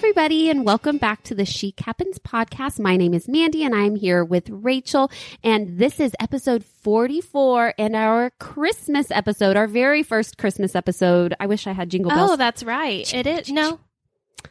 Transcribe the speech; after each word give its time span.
everybody, 0.00 0.48
and 0.48 0.64
welcome 0.64 0.96
back 0.96 1.22
to 1.22 1.34
the 1.34 1.44
Chic 1.44 1.78
Happens 1.80 2.18
podcast. 2.18 2.80
My 2.80 2.96
name 2.96 3.12
is 3.12 3.28
Mandy, 3.28 3.64
and 3.64 3.74
I'm 3.74 3.96
here 3.96 4.24
with 4.24 4.48
Rachel, 4.48 5.10
and 5.44 5.78
this 5.78 6.00
is 6.00 6.12
episode 6.18 6.64
44 6.64 7.74
and 7.76 7.94
our 7.94 8.30
Christmas 8.40 9.10
episode, 9.10 9.58
our 9.58 9.66
very 9.66 10.02
first 10.02 10.38
Christmas 10.38 10.74
episode. 10.74 11.34
I 11.38 11.44
wish 11.44 11.66
I 11.66 11.72
had 11.72 11.90
jingle 11.90 12.10
oh, 12.12 12.14
bells. 12.14 12.30
Oh, 12.30 12.36
that's 12.36 12.62
right. 12.62 13.12
It 13.12 13.26
is. 13.26 13.50
No. 13.50 13.78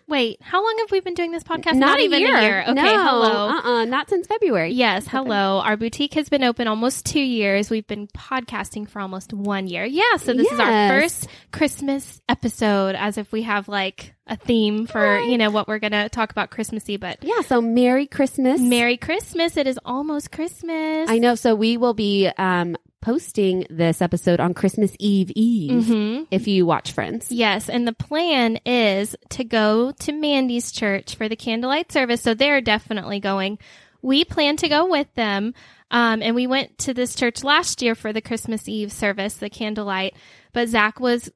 Wait, 0.07 0.41
how 0.41 0.63
long 0.63 0.75
have 0.79 0.91
we 0.91 0.99
been 1.01 1.13
doing 1.13 1.31
this 1.31 1.43
podcast? 1.43 1.75
not, 1.75 1.99
even 1.99 2.23
a 2.23 2.27
year. 2.27 2.61
Okay, 2.63 2.73
no, 2.73 2.81
hello. 2.81 3.49
Uh-uh, 3.49 3.85
not 3.85 4.09
since 4.09 4.25
February. 4.25 4.71
Yes, 4.71 5.07
hello. 5.07 5.59
Our 5.59 5.77
boutique 5.77 6.15
has 6.15 6.29
been 6.29 6.43
open 6.43 6.67
almost 6.67 7.05
two 7.05 7.21
years. 7.21 7.69
We've 7.69 7.85
been 7.85 8.07
podcasting 8.07 8.89
for 8.89 8.99
almost 9.01 9.33
one 9.33 9.67
year. 9.67 9.85
Yeah, 9.85 10.17
so 10.17 10.33
this 10.33 10.51
is 10.51 10.59
our 10.59 10.89
first 10.89 11.27
Christmas 11.51 12.21
episode, 12.27 12.95
as 12.95 13.17
if 13.17 13.31
we 13.31 13.43
have 13.43 13.67
like 13.67 14.15
a 14.25 14.35
theme 14.35 14.85
for 14.87 15.19
you 15.19 15.37
know 15.37 15.49
what 15.49 15.67
we're 15.67 15.79
gonna 15.79 16.09
talk 16.09 16.31
about 16.31 16.49
Christmassy. 16.49 16.97
But 16.97 17.17
Yeah. 17.21 17.41
So 17.41 17.61
Merry 17.61 18.07
Christmas. 18.07 18.61
Merry 18.61 18.97
Christmas! 18.97 19.57
It 19.57 19.67
is 19.67 19.79
almost 19.85 20.31
Christmas. 20.31 21.09
I 21.09 21.19
know. 21.19 21.35
So 21.35 21.55
we 21.55 21.77
will 21.77 21.93
be 21.93 22.29
um, 22.37 22.77
posting 23.01 23.65
this 23.69 24.01
episode 24.01 24.39
on 24.39 24.53
Christmas 24.53 24.95
Eve 24.99 25.31
Eve 25.35 25.83
Mhm. 25.85 26.27
if 26.31 26.47
you 26.47 26.65
watch 26.65 26.91
Friends. 26.91 27.31
Yes, 27.31 27.69
and 27.69 27.87
the 27.87 27.93
plan 27.93 28.59
is 28.65 29.15
to 29.29 29.43
go 29.43 29.91
to 29.99 30.11
Mandy's 30.11 30.71
church 30.71 31.15
for 31.15 31.29
the 31.29 31.35
candlelight 31.35 31.91
service. 31.91 32.21
So 32.21 32.33
they're 32.33 32.61
definitely 32.61 33.19
going. 33.19 33.57
We 34.01 34.23
plan 34.25 34.57
to 34.57 34.67
go 34.69 34.85
with 34.89 35.13
them. 35.15 35.53
Um, 35.91 36.21
and 36.21 36.35
we 36.35 36.45
went 36.45 36.77
to 36.79 36.93
this 36.93 37.15
church 37.15 37.43
last 37.43 37.81
year 37.81 37.95
for 37.95 38.13
the 38.13 38.21
Christmas 38.21 38.67
Eve 38.69 38.91
service, 38.91 39.33
the 39.35 39.49
candlelight. 39.49 40.13
But 40.53 40.69
Zach 40.69 40.99
was, 40.99 41.31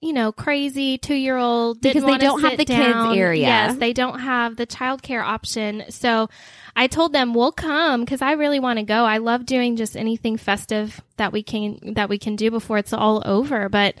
you 0.00 0.12
know, 0.12 0.32
crazy 0.32 0.98
two 0.98 1.14
year 1.14 1.36
old. 1.36 1.80
Because 1.80 2.04
they 2.04 2.18
don't 2.18 2.40
have 2.40 2.56
the 2.56 2.64
kids 2.64 3.16
area. 3.16 3.42
Yes, 3.42 3.76
they 3.76 3.92
don't 3.92 4.20
have 4.20 4.56
the 4.56 4.66
childcare 4.66 5.22
option. 5.22 5.84
So 5.90 6.28
I 6.76 6.86
told 6.86 7.12
them 7.12 7.34
we'll 7.34 7.52
come 7.52 8.04
because 8.04 8.22
I 8.22 8.32
really 8.32 8.60
want 8.60 8.78
to 8.78 8.84
go. 8.84 9.04
I 9.04 9.18
love 9.18 9.44
doing 9.44 9.76
just 9.76 9.96
anything 9.96 10.36
festive 10.36 11.00
that 11.16 11.32
we 11.32 11.42
can 11.42 11.94
that 11.94 12.08
we 12.08 12.18
can 12.18 12.36
do 12.36 12.50
before 12.50 12.78
it's 12.78 12.92
all 12.92 13.22
over. 13.24 13.68
But 13.68 13.96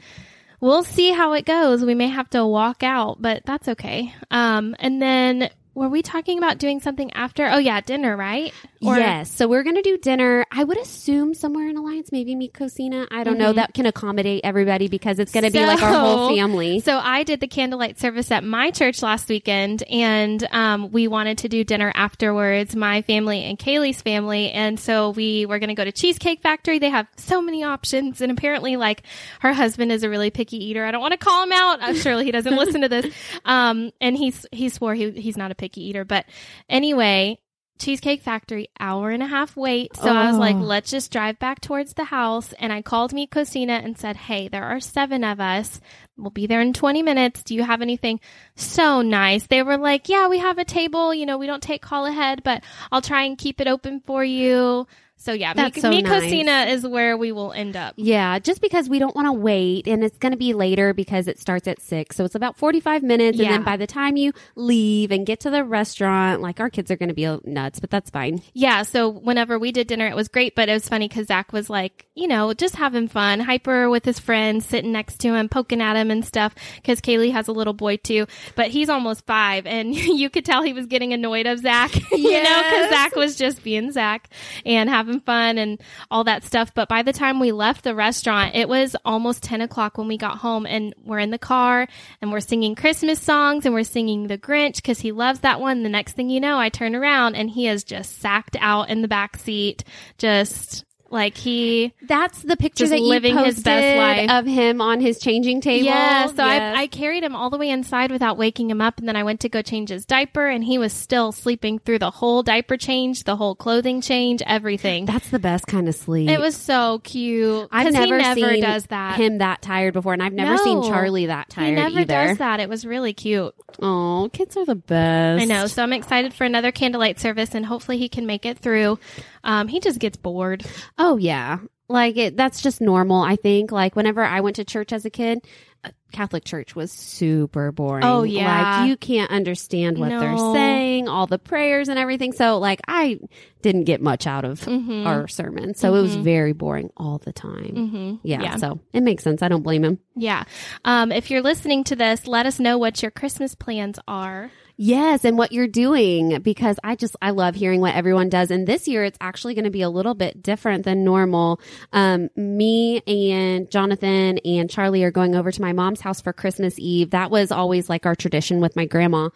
we'll 0.60 0.84
see 0.84 1.10
how 1.10 1.32
it 1.32 1.44
goes. 1.44 1.84
We 1.84 1.94
may 1.94 2.08
have 2.08 2.30
to 2.30 2.46
walk 2.46 2.82
out, 2.82 3.20
but 3.20 3.44
that's 3.44 3.68
okay. 3.68 4.14
Um, 4.30 4.76
and 4.78 5.02
then 5.02 5.50
were 5.78 5.88
we 5.88 6.02
talking 6.02 6.38
about 6.38 6.58
doing 6.58 6.80
something 6.80 7.12
after? 7.12 7.48
Oh 7.48 7.58
yeah, 7.58 7.80
dinner, 7.80 8.16
right? 8.16 8.52
yes. 8.80 9.30
So 9.30 9.48
we're 9.48 9.62
going 9.62 9.76
to 9.76 9.82
do 9.82 9.96
dinner. 9.98 10.44
I 10.52 10.62
would 10.64 10.78
assume 10.78 11.34
somewhere 11.34 11.68
in 11.68 11.76
Alliance, 11.76 12.12
maybe 12.12 12.34
Mi 12.34 12.48
Cocina. 12.48 13.06
I 13.10 13.24
don't 13.24 13.38
know. 13.38 13.52
Mhm. 13.52 13.56
That 13.56 13.74
can 13.74 13.86
accommodate 13.86 14.40
everybody 14.44 14.88
because 14.88 15.18
it's 15.18 15.32
going 15.32 15.44
to 15.44 15.50
be 15.50 15.64
like 15.64 15.82
our 15.82 15.92
whole 15.92 16.34
family. 16.36 16.80
So 16.80 16.98
I 16.98 17.22
did 17.22 17.40
the 17.40 17.46
candlelight 17.48 17.98
service 17.98 18.30
at 18.30 18.44
my 18.44 18.70
church 18.70 19.02
last 19.02 19.28
weekend, 19.28 19.82
and 19.84 20.46
um, 20.52 20.90
we 20.90 21.06
wanted 21.08 21.38
to 21.38 21.48
do 21.48 21.64
dinner 21.64 21.92
afterwards. 21.94 22.74
My 22.76 23.02
family 23.02 23.44
and 23.44 23.58
Kaylee's 23.58 24.02
family, 24.02 24.50
and 24.50 24.78
so 24.78 25.10
we 25.10 25.46
were 25.46 25.58
going 25.58 25.68
to 25.68 25.74
go 25.74 25.84
to 25.84 25.92
Cheesecake 25.92 26.40
Factory. 26.42 26.78
They 26.78 26.90
have 26.90 27.06
so 27.16 27.40
many 27.40 27.62
options, 27.64 28.20
and 28.20 28.32
apparently, 28.32 28.76
like 28.76 29.02
her 29.40 29.52
husband 29.52 29.92
is 29.92 30.02
a 30.02 30.08
really 30.10 30.30
picky 30.30 30.56
eater. 30.64 30.84
I 30.84 30.90
don't 30.90 31.00
want 31.00 31.12
to 31.12 31.18
call 31.18 31.44
him 31.44 31.52
out. 31.52 31.80
Uh, 31.82 31.94
surely 31.94 32.24
he 32.24 32.32
doesn't 32.32 32.56
listen 32.56 32.80
to 32.82 32.88
this. 32.88 33.06
Um, 33.44 33.92
and 34.00 34.16
he's 34.16 34.44
he 34.52 34.68
swore 34.68 34.94
he 34.94 35.10
he's 35.12 35.36
not 35.36 35.50
a 35.50 35.54
picky 35.54 35.67
eater, 35.76 36.04
but 36.04 36.24
anyway. 36.68 37.38
Cheesecake 37.80 38.22
Factory, 38.22 38.66
hour 38.80 39.10
and 39.10 39.22
a 39.22 39.26
half 39.28 39.56
wait. 39.56 39.94
So 39.94 40.08
I 40.08 40.26
was 40.26 40.36
like, 40.36 40.56
Oh. 40.56 40.58
let's 40.58 40.90
just 40.90 41.12
drive 41.12 41.38
back 41.38 41.60
towards 41.60 41.94
the 41.94 42.02
house. 42.02 42.52
And 42.58 42.72
I 42.72 42.82
called 42.82 43.12
Mi 43.12 43.28
Cocina 43.28 43.74
and 43.74 43.96
said, 43.96 44.16
Hey, 44.16 44.48
there 44.48 44.64
are 44.64 44.80
seven 44.80 45.22
of 45.22 45.38
us. 45.38 45.80
We'll 46.16 46.30
be 46.30 46.48
there 46.48 46.60
in 46.60 46.72
20 46.72 47.04
minutes. 47.04 47.44
Do 47.44 47.54
you 47.54 47.62
have 47.62 47.80
anything? 47.80 48.18
So 48.56 49.00
nice. 49.02 49.46
They 49.46 49.62
were 49.62 49.76
like, 49.78 50.08
Yeah, 50.08 50.26
we 50.26 50.38
have 50.38 50.58
a 50.58 50.64
table. 50.64 51.14
You 51.14 51.24
know, 51.24 51.38
we 51.38 51.46
don't 51.46 51.62
take 51.62 51.80
call 51.80 52.06
ahead, 52.06 52.42
but 52.42 52.64
I'll 52.90 53.00
try 53.00 53.22
and 53.22 53.38
keep 53.38 53.60
it 53.60 53.68
open 53.68 54.00
for 54.00 54.24
you. 54.24 54.88
So 55.20 55.32
yeah, 55.32 55.52
That's 55.52 55.76
me, 55.76 55.82
so 55.82 55.90
nice. 55.90 56.68
Is 56.68 56.86
where 56.86 57.16
we 57.16 57.32
will 57.32 57.52
end 57.52 57.76
up. 57.76 57.94
Yeah, 57.96 58.38
just 58.38 58.60
because 58.60 58.88
we 58.88 59.00
don't 59.00 59.16
want 59.16 59.26
to 59.26 59.32
wait 59.32 59.88
and 59.88 60.04
it's 60.04 60.16
going 60.16 60.30
to 60.30 60.38
be 60.38 60.54
later 60.54 60.94
because 60.94 61.26
it 61.26 61.40
starts 61.40 61.66
at 61.66 61.80
six. 61.80 62.16
So 62.16 62.24
it's 62.24 62.36
about 62.36 62.56
45 62.56 63.02
minutes. 63.02 63.38
And 63.40 63.48
then 63.50 63.64
by 63.64 63.76
the 63.76 63.86
time 63.86 64.16
you 64.16 64.32
leave 64.54 65.10
and 65.10 65.26
get 65.26 65.40
to 65.40 65.50
the 65.50 65.64
restaurant, 65.64 66.40
like 66.40 66.60
our 66.60 66.70
kids 66.70 66.90
are 66.92 66.96
going 66.96 67.08
to 67.08 67.14
be 67.14 67.26
nuts, 67.44 67.80
but 67.80 67.90
that's 67.90 68.10
fine. 68.10 68.42
Yeah, 68.54 68.82
so 68.82 69.08
whenever 69.08 69.58
we 69.58 69.72
did 69.72 69.88
dinner, 69.88 70.06
it 70.06 70.14
was 70.14 70.28
great, 70.28 70.54
but 70.54 70.68
it 70.68 70.72
was 70.72 70.88
funny 70.88 71.08
because 71.08 71.26
Zach 71.26 71.52
was 71.52 71.68
like, 71.68 72.06
you 72.14 72.28
know, 72.28 72.54
just 72.54 72.76
having 72.76 73.08
fun, 73.08 73.40
hyper 73.40 73.90
with 73.90 74.04
his 74.04 74.20
friends, 74.20 74.66
sitting 74.66 74.92
next 74.92 75.18
to 75.20 75.34
him, 75.34 75.48
poking 75.48 75.82
at 75.82 75.96
him 75.96 76.12
and 76.12 76.24
stuff. 76.24 76.54
Because 76.76 77.00
Kaylee 77.00 77.32
has 77.32 77.48
a 77.48 77.52
little 77.52 77.74
boy 77.74 77.96
too, 77.96 78.26
but 78.54 78.68
he's 78.68 78.88
almost 78.88 79.26
five, 79.26 79.66
and 79.66 79.94
you 79.94 80.30
could 80.30 80.44
tell 80.44 80.62
he 80.62 80.72
was 80.72 80.86
getting 80.86 81.12
annoyed 81.12 81.46
of 81.46 81.58
Zach, 81.58 81.92
you 82.12 82.42
know, 82.42 82.62
because 82.70 82.90
Zach 82.90 83.16
was 83.16 83.36
just 83.36 83.64
being 83.64 83.90
Zach 83.90 84.28
and 84.64 84.88
having 84.88 85.07
fun 85.20 85.58
and 85.58 85.80
all 86.10 86.24
that 86.24 86.44
stuff. 86.44 86.72
But 86.74 86.88
by 86.88 87.02
the 87.02 87.12
time 87.12 87.40
we 87.40 87.52
left 87.52 87.84
the 87.84 87.94
restaurant, 87.94 88.54
it 88.54 88.68
was 88.68 88.96
almost 89.04 89.42
10 89.42 89.60
o'clock 89.60 89.98
when 89.98 90.08
we 90.08 90.16
got 90.16 90.38
home, 90.38 90.66
and 90.66 90.94
we're 91.04 91.18
in 91.18 91.30
the 91.30 91.38
car 91.38 91.86
and 92.20 92.32
we're 92.32 92.40
singing 92.40 92.74
Christmas 92.74 93.20
songs 93.20 93.64
and 93.64 93.74
we're 93.74 93.84
singing 93.84 94.26
The 94.26 94.38
Grinch 94.38 94.76
because 94.76 95.00
he 95.00 95.12
loves 95.12 95.40
that 95.40 95.60
one. 95.60 95.82
The 95.82 95.88
next 95.88 96.12
thing 96.12 96.30
you 96.30 96.40
know, 96.40 96.58
I 96.58 96.68
turn 96.68 96.94
around 96.94 97.34
and 97.34 97.50
he 97.50 97.68
is 97.68 97.84
just 97.84 98.20
sacked 98.20 98.56
out 98.60 98.90
in 98.90 99.02
the 99.02 99.08
back 99.08 99.36
seat, 99.36 99.84
just 100.18 100.84
like 101.10 101.36
he. 101.36 101.92
That's 102.02 102.42
the 102.42 102.56
picture 102.56 102.86
that 102.86 102.98
you 102.98 103.06
living 103.08 103.34
posted 103.34 103.54
his 103.54 103.62
best 103.64 103.96
life. 103.98 104.30
of 104.30 104.46
him 104.46 104.80
on 104.80 105.00
his 105.00 105.18
changing 105.18 105.60
table. 105.60 105.86
Yeah, 105.86 106.26
so 106.26 106.44
Yes. 106.44 106.76
I, 106.76 106.82
I 106.82 106.86
carried 106.86 107.22
him 107.24 107.34
all 107.34 107.50
the 107.50 107.58
way 107.58 107.70
inside 107.70 108.10
without 108.10 108.36
waking 108.38 108.70
him 108.70 108.80
up, 108.80 108.98
and 108.98 109.08
then 109.08 109.16
I 109.16 109.22
went 109.22 109.40
to 109.40 109.48
go 109.48 109.62
change 109.62 109.88
his 109.90 110.04
diaper, 110.04 110.46
and 110.48 110.62
he 110.64 110.78
was 110.78 110.92
still 110.92 111.32
sleeping 111.32 111.78
through 111.78 111.98
the 112.00 112.10
whole 112.10 112.42
diaper 112.42 112.76
change, 112.76 113.24
the 113.24 113.36
whole 113.36 113.54
clothing 113.54 114.00
change, 114.00 114.42
everything. 114.46 115.06
That's 115.06 115.30
the 115.30 115.38
best 115.38 115.66
kind 115.66 115.88
of 115.88 115.94
sleep. 115.94 116.28
It 116.30 116.40
was 116.40 116.56
so 116.56 117.00
cute. 117.04 117.68
I've 117.72 117.92
never 117.92 118.18
never 118.18 118.34
seen 118.40 118.60
does 118.60 118.86
that. 118.86 119.16
him 119.16 119.38
that 119.38 119.62
tired 119.62 119.94
before, 119.94 120.12
and 120.12 120.22
I've 120.22 120.32
never 120.32 120.58
seen 120.58 120.82
Charlie 120.82 121.26
that 121.26 121.48
tired. 121.50 121.68
he 121.68 121.74
never 121.74 122.00
either. 122.00 122.04
does 122.28 122.38
that. 122.38 122.60
It 122.60 122.68
was 122.68 122.84
really 122.84 123.12
cute. 123.12 123.54
Oh, 123.80 124.28
kids 124.32 124.56
are 124.56 124.64
the 124.64 124.74
best. 124.74 125.42
I 125.42 125.44
know. 125.44 125.66
So 125.66 125.82
I'm 125.82 125.92
excited 125.92 126.32
for 126.34 126.44
another 126.44 126.72
candlelight 126.72 127.20
service, 127.20 127.54
and 127.54 127.64
hopefully 127.66 127.98
he 127.98 128.08
can 128.08 128.26
make 128.26 128.44
it 128.46 128.58
through. 128.58 128.98
Um, 129.44 129.68
he 129.68 129.80
just 129.80 129.98
gets 129.98 130.16
bored. 130.16 130.64
Oh 130.98 131.16
yeah, 131.16 131.58
like 131.88 132.16
it. 132.16 132.36
That's 132.36 132.60
just 132.62 132.80
normal. 132.80 133.22
I 133.22 133.36
think. 133.36 133.72
Like 133.72 133.96
whenever 133.96 134.22
I 134.22 134.40
went 134.40 134.56
to 134.56 134.64
church 134.64 134.92
as 134.92 135.04
a 135.04 135.10
kid, 135.10 135.40
uh, 135.84 135.90
Catholic 136.12 136.44
church 136.44 136.74
was 136.74 136.90
super 136.90 137.70
boring. 137.70 138.04
Oh, 138.04 138.22
yeah. 138.24 138.80
like 138.80 138.88
you 138.88 138.96
can't 138.96 139.30
understand 139.30 139.98
what 139.98 140.08
they're 140.08 140.36
saying, 140.54 141.06
all 141.08 141.26
the 141.26 141.38
prayers 141.38 141.88
and 141.88 141.98
everything. 141.98 142.32
So 142.32 142.58
like 142.58 142.80
I 142.88 143.20
didn't 143.62 143.84
get 143.84 144.00
much 144.00 144.26
out 144.26 144.44
of 144.44 144.60
Mhm. 144.62 145.06
our 145.06 145.28
sermon, 145.28 145.74
so 145.74 145.94
it 145.94 146.02
was 146.02 146.16
Mhm. 146.16 146.22
very 146.22 146.52
boring 146.52 146.90
all 146.96 147.18
the 147.18 147.32
time. 147.32 147.74
Mm-hmm. 147.74 148.14
Yeah, 148.22 148.42
yeah. 148.42 148.56
so 148.56 148.80
it 148.92 149.02
makes 149.02 149.22
sense. 149.22 149.42
I 149.42 149.48
don't 149.48 149.62
blame 149.62 149.84
him. 149.84 149.98
Yeah. 150.16 150.44
Um, 150.84 151.12
if 151.12 151.30
you're 151.30 151.42
listening 151.42 151.84
to 151.84 151.96
this, 151.96 152.26
let 152.26 152.46
us 152.46 152.58
know 152.58 152.78
what 152.78 153.02
your 153.02 153.10
Christmas 153.10 153.54
plans 153.54 153.98
are. 154.08 154.50
Yes, 154.80 155.24
and 155.24 155.36
what 155.36 155.50
you're 155.50 155.66
doing 155.66 156.40
because 156.40 156.78
I 156.84 156.94
just 156.94 157.16
I 157.20 157.30
love 157.30 157.56
hearing 157.56 157.80
what 157.80 157.96
everyone 157.96 158.28
does. 158.28 158.52
And 158.52 158.64
this 158.64 158.86
year 158.86 159.02
it's 159.02 159.18
actually 159.20 159.54
going 159.54 159.64
to 159.64 159.70
be 159.72 159.82
a 159.82 159.90
little 159.90 160.14
bit 160.14 160.40
different 160.40 160.84
than 160.84 161.02
normal. 161.02 161.60
Um, 161.92 162.28
me 162.36 163.02
and 163.08 163.68
Jonathan 163.72 164.38
and 164.38 164.70
Charlie 164.70 165.02
are 165.02 165.10
going 165.10 165.34
over 165.34 165.50
to 165.50 165.60
my 165.60 165.72
mom's 165.72 166.00
house 166.00 166.20
for 166.20 166.32
Christmas 166.32 166.78
Eve. 166.78 167.10
That 167.10 167.32
was 167.32 167.50
always 167.50 167.88
like 167.90 168.06
our 168.06 168.14
tradition 168.14 168.60
with 168.60 168.76
my 168.76 168.84
grandma. 168.86 169.30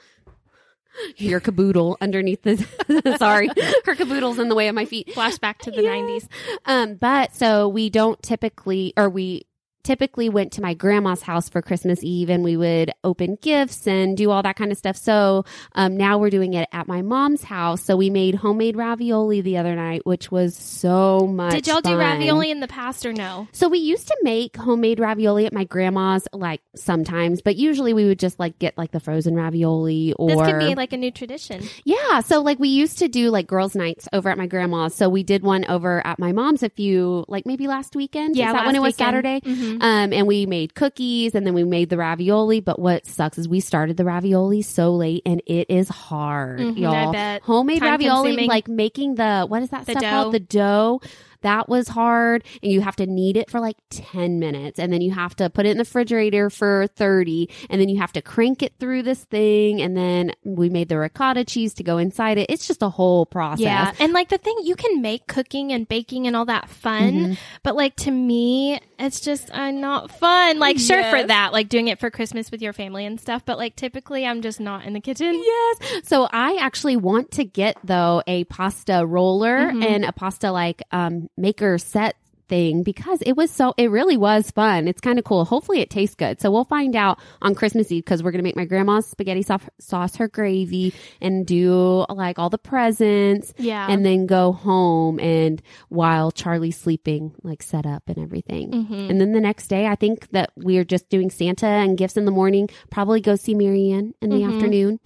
Your 1.16 1.40
caboodle 1.40 1.96
underneath 2.00 2.42
the 2.42 3.16
sorry, 3.18 3.48
her 3.84 3.94
caboodle's 3.96 4.38
in 4.38 4.48
the 4.48 4.54
way 4.54 4.68
of 4.68 4.76
my 4.76 4.84
feet. 4.84 5.08
Flashback 5.08 5.58
to 5.62 5.72
the 5.72 5.82
Yeah. 5.82 5.90
90s. 5.94 6.28
Um, 6.66 6.94
but 6.94 7.34
so 7.34 7.66
we 7.66 7.90
don't 7.90 8.22
typically, 8.22 8.92
or 8.96 9.08
we 9.10 9.42
typically 9.84 10.28
went 10.28 10.52
to 10.52 10.62
my 10.62 10.74
grandma's 10.74 11.22
house 11.22 11.48
for 11.48 11.60
Christmas 11.62 12.02
Eve 12.04 12.30
and 12.30 12.44
we 12.44 12.56
would 12.56 12.90
open 13.04 13.36
gifts 13.40 13.86
and 13.86 14.16
do 14.16 14.30
all 14.30 14.42
that 14.42 14.56
kind 14.56 14.70
of 14.72 14.78
stuff. 14.78 14.96
So, 14.96 15.44
um, 15.74 15.96
now 15.96 16.18
we're 16.18 16.30
doing 16.30 16.54
it 16.54 16.68
at 16.72 16.86
my 16.88 17.02
mom's 17.02 17.42
house. 17.42 17.82
So 17.82 17.96
we 17.96 18.10
made 18.10 18.34
homemade 18.34 18.76
ravioli 18.76 19.40
the 19.40 19.58
other 19.58 19.74
night, 19.74 20.06
which 20.06 20.30
was 20.30 20.56
so 20.56 21.26
much 21.26 21.52
Did 21.54 21.66
y'all 21.66 21.80
do 21.80 21.96
ravioli 21.96 22.50
in 22.50 22.60
the 22.60 22.68
past 22.68 23.04
or 23.06 23.12
no? 23.12 23.48
So 23.52 23.68
we 23.68 23.78
used 23.78 24.06
to 24.08 24.16
make 24.22 24.56
homemade 24.56 25.00
ravioli 25.00 25.46
at 25.46 25.52
my 25.52 25.64
grandma's, 25.64 26.26
like 26.32 26.60
sometimes, 26.76 27.42
but 27.42 27.56
usually 27.56 27.92
we 27.92 28.04
would 28.04 28.18
just 28.18 28.38
like 28.38 28.58
get 28.58 28.76
like 28.78 28.90
the 28.92 29.00
frozen 29.00 29.34
ravioli 29.34 30.12
or 30.14 30.28
This 30.30 30.40
could 30.40 30.58
be 30.58 30.74
like 30.74 30.92
a 30.92 30.96
new 30.96 31.10
tradition. 31.10 31.62
yeah. 31.84 32.20
So 32.20 32.40
like 32.42 32.58
we 32.58 32.68
used 32.68 32.98
to 32.98 33.08
do 33.08 33.30
like 33.30 33.46
girls' 33.46 33.74
nights 33.74 34.08
over 34.12 34.28
at 34.30 34.38
my 34.38 34.46
grandma's. 34.46 34.94
So 34.94 35.08
we 35.08 35.22
did 35.22 35.42
one 35.42 35.64
over 35.66 36.04
at 36.06 36.18
my 36.18 36.32
mom's 36.32 36.62
a 36.62 36.68
few, 36.70 37.24
like 37.28 37.46
maybe 37.46 37.66
last 37.66 37.96
weekend. 37.96 38.36
Yeah, 38.36 38.48
Is 38.48 38.52
that 38.54 38.66
when 38.66 38.76
it 38.76 38.80
was 38.82 38.94
weekend. 38.94 39.24
Saturday? 39.24 39.71
Mhm. 39.78 39.82
Um, 39.82 40.12
and 40.12 40.26
we 40.26 40.46
made 40.46 40.74
cookies 40.74 41.34
and 41.34 41.46
then 41.46 41.54
we 41.54 41.64
made 41.64 41.88
the 41.90 41.96
ravioli. 41.96 42.60
But 42.60 42.78
what 42.78 43.06
sucks 43.06 43.38
is 43.38 43.48
we 43.48 43.60
started 43.60 43.96
the 43.96 44.04
ravioli 44.04 44.62
so 44.62 44.94
late 44.94 45.22
and 45.26 45.42
it 45.46 45.70
is 45.70 45.88
hard, 45.88 46.60
Mhm, 46.60 46.78
y'all. 46.78 47.38
Homemade 47.42 47.80
Time 47.80 47.90
ravioli, 47.92 48.30
consuming. 48.30 48.48
like 48.48 48.68
making 48.68 49.14
the, 49.16 49.46
what 49.48 49.62
is 49.62 49.70
that 49.70 49.86
The 49.86 49.92
stuff 49.92 50.02
dough. 50.02 50.10
called? 50.10 50.34
The 50.34 50.40
dough. 50.40 51.00
That 51.42 51.68
was 51.68 51.88
hard. 51.88 52.44
And 52.62 52.72
you 52.72 52.80
have 52.80 52.96
to 52.96 53.06
knead 53.06 53.36
it 53.36 53.50
for 53.50 53.60
like 53.60 53.76
10 53.90 54.38
minutes. 54.38 54.78
And 54.78 54.92
then 54.92 55.00
you 55.00 55.12
have 55.12 55.36
to 55.36 55.50
put 55.50 55.66
it 55.66 55.70
in 55.70 55.76
the 55.78 55.82
refrigerator 55.82 56.50
for 56.50 56.86
30. 56.96 57.48
And 57.70 57.80
then 57.80 57.88
you 57.88 57.98
have 58.00 58.12
to 58.14 58.22
crank 58.22 58.62
it 58.62 58.74
through 58.80 59.02
this 59.02 59.24
thing. 59.24 59.80
And 59.82 59.96
then 59.96 60.32
we 60.44 60.68
made 60.70 60.88
the 60.88 60.98
ricotta 60.98 61.44
cheese 61.44 61.74
to 61.74 61.82
go 61.82 61.98
inside 61.98 62.38
it. 62.38 62.46
It's 62.48 62.66
just 62.66 62.82
a 62.82 62.88
whole 62.88 63.26
process. 63.26 63.60
Yeah. 63.60 63.92
And 63.98 64.12
like 64.12 64.28
the 64.28 64.38
thing, 64.38 64.56
you 64.62 64.74
can 64.76 65.02
make 65.02 65.26
cooking 65.26 65.72
and 65.72 65.86
baking 65.86 66.26
and 66.26 66.34
all 66.34 66.46
that 66.46 66.68
fun. 66.68 67.12
Mm-hmm. 67.12 67.32
But 67.62 67.76
like 67.76 67.96
to 67.96 68.10
me, 68.10 68.80
it's 68.98 69.20
just 69.20 69.50
uh, 69.50 69.70
not 69.70 70.10
fun. 70.10 70.58
Like, 70.58 70.78
sure 70.78 71.02
for 71.10 71.24
that, 71.24 71.52
like 71.52 71.68
doing 71.68 71.88
it 71.88 71.98
for 71.98 72.10
Christmas 72.10 72.50
with 72.50 72.62
your 72.62 72.72
family 72.72 73.04
and 73.04 73.20
stuff. 73.20 73.44
But 73.44 73.58
like 73.58 73.76
typically, 73.76 74.24
I'm 74.24 74.42
just 74.42 74.60
not 74.60 74.84
in 74.84 74.92
the 74.92 75.00
kitchen. 75.00 75.34
Yes. 75.34 75.78
So 76.04 76.28
I 76.32 76.56
actually 76.60 76.96
want 76.96 77.32
to 77.32 77.44
get 77.44 77.76
though 77.84 78.22
a 78.26 78.44
pasta 78.44 79.04
roller 79.06 79.52
Mm-hmm. 79.52 79.82
and 79.82 80.04
a 80.04 80.12
pasta 80.12 80.50
like 80.52 80.82
um 80.92 81.28
maker 81.36 81.78
set 81.78 82.16
thing 82.48 82.82
because 82.82 83.20
it 83.22 83.32
was 83.36 83.50
so 83.50 83.74
it 83.76 83.90
really 83.90 84.16
was 84.16 84.50
fun. 84.50 84.88
It's 84.88 85.00
kind 85.00 85.18
of 85.18 85.24
cool. 85.24 85.44
Hopefully 85.44 85.80
it 85.80 85.90
tastes 85.90 86.14
good. 86.14 86.40
So 86.40 86.50
we'll 86.50 86.64
find 86.64 86.94
out 86.94 87.18
on 87.40 87.54
Christmas 87.54 87.90
Eve 87.90 88.04
because 88.04 88.22
we're 88.22 88.30
gonna 88.30 88.42
make 88.42 88.56
my 88.56 88.64
grandma's 88.64 89.06
spaghetti 89.06 89.42
sauce, 89.42 89.62
sauce 89.80 90.16
her 90.16 90.28
gravy 90.28 90.94
and 91.20 91.46
do 91.46 92.04
like 92.08 92.38
all 92.38 92.50
the 92.50 92.58
presents. 92.58 93.52
Yeah. 93.58 93.86
And 93.90 94.04
then 94.04 94.26
go 94.26 94.52
home 94.52 95.18
and 95.20 95.62
while 95.88 96.30
Charlie's 96.30 96.76
sleeping, 96.76 97.34
like 97.42 97.62
set 97.62 97.86
up 97.86 98.02
and 98.08 98.18
everything. 98.18 98.70
Mm-hmm. 98.70 99.10
And 99.10 99.20
then 99.20 99.32
the 99.32 99.40
next 99.40 99.68
day, 99.68 99.86
I 99.86 99.94
think 99.94 100.28
that 100.30 100.52
we're 100.56 100.84
just 100.84 101.08
doing 101.08 101.30
Santa 101.30 101.66
and 101.66 101.96
gifts 101.96 102.16
in 102.16 102.24
the 102.24 102.30
morning. 102.30 102.68
Probably 102.90 103.20
go 103.20 103.36
see 103.36 103.54
Marianne 103.54 104.14
in 104.20 104.30
the 104.30 104.36
Mm-hmm. 104.42 104.52
afternoon. 104.54 105.00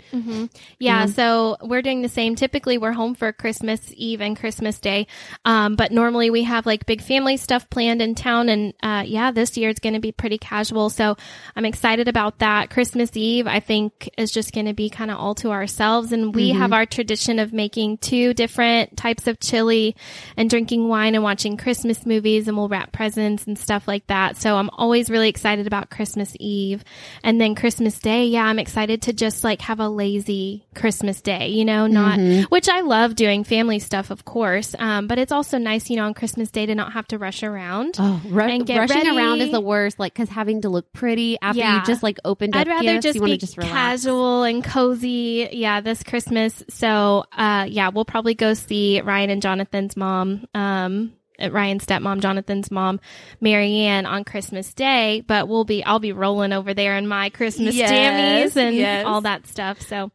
Yeah, 0.79 1.07
so 1.07 1.57
we're 1.63 1.83
doing 1.83 2.03
the 2.03 2.09
same. 2.09 2.37
Typically, 2.37 2.79
we're 2.79 2.93
home 2.93 3.15
for 3.15 3.33
Christmas 3.33 3.81
Eve 3.95 4.21
and 4.21 4.37
Christmas 4.39 4.81
Day, 4.81 5.07
um, 5.45 5.77
but 5.77 5.93
normally 5.93 6.31
we 6.31 6.45
have 6.45 6.67
like 6.67 6.87
big 6.87 7.03
family 7.03 7.26
stuff 7.35 7.69
planned 7.69 8.01
in 8.01 8.15
town. 8.15 8.49
And 8.49 8.75
uh, 8.81 9.03
yeah, 9.05 9.33
this 9.33 9.57
year 9.57 9.71
it's 9.71 9.81
going 9.81 9.95
to 9.95 10.01
be 10.01 10.13
pretty 10.13 10.39
casual, 10.39 10.89
so 10.89 11.17
I'm 11.57 11.65
excited 11.65 12.07
about 12.07 12.39
that. 12.39 12.71
Christmas 12.71 13.11
Eve, 13.17 13.49
I 13.49 13.59
think, 13.59 14.09
is 14.17 14.31
just 14.31 14.55
going 14.55 14.67
to 14.67 14.75
be 14.75 14.89
kind 14.89 15.11
of 15.11 15.19
all 15.19 15.35
to 15.37 15.51
ourselves, 15.51 16.13
and 16.13 16.33
we 16.33 16.51
have 16.51 16.73
our 16.73 16.87
tradition 16.87 17.41
of 17.41 17.53
making 17.53 17.99
two 17.99 18.35
different 18.35 18.97
types 18.97 19.27
of 19.27 19.41
chili 19.41 19.97
and 20.37 20.49
drinking 20.49 20.87
wine 20.87 21.17
and 21.17 21.25
watching 21.25 21.57
Christmas 21.57 22.07
movies, 22.07 22.47
and 22.47 22.57
we'll 22.57 22.69
wrap 22.69 22.93
presents 22.93 23.49
and 23.49 23.59
stuff 23.59 23.89
like 23.89 24.07
that. 24.07 24.37
So 24.37 24.57
I'm 24.57 24.71
always 24.71 25.11
really 25.11 25.29
excited 25.29 25.67
about 25.67 25.91
Christmas 25.91 26.37
Eve, 26.39 26.85
and 27.25 27.41
then 27.41 27.57
Christmas 27.57 27.99
Day. 27.99 28.27
Yeah, 28.27 28.45
I'm 28.45 28.59
excited 28.59 29.03
to 29.03 29.13
just 29.13 29.43
like 29.43 29.63
have 29.63 29.81
a 29.81 29.89
lazy 29.89 30.67
Christmas 30.75 31.23
day, 31.23 31.49
you 31.49 31.65
know, 31.65 31.87
not 31.87 32.21
which 32.51 32.69
I 32.69 32.81
love 32.83 33.15
doing 33.15 33.45
family 33.45 33.79
stuff, 33.79 34.11
of 34.11 34.25
course. 34.25 34.75
Um, 34.79 35.07
but 35.07 35.19
it's 35.19 35.33
also 35.33 35.57
nice, 35.57 35.89
you 35.89 35.97
know, 35.97 36.05
on 36.05 36.15
Christmas 36.15 36.51
Day 36.51 36.67
to 36.67 36.75
not 36.75 36.93
have 36.93 37.07
to 37.09 37.16
rush 37.19 37.43
around. 37.43 37.97
Oh, 37.99 38.21
ru- 38.27 38.43
And 38.43 38.67
get 38.67 38.79
rushing 38.79 38.97
ready. 39.05 39.17
around 39.17 39.41
is 39.41 39.51
the 39.51 39.61
worst. 39.61 39.99
Like, 39.99 40.15
cause 40.15 40.29
having 40.29 40.63
to 40.63 40.69
look 40.69 40.93
pretty 40.93 41.39
after 41.41 41.59
Yeah. 41.61 41.81
you 41.81 41.85
just 41.87 42.03
like 42.03 42.19
opened 42.25 42.55
up 42.55 42.61
I'd 42.61 42.69
rather 42.69 42.83
gifts, 43.01 43.05
just 43.05 43.25
be 43.25 43.37
just 43.37 43.57
casual 43.59 44.43
and 44.45 44.63
cozy. 44.65 45.49
Yeah, 45.53 45.81
this 45.81 46.03
Christmas. 46.03 46.63
So, 46.69 47.25
uh, 47.37 47.67
yeah, 47.69 47.89
we'll 47.89 48.05
probably 48.05 48.35
go 48.35 48.55
see 48.55 49.01
Ryan 49.01 49.31
and 49.31 49.43
Jonathan's 49.43 49.97
mom. 49.97 50.47
Um, 50.55 51.13
uh, 51.39 51.51
Ryan's 51.51 51.85
stepmom, 51.85 52.21
Jonathan's 52.21 52.71
mom, 52.71 52.99
Marianne 53.43 54.07
on 54.07 54.25
Christmas 54.25 54.73
Day, 54.73 55.23
but 55.27 55.49
we'll 55.49 55.65
be, 55.65 55.85
I'll 55.85 55.99
be 55.99 56.13
rolling 56.13 56.53
over 56.55 56.73
there 56.73 56.97
in 56.97 57.07
my 57.07 57.29
Christmas 57.29 57.75
Yes, 57.75 57.91
jammies 58.55 58.57
and 58.57 58.75
yes. 58.75 59.05
all 59.05 59.21
that 59.21 59.47
stuff. 59.47 59.83
So, 59.83 60.11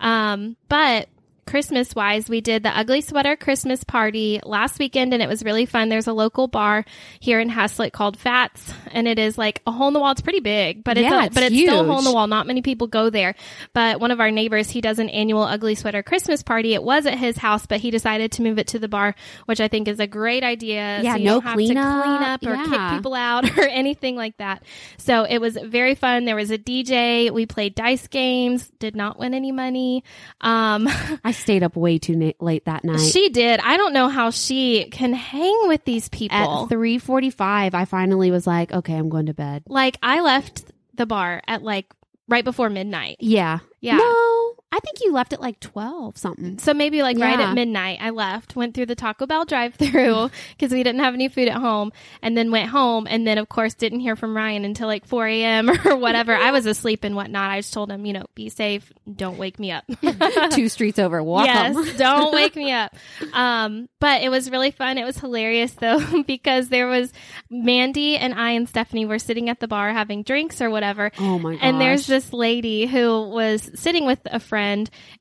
um, 0.00 0.56
but 0.68 1.08
Christmas 1.46 1.94
wise, 1.94 2.28
we 2.28 2.40
did 2.40 2.62
the 2.62 2.76
Ugly 2.76 3.00
Sweater 3.02 3.36
Christmas 3.36 3.84
party 3.84 4.40
last 4.44 4.78
weekend 4.78 5.12
and 5.12 5.22
it 5.22 5.28
was 5.28 5.42
really 5.44 5.66
fun. 5.66 5.88
There's 5.88 6.06
a 6.06 6.12
local 6.12 6.48
bar 6.48 6.84
here 7.20 7.40
in 7.40 7.50
Haslet 7.50 7.92
called 7.92 8.16
Fats 8.18 8.72
and 8.92 9.06
it 9.06 9.18
is 9.18 9.36
like 9.38 9.62
a 9.66 9.72
hole 9.72 9.88
in 9.88 9.94
the 9.94 10.00
wall. 10.00 10.12
It's 10.12 10.20
pretty 10.20 10.40
big, 10.40 10.82
but 10.84 10.96
it's, 10.98 11.04
Yeah, 11.04 11.22
a, 11.22 11.26
it's 11.26 11.34
but 11.34 11.44
it's 11.44 11.56
still 11.56 11.80
a 11.80 11.84
hole 11.84 11.98
in 11.98 12.04
the 12.04 12.12
wall. 12.12 12.26
Not 12.26 12.46
many 12.46 12.62
people 12.62 12.86
go 12.86 13.10
there, 13.10 13.34
but 13.72 14.00
one 14.00 14.10
of 14.10 14.20
our 14.20 14.30
neighbors, 14.30 14.70
he 14.70 14.80
does 14.80 14.98
an 14.98 15.08
annual 15.10 15.42
Ugly 15.42 15.74
Sweater 15.76 16.02
Christmas 16.02 16.42
party. 16.42 16.74
It 16.74 16.82
was 16.82 17.06
at 17.06 17.18
his 17.18 17.36
house, 17.36 17.66
but 17.66 17.80
he 17.80 17.90
decided 17.90 18.32
to 18.32 18.42
move 18.42 18.58
it 18.58 18.68
to 18.68 18.78
the 18.78 18.88
bar, 18.88 19.14
which 19.46 19.60
I 19.60 19.68
think 19.68 19.88
is 19.88 20.00
a 20.00 20.06
great 20.06 20.42
idea. 20.44 21.00
Yeah, 21.02 21.12
so 21.14 21.18
you 21.18 21.24
no 21.26 21.32
don't 21.34 21.42
have 21.42 21.54
cleanup. 21.54 21.84
to 21.84 22.02
clean 22.02 22.22
up 22.22 22.42
or 22.42 22.54
Yeah. 22.72 22.88
kick 22.90 22.96
people 22.98 23.14
out 23.14 23.58
or 23.58 23.62
anything 23.64 24.16
like 24.16 24.36
that. 24.38 24.62
So 24.98 25.24
it 25.24 25.38
was 25.38 25.56
very 25.62 25.94
fun. 25.94 26.24
There 26.24 26.36
was 26.36 26.50
a 26.50 26.58
DJ. 26.58 27.30
We 27.30 27.46
played 27.46 27.74
dice 27.74 28.06
games. 28.08 28.70
Did 28.78 28.96
not 28.96 29.18
win 29.18 29.34
any 29.34 29.52
money. 29.52 30.04
Um, 30.40 30.88
I 31.24 31.32
stayed 31.36 31.62
up 31.62 31.76
way 31.76 31.98
too 31.98 32.16
na- 32.16 32.32
late 32.40 32.64
that 32.66 32.84
night. 32.84 33.00
she 33.00 33.28
did. 33.28 33.60
I 33.60 33.76
don't 33.76 33.92
know 33.92 34.08
how 34.08 34.30
she 34.30 34.88
can 34.90 35.12
hang 35.12 35.68
with 35.68 35.84
these 35.84 36.08
people. 36.08 36.36
At 36.36 36.42
people. 36.46 36.66
three 36.68 36.98
forty-five, 36.98 37.74
I 37.74 37.84
finally 37.84 38.30
was 38.30 38.46
like, 38.46 38.72
okay, 38.72 38.94
I'm 38.94 39.08
going 39.08 39.26
to 39.26 39.34
bed. 39.34 39.64
like 39.68 39.96
I 40.02 40.20
left 40.20 40.64
the 40.94 41.06
bar 41.06 41.42
at 41.46 41.62
like 41.62 41.86
right 42.28 42.44
before 42.44 42.70
midnight. 42.70 43.16
Yeah, 43.20 43.58
Yeah. 43.80 43.96
No, 43.98 44.43
I 44.74 44.80
think 44.80 44.98
you 45.02 45.12
left 45.12 45.32
at 45.32 45.40
like 45.40 45.60
twelve 45.60 46.18
something. 46.18 46.58
So 46.58 46.74
maybe 46.74 47.00
like 47.00 47.16
right 47.16 47.38
at 47.38 47.54
midnight, 47.54 47.98
I 48.00 48.10
left, 48.10 48.56
went 48.56 48.74
through 48.74 48.86
the 48.86 48.96
Taco 48.96 49.24
Bell 49.24 49.44
drive 49.44 49.76
through 49.76 50.32
because 50.50 50.72
we 50.72 50.82
didn't 50.82 51.00
have 51.00 51.14
any 51.14 51.28
food 51.28 51.46
at 51.46 51.58
home, 51.58 51.92
and 52.22 52.36
then 52.36 52.50
went 52.50 52.70
home. 52.70 53.06
And 53.08 53.24
then, 53.24 53.38
of 53.38 53.48
course, 53.48 53.74
didn't 53.74 54.00
hear 54.00 54.16
from 54.16 54.36
Ryan 54.36 54.64
until 54.64 54.88
like 54.88 55.06
4 55.06 55.28
a.m. 55.28 55.70
or 55.86 55.94
whatever. 55.94 56.34
I 56.34 56.50
was 56.50 56.66
asleep 56.66 57.04
and 57.04 57.14
whatnot. 57.14 57.52
I 57.52 57.60
just 57.60 57.72
told 57.72 57.88
him, 57.88 58.04
you 58.04 58.14
know, 58.14 58.24
be 58.34 58.48
safe. 58.48 58.92
Don't 59.14 59.38
wake 59.38 59.60
me 59.60 59.70
up. 59.70 59.84
Two 60.50 60.68
streets 60.68 60.98
over. 60.98 61.22
Walk 61.22 61.46
yes, 61.46 61.72
home. 61.72 61.96
don't 61.96 62.34
wake 62.34 62.56
me 62.56 62.72
up. 62.72 62.96
Um, 63.32 63.88
but 64.00 64.22
it 64.22 64.28
was 64.28 64.50
really 64.50 64.72
fun. 64.72 64.98
It 64.98 65.04
was 65.04 65.18
hilarious 65.18 65.72
though 65.74 66.22
because 66.26 66.68
there 66.68 66.88
was 66.88 67.12
Mandy 67.48 68.16
and 68.16 68.34
I 68.34 68.50
and 68.50 68.68
Stephanie 68.68 69.06
were 69.06 69.20
sitting 69.20 69.48
at 69.48 69.60
the 69.60 69.68
bar 69.68 69.92
having 69.92 70.24
drinks 70.24 70.60
or 70.60 70.68
whatever. 70.68 71.12
Oh 71.20 71.38
my 71.38 71.52
gosh. 71.52 71.60
And 71.62 71.80
there's 71.80 72.08
this 72.08 72.32
lady 72.32 72.86
who 72.86 73.28
was 73.28 73.70
sitting 73.76 74.04
with 74.04 74.18
a 74.26 74.40
friend 74.40 74.63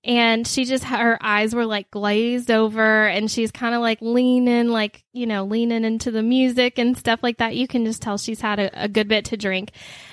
and 0.03 0.47
she 0.47 0.65
just 0.65 0.83
her 0.85 1.17
eyes 1.21 1.53
were 1.55 1.65
like 1.65 1.89
glazed 1.91 2.49
over 2.51 3.07
and 3.07 3.29
she's 3.29 3.51
kind 3.51 3.75
of 3.75 3.81
like 3.81 3.99
leaning 4.01 4.69
like, 4.69 5.03
you 5.13 5.25
know, 5.25 5.43
leaning 5.45 5.83
into 5.83 6.11
the 6.11 6.23
music 6.23 6.77
and 6.79 6.97
stuff 6.97 7.21
like 7.23 7.37
that. 7.37 7.55
You 7.55 7.67
can 7.67 7.85
just 7.85 8.01
tell 8.01 8.17
she's 8.17 8.41
had 8.41 8.59
a, 8.59 8.83
a 8.85 8.87
good 8.87 9.07
bit 9.07 9.25
to 9.25 9.37
drink. 9.37 9.71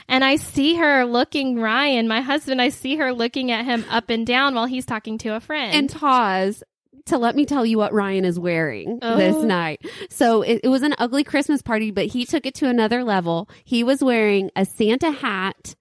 And 0.09 0.25
I 0.25 0.37
see 0.37 0.75
her 0.77 1.05
looking 1.05 1.59
Ryan, 1.61 2.09
my 2.09 2.21
husband, 2.21 2.61
I 2.61 2.69
see 2.71 2.97
her 2.97 3.12
looking 3.12 3.50
at 3.50 3.65
him 3.65 3.85
up 3.91 4.11
and 4.11 4.27
down 4.27 4.55
while 4.55 4.67
he's 4.67 4.87
talking 4.87 5.19
to 5.19 5.35
a 5.37 5.41
friend. 5.41 5.73
and 5.75 5.93
pause 5.93 6.62
to 7.06 7.17
let 7.19 7.35
me 7.35 7.47
tell 7.47 7.65
you 7.65 7.79
what 7.79 7.93
Ryan 7.93 8.25
is 8.25 8.38
wearing 8.38 8.99
this 9.00 9.35
Oh. 9.37 9.43
night. 9.43 9.81
So 10.11 10.43
it, 10.43 10.61
it 10.64 10.69
was 10.69 10.83
an 10.83 10.95
ugly 10.99 11.25
Christmas 11.25 11.62
party, 11.62 11.90
but 11.90 12.07
he 12.07 12.25
took 12.26 12.45
it 12.47 12.54
to 12.57 12.69
another 12.69 13.02
level. 13.04 13.49
He 13.64 13.83
was 13.83 14.04
wearing 14.04 14.50
a 14.54 14.64
Santa 14.64 15.11
hat, 15.11 15.75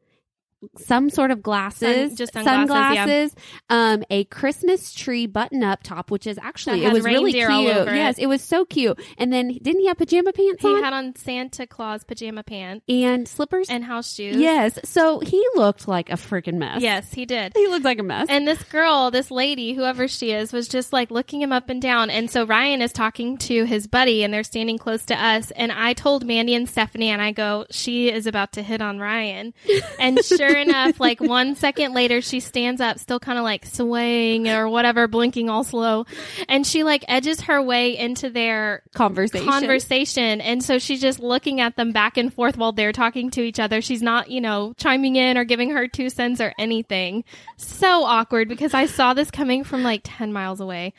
some 0.77 1.09
sort 1.09 1.31
of 1.31 1.41
glasses, 1.41 2.09
Sun- 2.09 2.15
just 2.15 2.33
sunglasses, 2.33 3.33
yeah. 3.69 3.91
um, 3.93 4.03
a 4.09 4.25
Christmas 4.25 4.93
tree 4.93 5.25
button 5.25 5.63
up 5.63 5.83
top, 5.83 6.11
which 6.11 6.27
is 6.27 6.37
actually 6.41 6.83
it 6.85 6.93
was 6.93 7.03
really 7.03 7.33
cute. 7.33 7.49
all 7.49 7.67
over 7.67 7.95
yes, 7.95 8.17
it. 8.17 8.23
it 8.23 8.27
was 8.27 8.41
so 8.41 8.65
cute. 8.65 8.99
And 9.17 9.31
then 9.31 9.47
didn't 9.49 9.81
he 9.81 9.87
have 9.87 9.97
pajama 9.97 10.33
pants 10.33 10.61
he 10.61 10.67
on 10.67 10.83
had 10.83 10.93
on 10.93 11.15
Santa 11.15 11.65
Claus 11.67 12.03
pajama 12.03 12.43
pants 12.43 12.85
and 12.89 13.27
slippers? 13.27 13.69
and 13.69 13.83
house 13.83 14.13
shoes. 14.13 14.35
yes, 14.35 14.77
so 14.83 15.19
he 15.19 15.43
looked 15.55 15.87
like 15.87 16.09
a 16.09 16.13
freaking 16.15 16.55
mess. 16.55 16.81
Yes, 16.81 17.13
he 17.13 17.25
did. 17.25 17.53
he 17.55 17.67
looked 17.67 17.85
like 17.85 17.99
a 17.99 18.03
mess. 18.03 18.27
And 18.29 18.47
this 18.47 18.61
girl, 18.63 19.11
this 19.11 19.31
lady, 19.31 19.73
whoever 19.73 20.07
she 20.07 20.31
is, 20.31 20.51
was 20.51 20.67
just 20.67 20.91
like 20.93 21.11
looking 21.11 21.41
him 21.41 21.51
up 21.51 21.69
and 21.69 21.81
down. 21.81 22.09
And 22.09 22.29
so 22.29 22.45
Ryan 22.45 22.81
is 22.81 22.91
talking 22.91 23.37
to 23.39 23.63
his 23.65 23.87
buddy 23.87 24.23
and 24.23 24.33
they're 24.33 24.43
standing 24.43 24.77
close 24.77 25.05
to 25.05 25.15
us. 25.15 25.51
And 25.51 25.71
I 25.71 25.93
told 25.93 26.25
Mandy 26.25 26.53
and 26.55 26.69
Stephanie, 26.69 27.09
and 27.09 27.21
I 27.21 27.31
go, 27.31 27.65
she 27.71 28.09
is 28.11 28.27
about 28.27 28.53
to 28.53 28.61
hit 28.63 28.81
on 28.81 28.99
Ryan. 28.99 29.53
And 29.99 30.19
sure 30.25 30.48
enough, 30.55 30.99
like 30.99 31.19
one 31.19 31.55
second 31.55 31.93
later, 31.93 32.21
she 32.21 32.39
stands 32.39 32.81
up, 32.81 32.99
still 32.99 33.19
kind 33.19 33.37
of 33.37 33.43
like 33.43 33.65
swaying 33.65 34.47
or 34.47 34.69
whatever, 34.69 35.07
blinking 35.07 35.49
all 35.49 35.63
slow. 35.63 36.05
And 36.47 36.65
she 36.65 36.83
like 36.83 37.03
edges 37.07 37.41
her 37.41 37.61
way 37.61 37.97
into 37.97 38.29
their 38.29 38.83
conversation. 38.93 39.47
conversation. 39.47 40.41
And 40.41 40.63
so 40.63 40.79
she's 40.79 41.01
just 41.01 41.19
looking 41.19 41.61
at 41.61 41.75
them 41.75 41.91
back 41.91 42.17
and 42.17 42.33
forth 42.33 42.57
while 42.57 42.71
they're 42.71 42.91
talking 42.91 43.31
to 43.31 43.41
each 43.41 43.59
other. 43.59 43.81
She's 43.81 44.01
not, 44.01 44.29
you 44.29 44.41
know, 44.41 44.73
chiming 44.77 45.15
in 45.15 45.37
or 45.37 45.43
giving 45.43 45.71
her 45.71 45.87
two 45.87 46.09
cents 46.09 46.41
or 46.41 46.53
anything. 46.59 47.23
So 47.57 48.03
awkward 48.03 48.47
because 48.49 48.73
I 48.73 48.85
saw 48.85 49.13
this 49.13 49.31
coming 49.31 49.63
from 49.63 49.83
like 49.83 50.01
10 50.03 50.33
miles 50.33 50.59
away. 50.59 50.93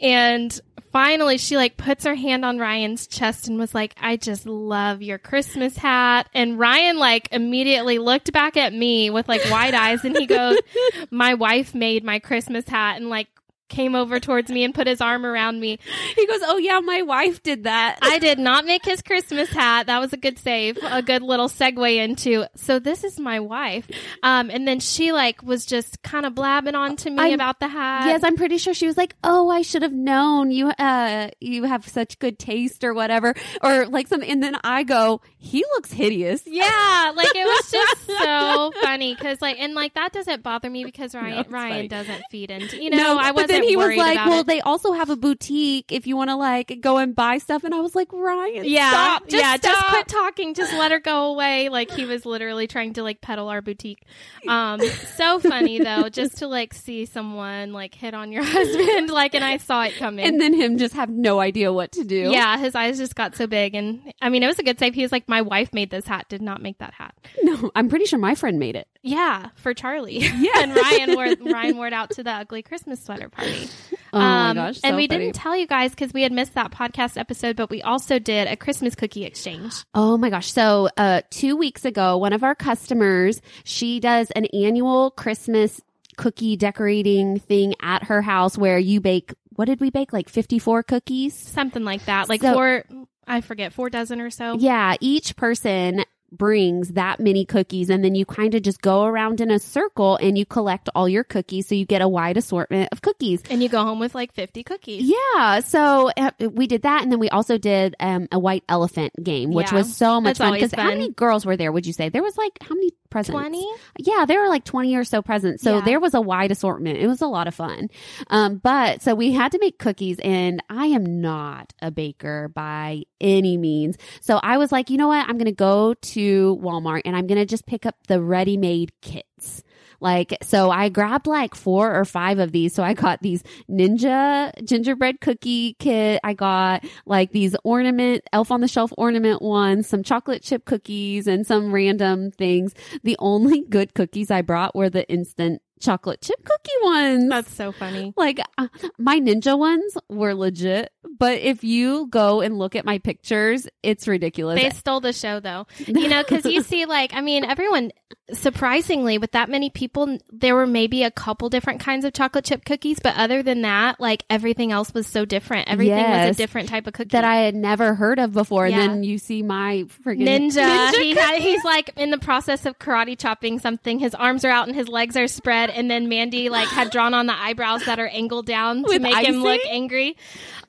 And 0.00 0.60
finally 0.92 1.38
she 1.38 1.56
like 1.56 1.76
puts 1.76 2.04
her 2.04 2.14
hand 2.14 2.44
on 2.44 2.58
Ryan's 2.58 3.06
chest 3.06 3.48
and 3.48 3.58
was 3.58 3.74
like, 3.74 3.94
I 4.00 4.16
just 4.16 4.46
love 4.46 5.02
your 5.02 5.18
Christmas 5.18 5.76
hat. 5.76 6.28
And 6.34 6.58
Ryan 6.58 6.98
like 6.98 7.28
immediately 7.32 7.98
looked 7.98 8.32
back 8.32 8.56
at 8.56 8.72
me 8.72 9.10
with 9.10 9.28
like 9.28 9.42
wide 9.50 9.74
eyes 9.74 10.04
and 10.04 10.16
he 10.16 10.26
goes, 10.26 10.58
my 11.10 11.34
wife 11.34 11.74
made 11.74 12.04
my 12.04 12.18
Christmas 12.18 12.68
hat 12.68 12.96
and 12.98 13.08
like 13.08 13.28
came 13.72 13.96
over 13.96 14.20
towards 14.20 14.50
me 14.50 14.62
and 14.62 14.72
put 14.74 14.86
his 14.86 15.00
arm 15.00 15.26
around 15.26 15.58
me. 15.58 15.78
He 16.14 16.26
goes, 16.26 16.40
"Oh 16.44 16.58
yeah, 16.58 16.78
my 16.80 17.02
wife 17.02 17.42
did 17.42 17.64
that." 17.64 17.98
I 18.02 18.18
did 18.20 18.38
not 18.38 18.64
make 18.64 18.84
his 18.84 19.02
Christmas 19.02 19.50
hat. 19.50 19.86
That 19.86 20.00
was 20.00 20.12
a 20.12 20.16
good 20.16 20.38
save, 20.38 20.78
a 20.82 21.02
good 21.02 21.22
little 21.22 21.48
segue 21.48 21.96
into. 21.96 22.46
So 22.54 22.78
this 22.78 23.02
is 23.02 23.18
my 23.18 23.40
wife, 23.40 23.90
um, 24.22 24.50
and 24.50 24.68
then 24.68 24.78
she 24.78 25.10
like 25.12 25.42
was 25.42 25.66
just 25.66 26.02
kind 26.02 26.24
of 26.26 26.34
blabbing 26.34 26.74
on 26.76 26.96
to 26.96 27.10
me 27.10 27.18
I'm- 27.22 27.32
about 27.34 27.58
the 27.58 27.68
hat. 27.68 28.06
Yes, 28.06 28.22
I'm 28.22 28.36
pretty 28.36 28.58
sure 28.58 28.74
she 28.74 28.86
was 28.86 28.96
like, 28.96 29.16
"Oh, 29.24 29.48
I 29.50 29.62
should 29.62 29.82
have 29.82 29.92
known 29.92 30.50
you. 30.50 30.68
Uh, 30.68 31.30
you 31.40 31.64
have 31.64 31.88
such 31.88 32.18
good 32.18 32.38
taste, 32.38 32.84
or 32.84 32.94
whatever, 32.94 33.34
or 33.62 33.86
like 33.86 34.06
some." 34.06 34.22
And 34.22 34.42
then 34.42 34.56
I 34.62 34.82
go, 34.84 35.20
"He 35.38 35.64
looks 35.74 35.90
hideous." 35.92 36.42
Yeah, 36.46 37.12
like 37.16 37.34
it 37.34 37.46
was 37.46 37.70
just 37.70 38.06
so 38.22 38.72
funny 38.82 39.14
because 39.14 39.40
like 39.40 39.56
and 39.58 39.74
like 39.74 39.94
that 39.94 40.12
doesn't 40.12 40.42
bother 40.42 40.68
me 40.68 40.84
because 40.84 41.14
Ryan 41.14 41.38
it's 41.38 41.50
Ryan 41.50 41.72
funny. 41.72 41.88
doesn't 41.88 42.22
feed 42.30 42.50
into 42.50 42.82
you 42.82 42.90
know 42.90 43.16
I 43.18 43.30
wasn't 43.30 43.61
then 43.62 43.68
he 43.70 43.76
was 43.76 43.96
like, 43.96 44.26
"Well, 44.26 44.40
it. 44.40 44.46
they 44.46 44.60
also 44.60 44.92
have 44.92 45.10
a 45.10 45.16
boutique 45.16 45.92
if 45.92 46.06
you 46.06 46.16
want 46.16 46.30
to 46.30 46.36
like 46.36 46.78
go 46.80 46.98
and 46.98 47.14
buy 47.14 47.38
stuff." 47.38 47.64
And 47.64 47.74
I 47.74 47.80
was 47.80 47.94
like, 47.94 48.12
"Ryan, 48.12 48.64
yeah, 48.64 48.90
stop, 48.90 49.28
just 49.28 49.42
yeah, 49.42 49.56
just 49.56 49.86
quit 49.86 50.08
talking, 50.08 50.54
just 50.54 50.72
let 50.74 50.92
her 50.92 51.00
go 51.00 51.26
away. 51.26 51.68
Like 51.68 51.90
he 51.90 52.04
was 52.04 52.26
literally 52.26 52.66
trying 52.66 52.94
to 52.94 53.02
like 53.02 53.20
peddle 53.20 53.48
our 53.48 53.62
boutique. 53.62 54.02
Um, 54.48 54.80
so 55.16 55.40
funny 55.40 55.78
though, 55.78 56.08
just 56.08 56.38
to 56.38 56.48
like 56.48 56.74
see 56.74 57.06
someone 57.06 57.72
like 57.72 57.94
hit 57.94 58.14
on 58.14 58.32
your 58.32 58.44
husband, 58.46 59.10
like, 59.10 59.34
and 59.34 59.44
I 59.44 59.56
saw 59.58 59.84
it 59.84 59.94
coming. 59.96 60.24
And 60.24 60.40
then 60.40 60.54
him 60.54 60.78
just 60.78 60.94
have 60.94 61.10
no 61.10 61.40
idea 61.40 61.72
what 61.72 61.92
to 61.92 62.04
do. 62.04 62.30
yeah, 62.30 62.58
his 62.58 62.74
eyes 62.74 62.98
just 62.98 63.14
got 63.14 63.36
so 63.36 63.46
big, 63.46 63.74
and 63.74 64.12
I 64.20 64.28
mean, 64.28 64.42
it 64.42 64.46
was 64.46 64.58
a 64.58 64.62
good 64.62 64.78
save. 64.78 64.94
He 64.94 65.02
was 65.02 65.12
like, 65.12 65.28
"My 65.28 65.42
wife 65.42 65.72
made 65.72 65.90
this 65.90 66.06
hat, 66.06 66.26
did 66.28 66.42
not 66.42 66.62
make 66.62 66.78
that 66.78 66.94
hat." 66.94 67.14
no, 67.42 67.70
I'm 67.74 67.88
pretty 67.88 68.06
sure 68.06 68.18
my 68.18 68.34
friend 68.34 68.58
made 68.58 68.76
it. 68.76 68.88
Yeah, 69.02 69.48
for 69.56 69.74
Charlie. 69.74 70.18
Yeah, 70.38 70.62
and 70.62 70.74
Ryan 70.76 71.14
wore 71.14 71.52
Ryan 71.52 71.76
wore 71.76 71.86
it 71.88 71.92
out 71.92 72.10
to 72.10 72.22
the 72.22 72.30
ugly 72.30 72.62
Christmas 72.62 73.02
sweater 73.02 73.28
party. 73.28 73.68
Oh 74.12 74.18
Um, 74.20 74.56
my 74.56 74.62
gosh, 74.68 74.80
and 74.84 74.94
we 74.96 75.06
funny. 75.08 75.24
didn't 75.24 75.34
tell 75.34 75.56
you 75.56 75.66
guys 75.66 75.90
because 75.90 76.12
we 76.12 76.22
had 76.22 76.32
missed 76.32 76.54
that 76.54 76.70
podcast 76.70 77.16
episode, 77.18 77.56
but 77.56 77.70
we 77.70 77.82
also 77.82 78.18
did 78.18 78.46
a 78.48 78.56
Christmas 78.56 78.94
cookie 78.94 79.24
exchange. 79.24 79.74
Oh 79.94 80.16
my 80.18 80.30
gosh. 80.30 80.52
So, 80.52 80.88
uh, 80.96 81.22
two 81.30 81.56
weeks 81.56 81.84
ago, 81.84 82.16
one 82.18 82.32
of 82.32 82.44
our 82.44 82.54
customers, 82.54 83.40
she 83.64 83.98
does 84.00 84.30
an 84.32 84.46
annual 84.46 85.10
Christmas 85.10 85.80
cookie 86.16 86.56
decorating 86.56 87.38
thing 87.40 87.74
at 87.80 88.04
her 88.04 88.20
house 88.22 88.56
where 88.58 88.78
you 88.78 89.00
bake, 89.00 89.32
what 89.56 89.64
did 89.64 89.80
we 89.80 89.90
bake? 89.90 90.12
Like 90.12 90.28
54 90.28 90.82
cookies? 90.82 91.34
Something 91.34 91.84
like 91.84 92.04
that. 92.04 92.28
Like 92.28 92.42
So- 92.42 92.52
four, 92.52 92.84
I 93.26 93.40
forget, 93.40 93.72
four 93.72 93.88
dozen 93.90 94.20
or 94.20 94.30
so. 94.30 94.56
Yeah. 94.58 94.94
Each 95.00 95.34
person 95.36 96.04
brings 96.32 96.94
that 96.94 97.20
many 97.20 97.44
cookies 97.44 97.90
and 97.90 98.02
then 98.04 98.14
you 98.14 98.24
kind 98.24 98.54
of 98.54 98.62
just 98.62 98.80
go 98.80 99.04
around 99.04 99.40
in 99.40 99.50
a 99.50 99.58
circle 99.58 100.16
and 100.16 100.36
you 100.36 100.46
collect 100.46 100.88
all 100.94 101.08
your 101.08 101.24
cookies. 101.24 101.68
So 101.68 101.74
you 101.74 101.84
get 101.84 102.02
a 102.02 102.08
wide 102.08 102.36
assortment 102.36 102.88
of 102.92 103.02
cookies. 103.02 103.42
And 103.50 103.62
you 103.62 103.68
go 103.68 103.82
home 103.84 103.98
with 103.98 104.14
like 104.14 104.32
50 104.32 104.64
cookies. 104.64 105.02
Yeah, 105.02 105.60
so 105.60 106.10
uh, 106.16 106.30
we 106.40 106.66
did 106.66 106.82
that, 106.82 107.02
and 107.02 107.12
then 107.12 107.18
we 107.18 107.28
also 107.28 107.58
did 107.58 107.94
um, 108.00 108.28
a 108.32 108.38
white 108.38 108.64
elephant 108.68 109.12
game, 109.22 109.52
which 109.52 109.70
Yeah, 109.70 109.78
was 109.78 109.96
so 109.96 110.20
much 110.20 110.38
that's 110.38 110.50
fun. 110.50 110.54
Because 110.54 110.72
how 110.72 110.88
many 110.88 111.10
girls 111.10 111.44
were 111.44 111.56
there? 111.56 111.70
Would 111.70 111.86
you 111.86 111.92
say 111.92 112.08
there 112.08 112.22
was 112.22 112.36
like 112.36 112.58
how 112.60 112.74
many 112.74 112.90
presents? 113.12 113.38
20? 113.38 113.64
Yeah, 113.98 114.24
there 114.26 114.40
were 114.40 114.48
like 114.48 114.64
twenty 114.64 114.96
or 114.96 115.04
so 115.04 115.22
presents. 115.22 115.62
So 115.62 115.76
Yeah. 115.76 115.80
there 115.84 116.00
was 116.00 116.14
a 116.14 116.20
wide 116.20 116.50
assortment. 116.50 116.98
It 116.98 117.06
was 117.06 117.20
a 117.22 117.26
lot 117.28 117.46
of 117.46 117.54
fun. 117.54 117.88
Um, 118.28 118.56
but 118.56 119.02
so 119.02 119.14
we 119.14 119.32
had 119.32 119.52
to 119.52 119.58
make 119.60 119.78
cookies, 119.78 120.18
and 120.18 120.62
I 120.68 120.86
am 120.86 121.20
not 121.20 121.72
a 121.80 121.90
baker 121.90 122.48
by 122.48 123.02
any 123.20 123.56
means. 123.56 123.96
So 124.20 124.40
I 124.42 124.56
was 124.58 124.72
like, 124.72 124.90
you 124.90 124.96
know 124.96 125.08
what? 125.08 125.28
I'm 125.28 125.36
going 125.38 125.44
to 125.44 125.52
go 125.52 125.94
to 125.94 126.58
Walmart 126.60 127.02
and 127.04 127.14
I'm 127.16 127.26
going 127.28 127.38
to 127.38 127.46
just 127.46 127.66
pick 127.66 127.86
up 127.86 127.94
the 128.08 128.20
ready-made 128.20 128.90
kits. 129.00 129.62
Like, 130.02 130.36
so 130.42 130.70
I 130.70 130.88
grabbed 130.88 131.28
like 131.28 131.54
four 131.54 131.94
or 131.94 132.04
five 132.04 132.40
of 132.40 132.50
these. 132.50 132.74
So 132.74 132.82
I 132.82 132.92
got 132.92 133.22
these 133.22 133.44
ninja 133.70 134.52
gingerbread 134.64 135.20
cookie 135.20 135.74
kit. 135.78 136.20
I 136.24 136.34
got 136.34 136.84
like 137.06 137.30
these 137.30 137.54
ornament, 137.62 138.24
elf 138.32 138.50
on 138.50 138.60
the 138.60 138.68
shelf 138.68 138.92
ornament 138.98 139.40
ones, 139.40 139.86
some 139.86 140.02
chocolate 140.02 140.42
chip 140.42 140.64
cookies 140.64 141.28
and 141.28 141.46
some 141.46 141.72
random 141.72 142.32
things. 142.32 142.74
The 143.04 143.16
only 143.20 143.62
good 143.70 143.94
cookies 143.94 144.30
I 144.30 144.42
brought 144.42 144.74
were 144.74 144.90
the 144.90 145.08
instant 145.08 145.62
chocolate 145.82 146.20
chip 146.22 146.42
cookie 146.44 146.70
ones. 146.82 147.28
That's 147.28 147.52
so 147.54 147.72
funny. 147.72 148.14
like 148.16 148.40
uh, 148.56 148.68
my 148.98 149.20
ninja 149.20 149.58
ones 149.58 149.96
were 150.08 150.34
legit, 150.34 150.90
but 151.18 151.40
if 151.40 151.64
you 151.64 152.06
go 152.08 152.40
and 152.40 152.58
look 152.58 152.74
at 152.76 152.84
my 152.84 152.98
pictures, 152.98 153.68
it's 153.82 154.08
ridiculous. 154.08 154.60
They 154.60 154.70
stole 154.70 155.00
the 155.00 155.12
show 155.12 155.40
though. 155.40 155.66
You 155.86 156.08
know, 156.08 156.22
because 156.22 156.44
you 156.44 156.62
see, 156.72 156.86
like, 156.86 157.12
I 157.14 157.20
mean, 157.20 157.44
everyone, 157.44 157.92
surprisingly, 158.32 159.18
with 159.18 159.32
that 159.32 159.48
many 159.48 159.70
people, 159.70 160.18
there 160.30 160.54
were 160.54 160.66
maybe 160.66 161.02
a 161.04 161.10
couple 161.10 161.48
different 161.48 161.80
kinds 161.80 162.04
of 162.04 162.12
chocolate 162.12 162.44
chip 162.44 162.64
cookies, 162.64 162.98
but 163.02 163.16
other 163.16 163.42
than 163.42 163.62
that, 163.62 164.00
like, 164.00 164.24
everything 164.30 164.72
else 164.72 164.92
was 164.94 165.06
so 165.06 165.24
different. 165.24 165.68
Everything 165.68 165.96
was 166.10 166.34
a 166.34 166.38
different 166.38 166.68
type 166.68 166.86
of 166.86 166.92
cookie. 166.92 167.10
that 167.10 167.24
I 167.24 167.36
had 167.36 167.54
never 167.54 167.94
heard 167.94 168.18
of 168.18 168.32
before. 168.32 168.66
Yeah. 168.66 168.80
And 168.80 168.90
then 168.90 169.04
you 169.04 169.18
see 169.18 169.42
my 169.42 169.84
freaking 170.04 170.26
Ninja. 170.26 170.90
he 170.92 171.14
had, 171.14 171.38
he's 171.40 171.64
like 171.64 171.90
in 171.96 172.10
the 172.10 172.18
process 172.18 172.66
of 172.66 172.78
karate 172.78 173.18
chopping 173.18 173.58
something. 173.58 173.98
His 173.98 174.14
arms 174.14 174.44
are 174.44 174.50
out 174.50 174.66
and 174.68 174.76
his 174.76 174.88
legs 174.88 175.16
are 175.16 175.26
spread. 175.28 175.70
And 175.74 175.90
then 175.90 176.08
Mandy 176.08 176.48
like 176.48 176.68
had 176.68 176.90
drawn 176.90 177.14
on 177.14 177.26
the 177.26 177.34
eyebrows 177.34 177.84
that 177.86 177.98
are 177.98 178.08
angled 178.08 178.46
down 178.46 178.84
to 178.84 178.88
With 178.88 179.02
make 179.02 179.26
him 179.26 179.42
look 179.42 179.60
angry. 179.68 180.16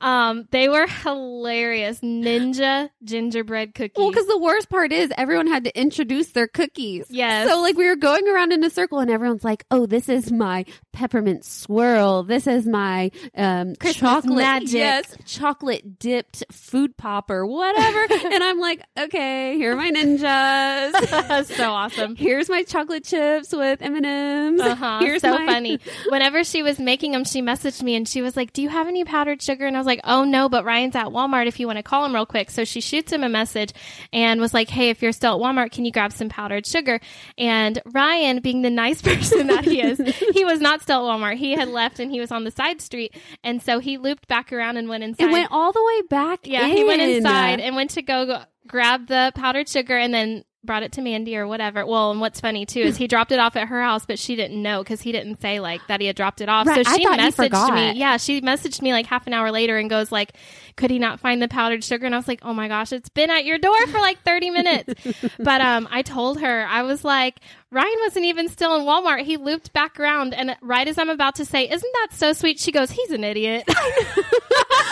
Um, 0.02 0.48
they 0.52 0.68
were 0.68 0.86
hilarious. 0.86 2.00
Ninja 2.02 2.90
gingerbread 3.04 3.74
cookies. 3.74 3.96
Well, 3.96 4.10
because 4.10 4.28
the 4.28 4.38
worst 4.38 4.70
part 4.70 4.92
is 4.92 5.12
everyone 5.18 5.48
had 5.48 5.64
to 5.64 5.80
introduce 5.80 6.32
their 6.32 6.48
cookies. 6.48 7.06
Yes. 7.10 7.50
So 7.50 7.62
like 7.62 7.78
we 7.78 7.88
were 7.88 7.96
going 7.96 8.28
around 8.28 8.52
in 8.52 8.64
a 8.64 8.70
circle 8.70 9.00
and 9.00 9.10
everyone's 9.10 9.46
like, 9.46 9.66
"Oh, 9.72 9.86
this 9.86 10.10
is 10.10 10.32
my 10.32 10.66
peppermint 10.92 11.46
swirl. 11.46 12.24
This 12.24 12.48
is 12.48 12.68
my 12.68 13.12
um 13.36 13.76
chocolate 13.82 14.36
magic." 14.36 14.74
yes, 14.74 15.16
chocolate 15.26 16.00
dipped 16.00 16.44
food 16.52 16.98
popper, 16.98 17.46
whatever." 17.46 18.06
and 18.34 18.44
I'm 18.44 18.60
like, 18.60 18.84
"Okay, 18.98 19.56
here 19.56 19.74
are 19.74 19.76
my 19.78 19.90
ninjas. 19.90 21.46
so 21.56 21.72
awesome. 21.72 22.16
Here's 22.16 22.50
my 22.50 22.64
chocolate 22.64 23.06
chips 23.06 23.54
with 23.54 23.82
M 23.82 23.96
and 23.96 24.06
M's. 24.06 24.62
Uh-huh. 24.62 24.93
Here's 25.00 25.22
so 25.22 25.36
funny. 25.46 25.80
Whenever 26.10 26.44
she 26.44 26.64
was 26.64 26.80
making 26.80 27.12
them, 27.12 27.24
she 27.24 27.42
messaged 27.42 27.82
me 27.82 27.96
and 27.96 28.08
she 28.08 28.22
was 28.22 28.36
like, 28.36 28.54
"Do 28.54 28.62
you 28.62 28.70
have 28.70 28.88
any 28.88 29.04
powdered 29.04 29.42
sugar?" 29.42 29.66
And 29.66 29.76
I 29.76 29.80
was 29.80 29.88
like, 29.88 30.02
"Oh 30.04 30.24
no, 30.24 30.50
but 30.50 30.66
Ryan's 30.66 30.96
at 30.96 31.08
Walmart. 31.08 31.48
If 31.48 31.60
you 31.60 31.68
want 31.68 31.78
to 31.78 31.84
call 31.84 32.06
him 32.06 32.14
real 32.14 32.26
quick." 32.26 32.50
So 32.52 32.64
she 32.66 32.82
shoots 32.82 33.12
him 33.12 33.24
a 33.24 33.30
message 33.30 33.74
and 34.12 34.40
was 34.40 34.54
like, 34.54 34.70
"Hey, 34.70 34.90
if 34.90 35.02
you're 35.02 35.12
still 35.12 35.36
at 35.36 35.42
Walmart, 35.42 35.72
can 35.72 35.86
you 35.86 35.92
grab 35.92 36.12
some 36.12 36.30
powdered 36.30 36.66
sugar?" 36.66 37.00
And 37.38 37.82
Ryan, 37.86 38.40
being 38.40 38.62
the 38.62 38.70
nice 38.70 39.02
person 39.04 39.48
that 39.48 39.66
he 39.66 39.82
is, 39.82 40.00
he 40.34 40.46
was 40.46 40.60
not 40.60 40.82
still 40.82 41.10
at 41.10 41.20
Walmart. 41.20 41.38
He 41.38 41.54
had 41.54 41.68
left 41.68 42.00
and 42.00 42.12
he 42.12 42.20
was 42.20 42.32
on 42.32 42.44
the 42.44 42.52
side 42.52 42.82
street, 42.82 43.16
and 43.44 43.62
so 43.62 43.80
he 43.80 43.98
looped 43.98 44.28
back 44.28 44.52
around 44.54 44.78
and 44.78 44.90
went 44.90 45.04
inside. 45.04 45.30
It 45.30 45.32
went 45.32 45.52
all 45.52 45.72
the 45.72 45.84
way 45.84 46.02
back. 46.04 46.42
yeah, 46.44 46.68
he 46.68 46.84
went 46.84 47.02
inside 47.02 47.60
and 47.60 47.76
went 47.76 47.92
to 47.92 48.02
go, 48.02 48.26
go 48.26 48.44
grab 48.68 49.08
the 49.08 49.32
powdered 49.36 49.68
sugar 49.68 49.98
and 49.98 50.14
then 50.14 50.44
brought 50.64 50.84
it 50.84 50.94
to 50.94 51.02
Mandy 51.02 51.36
or 51.38 51.48
whatever. 51.48 51.86
Well, 51.86 52.12
and 52.12 52.22
what's 52.22 52.40
funny 52.40 52.66
too 52.66 52.80
is 52.80 52.98
he 52.98 53.08
dropped 53.08 53.32
it 53.32 53.40
off 53.40 53.56
at 53.56 53.68
her 53.68 53.82
house, 53.82 54.06
but 54.06 54.18
she 54.18 54.36
didn't 54.36 54.62
know 54.62 54.82
because 54.82 55.02
he 55.02 55.12
didn't 55.12 55.42
say 55.42 55.60
like 55.60 55.86
that 55.88 56.00
he 56.02 56.08
had 56.08 56.16
dropped 56.16 56.42
it 56.42 56.50
off. 56.50 56.68
Right, 56.68 56.86
So 56.86 56.96
she 56.96 57.06
messaged 57.06 57.74
me. 57.76 58.00
Yeah, 58.00 58.18
she 58.18 58.42
messaged 58.42 58.82
me 58.82 58.94
like 58.94 59.06
half 59.06 59.28
an 59.28 59.34
hour 59.34 59.52
later 59.52 59.78
and 59.78 59.90
goes 59.90 60.12
like, 60.12 60.34
"Could 60.76 60.92
he 60.92 61.00
not 61.00 61.20
find 61.20 61.42
the 61.42 61.48
powdered 61.48 61.84
sugar?" 61.84 62.06
And 62.06 62.16
I 62.16 62.18
was 62.18 62.28
like, 62.28 62.40
"Oh 62.44 62.54
my 62.54 62.68
gosh, 62.68 62.92
it's 62.92 63.10
been 63.10 63.30
at 63.30 63.46
your 63.46 63.58
door 63.58 63.88
for 63.88 64.00
like 64.00 64.22
thirty 64.24 64.50
minutes." 64.50 64.94
but 65.40 65.62
um, 65.62 65.88
I 65.92 66.02
told 66.02 66.40
her 66.42 66.66
I 66.66 66.84
was 66.84 67.04
like. 67.04 67.40
Ryan 67.74 67.96
wasn't 68.02 68.26
even 68.26 68.48
still 68.50 68.76
in 68.76 68.84
Walmart. 68.86 69.24
He 69.24 69.38
looped 69.38 69.74
back 69.74 70.00
around, 70.00 70.34
and 70.34 70.56
right 70.62 70.88
as 70.88 70.98
I'm 70.98 71.10
about 71.10 71.36
to 71.36 71.46
say, 71.46 71.70
"Isn't 71.70 71.94
that 72.02 72.08
so 72.14 72.32
sweet?" 72.34 72.60
She 72.60 72.72
goes, 72.72 72.92
"He's 72.92 73.12
an 73.12 73.24
idiot." 73.24 73.64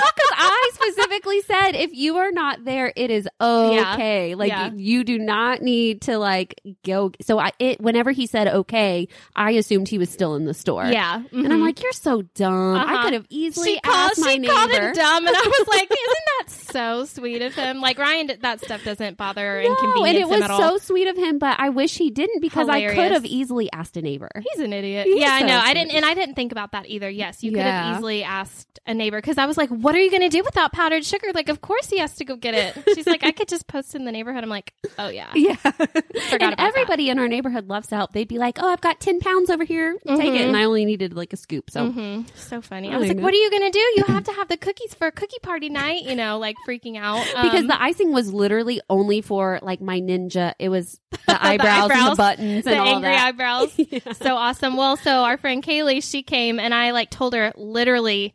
Because 0.02 0.32
I 0.38 0.72
specifically 0.74 1.42
said 1.42 1.72
if 1.76 1.94
you 1.94 2.18
are 2.18 2.32
not 2.32 2.64
there, 2.66 2.92
it 2.96 3.12
is 3.12 3.28
okay. 3.40 4.36
Like 4.36 4.50
Yeah. 4.50 4.72
you 4.76 5.04
do 5.04 5.18
not 5.20 5.62
need 5.62 6.02
to 6.04 6.18
like 6.18 6.60
go. 6.84 7.12
So 7.22 7.40
I 7.40 7.52
it 7.60 7.80
whenever 7.80 8.12
he 8.12 8.26
said 8.28 8.48
okay, 8.48 9.08
I 9.36 9.52
assumed 9.52 9.88
he 9.88 9.98
was 9.98 10.10
still 10.10 10.36
in 10.36 10.46
the 10.46 10.54
store. 10.54 10.86
yeah, 10.86 11.22
And 11.32 11.54
I'm 11.54 11.60
mhm. 11.60 11.66
like, 11.66 11.82
you're 11.84 11.92
so 11.92 12.24
dumb. 12.36 12.76
I 12.76 12.82
Uh-huh. 12.84 13.04
could 13.04 13.14
have 13.14 13.26
easily 13.30 13.74
she 13.76 13.80
called, 13.82 14.12
asked 14.12 14.20
my 14.20 14.32
she 14.32 14.38
neighbor. 14.40 14.54
called 14.54 14.72
him 14.72 14.94
dumb, 14.94 15.28
and 15.28 15.36
I 15.36 15.42
was 15.60 15.68
like, 15.68 15.92
"Isn't 15.92 16.26
that 16.40 16.50
so 16.74 17.06
sweet 17.06 17.42
of 17.42 17.54
him?" 17.54 17.80
Like 17.80 17.98
Ryan, 18.00 18.32
that 18.42 18.62
stuff 18.62 18.84
doesn't 18.84 19.18
bother 19.18 19.60
or 19.60 19.64
No, 19.64 19.70
inconvenience 19.72 20.08
and 20.10 20.18
it 20.18 20.28
was 20.28 20.38
him 20.38 20.44
at 20.44 20.52
all. 20.52 20.60
so 20.60 20.78
sweet 20.80 21.08
of 21.08 21.18
him, 21.18 21.38
but 21.38 21.60
I 21.60 21.70
wish 21.70 21.98
he 21.98 22.10
didn't 22.10 22.42
because 22.42 22.68
I 22.72 22.94
could 22.94 23.12
have 23.12 23.26
easily 23.26 23.72
asked 23.72 23.98
a 23.98 24.02
neighbor. 24.02 24.30
He's 24.52 24.64
an 24.64 24.74
idiot. 24.74 25.06
He 25.06 25.14
is 25.14 25.20
yeah, 25.22 25.34
I 25.34 25.40
so 25.42 25.48
know. 25.48 25.60
I 25.60 25.74
didn't, 25.74 25.92
and 25.92 26.06
I 26.06 26.14
didn't 26.14 26.36
think 26.36 26.52
about 26.52 26.72
that 26.74 26.88
either. 26.88 27.10
Yes, 27.10 27.44
you 27.44 27.52
could 27.52 27.62
have 27.62 27.96
easily 27.98 28.24
asked 28.24 28.80
a 28.86 28.94
neighbor 28.94 29.18
because 29.20 29.38
I 29.38 29.46
was 29.46 29.58
like, 29.58 29.70
"What 29.70 29.96
are 29.96 30.00
you 30.00 30.10
going 30.10 30.22
to 30.24 30.30
do 30.30 30.44
without 30.44 30.72
powdered 30.74 31.06
sugar?" 31.06 31.28
Like, 31.34 31.50
of 31.50 31.62
course 31.62 31.90
he 31.90 31.98
has 32.00 32.16
to 32.16 32.26
go 32.26 32.36
get 32.36 32.54
it. 32.56 32.96
She's 32.96 33.08
like, 33.08 33.24
"I 33.24 33.32
could 33.32 33.48
just 33.48 33.68
post 33.68 33.96
in 33.96 34.06
the 34.06 34.12
neighborhood." 34.12 34.44
I'm 34.44 34.50
like, 34.50 34.74
"Oh 34.98 35.10
yeah." 35.10 35.28
Yeah. 35.36 35.56
and 35.66 36.42
that. 36.42 36.56
everybody 36.60 37.10
in 37.10 37.20
our 37.20 37.28
neighborhood 37.28 37.68
loves 37.68 37.88
to 37.88 37.96
help. 37.96 38.14
They'd 38.14 38.28
be 38.28 38.38
like, 38.38 38.58
oh, 38.62 38.68
I've 38.68 38.82
got 38.82 39.00
10 39.00 39.20
pounds 39.20 39.50
over 39.50 39.64
here. 39.64 39.98
Take 40.08 40.34
it. 40.34 40.48
And 40.48 40.56
I 40.56 40.64
only 40.66 40.86
needed 40.86 41.14
like 41.16 41.34
a 41.34 41.38
scoop. 41.38 41.70
So 41.70 41.92
hmm 41.92 42.22
So 42.36 42.62
funny. 42.62 42.90
I 42.92 42.96
Oh, 42.96 43.00
was 43.00 43.08
like, 43.08 43.18
know. 43.18 43.24
"What 43.24 43.34
are 43.34 43.38
you 43.38 43.50
going 43.50 43.64
to 43.64 43.70
do? 43.72 43.80
You 43.98 44.04
have 44.08 44.24
to 44.26 44.32
have 44.34 44.48
the 44.48 44.58
cookies 44.58 44.94
for 44.94 45.08
a 45.08 45.12
cookie 45.12 45.40
party 45.42 45.70
night." 45.70 46.04
You 46.04 46.16
know, 46.16 46.38
like 46.40 46.56
freaking 46.68 46.98
out 46.98 47.26
because 47.44 47.62
Um, 47.62 47.68
the 47.68 47.82
icing 47.82 48.12
was 48.14 48.32
literally 48.34 48.82
only 48.90 49.22
for 49.22 49.60
like 49.62 49.82
my 49.82 50.00
ninja. 50.00 50.54
It 50.60 50.70
was 50.70 51.00
the 51.12 51.44
eyebrows, 51.44 51.90
and 51.90 51.92
eyebrows, 51.92 52.10
the 52.12 52.16
buttons 52.16 52.61
the 52.66 52.72
and 52.72 52.80
all 52.80 52.88
angry 52.96 53.10
that. 53.10 53.28
eyebrows. 53.28 53.80
So 54.22 54.36
awesome. 54.36 54.78
Well, 54.78 54.98
so 54.98 55.24
our 55.24 55.38
friend 55.38 55.64
Kaylee, 55.64 56.04
she 56.04 56.24
came 56.24 56.60
and 56.60 56.74
I 56.74 56.92
like 56.92 57.10
told 57.10 57.34
her 57.34 57.52
literally 57.56 58.34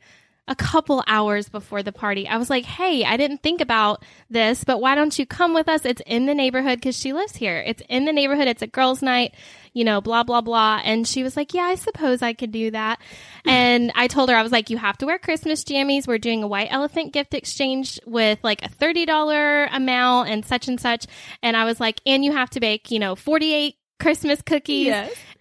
a 0.49 0.55
couple 0.55 1.03
hours 1.09 1.49
before 1.49 1.83
the 1.83 1.91
party. 1.91 2.29
I 2.29 2.37
was 2.37 2.49
like, 2.49 2.65
"Hey, 2.65 3.05
I 3.05 3.17
didn't 3.17 3.43
think 3.43 3.61
about 3.61 4.05
this, 4.31 4.63
but 4.63 4.81
why 4.81 4.95
don't 4.95 5.19
you 5.19 5.27
come 5.27 5.55
with 5.55 5.69
us? 5.69 5.85
It's 5.85 6.01
in 6.07 6.27
the 6.27 6.35
neighborhood 6.35 6.79
because 6.79 6.97
she 6.97 7.13
lives 7.13 7.35
here. 7.35 7.59
It's 7.67 7.83
in 7.89 8.05
the 8.05 8.13
neighborhood. 8.13 8.47
It's 8.47 8.63
a 8.63 8.69
girls' 8.69 9.03
night." 9.03 9.35
You 9.73 9.85
know, 9.85 10.01
blah 10.01 10.23
blah 10.23 10.41
blah. 10.43 10.81
And 10.85 11.07
she 11.07 11.25
was 11.25 11.37
like, 11.37 11.53
"Yeah, 11.53 11.65
I 11.65 11.75
suppose 11.75 12.23
I 12.23 12.33
could 12.33 12.53
do 12.53 12.71
that." 12.71 13.01
And 13.45 13.93
I 13.95 14.07
told 14.09 14.29
her 14.31 14.37
I 14.37 14.43
was 14.43 14.53
like, 14.53 14.71
"You 14.71 14.77
have 14.79 14.99
to 14.99 15.07
wear 15.07 15.19
Christmas 15.19 15.65
jammies. 15.65 16.07
We're 16.07 16.19
doing 16.19 16.43
a 16.45 16.49
white 16.49 16.69
elephant 16.71 17.13
gift 17.13 17.35
exchange 17.35 17.99
with 18.07 18.39
like 18.45 18.63
a 18.63 18.69
thirty 18.69 19.05
dollar 19.05 19.65
amount 19.67 20.29
and 20.29 20.45
such 20.45 20.69
and 20.69 20.81
such." 20.81 21.07
And 21.43 21.57
I 21.57 21.65
was 21.65 21.81
like, 21.81 22.01
"And 22.07 22.25
you 22.25 22.33
have 22.33 22.51
to 22.51 22.61
bake, 22.61 22.93
you 22.93 23.01
know, 23.01 23.17
forty 23.17 23.53
eight 23.53 23.77
Christmas 23.99 24.43
cookies." 24.43 24.89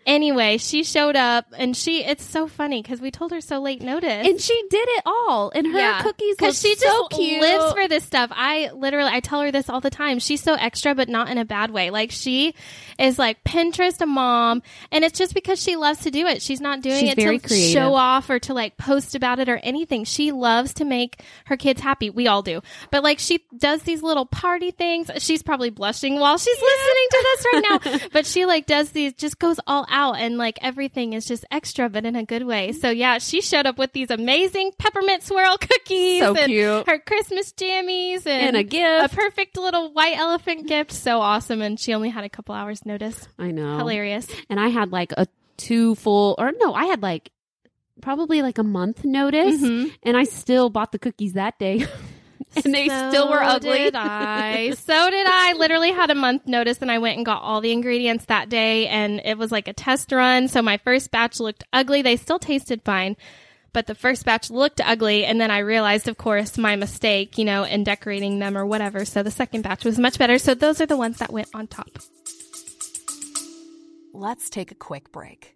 Anyway, 0.05 0.57
she 0.57 0.83
showed 0.83 1.15
up 1.15 1.45
and 1.57 1.75
she, 1.75 2.03
it's 2.03 2.23
so 2.23 2.47
funny 2.47 2.81
because 2.81 3.01
we 3.01 3.09
told 3.09 3.31
her 3.31 3.41
so 3.41 3.59
late 3.59 3.81
notice. 3.81 4.27
And 4.27 4.39
she 4.39 4.53
did 4.69 4.87
it 4.87 5.03
all, 5.05 5.51
and 5.55 5.65
her 5.67 6.01
cookies 6.03 6.35
because 6.37 6.61
she 6.61 6.75
so 6.75 7.07
just 7.07 7.11
cute. 7.11 7.41
lives 7.41 7.73
for 7.73 7.87
this 7.87 8.03
stuff. 8.03 8.29
I 8.33 8.69
literally, 8.71 9.09
I 9.11 9.19
tell 9.19 9.41
her 9.41 9.51
this 9.51 9.69
all 9.69 9.81
the 9.81 9.89
time. 9.89 10.19
She's 10.19 10.43
so 10.43 10.53
extra, 10.53 10.93
but 10.93 11.09
not 11.09 11.29
in 11.29 11.39
a 11.39 11.45
bad 11.45 11.71
way. 11.71 11.89
Like 11.89 12.11
she 12.11 12.53
is 12.99 13.17
like 13.17 13.43
Pinterest 13.43 13.99
a 14.01 14.05
mom, 14.05 14.61
and 14.91 15.03
it's 15.03 15.17
just 15.17 15.33
because 15.33 15.59
she 15.61 15.75
loves 15.75 16.01
to 16.01 16.11
do 16.11 16.27
it. 16.27 16.41
She's 16.41 16.61
not 16.61 16.81
doing 16.81 16.99
She's 16.99 17.13
it 17.13 17.15
to 17.15 17.23
creative. 17.39 17.73
show 17.73 17.95
off 17.95 18.29
or 18.29 18.37
to 18.39 18.53
like 18.53 18.77
post 18.77 19.15
about 19.15 19.39
it 19.39 19.49
or 19.49 19.57
anything. 19.57 20.03
She 20.03 20.31
loves 20.31 20.73
to 20.75 20.85
make 20.85 21.21
her 21.47 21.57
kids 21.57 21.81
happy. 21.81 22.11
We 22.11 22.27
all 22.27 22.43
do, 22.43 22.61
but 22.91 23.01
like 23.01 23.17
she 23.17 23.43
does 23.57 23.81
these 23.81 24.03
little 24.03 24.27
party 24.27 24.69
things. 24.69 25.09
She's 25.17 25.41
probably 25.41 25.71
blushing 25.71 26.19
while 26.19 26.37
she's 26.37 26.61
listening 26.61 27.07
to 27.09 27.23
this 27.23 27.45
right 27.45 27.63
now, 28.01 28.07
but 28.13 28.25
she 28.27 28.45
like 28.45 28.67
does 28.67 28.91
these, 28.91 29.13
just 29.13 29.39
goes 29.39 29.59
all 29.65 29.75
out, 29.75 29.87
and 30.15 30.37
like 30.37 30.59
everything 30.61 31.13
is 31.13 31.25
just 31.25 31.45
extra, 31.51 31.89
but 31.89 32.05
in 32.05 32.15
a 32.15 32.23
good 32.25 32.43
way. 32.45 32.71
So 32.73 32.89
yeah, 32.89 33.17
she 33.19 33.41
showed 33.41 33.65
up 33.65 33.77
with 33.77 33.93
these 33.93 34.09
amazing 34.11 34.71
peppermint 34.77 35.23
swirl 35.23 35.57
cookies, 35.61 36.21
So 36.21 36.35
and 36.35 36.45
cute. 36.47 36.87
her 36.87 36.99
Christmas 36.99 37.53
jammies, 37.53 38.25
and, 38.27 38.47
And 38.49 38.57
a 38.57 38.63
gift. 38.63 39.13
a 39.13 39.15
perfect 39.15 39.57
little 39.57 39.93
white 39.93 40.17
elephant 40.17 40.67
gift. 40.67 40.91
So 40.91 41.19
awesome, 41.21 41.61
and 41.61 41.79
she 41.79 41.93
only 41.93 42.09
had 42.09 42.23
a 42.25 42.29
couple 42.29 42.53
hours 42.55 42.85
notice. 42.85 43.27
I 43.39 43.51
know. 43.51 43.77
Hilarious. 43.77 44.27
And 44.49 44.59
I 44.59 44.67
had 44.69 44.91
like 44.91 45.11
a 45.13 45.27
two 45.57 45.95
full, 45.95 46.35
or 46.37 46.51
no, 46.59 46.73
I 46.73 46.85
had 46.85 47.01
like 47.01 47.31
probably 48.01 48.41
like 48.41 48.57
a 48.57 48.63
month 48.63 49.05
notice, 49.05 49.61
Mhm. 49.61 49.91
and 50.03 50.17
I 50.17 50.25
still 50.25 50.69
bought 50.69 50.91
the 50.91 50.99
cookies 50.99 51.33
that 51.33 51.57
day. 51.57 51.85
and 52.63 52.73
they 52.73 52.87
still 52.87 53.29
were 53.29 53.39
So 53.39 53.43
ugly. 53.43 53.77
Did 53.79 53.95
I? 53.95 54.71
so 54.71 55.09
did 55.09 55.27
I. 55.27 55.53
Literally 55.53 55.91
had 55.91 56.11
a 56.11 56.15
month 56.15 56.47
notice, 56.47 56.79
and 56.81 56.91
I 56.91 56.99
went 56.99 57.17
and 57.17 57.25
got 57.25 57.41
all 57.41 57.61
the 57.61 57.71
ingredients 57.71 58.25
that 58.25 58.49
day, 58.49 58.87
and 58.87 59.21
it 59.23 59.37
was 59.37 59.51
like 59.51 59.67
a 59.67 59.73
test 59.73 60.11
run. 60.11 60.47
So 60.47 60.61
my 60.61 60.77
first 60.77 61.11
batch 61.11 61.39
looked 61.39 61.63
ugly. 61.73 62.01
They 62.01 62.17
still 62.17 62.39
tasted 62.39 62.81
fine. 62.83 63.17
But 63.73 63.87
the 63.87 63.95
first 63.95 64.23
batch 64.23 64.49
looked 64.49 64.79
ugly, 64.79 65.25
and 65.25 65.39
then 65.41 65.51
I 65.51 65.57
realized, 65.59 66.07
of 66.07 66.17
course, 66.17 66.57
my 66.57 66.77
mistake, 66.77 67.37
you 67.37 67.43
know, 67.43 67.63
in 67.63 67.83
decorating 67.83 68.39
them 68.39 68.57
or 68.57 68.65
whatever. 68.65 69.03
So 69.03 69.21
the 69.21 69.31
second 69.31 69.63
batch 69.63 69.83
was 69.83 69.99
much 69.99 70.17
better. 70.17 70.37
So 70.37 70.53
those 70.53 70.79
are 70.79 70.85
the 70.85 70.95
ones 70.95 71.17
that 71.17 71.33
went 71.33 71.49
on 71.53 71.67
top. 71.67 71.89
Let's 74.13 74.49
take 74.49 74.71
a 74.71 74.75
quick 74.75 75.11
break. 75.11 75.55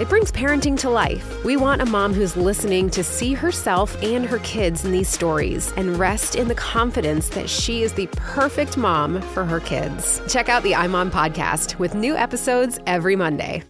it 0.00 0.08
brings 0.08 0.32
parenting 0.32 0.78
to 0.80 0.90
life. 0.90 1.44
We 1.44 1.56
want 1.56 1.82
a 1.82 1.86
mom 1.86 2.14
who's 2.14 2.36
listening 2.36 2.90
to 2.90 3.04
see 3.04 3.34
herself 3.34 4.02
and 4.02 4.24
her 4.24 4.38
kids 4.40 4.84
in 4.84 4.92
these 4.92 5.08
stories 5.08 5.72
and 5.76 5.98
rest 5.98 6.34
in 6.34 6.48
the 6.48 6.54
confidence 6.54 7.28
that 7.28 7.48
she 7.48 7.82
is 7.82 7.92
the 7.92 8.08
perfect 8.12 8.76
mom 8.76 9.20
for 9.20 9.44
her 9.44 9.60
kids. 9.60 10.20
Check 10.26 10.48
out 10.48 10.62
the 10.62 10.72
iMom 10.72 11.10
podcast 11.10 11.78
with 11.78 11.94
new 11.94 12.16
episodes 12.16 12.78
every 12.86 13.14
Monday. 13.14 13.62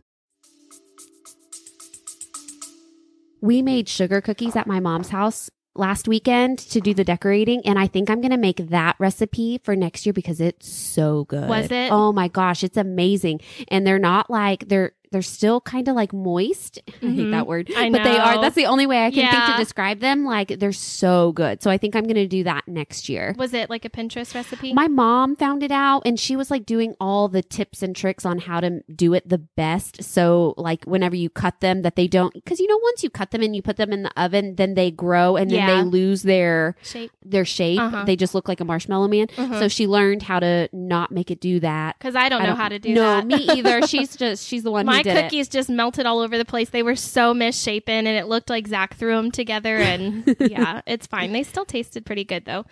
we 3.40 3.62
made 3.62 3.88
sugar 3.88 4.20
cookies 4.20 4.56
at 4.56 4.66
my 4.66 4.80
mom's 4.80 5.08
house 5.08 5.50
last 5.74 6.08
weekend 6.08 6.58
to 6.58 6.80
do 6.80 6.92
the 6.92 7.04
decorating 7.04 7.62
and 7.64 7.78
I 7.78 7.86
think 7.86 8.10
I'm 8.10 8.20
going 8.20 8.32
to 8.32 8.36
make 8.36 8.56
that 8.68 8.96
recipe 8.98 9.60
for 9.62 9.76
next 9.76 10.04
year 10.04 10.12
because 10.12 10.40
it's 10.40 10.68
so 10.68 11.24
good. 11.24 11.48
Was 11.48 11.70
it? 11.70 11.92
Oh 11.92 12.12
my 12.12 12.28
gosh, 12.28 12.64
it's 12.64 12.76
amazing. 12.76 13.40
And 13.68 13.86
they're 13.86 13.98
not 13.98 14.28
like 14.28 14.68
they're 14.68 14.92
they're 15.12 15.22
still 15.22 15.60
kind 15.60 15.88
of 15.88 15.94
like 15.96 16.12
moist. 16.12 16.78
I 16.88 16.90
hate 17.06 17.10
Mhm. 17.26 17.30
that 17.32 17.46
word. 17.46 17.70
I 17.76 17.90
But 17.90 18.04
they 18.04 18.16
are 18.18 18.40
that's 18.40 18.54
the 18.54 18.66
only 18.66 18.86
way 18.86 19.04
I 19.04 19.10
can 19.10 19.30
think 19.30 19.44
to 19.46 19.56
describe 19.56 20.00
them. 20.00 20.24
Like 20.24 20.58
they're 20.60 20.72
so 20.72 21.32
good. 21.32 21.62
So 21.62 21.70
I 21.70 21.78
think 21.78 21.96
I'm 21.96 22.04
going 22.04 22.14
to 22.14 22.26
do 22.28 22.44
that 22.44 22.68
next 22.68 23.08
year. 23.08 23.34
Was 23.38 23.52
it 23.54 23.68
like 23.70 23.84
a 23.84 23.90
Pinterest 23.90 24.34
recipe? 24.34 24.72
My 24.72 24.88
mom 24.88 25.36
found 25.36 25.62
it 25.62 25.70
out 25.72 26.02
and 26.06 26.18
she 26.18 26.36
was 26.36 26.50
like 26.50 26.64
doing 26.66 26.94
all 27.00 27.28
the 27.28 27.42
tips 27.42 27.82
and 27.82 27.94
tricks 27.96 28.24
on 28.24 28.38
how 28.38 28.60
to 28.60 28.82
do 28.94 29.14
it 29.14 29.28
the 29.28 29.38
best. 29.38 30.02
So, 30.04 30.54
like, 30.56 30.84
whenever 30.84 31.16
you 31.16 31.28
cut 31.30 31.60
them, 31.60 31.82
that 31.82 31.96
they 31.96 32.06
don't, 32.06 32.32
because 32.34 32.60
you 32.60 32.66
know, 32.68 32.78
once 32.82 33.02
you 33.02 33.10
cut 33.10 33.30
them 33.30 33.42
and 33.42 33.54
you 33.56 33.62
put 33.62 33.76
them 33.76 33.92
in 33.92 34.02
the 34.04 34.12
oven, 34.20 34.54
then 34.56 34.74
they 34.74 34.90
grow 34.90 35.36
and 35.36 35.50
then 35.50 35.58
Yeah. 35.58 35.82
they 35.82 35.88
lose 35.88 36.22
their 36.22 36.76
Shape. 36.82 37.10
their 37.24 37.44
shape. 37.44 37.80
Uh-huh. 37.80 38.04
They 38.04 38.16
just 38.16 38.34
look 38.34 38.48
like 38.48 38.60
a 38.60 38.64
marshmallow 38.64 39.08
man. 39.08 39.26
Mhm. 39.28 39.58
So 39.58 39.68
she 39.68 39.86
learned 39.86 40.22
how 40.22 40.40
to 40.40 40.68
not 40.72 41.10
make 41.10 41.30
it 41.30 41.40
do 41.40 41.60
that. 41.60 41.96
Because 41.98 42.14
I 42.16 42.28
don't 42.28 42.42
know 42.42 42.54
how 42.54 42.68
to 42.68 42.78
do 42.78 42.94
that. 42.94 42.94
no, 42.94 43.16
that. 43.16 43.26
me 43.26 43.58
either. 43.58 43.82
She's 43.86 44.16
just 44.16 44.46
she's 44.46 44.62
the 44.62 44.70
one 44.70 44.86
My 45.00 45.14
did 45.14 45.16
it. 45.16 45.22
cookies 45.24 45.48
just 45.48 45.68
melted 45.68 46.06
all 46.06 46.20
over 46.20 46.38
the 46.38 46.44
place. 46.44 46.70
They 46.70 46.82
were 46.82 46.96
so 46.96 47.34
misshapen, 47.34 48.06
and 48.06 48.16
it 48.18 48.26
looked 48.26 48.50
like 48.50 48.68
Zach 48.68 48.96
threw 48.96 49.14
them 49.16 49.30
together. 49.30 49.76
And 49.76 50.36
yeah, 50.40 50.80
it's 50.86 51.06
fine. 51.06 51.32
They 51.32 51.42
still 51.42 51.64
tasted 51.64 52.06
pretty 52.06 52.24
good 52.24 52.44
though. 52.44 52.64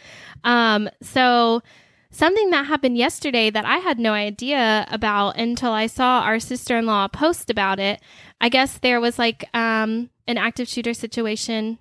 Um, 0.45 0.89
so 1.03 1.63
something 2.11 2.51
that 2.51 2.67
happened 2.67 2.97
yesterday 2.97 3.51
that 3.51 3.65
I 3.67 3.77
had 3.79 3.99
no 3.99 4.13
idea 4.13 4.87
about 4.91 5.37
until 5.37 5.73
I 5.73 5.87
saw 5.87 6.21
our 6.21 6.39
sister 6.41 6.79
in 6.79 6.87
law 6.87 7.07
post 7.09 7.51
about 7.51 7.79
it. 7.79 8.01
I 8.41 8.49
guess 8.49 8.79
there 8.79 9.01
was 9.01 9.19
like 9.19 9.45
um, 9.55 10.09
an 10.27 10.39
active 10.39 10.69
shooter 10.69 10.95
situation 10.95 11.79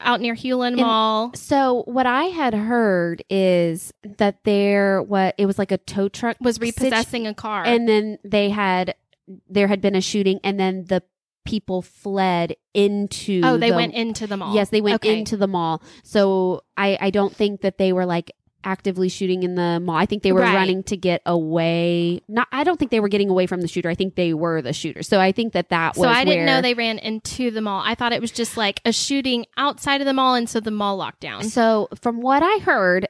out 0.00 0.20
near 0.20 0.34
Hulen 0.34 0.72
In- 0.72 0.80
Mall. 0.80 1.32
So 1.34 1.82
what 1.86 2.06
I 2.06 2.24
had 2.24 2.54
heard 2.54 3.22
is 3.30 3.92
that 4.18 4.44
there 4.44 5.02
what 5.02 5.34
it 5.38 5.46
was 5.46 5.58
like 5.58 5.72
a 5.72 5.78
tow 5.78 6.08
truck 6.08 6.36
Was 6.40 6.56
situ- 6.56 6.66
repossessing 6.66 7.26
a 7.26 7.34
car. 7.34 7.64
and 7.64 7.88
then 7.88 8.18
they 8.22 8.50
had 8.50 8.94
there 9.48 9.66
had 9.68 9.80
been 9.80 9.94
a 9.94 10.00
shooting 10.00 10.40
and 10.44 10.58
then 10.58 10.84
the 10.88 11.02
people 11.44 11.80
fled 11.82 12.56
into 12.74 13.40
oh, 13.44 13.56
they 13.56 13.70
the- 13.70 13.76
went 13.76 13.94
into 13.94 14.26
the 14.26 14.36
mall. 14.36 14.54
yes 14.54 14.70
they 14.70 14.80
went 14.80 14.96
Okay. 14.96 15.18
into 15.18 15.36
the 15.36 15.46
mall 15.46 15.80
so 16.02 16.62
i 16.76 16.98
i 17.00 17.10
don't 17.10 17.34
think 17.34 17.60
that 17.60 17.78
they 17.78 17.92
were 17.92 18.04
like 18.06 18.32
actively 18.64 19.08
shooting 19.08 19.44
in 19.44 19.54
the 19.54 19.78
mall 19.80 19.94
i 19.94 20.06
think 20.06 20.24
they 20.24 20.32
were 20.32 20.40
Right. 20.40 20.54
running 20.56 20.82
to 20.84 20.96
get 20.96 21.22
away 21.24 22.20
not 22.26 22.48
i 22.50 22.64
don't 22.64 22.78
think 22.80 22.90
they 22.90 22.98
were 22.98 23.08
getting 23.08 23.30
away 23.30 23.46
from 23.46 23.60
the 23.60 23.68
shooter 23.68 23.88
i 23.88 23.94
think 23.94 24.16
they 24.16 24.34
were 24.34 24.60
the 24.60 24.72
shooter 24.72 25.04
so 25.04 25.20
i 25.20 25.30
think 25.30 25.52
that 25.52 25.68
that 25.68 25.96
was 25.96 26.04
So 26.04 26.08
I 26.12 26.24
didn't 26.24 26.46
know 26.46 26.60
they 26.60 26.74
ran 26.74 26.98
into 26.98 27.52
the 27.52 27.60
mall. 27.60 27.80
I 27.84 27.94
thought 27.94 28.12
it 28.12 28.20
was 28.20 28.32
just 28.32 28.56
like 28.56 28.80
a 28.84 28.92
shooting 28.92 29.46
outside 29.56 30.00
of 30.00 30.06
the 30.06 30.12
mall, 30.14 30.34
and 30.34 30.48
so 30.50 30.58
the 30.58 30.70
mall 30.72 30.96
locked 30.96 31.20
down. 31.20 31.44
So, 31.44 31.88
from 32.00 32.20
what 32.20 32.42
I 32.42 32.58
heard, 32.58 33.06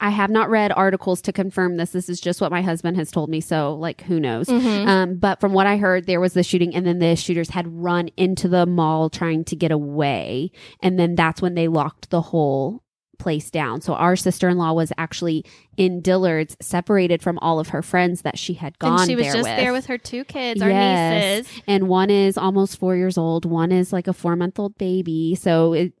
I 0.00 0.10
have 0.10 0.28
not 0.30 0.50
read 0.50 0.72
articles 0.72 1.22
to 1.22 1.32
confirm 1.32 1.76
this. 1.76 1.90
This 1.92 2.08
is 2.08 2.20
just 2.20 2.40
what 2.40 2.50
my 2.50 2.62
husband 2.62 2.96
has 2.96 3.10
told 3.10 3.30
me. 3.30 3.40
So, 3.40 3.74
like, 3.74 4.02
who 4.02 4.18
knows? 4.20 4.48
Mhm. 4.48 4.86
Um, 4.86 5.14
but 5.16 5.40
from 5.40 5.52
what 5.52 5.66
I 5.66 5.76
heard, 5.76 6.06
there 6.06 6.20
was 6.20 6.34
the 6.34 6.42
shooting, 6.42 6.74
and 6.74 6.84
then 6.84 6.98
the 6.98 7.14
shooters 7.16 7.50
had 7.50 7.66
run 7.68 8.08
into 8.16 8.48
the 8.48 8.66
mall 8.66 9.08
trying 9.08 9.44
to 9.44 9.56
get 9.56 9.70
away. 9.70 10.50
And 10.82 10.98
then 10.98 11.14
that's 11.14 11.40
when 11.40 11.54
they 11.54 11.68
locked 11.68 12.10
the 12.10 12.20
whole 12.20 12.82
place 13.20 13.48
down. 13.50 13.80
So, 13.80 13.94
our 13.94 14.16
sister 14.16 14.48
in 14.48 14.58
law 14.58 14.72
was 14.72 14.92
actually 14.98 15.44
in 15.76 16.00
Dillard's, 16.02 16.56
separated 16.60 17.22
from 17.22 17.38
all 17.38 17.60
of 17.60 17.68
her 17.68 17.80
friends 17.80 18.22
that 18.22 18.36
she 18.36 18.54
had 18.54 18.76
gone 18.80 18.98
and 19.02 19.08
she 19.08 19.14
was 19.16 19.24
there 19.26 19.32
just 19.34 19.48
with. 19.48 19.56
there 19.56 19.72
with 19.72 19.86
her 19.86 19.96
two 19.98 20.24
kids, 20.24 20.60
our 20.60 20.68
Yes. 20.68 21.44
nieces. 21.46 21.62
and 21.68 21.88
one 21.88 22.10
is 22.10 22.36
almost 22.36 22.78
four 22.78 22.96
years 22.96 23.16
old, 23.16 23.44
one 23.44 23.70
is 23.70 23.92
like 23.92 24.08
a 24.08 24.12
four 24.12 24.34
month 24.34 24.58
old 24.58 24.76
baby. 24.76 25.36
So, 25.36 25.72
it, 25.72 25.92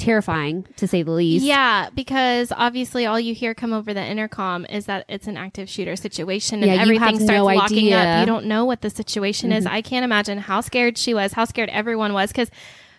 terrifying 0.00 0.66
to 0.76 0.88
say 0.88 1.02
the 1.02 1.10
least. 1.12 1.44
Yeah, 1.44 1.90
because 1.94 2.52
obviously 2.56 3.06
all 3.06 3.20
you 3.20 3.34
hear 3.34 3.54
come 3.54 3.72
over 3.72 3.94
the 3.94 4.04
intercom 4.04 4.66
is 4.66 4.86
that 4.86 5.04
it's 5.08 5.26
an 5.26 5.36
active 5.36 5.68
shooter 5.68 5.94
situation 5.96 6.62
and 6.62 6.72
Yeah, 6.72 6.80
everything 6.82 7.16
starts 7.16 7.30
no 7.30 7.44
locking 7.44 7.78
idea. 7.78 7.98
up. 8.02 8.20
You 8.20 8.26
don't 8.26 8.46
know 8.46 8.64
what 8.64 8.80
the 8.80 8.90
situation 8.90 9.52
is. 9.52 9.64
Mhm. 9.66 9.70
I 9.70 9.82
can't 9.82 10.04
imagine 10.04 10.38
how 10.38 10.60
scared 10.62 10.98
she 10.98 11.14
was, 11.14 11.32
how 11.34 11.44
scared 11.44 11.68
everyone 11.68 12.12
was. 12.12 12.30
Because, 12.32 12.50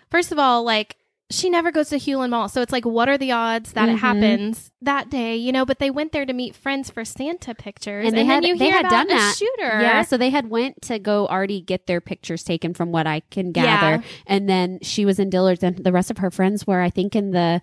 first 0.09 0.31
of 0.31 0.39
all, 0.39 0.63
like, 0.63 0.95
she 1.31 1.49
never 1.49 1.71
goes 1.71 1.89
to 1.89 1.95
Hulen 1.97 2.29
Mall. 2.29 2.47
So 2.49 2.61
it's 2.61 2.71
like, 2.71 2.85
what 2.85 3.09
are 3.09 3.17
the 3.17 3.31
odds 3.31 3.73
that 3.73 3.89
it 3.89 3.95
Mhm. 3.95 3.99
happens 3.99 4.71
that 4.81 5.09
day? 5.09 5.35
You 5.35 5.51
know, 5.51 5.65
but 5.65 5.79
they 5.79 5.89
went 5.89 6.11
there 6.11 6.25
to 6.25 6.33
meet 6.33 6.55
friends 6.55 6.89
for 6.91 7.03
Santa 7.03 7.55
pictures, 7.55 8.05
And 8.05 8.13
they 8.15 8.19
then 8.21 8.27
had- 8.27 8.45
you 8.45 8.57
they 8.57 8.65
hear 8.65 8.75
had 8.75 8.85
about 8.85 9.07
done 9.07 9.17
a 9.17 9.19
that. 9.19 9.35
shooter. 9.37 9.81
Yeah, 9.81 10.01
so 10.03 10.17
they 10.17 10.29
had 10.29 10.49
went 10.49 10.81
to 10.83 10.99
go 10.99 11.27
already 11.27 11.61
get 11.61 11.87
their 11.87 12.01
pictures 12.01 12.43
taken 12.43 12.73
from 12.73 12.91
what 12.91 13.07
I 13.07 13.21
can 13.31 13.51
gather. 13.51 13.97
Yeah. 13.97 14.01
And 14.27 14.47
then 14.49 14.79
she 14.81 15.05
was 15.05 15.17
in 15.19 15.29
Dillard's 15.29 15.63
and 15.63 15.77
the 15.77 15.91
rest 15.91 16.11
of 16.11 16.19
her 16.19 16.29
friends 16.31 16.67
were 16.67 16.81
I 16.81 16.89
think 16.89 17.15
in 17.15 17.31
the 17.31 17.61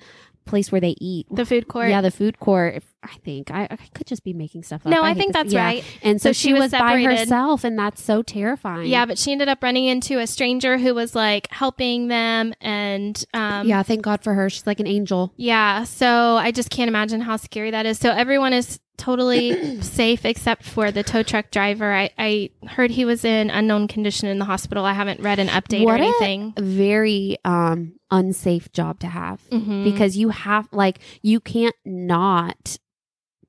place 0.49 0.73
where 0.73 0.81
they 0.81 0.95
eat. 1.01 1.27
the 1.31 1.47
food 1.47 1.69
court. 1.69 1.91
Yeah, 1.91 2.01
the 2.01 2.11
food 2.11 2.39
court. 2.39 2.75
If- 2.77 2.95
I 3.01 3.15
think 3.25 3.53
I, 3.53 3.69
I 3.71 3.77
could 3.95 4.09
just 4.09 4.25
be 4.25 4.33
making 4.33 4.65
stuff 4.65 4.85
up. 4.85 4.91
no, 4.91 5.03
I, 5.03 5.11
hate 5.11 5.19
think 5.19 5.33
that's 5.33 5.53
yeah. 5.53 5.65
right. 5.65 5.85
And 6.03 6.21
so, 6.21 6.31
So 6.31 6.33
she, 6.33 6.49
she 6.49 6.53
was 6.53 6.73
was, 6.73 6.73
by 6.73 7.01
herself, 7.01 7.63
and 7.63 7.79
that's 7.79 8.03
so 8.03 8.23
terrifying. 8.23 8.89
Yeah, 8.89 9.07
but 9.07 9.19
she 9.19 9.31
ended 9.31 9.49
up 9.49 9.63
running 9.63 9.85
into 9.85 10.19
a 10.19 10.27
stranger 10.27 10.79
who 10.79 10.95
was 10.95 11.15
like 11.15 11.47
helping 11.53 12.09
them, 12.09 12.55
and 12.61 13.25
um, 13.35 13.69
yeah. 13.69 13.83
Thank 13.85 14.03
God 14.03 14.23
for 14.23 14.35
her. 14.35 14.51
She's 14.51 14.67
like 14.67 14.81
an 14.81 14.89
angel. 14.89 15.33
Yeah, 15.37 15.85
so 15.85 16.37
I 16.37 16.51
just 16.51 16.71
can't 16.71 16.89
imagine 16.89 17.21
how 17.21 17.37
scary 17.37 17.71
that 17.71 17.87
is. 17.87 17.99
So 17.99 18.11
everyone 18.11 18.53
is 18.53 18.81
totally 18.99 19.81
safe 19.81 20.25
except 20.27 20.65
for 20.65 20.91
the 20.91 21.03
tow 21.03 21.23
truck 21.23 21.51
driver. 21.51 21.93
I, 21.95 22.11
I 22.19 22.51
heard 22.67 22.91
he 22.91 23.05
was 23.07 23.25
in 23.25 23.49
unknown 23.49 23.89
condition 23.89 24.29
in 24.29 24.39
the 24.39 24.45
hospital. 24.45 24.85
I 24.85 24.93
haven't 24.93 25.21
read 25.21 25.39
an 25.39 25.49
update 25.49 25.85
What 25.85 26.01
or 26.01 26.05
anything. 26.05 26.53
Very 26.59 27.39
um 27.45 27.95
unsafe 28.11 28.71
job 28.73 29.01
to 29.01 29.07
have 29.07 29.41
Mhm. 29.51 29.85
because 29.85 30.17
you 30.17 30.29
have 30.31 30.69
like 30.73 30.99
you 31.23 31.41
can't 31.41 31.77
not 31.87 32.77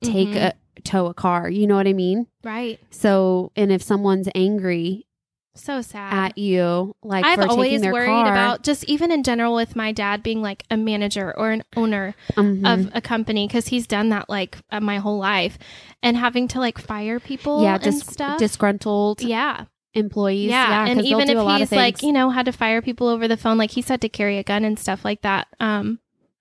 take 0.02 0.28
Mhm. 0.30 0.36
a 0.36 0.54
tow 0.82 1.06
a 1.06 1.14
car. 1.14 1.50
You 1.50 1.66
know 1.66 1.76
what 1.76 1.86
I 1.86 1.92
mean? 1.92 2.26
right, 2.42 2.78
So, 2.90 3.52
and 3.54 3.70
if 3.70 3.82
someone's 3.82 4.28
angry 4.34 5.06
so 5.54 5.82
sad. 5.82 6.12
at 6.12 6.38
you, 6.38 6.94
like 7.02 7.24
I've 7.24 7.36
for 7.36 7.42
taking 7.42 7.50
always 7.50 7.82
worried 7.82 8.06
car, 8.06 8.30
about 8.30 8.62
just 8.62 8.84
even 8.84 9.10
in 9.10 9.22
general 9.22 9.54
with 9.54 9.74
my 9.76 9.92
dad 9.92 10.22
being 10.22 10.42
like 10.42 10.64
a 10.70 10.76
manager 10.76 11.34
or 11.36 11.50
an 11.50 11.62
owner 11.76 12.14
Mhm. 12.36 12.66
of 12.72 12.90
a 12.94 13.00
company 13.00 13.46
because 13.46 13.68
he's 13.68 13.86
done 13.86 14.08
that 14.10 14.28
like 14.30 14.58
uh, 14.70 14.80
my 14.80 14.98
whole 14.98 15.18
life 15.18 15.58
and 16.02 16.16
having 16.16 16.48
to 16.48 16.58
like 16.60 16.78
fire 16.78 17.18
people 17.20 17.62
yeah, 17.62 17.74
and 17.74 17.82
dis- 17.82 18.00
stuff. 18.06 18.38
disgruntled 18.38 19.22
yeah, 19.22 19.64
employees. 19.94 20.50
Yeah, 20.50 20.84
and 20.86 20.94
'cause 21.00 21.04
they'll 21.08 21.20
even 21.20 21.34
do 21.34 21.40
a 21.40 21.42
lot 21.42 21.60
if 21.60 21.70
he's 21.70 21.76
like, 21.76 22.02
you 22.02 22.12
know, 22.12 22.30
had 22.30 22.46
to 22.46 22.52
fire 22.52 22.80
people 22.80 23.08
over 23.08 23.26
the 23.28 23.36
phone, 23.36 23.58
like 23.58 23.72
he's 23.72 23.88
had 23.88 24.00
to 24.02 24.08
carry 24.08 24.38
a 24.38 24.42
gun 24.44 24.64
and 24.64 24.78
stuff 24.78 25.04
like 25.04 25.22
that. 25.22 25.48
Um, 25.58 25.98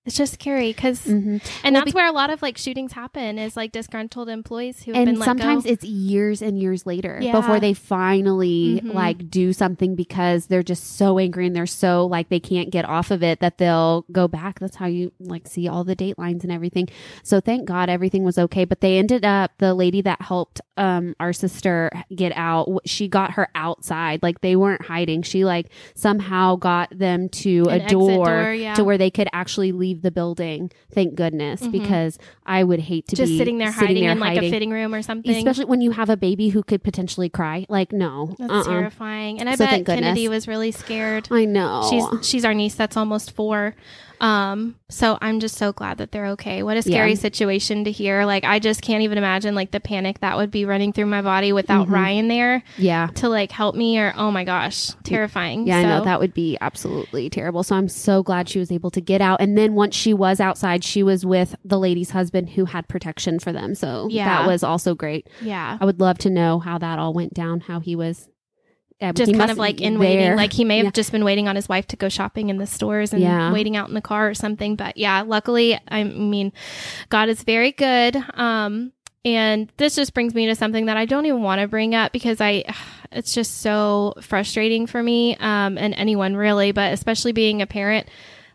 it's 0.09 0.17
just 0.17 0.33
scary 0.33 0.73
because, 0.73 1.05
Mhm. 1.05 1.39
and 1.63 1.73
Well, 1.75 1.83
that's 1.85 1.93
where 1.93 2.07
a 2.07 2.11
lot 2.11 2.31
of 2.31 2.41
like 2.41 2.57
shootings 2.57 2.93
happen 2.93 3.37
is 3.37 3.55
like 3.55 3.71
disgruntled 3.71 4.27
employees 4.27 4.81
who 4.83 4.93
have 4.93 5.07
and 5.07 5.17
sometimes 5.19 5.65
it's 5.67 5.83
years 5.85 6.41
and 6.41 6.57
years 6.59 6.87
later 6.87 7.19
Yeah. 7.21 7.31
before 7.33 7.59
they 7.59 7.73
finally 7.75 8.81
Mhm. 8.83 8.93
like 8.95 9.29
do 9.29 9.53
something 9.53 9.95
because 9.95 10.47
they're 10.47 10.63
just 10.63 10.97
so 10.97 11.19
angry 11.19 11.45
and 11.45 11.55
they're 11.55 11.67
so 11.67 12.07
like 12.07 12.29
they 12.29 12.39
can't 12.39 12.71
get 12.71 12.85
off 12.89 13.11
of 13.11 13.21
it 13.21 13.39
that 13.39 13.59
they'll 13.59 14.03
go 14.11 14.27
back 14.27 14.59
that's 14.59 14.77
how 14.77 14.87
you 14.87 15.11
like 15.19 15.47
see 15.47 15.67
all 15.67 15.83
the 15.83 15.95
datelines 15.95 16.41
and 16.43 16.51
everything 16.51 16.87
so 17.21 17.39
thank 17.39 17.65
god 17.65 17.87
everything 17.87 18.23
was 18.23 18.37
okay 18.39 18.65
but 18.65 18.81
they 18.81 18.97
ended 18.97 19.23
up 19.23 19.51
the 19.59 19.73
lady 19.75 20.01
that 20.01 20.21
helped 20.23 20.59
um 20.77 21.15
our 21.19 21.33
sister 21.33 21.91
get 22.15 22.31
out 22.35 22.67
she 22.85 23.07
got 23.07 23.31
her 23.31 23.47
outside 23.53 24.23
like 24.23 24.41
they 24.41 24.55
weren't 24.55 24.81
hiding 24.85 25.21
she 25.21 25.45
like 25.45 25.67
somehow 25.95 26.55
got 26.55 26.89
them 26.97 27.29
to 27.29 27.65
An 27.69 27.81
a 27.81 27.87
door, 27.87 28.25
door, 28.25 28.53
yeah. 28.53 28.73
to 28.73 28.83
where 28.83 28.97
they 28.97 29.11
could 29.11 29.27
actually 29.33 29.71
leave 29.71 29.98
the 30.01 30.11
building 30.11 30.71
thank 30.93 31.15
goodness 31.15 31.61
Mhm. 31.61 31.71
because 31.71 32.17
i 32.45 32.63
would 32.63 32.79
hate 32.79 33.07
to 33.07 33.15
just 33.15 33.31
be 33.31 33.37
sitting 33.37 33.57
there 33.57 33.71
hiding 33.71 34.03
there 34.03 34.11
in 34.11 34.19
like 34.19 34.37
a 34.37 34.49
fitting 34.49 34.71
room 34.71 34.93
or 34.93 35.01
something. 35.01 35.35
Especially 35.35 35.65
when 35.65 35.81
you 35.81 35.91
have 35.91 36.09
a 36.09 36.17
baby 36.17 36.49
who 36.49 36.63
could 36.63 36.83
potentially 36.83 37.29
cry. 37.29 37.65
Like, 37.69 37.91
no. 37.91 38.35
that's 38.37 38.51
uh-uh. 38.51 38.63
terrifying. 38.63 39.39
And 39.39 39.49
I 39.49 39.55
So 39.55 39.65
bet. 39.65 39.85
Kennedy 39.85 40.27
was 40.27 40.47
really 40.47 40.71
scared. 40.71 41.27
I 41.31 41.45
know. 41.45 41.87
She's 41.89 42.27
she's 42.27 42.45
our 42.45 42.53
niece 42.53 42.75
that's 42.75 42.97
almost 42.97 43.31
four. 43.31 43.75
Um, 44.21 44.75
so 44.89 45.17
I'm 45.21 45.39
just 45.39 45.55
so 45.57 45.71
glad 45.71 45.97
that 45.99 46.11
they're 46.11 46.27
okay. 46.27 46.61
What 46.63 46.77
a 46.77 46.81
scary 46.81 47.11
Yeah. 47.11 47.15
situation 47.17 47.83
to 47.85 47.91
hear. 47.91 48.25
Like 48.25 48.43
I 48.43 48.59
just 48.59 48.81
can't 48.81 49.01
even 49.03 49.17
imagine 49.17 49.55
like 49.55 49.71
the 49.71 49.79
panic 49.79 50.19
that 50.19 50.35
would 50.37 50.51
be 50.51 50.65
running 50.65 50.91
through 50.93 51.05
my 51.05 51.21
body 51.21 51.53
without 51.53 51.87
Mhm. 51.87 51.91
Ryan 51.91 52.27
there 52.27 52.63
yeah. 52.77 53.07
to 53.15 53.29
like 53.29 53.51
help 53.51 53.75
me 53.75 53.97
or 53.99 54.13
oh 54.17 54.31
my 54.31 54.43
gosh, 54.43 54.89
terrifying. 55.03 55.67
Yeah, 55.67 55.77
I 55.77 55.83
know 55.83 56.03
that 56.03 56.19
would 56.19 56.33
be 56.33 56.57
absolutely 56.59 57.29
terrible. 57.29 57.63
So 57.63 57.75
I'm 57.75 57.87
so 57.87 58.21
glad 58.23 58.49
she 58.49 58.59
was 58.59 58.71
able 58.71 58.91
to 58.91 59.01
get 59.01 59.21
out. 59.21 59.39
And 59.41 59.57
then 59.57 59.73
once 59.73 59.95
she 59.95 60.13
was 60.13 60.39
outside, 60.39 60.83
she 60.83 61.03
was 61.03 61.25
with 61.25 61.55
the 61.63 61.79
lady's 61.79 62.11
husband 62.11 62.49
who 62.51 62.65
had 62.65 62.87
protection 62.87 63.39
for 63.39 63.51
them. 63.53 63.75
So 63.75 64.07
Yeah. 64.09 64.25
that 64.25 64.47
was 64.47 64.63
also 64.63 64.95
great. 64.95 65.27
Yeah. 65.41 65.77
I 65.79 65.85
would 65.85 65.99
love 65.99 66.17
to 66.19 66.29
know 66.29 66.59
how 66.59 66.77
that 66.77 66.99
all 66.99 67.13
went 67.13 67.33
down, 67.33 67.61
how 67.61 67.79
he 67.79 67.95
was. 67.95 68.27
Yeah, 69.01 69.11
Just 69.13 69.33
kind 69.33 69.49
of 69.51 69.57
like 69.57 69.79
in 69.81 69.93
there. 69.93 69.99
waiting. 69.99 70.35
Like 70.35 70.51
he 70.53 70.65
may 70.65 70.77
have 70.77 70.85
Yeah. 70.85 70.91
just 70.91 71.11
been 71.11 71.23
waiting 71.23 71.47
on 71.47 71.55
his 71.55 71.69
wife 71.69 71.87
to 71.87 71.95
go 71.95 72.09
shopping 72.09 72.49
in 72.49 72.57
the 72.57 72.65
stores 72.67 73.13
and 73.13 73.21
Yeah. 73.21 73.51
waiting 73.53 73.75
out 73.77 73.87
in 73.87 73.95
the 73.95 74.01
car 74.01 74.27
or 74.29 74.33
something. 74.33 74.75
But 74.75 74.97
yeah, 74.97 75.21
luckily, 75.21 75.79
I 75.87 76.03
mean, 76.03 76.51
God 77.09 77.29
is 77.29 77.43
very 77.43 77.71
good. 77.71 78.17
Um, 78.33 78.91
and 79.25 79.71
this 79.77 79.95
just 79.95 80.13
brings 80.13 80.33
me 80.33 80.47
to 80.47 80.55
something 80.55 80.85
that 80.87 80.97
I 80.97 81.05
don't 81.05 81.25
even 81.25 81.43
want 81.43 81.61
to 81.61 81.67
bring 81.67 81.95
up 81.95 82.11
because 82.11 82.41
I, 82.41 82.63
it's 83.11 83.33
just 83.33 83.61
so 83.61 84.13
frustrating 84.21 84.85
for 84.85 85.01
me, 85.01 85.35
um, 85.37 85.77
and 85.77 85.93
anyone 85.95 86.35
really, 86.35 86.71
but 86.71 86.93
especially 86.93 87.31
being 87.31 87.61
a 87.61 87.67
parent, 87.67 88.07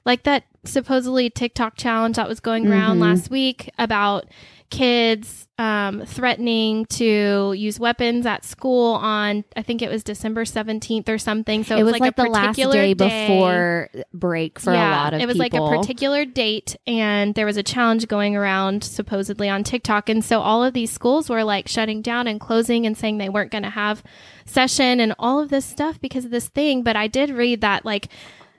like 0.04 0.24
that 0.24 0.44
supposedly 0.64 1.28
TikTok 1.30 1.76
challenge 1.76 2.16
that 2.16 2.28
was 2.28 2.40
going 2.40 2.66
around 2.66 2.98
Mhm. 2.98 3.02
last 3.02 3.30
week 3.30 3.70
about 3.78 4.26
kids 4.70 5.46
um, 5.56 6.04
threatening 6.04 6.84
to 6.86 7.52
use 7.56 7.78
weapons 7.78 8.26
at 8.26 8.44
school 8.44 8.94
on 8.94 9.44
I 9.56 9.62
think 9.62 9.82
it 9.82 9.90
was 9.90 10.02
December 10.02 10.44
seventeenth 10.44 11.08
or 11.08 11.16
something. 11.16 11.62
So 11.62 11.76
it 11.76 11.84
was 11.84 11.92
like, 11.92 12.00
like, 12.00 12.18
a 12.18 12.22
the 12.22 12.28
last 12.28 12.56
day, 12.56 12.94
day 12.94 12.94
before 12.94 13.88
break 14.12 14.58
for 14.58 14.72
yeah, 14.72 14.90
a 14.90 14.96
lot 14.96 15.14
of 15.14 15.20
it 15.20 15.26
was 15.26 15.38
people. 15.38 15.64
like 15.64 15.76
a 15.76 15.78
particular 15.78 16.24
date, 16.24 16.76
and 16.86 17.34
there 17.36 17.46
was 17.46 17.56
a 17.56 17.62
challenge 17.62 18.08
going 18.08 18.34
around 18.34 18.82
supposedly 18.82 19.48
on 19.48 19.62
TikTok, 19.62 20.08
and 20.08 20.24
so 20.24 20.40
all 20.40 20.64
of 20.64 20.74
these 20.74 20.90
schools 20.90 21.30
were 21.30 21.44
like 21.44 21.68
shutting 21.68 22.02
down 22.02 22.26
and 22.26 22.40
closing 22.40 22.84
and 22.84 22.98
saying 22.98 23.18
they 23.18 23.28
weren't 23.28 23.52
going 23.52 23.64
to 23.64 23.70
have 23.70 24.02
session 24.46 24.98
and 24.98 25.14
all 25.18 25.38
of 25.38 25.50
this 25.50 25.64
stuff 25.64 26.00
because 26.00 26.24
of 26.24 26.32
this 26.32 26.48
thing. 26.48 26.82
But 26.82 26.96
I 26.96 27.06
did 27.06 27.30
read 27.30 27.60
that 27.60 27.84
like 27.84 28.08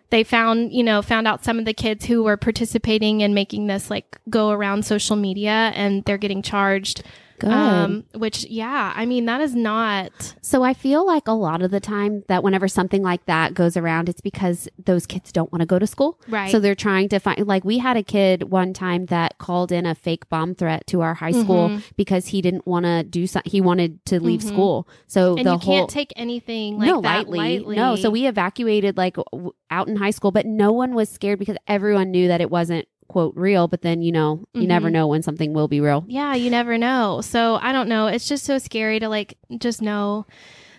they 0.10 0.24
found 0.24 0.72
you 0.74 0.84
know 0.84 1.02
found 1.02 1.28
out 1.28 1.44
some 1.44 1.60
of 1.60 1.66
the 1.66 1.74
kids 1.74 2.06
who 2.06 2.24
were 2.24 2.38
participating 2.38 3.22
in 3.22 3.34
making 3.34 3.68
this 3.68 3.90
like 3.90 4.18
go 4.30 4.50
around 4.50 4.86
social 4.86 5.16
media, 5.16 5.72
and 5.76 6.04
they're 6.06 6.18
getting 6.18 6.42
charged. 6.42 7.04
Good. 7.38 7.52
Um, 7.52 8.06
which 8.16 8.46
yeah, 8.46 8.94
I 8.96 9.06
mean 9.06 9.26
that 9.26 9.42
is 9.42 9.54
not 9.56 10.36
So 10.42 10.64
I 10.64 10.74
feel 10.74 11.06
like 11.06 11.28
a 11.28 11.34
lot 11.34 11.62
of 11.62 11.70
the 11.72 11.80
time 11.82 12.24
that 12.30 12.44
whenever 12.44 12.68
something 12.68 13.04
like 13.04 13.26
that 13.26 13.54
goes 13.54 13.76
around, 13.76 14.08
it's 14.08 14.22
because 14.22 14.70
those 14.84 15.06
kids 15.06 15.32
don't 15.34 15.52
want 15.52 15.60
to 15.62 15.66
go 15.66 15.78
to 15.78 15.86
school. 15.88 16.20
right. 16.30 16.50
So 16.52 16.60
they're 16.60 16.76
trying 16.76 17.10
to 17.10 17.20
find, 17.20 17.46
like, 17.46 17.66
we 17.66 17.80
had 17.80 17.98
a 17.98 18.04
kid 18.04 18.44
one 18.52 18.72
time 18.74 19.08
that 19.08 19.38
called 19.38 19.72
in 19.72 19.86
a 19.86 19.96
fake 19.96 20.30
bomb 20.30 20.56
threat 20.56 20.88
to 20.88 21.02
our 21.02 21.16
high 21.16 21.32
school 21.32 21.70
Mhm. 21.70 21.84
because 21.98 22.28
he 22.28 22.42
didn't 22.42 22.66
want 22.66 22.86
to 22.86 23.04
do 23.04 23.28
something. 23.28 23.52
He 23.52 23.60
wanted 23.62 24.06
to 24.06 24.20
leave 24.22 24.42
Mhm. 24.42 24.48
school. 24.48 24.88
So 25.08 25.36
and 25.36 25.46
the 25.46 25.52
you 25.54 25.58
whole. 25.58 25.76
can't 25.80 25.90
take 25.90 26.14
anything 26.16 26.78
like 26.80 26.88
no, 26.88 27.02
that 27.02 27.28
lightly. 27.30 27.38
lightly. 27.38 27.76
No. 27.76 27.96
So 27.98 28.10
we 28.10 28.28
evacuated 28.28 28.96
like 28.98 29.16
w- 29.16 29.52
out 29.70 29.88
in 29.90 29.98
high 29.98 30.12
school, 30.12 30.32
but 30.32 30.46
no 30.46 30.72
one 30.72 30.94
was 30.94 31.10
scared 31.10 31.40
because 31.40 31.58
everyone 31.68 32.12
knew 32.12 32.28
that 32.30 32.40
it 32.40 32.50
wasn't 32.50 32.88
quote 33.08 33.34
real. 33.36 33.68
But 33.68 33.82
then, 33.82 34.02
you 34.02 34.12
know, 34.12 34.46
you 34.54 34.68
never 34.68 34.90
Mhm. 34.90 34.94
know 34.94 35.08
when 35.08 35.22
something 35.24 35.54
will 35.54 35.68
be 35.68 35.80
real. 35.82 36.04
yeah, 36.08 36.34
you 36.36 36.50
never 36.50 36.78
know. 36.78 37.22
So 37.22 37.60
I 37.62 37.72
don't 37.72 37.90
know. 37.90 38.08
It's 38.08 38.28
just 38.28 38.44
so 38.46 38.58
scary 38.58 39.00
to 39.00 39.10
like 39.10 39.38
just 39.60 39.82
know 39.82 40.26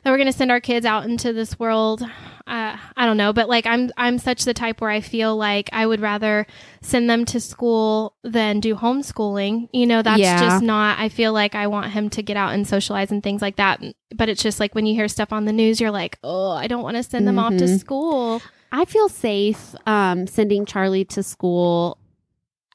that 0.03 0.11
we're 0.13 0.19
going 0.19 0.27
to 0.31 0.33
send 0.33 0.53
our 0.53 0.61
kids 0.61 0.87
out 0.87 1.05
into 1.05 1.33
this 1.33 1.59
world. 1.59 2.01
Uh, 2.47 2.77
I 2.97 3.07
don't 3.07 3.17
know, 3.17 3.33
but 3.33 3.49
like 3.49 3.67
I'm 3.67 3.91
I'm 3.97 4.19
such 4.19 4.45
the 4.45 4.55
type 4.55 4.81
where 4.81 4.91
I 4.91 5.01
feel 5.01 5.37
like 5.37 5.69
I 5.73 5.85
would 5.85 5.99
rather 6.01 6.47
send 6.81 7.11
them 7.11 7.25
to 7.25 7.41
school 7.41 8.15
than 8.23 8.61
do 8.61 8.77
homeschooling. 8.77 9.69
You 9.73 9.85
know, 9.87 10.03
that's 10.03 10.21
Yeah. 10.21 10.39
just 10.41 10.63
not. 10.63 10.99
I 11.01 11.09
feel 11.09 11.33
like 11.33 11.57
I 11.57 11.67
want 11.67 11.91
him 11.91 12.09
to 12.11 12.23
get 12.23 12.37
out 12.37 12.55
and 12.55 12.65
socialize 12.67 13.11
and 13.11 13.21
things 13.21 13.43
like 13.43 13.57
that. 13.57 13.83
But 14.15 14.29
it's 14.29 14.43
just 14.45 14.61
like 14.61 14.77
when 14.77 14.87
you 14.87 14.95
hear 14.95 15.09
stuff 15.09 15.33
on 15.33 15.45
the 15.45 15.53
news, 15.53 15.81
you're 15.81 15.91
like, 15.91 16.19
oh, 16.23 16.51
I 16.53 16.69
don't 16.69 16.85
want 16.85 16.97
to 16.97 17.03
send 17.03 17.27
them 17.27 17.39
off 17.41 17.57
to 17.57 17.65
Mhm. 17.65 17.79
school. 17.81 18.43
I 18.71 18.85
feel 18.85 19.09
safe 19.09 19.75
um, 19.87 20.29
sending 20.29 20.67
Charlie 20.67 21.05
to 21.07 21.25
school. 21.25 21.99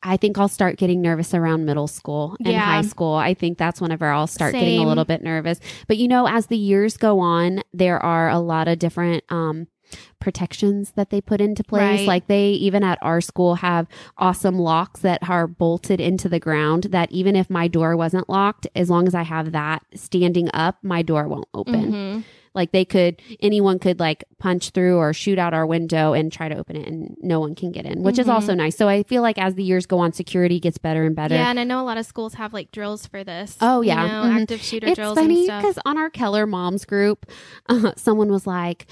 I 0.04 0.18
think 0.18 0.38
I'll 0.38 0.48
start 0.48 0.78
getting 0.78 1.02
nervous 1.02 1.34
around 1.34 1.66
middle 1.66 1.88
school 1.88 2.36
and 2.40 2.48
Yeah. 2.54 2.60
high 2.62 2.82
school. 2.82 3.14
I 3.16 3.34
think 3.34 3.58
that's 3.58 3.80
whenever 3.80 4.08
I'll 4.08 4.28
start 4.28 4.54
getting 4.54 4.80
a 4.80 4.88
little 4.88 5.06
bit 5.06 5.22
nervous. 5.22 5.60
But 5.88 5.98
you 5.98 6.08
know, 6.08 6.28
as 6.28 6.48
the 6.48 6.58
years 6.58 6.98
go 6.98 7.20
on, 7.20 7.62
there 7.74 8.00
are 8.04 8.30
a 8.30 8.40
lot 8.40 8.68
of 8.68 8.80
different 8.80 9.24
um, 9.30 9.68
protections 10.20 10.92
that 10.96 11.10
they 11.10 11.22
put 11.22 11.42
into 11.42 11.64
place. 11.64 12.00
Right. 12.00 12.08
Like 12.08 12.28
they 12.28 12.50
even 12.52 12.84
at 12.84 12.98
our 13.02 13.22
school 13.22 13.56
have 13.56 13.88
awesome 14.18 14.58
locks 14.58 15.02
that 15.02 15.28
are 15.30 15.48
bolted 15.48 16.00
into 16.00 16.30
the 16.30 16.40
ground. 16.40 16.86
That 16.86 17.12
even 17.12 17.36
if 17.36 17.50
my 17.50 17.68
door 17.68 17.96
wasn't 17.98 18.30
locked, 18.30 18.68
as 18.76 18.90
long 18.90 19.08
as 19.08 19.16
I 19.16 19.24
have 19.24 19.52
that 19.52 19.84
standing 19.94 20.50
up, 20.54 20.78
my 20.84 21.02
door 21.02 21.28
won't 21.28 21.48
open. 21.54 21.92
Mhm. 21.92 22.24
Like 22.54 22.72
they 22.74 22.84
could, 22.84 23.22
anyone 23.40 23.80
could 23.80 24.00
like 24.00 24.24
punch 24.38 24.72
through 24.72 24.98
or 24.98 25.14
shoot 25.14 25.40
out 25.40 25.54
our 25.54 25.66
window 25.66 26.12
and 26.14 26.32
try 26.32 26.50
to 26.50 26.56
open 26.58 26.76
it, 26.76 26.86
and 26.88 27.16
no 27.22 27.40
one 27.40 27.56
can 27.56 27.72
get 27.72 27.86
in, 27.86 28.04
which 28.04 28.20
is 28.20 28.28
Mhm. 28.28 28.34
also 28.34 28.54
nice. 28.54 28.76
So 28.76 28.90
I 28.90 29.04
feel 29.04 29.22
like 29.22 29.38
as 29.38 29.56
the 29.56 29.64
years 29.64 29.86
go 29.86 30.00
on, 30.00 30.12
security 30.12 30.60
gets 30.60 30.78
better 30.78 31.04
and 31.06 31.16
better. 31.16 31.36
Yeah, 31.36 31.50
and 31.50 31.60
I 31.60 31.64
know 31.64 31.80
a 31.80 31.88
lot 31.88 31.98
of 31.98 32.06
schools 32.06 32.34
have 32.34 32.52
like 32.54 32.72
drills 32.72 33.08
for 33.08 33.24
this. 33.24 33.58
Oh, 33.62 33.80
you 33.82 33.88
yeah. 33.88 34.06
know, 34.06 34.24
Mhm. 34.30 34.42
active 34.42 34.62
shooter 34.62 34.88
it's 34.88 34.96
drills 34.98 35.18
funny 35.18 35.36
and 35.36 35.46
stuff. 35.46 35.62
because 35.62 35.80
on 35.86 35.98
our 35.98 36.10
Keller 36.10 36.46
Moms 36.46 36.84
group, 36.86 37.26
uh, 37.70 37.94
someone 37.96 38.30
was 38.30 38.46
like, 38.46 38.86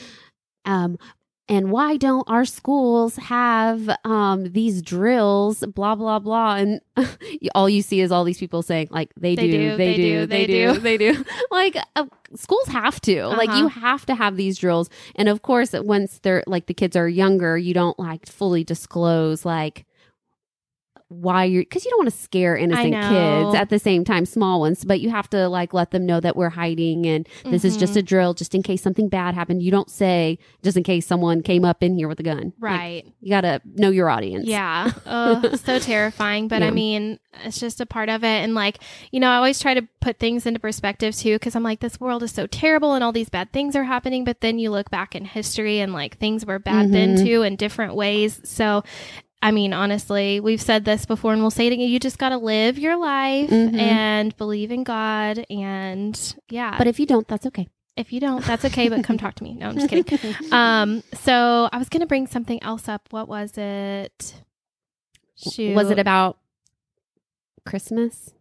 um, 0.65 0.98
and 1.49 1.71
why 1.71 1.97
don't 1.97 2.23
our 2.29 2.45
schools 2.45 3.15
have 3.17 3.89
um, 4.05 4.51
these 4.51 4.81
drills? 4.81 5.59
Blah 5.65 5.95
blah 5.95 6.19
blah. 6.19 6.55
And 6.55 6.81
all 7.55 7.69
you 7.69 7.81
see 7.81 8.01
is 8.01 8.12
all 8.12 8.23
these 8.23 8.38
people 8.38 8.62
saying 8.62 8.88
like 8.91 9.12
they, 9.17 9.35
They 9.35 9.47
do, 9.47 9.57
do, 9.57 9.69
they, 9.77 9.77
they 9.77 9.95
do, 9.95 10.03
do, 10.21 10.25
they 10.27 10.45
they 10.45 10.47
do, 10.47 10.73
do. 10.73 10.79
they 10.88 10.97
do. 10.97 11.25
like 11.51 11.75
uh, 11.95 12.05
schools 12.35 12.67
have 12.67 13.01
to. 13.01 13.25
Like 13.27 13.49
Uh-huh. 13.49 13.57
you 13.59 13.67
have 13.67 14.05
to 14.05 14.15
have 14.15 14.38
these 14.38 14.57
drills. 14.57 14.89
And 15.15 15.27
of 15.27 15.41
course, 15.41 15.73
once 15.73 16.19
they're 16.19 16.43
like 16.47 16.67
the 16.67 16.73
kids 16.73 16.95
are 16.95 17.09
younger, 17.09 17.57
you 17.57 17.73
don't 17.73 17.97
like 17.99 18.25
fully 18.27 18.63
disclose 18.63 19.43
like 19.45 19.85
why 21.10 21.43
you're 21.43 21.63
because 21.63 21.84
you 21.84 21.89
don't 21.91 22.00
want 22.06 22.10
to 22.13 22.17
scare 22.22 22.56
innocent 22.56 22.93
kids 22.93 23.56
at 23.56 23.69
the 23.69 23.80
same 23.80 24.06
time 24.06 24.26
small 24.28 24.60
ones 24.60 24.86
but 24.86 25.02
you 25.02 25.10
have 25.10 25.28
to 25.28 25.50
like 25.50 25.74
let 25.74 25.89
them 25.89 26.06
know 26.06 26.19
that 26.19 26.36
we're 26.36 26.50
hiding 26.50 27.06
and 27.08 27.28
this 27.45 27.65
is 27.65 27.76
just 27.78 27.93
Mm-hmm. 27.93 28.00
a 28.00 28.04
drill 28.04 28.34
just 28.36 28.54
in 28.54 28.62
case 28.62 28.82
something 28.84 29.10
bad 29.10 29.34
happened 29.34 29.63
you 29.63 29.72
don't 29.72 29.89
say 29.89 30.38
just 30.63 30.78
in 30.78 30.84
case 30.84 31.08
someone 31.08 31.41
came 31.41 31.65
up 31.65 31.82
in 31.82 31.95
here 31.95 32.08
with 32.08 32.19
a 32.19 32.24
gun 32.24 32.54
Like, 32.60 32.72
Right. 32.72 33.06
you 33.22 33.30
gotta 33.32 33.60
know 33.65 33.89
your 33.89 34.08
audience 34.10 34.45
Yeah. 34.45 34.91
Oh, 35.08 35.56
so 35.56 35.80
terrifying. 35.80 36.48
But 36.48 36.62
Yeah. 36.62 36.67
I 36.67 36.72
mean, 36.72 37.19
it's 37.43 37.60
just 37.60 37.82
a 37.82 37.86
part 37.88 38.10
of 38.10 38.24
it. 38.24 38.28
And 38.28 38.54
like, 38.54 38.78
you 39.12 39.19
know, 39.19 39.30
I 39.32 39.38
always 39.38 39.60
try 39.60 39.74
to 39.74 39.88
put 40.02 40.19
things 40.19 40.45
into 40.45 40.60
perspective 40.60 41.15
too, 41.15 41.36
because 41.36 41.56
I'm 41.56 41.63
like, 41.63 41.80
this 41.80 42.00
world 42.00 42.22
is 42.22 42.32
so 42.32 42.45
terrible 42.45 42.93
and 42.93 43.04
all 43.04 43.12
these 43.12 43.30
bad 43.30 43.52
things 43.52 43.76
are 43.76 43.84
happening. 43.86 44.24
But 44.24 44.41
then 44.41 44.60
you 44.60 44.69
look 44.69 44.91
back 44.91 45.15
in 45.15 45.26
history 45.26 45.80
and 45.80 45.91
like 45.93 46.17
things 46.17 46.45
were 46.45 46.60
bad 46.60 46.91
then 46.91 47.15
Mhm. 47.17 47.26
too 47.26 47.41
in 47.41 47.56
different 47.56 47.95
ways. 47.95 48.39
So, 48.43 48.84
I 49.41 49.52
mean, 49.52 49.71
honestly, 49.73 50.39
we've 50.39 50.62
said 50.62 50.84
this 50.86 51.06
before 51.06 51.32
and 51.34 51.41
we'll 51.41 51.49
say 51.52 51.67
it 51.67 51.73
again. 51.73 51.88
You 51.88 51.99
just 51.99 52.17
got 52.17 52.30
to 52.30 52.38
live 52.38 52.78
your 52.78 52.97
life 52.97 53.49
Mhm. 53.49 53.78
and 53.80 54.36
believe 54.38 54.71
in 54.71 54.84
God. 54.84 55.45
And 55.49 56.36
yeah. 56.49 56.78
but 56.78 56.88
if 56.88 56.99
you 56.99 57.06
don't 57.06 57.28
that's 57.28 57.45
okay 57.45 57.67
if 57.97 58.13
you 58.13 58.21
don't, 58.21 58.45
that's 58.45 58.63
okay, 58.63 58.88
but 58.88 59.04
come 59.04 59.17
talk 59.17 59.36
to 59.36 59.43
me. 59.43 59.54
No, 59.56 59.67
I'm 59.69 59.75
just 59.75 59.89
kidding. 59.89 60.36
Um, 60.54 61.04
so 61.21 61.67
I 61.73 61.78
was 61.78 61.89
going 61.89 61.99
to 61.99 62.08
bring 62.08 62.28
something 62.28 62.62
else 62.63 62.88
up. 62.88 63.08
What 63.12 63.28
was 63.28 63.58
it? 63.58 64.36
Shoot. 65.36 65.73
was 65.75 65.89
it 65.89 65.99
about 65.99 66.38
christmas 67.65 68.34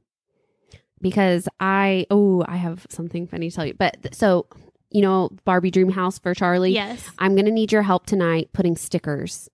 because 1.01 1.49
i 1.61 2.07
oh 2.11 2.45
i 2.49 2.57
have 2.57 2.87
something 2.89 3.27
funny 3.27 3.51
to 3.51 3.55
tell 3.57 3.67
you 3.67 3.75
but 3.75 4.03
th- 4.03 4.15
so 4.15 4.47
you 4.91 5.03
know 5.03 5.29
barbie 5.45 5.71
dream 5.71 5.91
house 5.91 6.19
for 6.19 6.35
charlie 6.35 6.73
Yes. 6.73 7.09
I'm 7.19 7.35
going 7.35 7.45
to 7.45 7.51
need 7.53 7.73
your 7.73 7.83
help 7.83 8.07
tonight 8.07 8.51
putting 8.53 8.77
stickers 8.77 9.49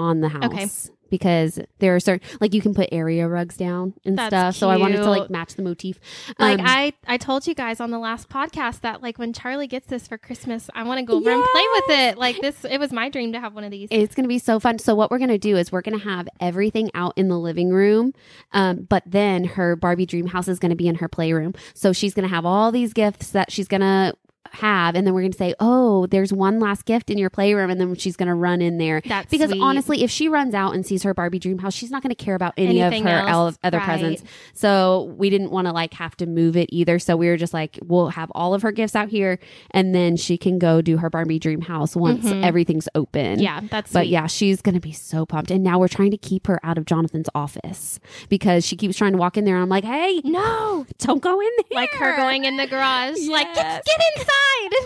on 0.00 0.20
the 0.20 0.28
house. 0.28 0.44
Okay. 0.44 0.66
Because 1.10 1.58
there 1.80 1.96
are 1.96 1.98
certain, 1.98 2.24
like 2.40 2.54
you 2.54 2.60
can 2.60 2.72
put 2.72 2.88
area 2.92 3.26
rugs 3.26 3.56
down 3.56 3.94
and 4.04 4.16
That's 4.16 4.28
stuff. 4.28 4.54
So 4.54 4.70
I 4.70 4.76
wanted 4.76 4.98
to 4.98 5.10
like 5.10 5.28
match 5.28 5.56
the 5.56 5.62
motif. 5.62 5.98
Like 6.38 6.60
Um, 6.60 6.66
I, 6.68 6.92
I 7.04 7.16
told 7.16 7.48
you 7.48 7.54
guys 7.54 7.80
on 7.80 7.90
the 7.90 7.98
last 7.98 8.28
podcast 8.28 8.82
that 8.82 9.02
like 9.02 9.18
when 9.18 9.32
Charlie 9.32 9.66
gets 9.66 9.88
this 9.88 10.06
for 10.06 10.16
Christmas, 10.16 10.70
I 10.72 10.84
want 10.84 11.00
to 11.00 11.04
go 11.04 11.16
over 11.16 11.28
and 11.28 11.42
play 11.42 11.64
with 11.74 11.90
it. 11.98 12.16
Like 12.16 12.40
this, 12.40 12.64
it 12.64 12.78
was 12.78 12.92
my 12.92 13.08
dream 13.08 13.32
to 13.32 13.40
have 13.40 13.54
one 13.56 13.64
of 13.64 13.72
these. 13.72 13.88
It's 13.90 14.14
going 14.14 14.22
to 14.22 14.28
be 14.28 14.38
so 14.38 14.60
fun. 14.60 14.78
So 14.78 14.94
what 14.94 15.10
we're 15.10 15.18
going 15.18 15.30
to 15.30 15.38
do 15.38 15.56
is 15.56 15.72
we're 15.72 15.82
going 15.82 15.98
to 15.98 16.04
have 16.04 16.28
everything 16.38 16.92
out 16.94 17.14
in 17.16 17.26
the 17.26 17.38
living 17.40 17.70
room, 17.70 18.12
um, 18.52 18.86
but 18.88 19.02
then 19.04 19.42
her 19.42 19.74
Barbie 19.74 20.06
dream 20.06 20.28
house 20.28 20.46
is 20.46 20.60
going 20.60 20.70
to 20.70 20.76
be 20.76 20.86
in 20.86 20.94
her 20.94 21.08
playroom. 21.08 21.54
So 21.74 21.92
she's 21.92 22.14
going 22.14 22.28
to 22.28 22.32
have 22.32 22.46
all 22.46 22.70
these 22.70 22.92
gifts 22.92 23.30
that 23.30 23.50
she's 23.50 23.66
going 23.66 23.80
to 23.80 24.14
have, 24.54 24.94
and 24.94 25.06
then 25.06 25.14
we're 25.14 25.20
going 25.22 25.32
to 25.32 25.38
say, 25.38 25.54
"Oh, 25.60 26.06
there's 26.06 26.32
one 26.32 26.58
last 26.60 26.84
gift 26.84 27.10
in 27.10 27.18
your 27.18 27.30
playroom," 27.30 27.70
and 27.70 27.80
then 27.80 27.94
she's 27.94 28.16
going 28.16 28.28
to 28.28 28.34
run 28.34 28.60
in 28.60 28.78
there. 28.78 29.00
That's 29.04 29.30
because 29.30 29.50
sweet. 29.50 29.60
honestly, 29.62 30.02
if 30.02 30.10
she 30.10 30.28
runs 30.28 30.54
out 30.54 30.74
and 30.74 30.84
sees 30.84 31.02
her 31.02 31.14
Barbie 31.14 31.38
dream 31.38 31.58
house, 31.58 31.74
she's 31.74 31.90
not 31.90 32.02
going 32.02 32.14
to 32.14 32.24
care 32.24 32.34
about 32.34 32.54
any 32.56 32.80
Anything 32.80 33.06
of 33.06 33.12
her 33.12 33.28
else, 33.28 33.58
other 33.62 33.78
right. 33.78 33.84
presents. 33.86 34.22
So 34.54 35.14
we 35.16 35.30
didn't 35.30 35.50
want 35.50 35.66
to 35.66 35.72
like 35.72 35.94
have 35.94 36.16
to 36.18 36.26
move 36.26 36.56
it 36.56 36.68
either. 36.72 36.98
So 36.98 37.16
we 37.16 37.28
were 37.28 37.36
just 37.36 37.54
like, 37.54 37.78
we'll 37.82 38.08
have 38.08 38.30
all 38.34 38.54
of 38.54 38.62
her 38.62 38.72
gifts 38.72 38.94
out 38.96 39.08
here, 39.08 39.38
and 39.70 39.94
then 39.94 40.16
she 40.16 40.36
can 40.38 40.58
go 40.58 40.80
do 40.82 40.96
her 40.98 41.10
Barbie 41.10 41.38
dream 41.38 41.60
house 41.62 41.94
once 41.96 42.24
Mhm. 42.26 42.44
everything's 42.44 42.88
open. 42.94 43.38
yeah, 43.40 43.60
that's 43.70 43.92
But 43.92 44.00
sweet. 44.02 44.10
yeah, 44.10 44.26
she's 44.26 44.60
going 44.62 44.74
to 44.74 44.80
be 44.80 44.92
so 44.92 45.24
pumped. 45.26 45.50
And 45.50 45.62
now 45.64 45.78
we're 45.78 45.88
trying 45.88 46.10
to 46.10 46.16
keep 46.18 46.46
her 46.46 46.58
out 46.64 46.78
of 46.78 46.84
Jonathan's 46.86 47.28
office 47.34 47.98
because 48.28 48.66
she 48.66 48.76
keeps 48.76 48.96
trying 48.96 49.12
to 49.12 49.18
walk 49.18 49.36
in 49.36 49.44
there. 49.44 49.54
And 49.56 49.62
I'm 49.62 49.68
like, 49.68 49.84
hey, 49.84 50.20
no, 50.24 50.86
don't 50.98 51.22
go 51.22 51.40
in 51.40 51.48
there. 51.70 51.80
like 51.80 51.90
her 51.94 52.16
going 52.16 52.44
in 52.44 52.56
the 52.56 52.66
garage, 52.66 53.18
like 53.28 53.54
get, 53.54 53.84
get 53.84 54.00
inside, 54.16 54.26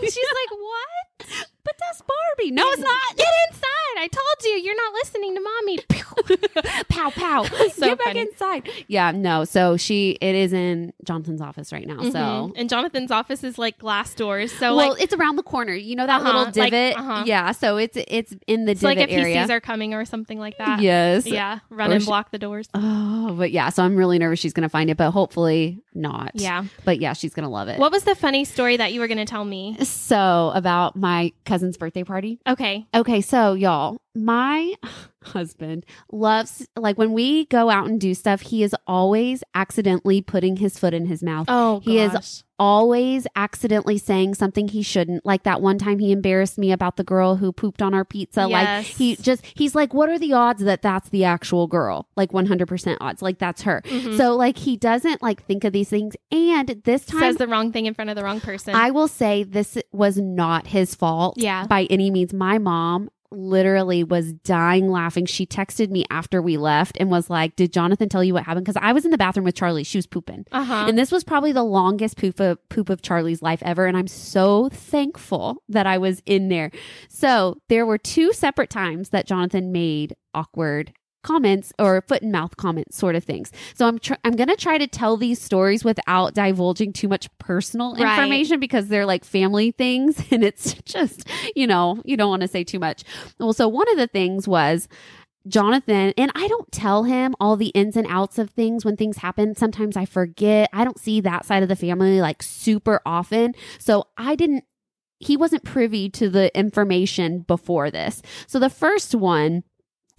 and 0.02 0.10
she's 0.12 0.30
like, 0.40 0.52
"What? 0.58 1.13
But 1.64 1.74
that's 1.80 2.02
Barbie. 2.02 2.50
No, 2.50 2.62
it's 2.68 2.80
not. 2.82 3.16
Get 3.16 3.26
inside! 3.48 3.70
I 3.96 4.08
told 4.08 4.44
you, 4.44 4.50
you're 4.50 4.76
not 4.76 4.92
listening 4.92 5.34
to 5.34 5.40
mommy." 5.40 5.78
pow, 6.90 7.10
pow. 7.10 7.44
So 7.74 7.86
Get 7.86 7.98
back 7.98 8.06
funny. 8.08 8.20
inside. 8.20 8.68
Yeah, 8.86 9.10
no. 9.10 9.44
So 9.44 9.76
she, 9.78 10.12
it 10.20 10.34
is 10.34 10.52
in 10.52 10.92
Jonathan's 11.04 11.40
office 11.40 11.72
right 11.72 11.86
now. 11.86 11.98
So. 12.02 12.10
Mhm. 12.18 12.52
and 12.56 12.68
Jonathan's 12.68 13.10
office 13.10 13.42
is 13.42 13.58
like 13.58 13.78
glass 13.78 14.14
doors, 14.14 14.52
so 14.52 14.76
well, 14.76 14.90
like 14.90 15.02
it's 15.02 15.14
around 15.14 15.36
the 15.36 15.42
corner. 15.42 15.72
You 15.74 15.96
know 15.96 16.06
that 16.06 16.20
Uh-huh, 16.20 16.26
little 16.26 16.44
like, 16.62 16.70
divot. 16.70 16.96
uh-huh. 16.98 17.22
Yeah, 17.26 17.52
so 17.52 17.78
it's 17.78 17.96
it's 18.08 18.34
in 18.46 18.66
the 18.66 18.72
it's 18.72 18.82
like 18.82 18.98
divot 18.98 19.10
if 19.10 19.16
he 19.16 19.22
area. 19.22 19.42
sees 19.42 19.50
her 19.50 19.60
coming 19.60 19.94
or 19.94 20.04
something 20.04 20.38
like 20.38 20.58
that. 20.58 20.80
yes. 20.82 21.26
Yeah, 21.26 21.60
run 21.70 21.90
Or 21.90 21.94
and 21.94 22.02
she- 22.02 22.06
block 22.06 22.30
the 22.30 22.38
doors. 22.38 22.68
Oh, 22.74 23.34
but 23.38 23.50
yeah. 23.50 23.70
So 23.70 23.82
I'm 23.82 23.96
really 23.96 24.18
nervous 24.18 24.38
she's 24.38 24.52
gonna 24.52 24.68
find 24.68 24.90
it, 24.90 24.96
but 24.98 25.10
hopefully 25.12 25.80
not. 25.94 26.32
Yeah. 26.34 26.64
But 26.84 27.00
yeah, 27.00 27.14
she's 27.14 27.32
gonna 27.34 27.48
love 27.50 27.68
it. 27.68 27.78
What 27.78 27.90
was 27.92 28.04
the 28.04 28.14
funny 28.14 28.44
story 28.44 28.76
that 28.76 28.92
you 28.92 29.00
were 29.00 29.08
going 29.08 29.18
to 29.18 29.24
tell 29.24 29.44
me? 29.44 29.76
So 29.84 30.52
about 30.54 30.96
my 30.96 31.13
cousin's 31.44 31.76
birthday 31.76 32.04
party. 32.04 32.38
Okay. 32.46 32.86
Okay, 32.94 33.20
so 33.20 33.54
y'all, 33.54 33.96
my 34.14 34.74
husband 35.24 35.84
loves 36.12 36.66
like 36.76 36.96
when 36.98 37.12
we 37.12 37.46
go 37.46 37.70
out 37.70 37.88
and 37.88 38.00
do 38.00 38.14
stuff, 38.14 38.40
he 38.42 38.62
is 38.62 38.74
always 38.86 39.42
accidentally 39.54 40.20
putting 40.22 40.56
his 40.58 40.78
foot 40.78 40.94
in 40.94 41.06
his 41.06 41.22
mouth. 41.22 41.46
Oh, 41.48 41.80
He 41.80 41.98
is 41.98 42.12
gosh. 42.12 42.43
Always 42.58 43.26
accidentally 43.34 43.98
saying 43.98 44.34
something 44.34 44.68
he 44.68 44.82
shouldn't. 44.82 45.26
Like 45.26 45.42
that 45.42 45.60
one 45.60 45.76
time 45.78 45.98
he 45.98 46.12
embarrassed 46.12 46.56
me 46.56 46.70
about 46.70 46.96
the 46.96 47.02
girl 47.04 47.36
who 47.36 47.52
pooped 47.52 47.82
on 47.82 47.94
our 47.94 48.04
pizza. 48.04 48.46
Yes. 48.48 48.52
Like 48.86 48.86
he 48.86 49.16
just 49.16 49.44
he's 49.54 49.74
like, 49.74 49.92
"What 49.92 50.08
are 50.08 50.18
the 50.18 50.32
odds 50.34 50.62
that 50.62 50.80
that's 50.80 51.08
the 51.08 51.24
actual 51.24 51.66
girl?" 51.66 52.08
Like 52.16 52.30
100% 52.32 52.96
odds. 53.00 53.22
Like 53.22 53.38
that's 53.38 53.62
her. 53.62 53.82
Mhm. 53.86 54.16
So 54.16 54.36
like 54.36 54.56
he 54.58 54.76
doesn't 54.76 55.20
like 55.22 55.44
think 55.44 55.64
of 55.64 55.72
these 55.72 55.88
things 55.88 56.14
and 56.30 56.80
this 56.84 57.04
time 57.04 57.20
says 57.20 57.36
the 57.36 57.48
wrong 57.48 57.72
thing 57.72 57.86
in 57.86 57.94
front 57.94 58.10
of 58.10 58.16
the 58.16 58.22
wrong 58.22 58.40
person. 58.40 58.74
I 58.74 58.90
will 58.92 59.08
say 59.08 59.42
this 59.42 59.76
was 59.92 60.16
not 60.18 60.68
his 60.68 60.94
fault 60.94 61.34
Yeah. 61.36 61.66
by 61.66 61.84
any 61.90 62.10
means. 62.10 62.32
My 62.32 62.58
mom 62.58 63.10
literally 63.30 64.04
was 64.04 64.32
dying 64.32 64.88
laughing. 64.88 65.26
She 65.26 65.46
texted 65.46 65.90
me 65.90 66.04
after 66.10 66.40
we 66.40 66.56
left 66.56 66.96
and 67.00 67.10
was 67.10 67.28
like, 67.30 67.56
Did 67.56 67.72
Jonathan 67.72 68.08
tell 68.08 68.22
you 68.24 68.34
what 68.34 68.44
happened? 68.44 68.64
Because 68.64 68.80
I 68.82 68.92
was 68.92 69.04
in 69.04 69.10
the 69.10 69.18
bathroom 69.18 69.44
with 69.44 69.54
Charlie. 69.54 69.84
She 69.84 69.98
was 69.98 70.06
pooping. 70.06 70.46
uh 70.52 70.64
huh. 70.64 70.86
And 70.88 70.96
this 70.98 71.10
was 71.10 71.24
probably 71.24 71.52
the 71.52 71.64
longest 71.64 72.16
poop 72.16 72.40
of, 72.40 72.58
poop 72.68 72.88
of 72.90 73.02
Charlie's 73.02 73.42
life 73.42 73.62
ever. 73.62 73.86
And 73.86 73.96
I'm 73.96 74.06
so 74.06 74.68
thankful 74.70 75.62
that 75.68 75.86
I 75.86 75.98
was 75.98 76.22
in 76.26 76.48
there. 76.48 76.70
So 77.08 77.58
there 77.68 77.86
were 77.86 77.98
two 77.98 78.32
separate 78.32 78.70
times 78.70 79.10
that 79.10 79.26
Jonathan 79.26 79.72
made 79.72 80.14
awkward 80.34 80.92
comments 81.24 81.72
or 81.80 82.00
foot 82.02 82.22
and 82.22 82.30
mouth 82.30 82.56
comments 82.56 82.96
sort 82.96 83.16
of 83.16 83.24
things. 83.24 83.50
So 83.74 83.88
I'm 83.88 83.98
tr- 83.98 84.14
I'm 84.24 84.36
going 84.36 84.48
to 84.48 84.56
try 84.56 84.78
to 84.78 84.86
tell 84.86 85.16
these 85.16 85.40
stories 85.40 85.82
without 85.84 86.34
divulging 86.34 86.92
too 86.92 87.08
much 87.08 87.28
personal 87.38 87.94
Right. 87.96 88.16
information 88.20 88.60
because 88.60 88.86
they're 88.86 89.06
like 89.06 89.24
family 89.24 89.72
things 89.72 90.22
and 90.30 90.44
it's 90.44 90.74
just, 90.84 91.28
you 91.56 91.66
know, 91.66 92.00
you 92.04 92.16
don't 92.16 92.30
want 92.30 92.42
to 92.42 92.48
say 92.48 92.62
too 92.62 92.78
much. 92.78 93.02
Well, 93.40 93.52
so 93.52 93.66
one 93.66 93.90
of 93.90 93.96
the 93.96 94.06
things 94.06 94.46
was 94.46 94.86
Jonathan, 95.46 96.14
and 96.16 96.32
I 96.34 96.48
don't 96.48 96.72
tell 96.72 97.04
him 97.04 97.34
all 97.38 97.56
the 97.56 97.66
ins 97.68 97.96
and 97.98 98.06
outs 98.08 98.38
of 98.38 98.48
things 98.48 98.82
when 98.82 98.96
things 98.96 99.18
happen. 99.18 99.54
Sometimes 99.54 99.94
I 99.94 100.06
forget. 100.06 100.70
I 100.72 100.84
don't 100.84 100.98
see 100.98 101.20
that 101.20 101.44
side 101.44 101.62
of 101.62 101.68
the 101.68 101.76
family 101.76 102.20
like 102.22 102.42
super 102.42 103.02
often. 103.04 103.54
So 103.78 104.06
I 104.16 104.36
didn't, 104.36 104.64
he 105.20 105.36
wasn't 105.36 105.62
privy 105.64 106.08
to 106.10 106.30
the 106.30 106.56
information 106.58 107.40
before 107.40 107.90
this. 107.90 108.22
So 108.46 108.58
the 108.58 108.70
first 108.70 109.14
one, 109.14 109.64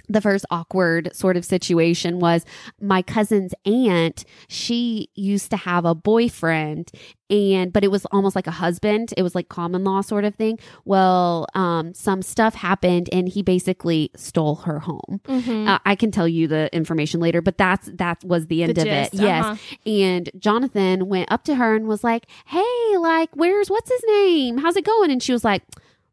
the 0.09 0.21
first 0.21 0.45
awkward 0.51 1.15
sort 1.15 1.37
of 1.37 1.45
situation 1.45 2.19
was 2.19 2.45
my 2.81 3.01
cousin's 3.01 3.53
aunt. 3.65 4.25
She 4.47 5.09
used 5.15 5.49
to 5.51 5.57
have 5.57 5.85
a 5.85 5.95
boyfriend 5.95 6.91
and 7.27 7.73
but 7.73 7.83
it 7.83 7.89
was 7.89 8.05
almost 8.07 8.35
like 8.35 8.45
a 8.45 8.51
husband. 8.51 9.11
It 9.17 9.23
was 9.23 9.33
like 9.33 9.49
common 9.49 9.83
law 9.83 10.01
sort 10.01 10.25
of 10.25 10.35
thing. 10.35 10.59
Well, 10.85 11.47
um 11.55 11.93
some 11.93 12.21
stuff 12.21 12.53
happened 12.55 13.09
and 13.11 13.27
he 13.27 13.41
basically 13.41 14.11
stole 14.15 14.55
her 14.57 14.79
home. 14.79 15.21
Mhm. 15.25 15.67
Uh, 15.67 15.79
I 15.85 15.95
can 15.95 16.11
tell 16.11 16.27
you 16.27 16.47
the 16.47 16.69
information 16.75 17.19
later, 17.19 17.41
but 17.41 17.57
that's 17.57 17.89
that 17.95 18.23
was 18.23 18.47
the 18.47 18.61
end 18.63 18.75
The 18.75 18.81
of 18.81 18.87
gist, 18.87 19.13
it. 19.15 19.21
Yes. 19.21 19.43
uh-huh. 19.45 19.55
And 19.89 20.29
Jonathan 20.37 21.07
went 21.07 21.31
up 21.31 21.43
to 21.45 21.55
her 21.55 21.75
and 21.75 21.87
was 21.87 22.03
like, 22.03 22.27
"Hey, 22.45 22.97
like, 22.99 23.29
where's 23.35 23.69
what's 23.71 23.89
his 23.89 24.03
name? 24.07 24.59
How's 24.59 24.75
it 24.75 24.85
going?" 24.85 25.09
And 25.11 25.21
she 25.23 25.31
was 25.33 25.43
like, 25.43 25.63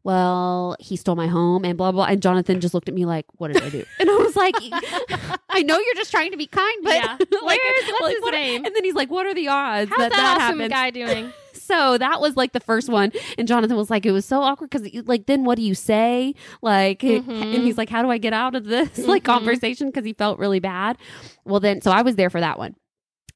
"Well, 0.03 0.75
he 0.79 0.95
stole 0.95 1.15
my 1.15 1.27
home 1.27 1.63
and 1.65 1.77
blah 1.77 1.91
blah." 1.91 2.05
And 2.05 2.21
Jonathan 2.21 2.59
just 2.61 2.73
looked 2.73 2.89
at 2.89 2.95
me 2.95 3.05
like, 3.05 3.25
"What 3.37 3.51
did 3.53 3.61
I 3.63 3.69
do?" 3.69 3.83
And 3.99 4.09
I 4.09 4.15
was 4.17 4.35
like, 4.35 4.55
"I 5.49 5.61
know 5.63 5.77
you're 5.79 5.95
just 5.95 6.11
trying 6.11 6.31
to 6.31 6.37
be 6.37 6.47
kind, 6.47 6.83
but 6.83 6.93
Yeah. 6.95 7.17
like, 7.19 7.59
Where's- 7.61 7.85
what's 7.91 8.01
like, 8.01 8.13
his 8.15 8.21
what 8.21 8.33
are- 8.33 8.37
name? 8.37 8.65
And 8.65 8.75
then 8.75 8.83
he's 8.83 8.95
like, 8.95 9.09
"What 9.11 9.25
are 9.25 9.33
the 9.33 9.47
odds 9.47 9.89
How's 9.89 9.99
that 9.99 10.11
that, 10.11 10.17
that 10.17 10.37
awesome 10.41 10.59
happens?" 10.59 10.73
guy 10.73 10.89
doing? 10.91 11.33
So 11.53 11.97
that 11.97 12.19
was 12.19 12.35
like 12.35 12.51
the 12.51 12.59
first 12.59 12.89
one, 12.89 13.13
and 13.37 13.47
Jonathan 13.47 13.77
was 13.77 13.89
like, 13.89 14.05
"It 14.05 14.11
was 14.11 14.25
so 14.25 14.41
awkward 14.41 14.69
because 14.69 14.89
like 15.07 15.27
then 15.27 15.45
what 15.45 15.55
do 15.55 15.61
you 15.61 15.73
say?" 15.75 16.33
Like, 16.61 16.99
Mhm. 16.99 17.29
and 17.29 17.63
he's 17.63 17.77
like, 17.77 17.89
"How 17.89 18.01
do 18.01 18.09
I 18.11 18.17
get 18.17 18.33
out 18.33 18.53
of 18.55 18.65
this 18.65 18.97
like 18.99 19.23
Mhm. 19.23 19.27
conversation?" 19.27 19.87
Because 19.87 20.03
he 20.05 20.11
felt 20.13 20.39
really 20.39 20.59
bad. 20.59 20.97
Well, 21.45 21.59
then 21.61 21.81
so 21.81 21.91
I 21.91 22.01
was 22.01 22.15
there 22.17 22.29
for 22.29 22.41
that 22.41 22.57
one. 22.59 22.75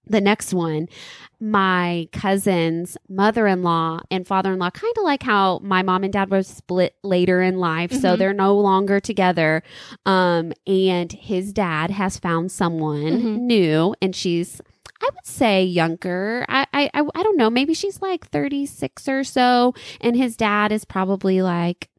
The 0.10 0.22
next 0.22 0.54
one, 0.54 0.88
my 1.39 2.08
cousin's 2.12 2.98
mother 3.10 3.46
in 3.48 3.62
law 3.62 4.00
and 4.10 4.26
father 4.26 4.54
in 4.54 4.60
law, 4.60 4.70
kind 4.72 4.93
of 4.98 5.04
like 5.04 5.22
how 5.24 5.60
my 5.60 5.84
mom 5.84 6.04
and 6.04 6.12
dad 6.12 6.32
were 6.32 6.41
split 6.43 6.96
later 7.04 7.41
in 7.41 7.58
life. 7.60 7.91
So 7.91 8.15
Mhm. 8.15 8.17
they're 8.17 8.34
no 8.34 8.56
longer 8.58 9.00
together. 9.00 9.62
Um, 10.06 10.52
and 10.65 11.12
his 11.12 11.54
dad 11.54 11.91
has 11.91 12.17
found 12.17 12.52
someone 12.52 13.22
Mhm. 13.22 13.38
new, 13.41 13.96
and 14.02 14.15
she's. 14.15 14.62
I 15.00 15.10
would 15.13 15.28
say 15.28 15.63
younger. 15.63 16.43
I, 16.50 16.65
I 16.74 16.89
I 16.96 17.04
I 17.13 17.22
don't 17.24 17.38
know. 17.38 17.52
Maybe 17.52 17.76
she's 17.76 18.02
like 18.02 18.26
thirty 18.30 18.65
six 18.65 19.08
or 19.08 19.24
so, 19.24 19.76
and 20.02 20.15
his 20.17 20.36
dad 20.36 20.72
is 20.72 20.86
probably 20.86 21.43
like, 21.43 21.89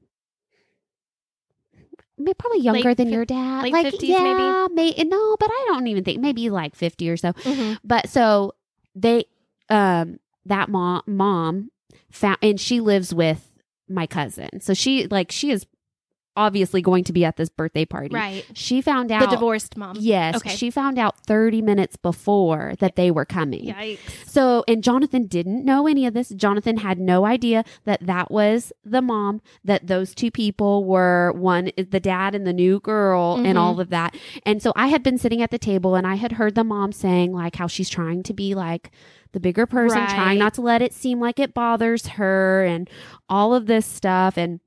may- 2.19 2.35
probably 2.35 2.61
younger 2.61 2.89
Late 2.91 2.97
than 2.97 3.09
your 3.11 3.25
dad. 3.25 3.63
late 3.63 3.73
like 3.73 3.87
50s 3.87 4.03
yeah, 4.09 4.67
may 4.73 4.93
no, 5.07 5.37
but 5.39 5.51
I 5.51 5.65
don't 5.69 5.87
even 5.87 6.05
think 6.05 6.21
maybe 6.21 6.51
like 6.51 6.75
fifty 6.77 7.09
or 7.11 7.17
so. 7.17 7.33
Mhm. 7.33 7.79
But 7.85 8.09
so 8.09 8.55
they, 8.95 9.25
um, 9.71 10.19
that 10.47 10.69
mom, 10.69 11.03
mom 11.07 11.71
found, 12.11 12.39
and 12.43 12.61
she 12.61 12.81
lives 12.81 13.15
with 13.15 13.51
my 13.89 14.07
cousin. 14.07 14.61
So 14.61 14.75
she, 14.75 15.07
like, 15.07 15.31
she 15.31 15.51
is 15.51 15.67
obviously 16.39 16.81
going 16.81 17.05
to 17.05 17.13
be 17.13 17.25
at 17.25 17.37
this 17.37 17.49
birthday 17.51 17.85
party. 17.85 18.15
Right. 18.15 18.47
She 18.55 18.81
found 18.81 19.11
out. 19.13 19.21
The 19.29 19.37
divorced 19.37 19.77
mom. 19.77 19.97
Yes. 19.99 20.37
Okay. 20.37 20.51
She 20.57 20.71
found 20.71 20.99
out 20.99 21.19
30 21.27 21.61
minutes 21.61 21.97
before 21.97 22.75
that 22.79 22.97
they 22.97 23.11
were 23.11 23.25
coming. 23.25 23.67
Yikes. 23.67 23.99
So, 24.27 24.65
and 24.69 24.83
Jonathan 24.83 25.27
didn't 25.27 25.65
know 25.65 25.87
any 25.87 26.07
of 26.07 26.15
this. 26.15 26.29
Jonathan 26.31 26.77
had 26.79 26.99
no 26.99 27.27
idea 27.27 27.65
that 27.85 28.07
that 28.07 28.31
was 28.31 28.73
the 28.85 29.03
mom, 29.03 29.43
that 29.65 29.87
those 29.89 30.15
two 30.15 30.31
people 30.31 30.85
were 30.85 31.33
one 31.33 31.69
is 31.77 31.89
the 31.89 32.01
dad 32.01 32.35
and 32.35 32.47
the 32.47 32.53
new 32.53 32.79
girl 32.81 33.39
Mhm. 33.39 33.47
and 33.47 33.59
all 33.59 33.81
of 33.81 33.91
that. 33.91 34.17
And 34.47 34.63
so 34.63 34.73
I 34.77 34.87
had 34.87 35.03
been 35.03 35.19
sitting 35.19 35.43
at 35.43 35.51
the 35.51 35.59
table 35.59 35.95
and 35.97 36.07
I 36.07 36.15
had 36.15 36.33
heard 36.33 36.55
the 36.55 36.65
mom 36.65 36.93
saying 36.93 37.33
like 37.33 37.57
how 37.57 37.67
she's 37.67 37.91
trying 37.91 38.23
to 38.23 38.33
be 38.33 38.55
like 38.55 38.91
the 39.33 39.41
bigger 39.41 39.67
person, 39.67 39.99
Right. 39.99 40.09
trying 40.09 40.39
not 40.39 40.55
to 40.55 40.63
let 40.63 40.81
it 40.81 40.95
seem 40.95 41.21
like 41.21 41.39
it 41.39 41.53
bothers 41.53 42.07
her 42.07 42.65
and 42.65 42.89
all 43.29 43.55
of 43.55 43.67
this 43.67 43.85
stuff. 43.85 44.39
And 44.39 44.61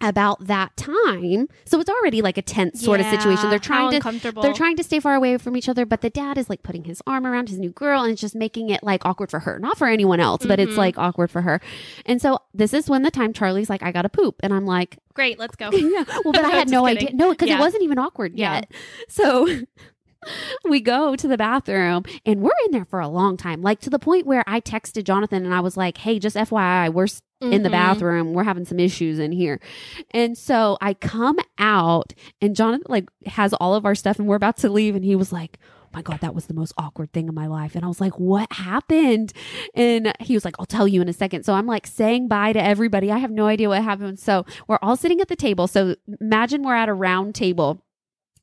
about 0.00 0.46
that 0.46 0.76
time, 0.76 1.48
so 1.64 1.80
it's 1.80 1.90
already 1.90 2.22
like 2.22 2.38
a 2.38 2.42
tense 2.42 2.80
sort 2.80 3.00
of 3.00 3.06
situation. 3.06 3.50
They're 3.50 3.58
trying 3.58 3.90
to 3.90 3.96
uncomfortable. 3.96 4.42
they're 4.42 4.52
trying 4.52 4.76
to 4.76 4.84
stay 4.84 5.00
far 5.00 5.14
away 5.14 5.36
from 5.38 5.56
each 5.56 5.68
other, 5.68 5.84
but 5.84 6.00
the 6.02 6.10
dad 6.10 6.38
is 6.38 6.48
like 6.48 6.62
putting 6.62 6.84
his 6.84 7.02
arm 7.06 7.26
around 7.26 7.48
his 7.48 7.58
new 7.58 7.70
girl 7.70 8.02
and 8.02 8.12
it's 8.12 8.20
just 8.20 8.34
making 8.36 8.70
it 8.70 8.82
like 8.82 9.04
awkward 9.04 9.30
for 9.30 9.40
her. 9.40 9.58
Not 9.58 9.76
for 9.76 9.88
anyone 9.88 10.20
else, 10.20 10.46
but 10.46 10.60
it's 10.60 10.74
Mhm. 10.74 10.78
like 10.78 10.98
awkward 10.98 11.30
for 11.30 11.42
her. 11.42 11.60
And 12.06 12.22
so 12.22 12.38
this 12.54 12.72
is 12.72 12.88
when 12.88 13.02
the 13.02 13.10
time 13.10 13.32
Charlie's 13.32 13.68
like, 13.68 13.82
I 13.82 13.90
gotta 13.92 14.08
poop. 14.08 14.36
And 14.42 14.52
I'm 14.54 14.66
like, 14.66 14.98
Great. 15.14 15.38
Let's 15.38 15.56
go. 15.56 15.70
yeah. 15.72 16.04
Well, 16.24 16.32
but 16.32 16.44
I 16.44 16.50
had 16.52 16.68
no 16.68 16.84
kidding. 16.86 17.08
idea. 17.08 17.16
No, 17.16 17.30
because 17.30 17.48
Yeah. 17.48 17.56
it 17.56 17.60
wasn't 17.60 17.82
even 17.82 17.98
awkward 17.98 18.38
Yeah. 18.38 18.54
yet. 18.54 18.72
So 19.08 19.48
we 20.68 20.80
go 20.80 21.16
to 21.16 21.28
the 21.28 21.36
bathroom 21.36 22.04
and 22.26 22.40
we're 22.40 22.50
in 22.66 22.72
there 22.72 22.84
for 22.84 23.00
a 23.00 23.08
long 23.08 23.36
time, 23.36 23.62
like 23.62 23.80
to 23.80 23.90
the 23.90 23.98
point 23.98 24.26
where 24.26 24.44
I 24.46 24.60
texted 24.60 25.04
Jonathan 25.04 25.44
and 25.44 25.54
I 25.54 25.60
was 25.60 25.76
like, 25.76 25.98
hey, 25.98 26.18
just 26.18 26.36
FYI, 26.36 26.92
we're 26.92 27.06
s- 27.42 27.52
in 27.52 27.62
the 27.62 27.68
Mhm. 27.68 27.72
bathroom. 27.72 28.32
We're 28.32 28.44
having 28.44 28.64
some 28.64 28.78
issues 28.80 29.18
in 29.18 29.32
here. 29.32 29.60
And 30.12 30.36
so 30.36 30.76
I 30.80 30.94
come 30.94 31.38
out 31.58 32.12
and 32.40 32.54
Jonathan 32.56 32.86
like 32.88 33.08
has 33.26 33.52
all 33.54 33.74
of 33.74 33.84
our 33.84 33.94
stuff 33.94 34.18
and 34.18 34.26
we're 34.28 34.36
about 34.36 34.56
to 34.58 34.68
leave. 34.68 34.94
And 34.96 35.04
he 35.04 35.14
was 35.16 35.32
like, 35.32 35.58
"Oh 35.84 35.88
my 35.94 36.02
God, 36.02 36.20
that 36.20 36.34
was 36.34 36.46
the 36.46 36.54
most 36.54 36.72
awkward 36.76 37.12
thing 37.12 37.28
in 37.28 37.34
my 37.34 37.46
life. 37.46 37.74
And 37.74 37.84
I 37.84 37.88
was 37.88 38.00
like, 38.00 38.18
what 38.18 38.52
happened? 38.52 39.32
And 39.74 40.12
he 40.20 40.34
was 40.34 40.44
like, 40.44 40.54
I'll 40.58 40.66
tell 40.66 40.86
you 40.86 41.00
in 41.00 41.08
a 41.08 41.12
second. 41.12 41.44
So 41.44 41.54
I'm 41.54 41.66
like 41.66 41.86
saying 41.86 42.28
bye 42.28 42.52
to 42.52 42.62
everybody. 42.62 43.10
I 43.10 43.18
have 43.18 43.30
no 43.30 43.46
idea 43.46 43.68
what 43.68 43.82
happened. 43.82 44.18
So 44.18 44.44
we're 44.66 44.78
all 44.82 44.96
sitting 44.96 45.20
at 45.20 45.28
the 45.28 45.36
table. 45.36 45.66
So 45.66 45.94
imagine 46.20 46.62
we're 46.62 46.74
at 46.74 46.88
a 46.88 46.94
round 46.94 47.34
table. 47.34 47.82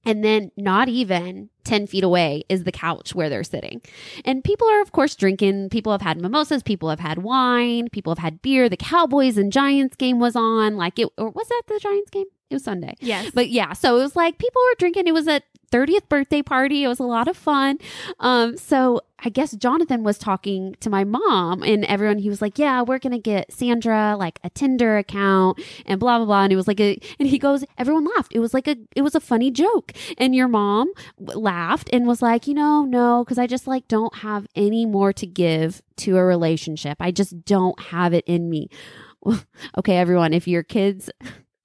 And 0.05 0.23
then, 0.23 0.51
not 0.55 0.87
even 0.87 1.49
10 1.63 1.87
feet 1.87 2.03
away, 2.03 2.43
is 2.47 2.63
the 2.63 2.71
couch 2.71 3.15
where 3.15 3.29
they're 3.29 3.43
sitting. 3.43 3.81
And 4.23 4.43
people 4.43 4.67
are, 4.69 4.81
of 4.81 4.91
course, 4.91 5.15
drinking. 5.15 5.69
People 5.69 5.91
have 5.91 6.01
had 6.01 6.21
mimosas. 6.21 6.63
People 6.63 6.89
have 6.89 6.99
had 6.99 7.19
wine. 7.19 7.89
People 7.91 8.11
have 8.11 8.23
had 8.23 8.41
beer. 8.41 8.69
The 8.69 8.77
Cowboys 8.77 9.37
and 9.37 9.51
Giants 9.51 9.95
game 9.95 10.19
was 10.19 10.35
on. 10.35 10.77
Like, 10.77 10.99
it, 10.99 11.09
or 11.17 11.29
was 11.29 11.47
that 11.47 11.63
the 11.67 11.79
Giants 11.79 12.09
game? 12.11 12.27
It 12.49 12.55
was 12.55 12.63
Sunday. 12.63 12.95
Yes. 12.99 13.31
But 13.33 13.49
yeah, 13.49 13.73
so 13.73 13.97
it 13.97 14.01
was 14.01 14.15
like 14.15 14.37
people 14.37 14.61
were 14.61 14.75
drinking. 14.77 15.07
It 15.07 15.13
was 15.13 15.27
a 15.27 15.41
30th 15.75 16.07
birthday 16.07 16.41
party. 16.41 16.83
It 16.83 16.87
was 16.87 16.99
a 16.99 17.03
lot 17.03 17.27
of 17.27 17.35
fun. 17.35 17.79
Um, 18.21 18.55
so 18.55 19.01
I 19.19 19.29
guess 19.29 19.51
Jonathan 19.55 20.03
was 20.03 20.17
talking 20.17 20.75
to 20.79 20.89
my 20.89 21.03
mom 21.03 21.63
and 21.63 21.83
everyone. 21.85 22.19
He 22.19 22.29
was 22.29 22.41
like, 22.41 22.57
"Yeah, 22.57 22.81
we're 22.81 22.99
gonna 22.99 23.19
get 23.19 23.51
Sandra 23.51 24.15
like 24.17 24.39
a 24.43 24.49
Tinder 24.49 24.97
account 24.97 25.59
and 25.85 25.99
blah 25.99 26.17
blah 26.17 26.25
blah." 26.25 26.43
And 26.43 26.53
it 26.53 26.55
was 26.55 26.67
like 26.67 26.79
a, 26.79 26.97
and 27.19 27.27
he 27.27 27.37
goes, 27.37 27.65
everyone 27.77 28.05
laughed. 28.15 28.33
It 28.33 28.39
was 28.39 28.53
like 28.53 28.67
a, 28.67 28.77
it 28.95 29.01
was 29.01 29.15
a 29.15 29.19
funny 29.19 29.51
joke. 29.51 29.91
And 30.17 30.33
your 30.33 30.47
mom 30.47 30.91
laughed 31.19 31.89
and 31.91 32.07
was 32.07 32.21
like, 32.21 32.47
"You 32.47 32.53
know, 32.53 32.85
no, 32.85 33.23
because 33.23 33.37
I 33.37 33.47
just 33.47 33.67
like 33.67 33.87
don't 33.87 34.15
have 34.17 34.47
any 34.55 34.85
more 34.85 35.11
to 35.13 35.25
give 35.25 35.81
to 35.97 36.17
a 36.17 36.23
relationship. 36.23 36.97
I 37.01 37.11
just 37.11 37.43
don't 37.45 37.79
have 37.79 38.13
it 38.13 38.23
in 38.27 38.49
me." 38.49 38.69
okay, 39.77 39.97
everyone, 39.97 40.33
if 40.33 40.47
your 40.47 40.63
kids 40.63 41.09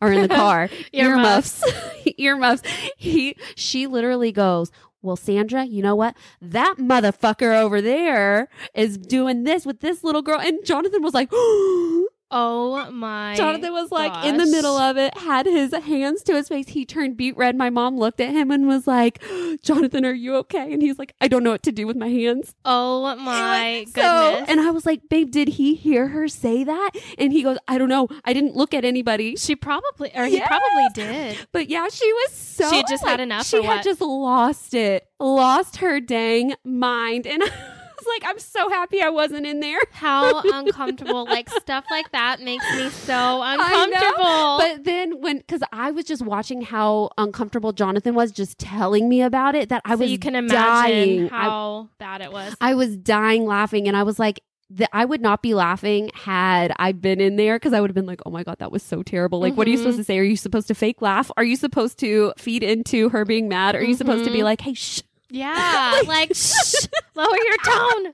are 0.00 0.12
in 0.12 0.22
the 0.22 0.28
car, 0.34 0.68
Earmuffs. 0.92 1.62
earmuffs, 1.62 2.12
earmuffs. 2.18 2.62
He, 2.96 3.36
she 3.54 3.86
literally 3.86 4.32
goes, 4.32 4.70
well, 5.02 5.16
Sandra, 5.16 5.64
you 5.64 5.82
know 5.82 5.94
what? 5.94 6.14
That 6.42 6.74
motherfucker 6.78 7.54
over 7.58 7.80
there 7.80 8.48
is 8.74 8.98
doing 8.98 9.44
this 9.44 9.64
with 9.64 9.80
this 9.80 10.04
little 10.04 10.22
girl. 10.22 10.38
And 10.38 10.58
Jonathan 10.64 11.02
was 11.02 11.14
like, 11.14 11.28
oh, 11.32 12.08
oh 12.30 12.90
my. 12.90 13.34
Jonathan 13.36 13.72
was 13.72 13.90
like 13.90 14.24
in 14.24 14.36
the 14.36 14.46
middle 14.46 14.76
of 14.76 14.96
it, 14.96 15.16
had 15.18 15.46
his 15.46 15.72
hands 15.74 16.22
to 16.24 16.34
his 16.34 16.48
face. 16.48 16.68
He 16.68 16.84
turned 16.84 17.16
beet 17.16 17.36
red. 17.36 17.56
My 17.56 17.70
mom 17.70 17.96
looked 17.98 18.20
at 18.20 18.30
him 18.30 18.50
and 18.50 18.66
was 18.66 18.86
like, 18.86 19.22
Jonathan, 19.62 20.04
are 20.04 20.12
you 20.12 20.36
okay? 20.36 20.72
And 20.72 20.82
he's 20.82 20.98
like, 20.98 21.14
I 21.20 21.28
don't 21.28 21.42
know 21.42 21.50
what 21.50 21.62
to 21.64 21.72
do 21.72 21.86
with 21.86 21.96
my 21.96 22.08
hands. 22.08 22.54
Oh 22.64 23.14
my 23.16 23.84
So- 23.94 24.00
goodness. 24.02 24.48
and 24.50 24.60
I 24.60 24.70
was 24.70 24.86
like, 24.86 25.08
babe, 25.08 25.30
did 25.30 25.48
he 25.48 25.74
hear 25.74 26.08
her 26.08 26.28
say 26.28 26.64
that? 26.64 26.90
And 27.18 27.32
he 27.32 27.42
goes, 27.42 27.58
I 27.68 27.78
don't 27.78 27.88
know. 27.88 28.08
I 28.24 28.32
didn't 28.32 28.56
look 28.56 28.74
at 28.74 28.84
anybody. 28.84 29.36
she 29.36 29.56
probably, 29.56 30.10
or 30.14 30.26
he 30.26 30.36
Yes. 30.36 30.46
probably 30.48 30.86
did. 30.94 31.38
But 31.52 31.68
yeah, 31.68 31.88
she 31.88 32.10
was 32.12 32.32
so. 32.32 32.70
She 32.70 32.76
had 32.76 32.86
just 32.88 33.04
had 33.04 33.20
enough, 33.20 33.46
She 33.46 33.56
had 33.56 33.66
what? 33.76 33.84
just 33.84 34.00
lost 34.00 34.74
it, 34.74 35.06
lost 35.18 35.76
her 35.78 36.00
dang 36.00 36.54
mind, 36.64 37.26
and 37.26 37.42
was 38.00 38.06
like, 38.20 38.30
I'm 38.30 38.38
so 38.38 38.68
happy 38.68 39.02
I 39.02 39.08
wasn't 39.10 39.46
in 39.46 39.60
there. 39.60 39.78
How 39.92 40.40
uncomfortable. 40.40 41.24
Like 41.24 41.48
stuff 41.50 41.84
like 41.90 42.10
that 42.12 42.40
makes 42.40 42.64
me 42.74 42.88
so 42.90 43.42
uncomfortable. 43.44 44.58
But 44.58 44.84
then 44.84 45.20
when, 45.20 45.38
because 45.38 45.62
I 45.72 45.90
was 45.90 46.04
just 46.04 46.22
watching 46.24 46.62
how 46.62 47.10
uncomfortable 47.18 47.72
Jonathan 47.72 48.14
was, 48.14 48.32
just 48.32 48.58
telling 48.58 49.08
me 49.08 49.22
about 49.22 49.54
it, 49.54 49.68
that 49.68 49.82
I 49.84 49.94
so 49.94 49.98
was 49.98 50.10
you 50.10 50.18
can 50.18 50.34
imagine 50.34 50.54
dying. 50.56 51.24
I- 51.30 51.44
how 51.44 51.88
bad 51.98 52.20
it 52.22 52.32
was. 52.32 52.54
I 52.60 52.74
was 52.74 52.96
dying 52.96 53.44
laughing, 53.46 53.88
and 53.88 53.96
I 53.96 54.02
was 54.02 54.18
like. 54.18 54.40
The, 54.72 54.86
I 54.96 55.04
would 55.04 55.20
not 55.20 55.42
be 55.42 55.52
laughing 55.52 56.12
had 56.14 56.72
I 56.78 56.92
been 56.92 57.20
in 57.20 57.34
there 57.34 57.56
because 57.56 57.72
I 57.72 57.80
would 57.80 57.90
have 57.90 57.94
been 57.96 58.06
like, 58.06 58.20
"Oh 58.24 58.30
my 58.30 58.44
god, 58.44 58.58
that 58.60 58.70
was 58.70 58.84
so 58.84 59.02
terrible!" 59.02 59.40
Like, 59.40 59.56
what 59.56 59.66
are 59.66 59.70
you 59.70 59.76
supposed 59.76 59.96
to 59.98 60.04
say? 60.04 60.16
Are 60.16 60.22
you 60.22 60.36
supposed 60.36 60.68
to 60.68 60.76
fake 60.76 61.02
laugh? 61.02 61.28
Are 61.36 61.42
you 61.42 61.56
supposed 61.56 61.98
to 61.98 62.32
feed 62.38 62.62
into 62.62 63.08
her 63.08 63.24
being 63.24 63.48
mad? 63.48 63.74
Are 63.74 63.82
you 63.82 63.94
supposed 63.94 64.24
to 64.26 64.30
be 64.30 64.38
Mhm. 64.38 64.44
like, 64.44 64.60
"Hey, 64.60 64.74
shh"? 64.74 65.02
Yeah, 65.30 66.02
like 66.06 66.34
shh, 66.34 66.86
lower 67.14 67.36
your 67.36 67.56
tone. 67.64 68.12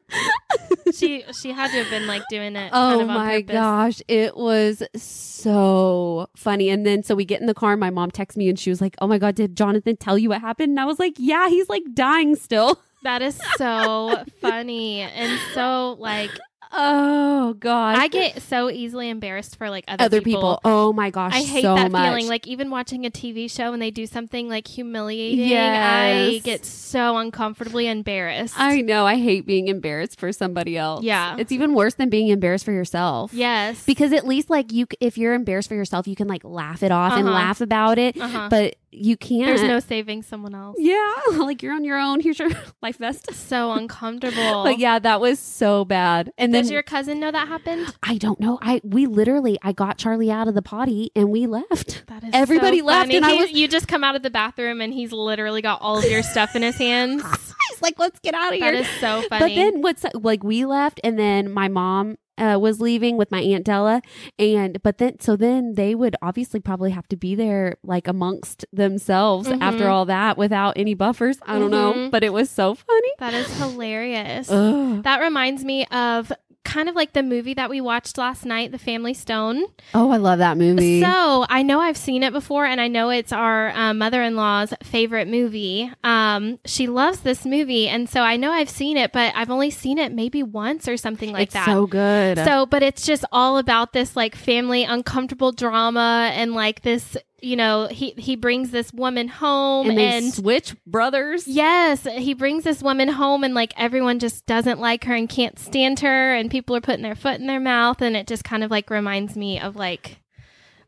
She 0.95 1.25
she 1.41 1.53
had 1.53 1.71
to 1.73 1.79
have 1.83 1.91
been 1.91 2.07
like 2.07 2.23
doing 2.31 2.57
it. 2.57 2.71
Oh 2.73 2.91
kind 2.91 3.01
of 3.03 3.09
on 3.09 3.15
my 3.15 3.41
purpose. 3.43 3.53
gosh, 3.55 4.03
it 4.09 4.37
was 4.37 4.83
so 4.95 6.29
funny. 6.37 6.71
And 6.71 6.85
then 6.87 7.03
so 7.03 7.15
we 7.15 7.25
get 7.25 7.41
in 7.41 7.47
the 7.47 7.55
car 7.55 7.73
and 7.73 7.81
my 7.81 7.91
mom 7.91 8.11
texts 8.11 8.37
me 8.37 8.49
and 8.49 8.59
she 8.59 8.71
was 8.71 8.81
like, 8.81 8.97
"Oh 9.01 9.07
my 9.07 9.19
god, 9.19 9.35
did 9.35 9.57
Jonathan 9.57 9.97
tell 9.97 10.19
you 10.19 10.29
what 10.31 10.41
happened?" 10.41 10.71
And 10.71 10.81
I 10.81 10.85
was 10.85 10.99
like, 10.99 11.15
"Yeah, 11.19 11.49
he's 11.49 11.69
like 11.69 11.83
dying 11.95 12.37
still." 12.37 12.81
That 13.03 13.23
is 13.23 13.39
so 13.57 14.25
funny 14.41 15.01
and 15.03 15.39
so 15.55 15.97
like 15.99 16.31
Oh 16.73 17.55
god. 17.55 17.97
I 17.97 18.09
get 18.09 18.43
so 18.43 18.71
easily 18.71 19.09
embarrassed 19.09 19.57
for 19.57 19.71
like 19.71 19.85
other, 19.89 20.05
other 20.05 20.21
people. 20.21 20.61
Oh 20.65 20.93
my 20.93 21.11
gosh, 21.11 21.33
I 21.35 21.43
hate 21.43 21.63
so 21.63 21.75
that 21.75 21.91
much. 21.91 22.07
feeling. 22.07 22.27
Like 22.29 22.47
even 22.47 22.71
watching 22.71 23.07
a 23.07 23.11
TV 23.11 23.51
show 23.51 23.73
and 23.73 23.81
they 23.81 23.91
do 23.91 24.07
something 24.07 24.49
like 24.49 24.67
humiliating, 24.67 25.53
I 25.57 26.41
get 26.45 26.65
so 26.65 27.17
uncomfortably 27.17 27.87
embarrassed. 27.87 28.55
I 28.59 28.81
know. 28.81 29.07
I 29.07 29.17
hate 29.17 29.47
being 29.47 29.69
embarrassed 29.69 30.19
for 30.19 30.33
somebody 30.33 30.77
else. 30.77 31.03
Yeah. 31.05 31.37
It's 31.39 31.53
even 31.53 31.75
worse 31.75 31.95
than 31.95 32.09
being 32.11 32.29
embarrassed 32.29 32.65
for 32.65 32.73
yourself. 32.73 33.33
yes, 33.33 33.85
Because 33.85 34.13
at 34.13 34.27
least 34.27 34.51
like 34.51 34.73
you 34.73 34.87
if 35.01 35.17
you're 35.19 35.35
embarrassed 35.35 35.69
for 35.69 35.75
yourself, 35.75 36.07
you 36.09 36.17
can 36.17 36.29
like 36.29 36.45
laugh 36.45 36.83
it 36.83 36.91
off 36.93 37.13
and 37.13 37.27
Uh-huh. 37.27 37.35
laugh 37.35 37.61
about 37.61 37.99
it, 37.99 38.17
uh-huh. 38.21 38.49
but 38.51 38.77
you 38.97 39.17
can't. 39.17 39.47
there's 39.47 39.63
no 39.63 39.81
saving 39.81 40.23
someone 40.23 40.55
else. 40.55 40.77
Yeah, 40.79 41.13
like 41.33 41.63
you're 41.63 41.75
on 41.75 41.85
your 41.85 41.99
own. 41.99 42.21
Here's 42.27 42.39
your 42.39 42.51
life 42.83 42.99
vest. 42.99 43.29
So 43.47 43.73
uncomfortable. 43.73 44.65
But 44.65 44.79
yeah, 44.79 44.99
that 44.99 45.21
was 45.21 45.39
so 45.39 45.85
bad. 45.85 46.33
And 46.37 46.53
then 46.53 46.63
Does 46.65 46.71
your 46.71 46.83
cousin 46.83 47.21
know 47.21 47.31
that 47.31 47.47
happened? 47.49 47.95
I 48.03 48.19
don't 48.19 48.41
know. 48.41 48.59
I 48.61 48.81
we 48.83 49.07
literally 49.07 49.59
I 49.63 49.73
got 49.73 49.99
Charlie 49.99 50.31
out 50.31 50.49
of 50.49 50.55
the 50.55 50.63
potty 50.63 51.11
and 51.15 51.31
we 51.31 51.47
left. 51.47 52.05
That 52.09 52.25
is 52.25 52.31
Everybody 52.33 52.81
so 52.81 52.87
left 52.87 53.01
funny. 53.03 53.17
and 53.17 53.25
I 53.25 53.35
was- 53.35 53.53
you 53.53 53.69
just 53.69 53.87
come 53.89 54.03
out 54.03 54.17
of 54.17 54.23
the 54.23 54.31
bathroom 54.31 54.81
and 54.81 54.93
he's 54.93 55.13
literally 55.13 55.63
got 55.63 55.81
all 55.81 55.99
of 55.99 56.05
your 56.05 56.23
stuff 56.23 56.57
in 56.57 56.63
his 56.63 56.77
hands. 56.77 57.23
He's 57.71 57.83
like, 57.83 57.99
let's 57.99 58.19
get 58.21 58.35
out 58.35 58.53
of 58.55 58.61
That 58.61 58.75
here. 58.75 58.83
is 58.83 58.89
so 59.01 59.23
funny. 59.29 59.41
but 59.41 59.55
then 59.55 59.83
what's 59.83 60.05
like 60.15 60.43
we 60.43 60.65
left 60.65 61.01
and 61.05 61.19
then 61.19 61.51
my 61.51 61.69
mom 61.69 62.17
uh, 62.39 62.59
was 62.61 62.81
leaving 62.81 63.17
with 63.17 63.31
my 63.31 63.41
aunt 63.41 63.65
Della, 63.65 64.03
and 64.39 64.83
but 64.83 64.99
then 64.99 65.19
so 65.21 65.37
then 65.37 65.75
they 65.75 65.95
would 65.95 66.17
obviously 66.23 66.61
probably 66.61 66.91
have 66.91 67.07
to 67.09 67.17
be 67.17 67.35
there 67.35 67.77
like 67.83 68.07
amongst 68.09 68.65
themselves 68.73 69.49
Mhm. 69.49 69.61
after 69.63 69.89
all 69.89 70.05
that 70.07 70.37
without 70.39 70.75
any 70.77 70.95
buffers. 70.95 71.39
I 71.47 71.59
don't 71.59 71.71
know, 71.71 71.93
Mhm. 71.95 72.11
but 72.11 72.23
it 72.25 72.33
was 72.33 72.51
so 72.51 72.75
funny. 72.75 73.13
That 73.19 73.35
is 73.35 73.47
hilarious. 73.59 74.51
Ugh. 74.51 75.03
That 75.03 75.21
reminds 75.21 75.65
me 75.65 75.87
of 75.87 76.33
kind 76.67 76.89
of 76.89 76.97
like 76.97 77.13
the 77.13 77.23
movie 77.23 77.55
that 77.55 77.71
we 77.71 77.81
watched 77.81 78.19
last 78.19 78.45
night, 78.45 78.73
The 78.73 78.79
Family 78.79 79.15
Stone. 79.15 79.65
Oh, 79.95 80.11
I 80.11 80.17
love 80.17 80.41
that 80.41 80.59
movie. 80.59 81.01
So 81.01 81.47
I 81.49 81.63
know 81.63 81.81
I've 81.81 81.97
seen 81.97 82.23
it 82.23 82.33
before, 82.33 82.67
and 82.67 82.81
I 82.81 82.89
know 82.89 83.09
it's 83.11 83.33
our 83.33 83.71
uh, 83.71 83.95
mother 83.95 84.21
in 84.23 84.35
law's 84.35 84.75
favorite 84.83 85.29
movie. 85.29 85.91
Um, 86.03 86.59
she 86.67 86.89
loves 86.89 87.21
this 87.21 87.47
movie, 87.47 87.89
and 87.89 88.11
so 88.11 88.21
I 88.21 88.37
know 88.37 88.51
I've 88.51 88.69
seen 88.69 88.97
it, 88.97 89.13
but 89.13 89.33
I've 89.37 89.51
only 89.51 89.71
seen 89.71 89.99
it 89.99 90.13
maybe 90.13 90.43
once 90.43 90.89
or 90.89 90.97
something 90.97 91.33
like 91.33 91.45
it's 91.45 91.55
that. 91.55 91.67
so 91.67 91.87
good. 91.87 92.39
So, 92.39 92.67
but 92.67 92.83
it's 92.83 93.07
just 93.07 93.25
all 93.31 93.59
about 93.59 93.93
this 93.93 94.17
like 94.17 94.35
family 94.35 94.83
uncomfortable 94.85 95.53
drama 95.53 96.31
and 96.35 96.53
like 96.53 96.83
this, 96.83 97.17
you 97.47 97.57
know, 97.57 97.87
he 97.87 98.13
he 98.19 98.35
brings 98.35 98.71
this 98.71 98.93
woman 98.93 99.29
home 99.29 99.89
and 99.89 99.99
and, 99.99 100.35
switch 100.35 100.75
brothers. 100.87 101.47
yes, 101.47 102.03
he 102.05 102.35
brings 102.35 102.65
this 102.65 102.83
woman 102.83 103.09
home 103.09 103.45
and 103.45 103.55
like 103.55 103.73
everyone 103.77 104.19
just 104.19 104.47
doesn't 104.47 104.81
like 104.81 105.05
her 105.05 105.15
and 105.15 105.29
can't 105.29 105.59
stand 105.59 106.01
her 106.01 106.35
and 106.35 106.51
people 106.51 106.75
are 106.75 106.81
putting 106.81 107.03
their 107.03 107.15
foot 107.15 107.41
in 107.41 107.47
their 107.47 107.61
mouth 107.61 108.03
and 108.03 108.17
it 108.17 108.27
just 108.27 108.45
kind 108.45 108.65
of 108.65 108.71
like 108.71 108.91
reminds 108.91 109.37
me 109.37 109.61
of 109.61 109.77
like 109.77 110.19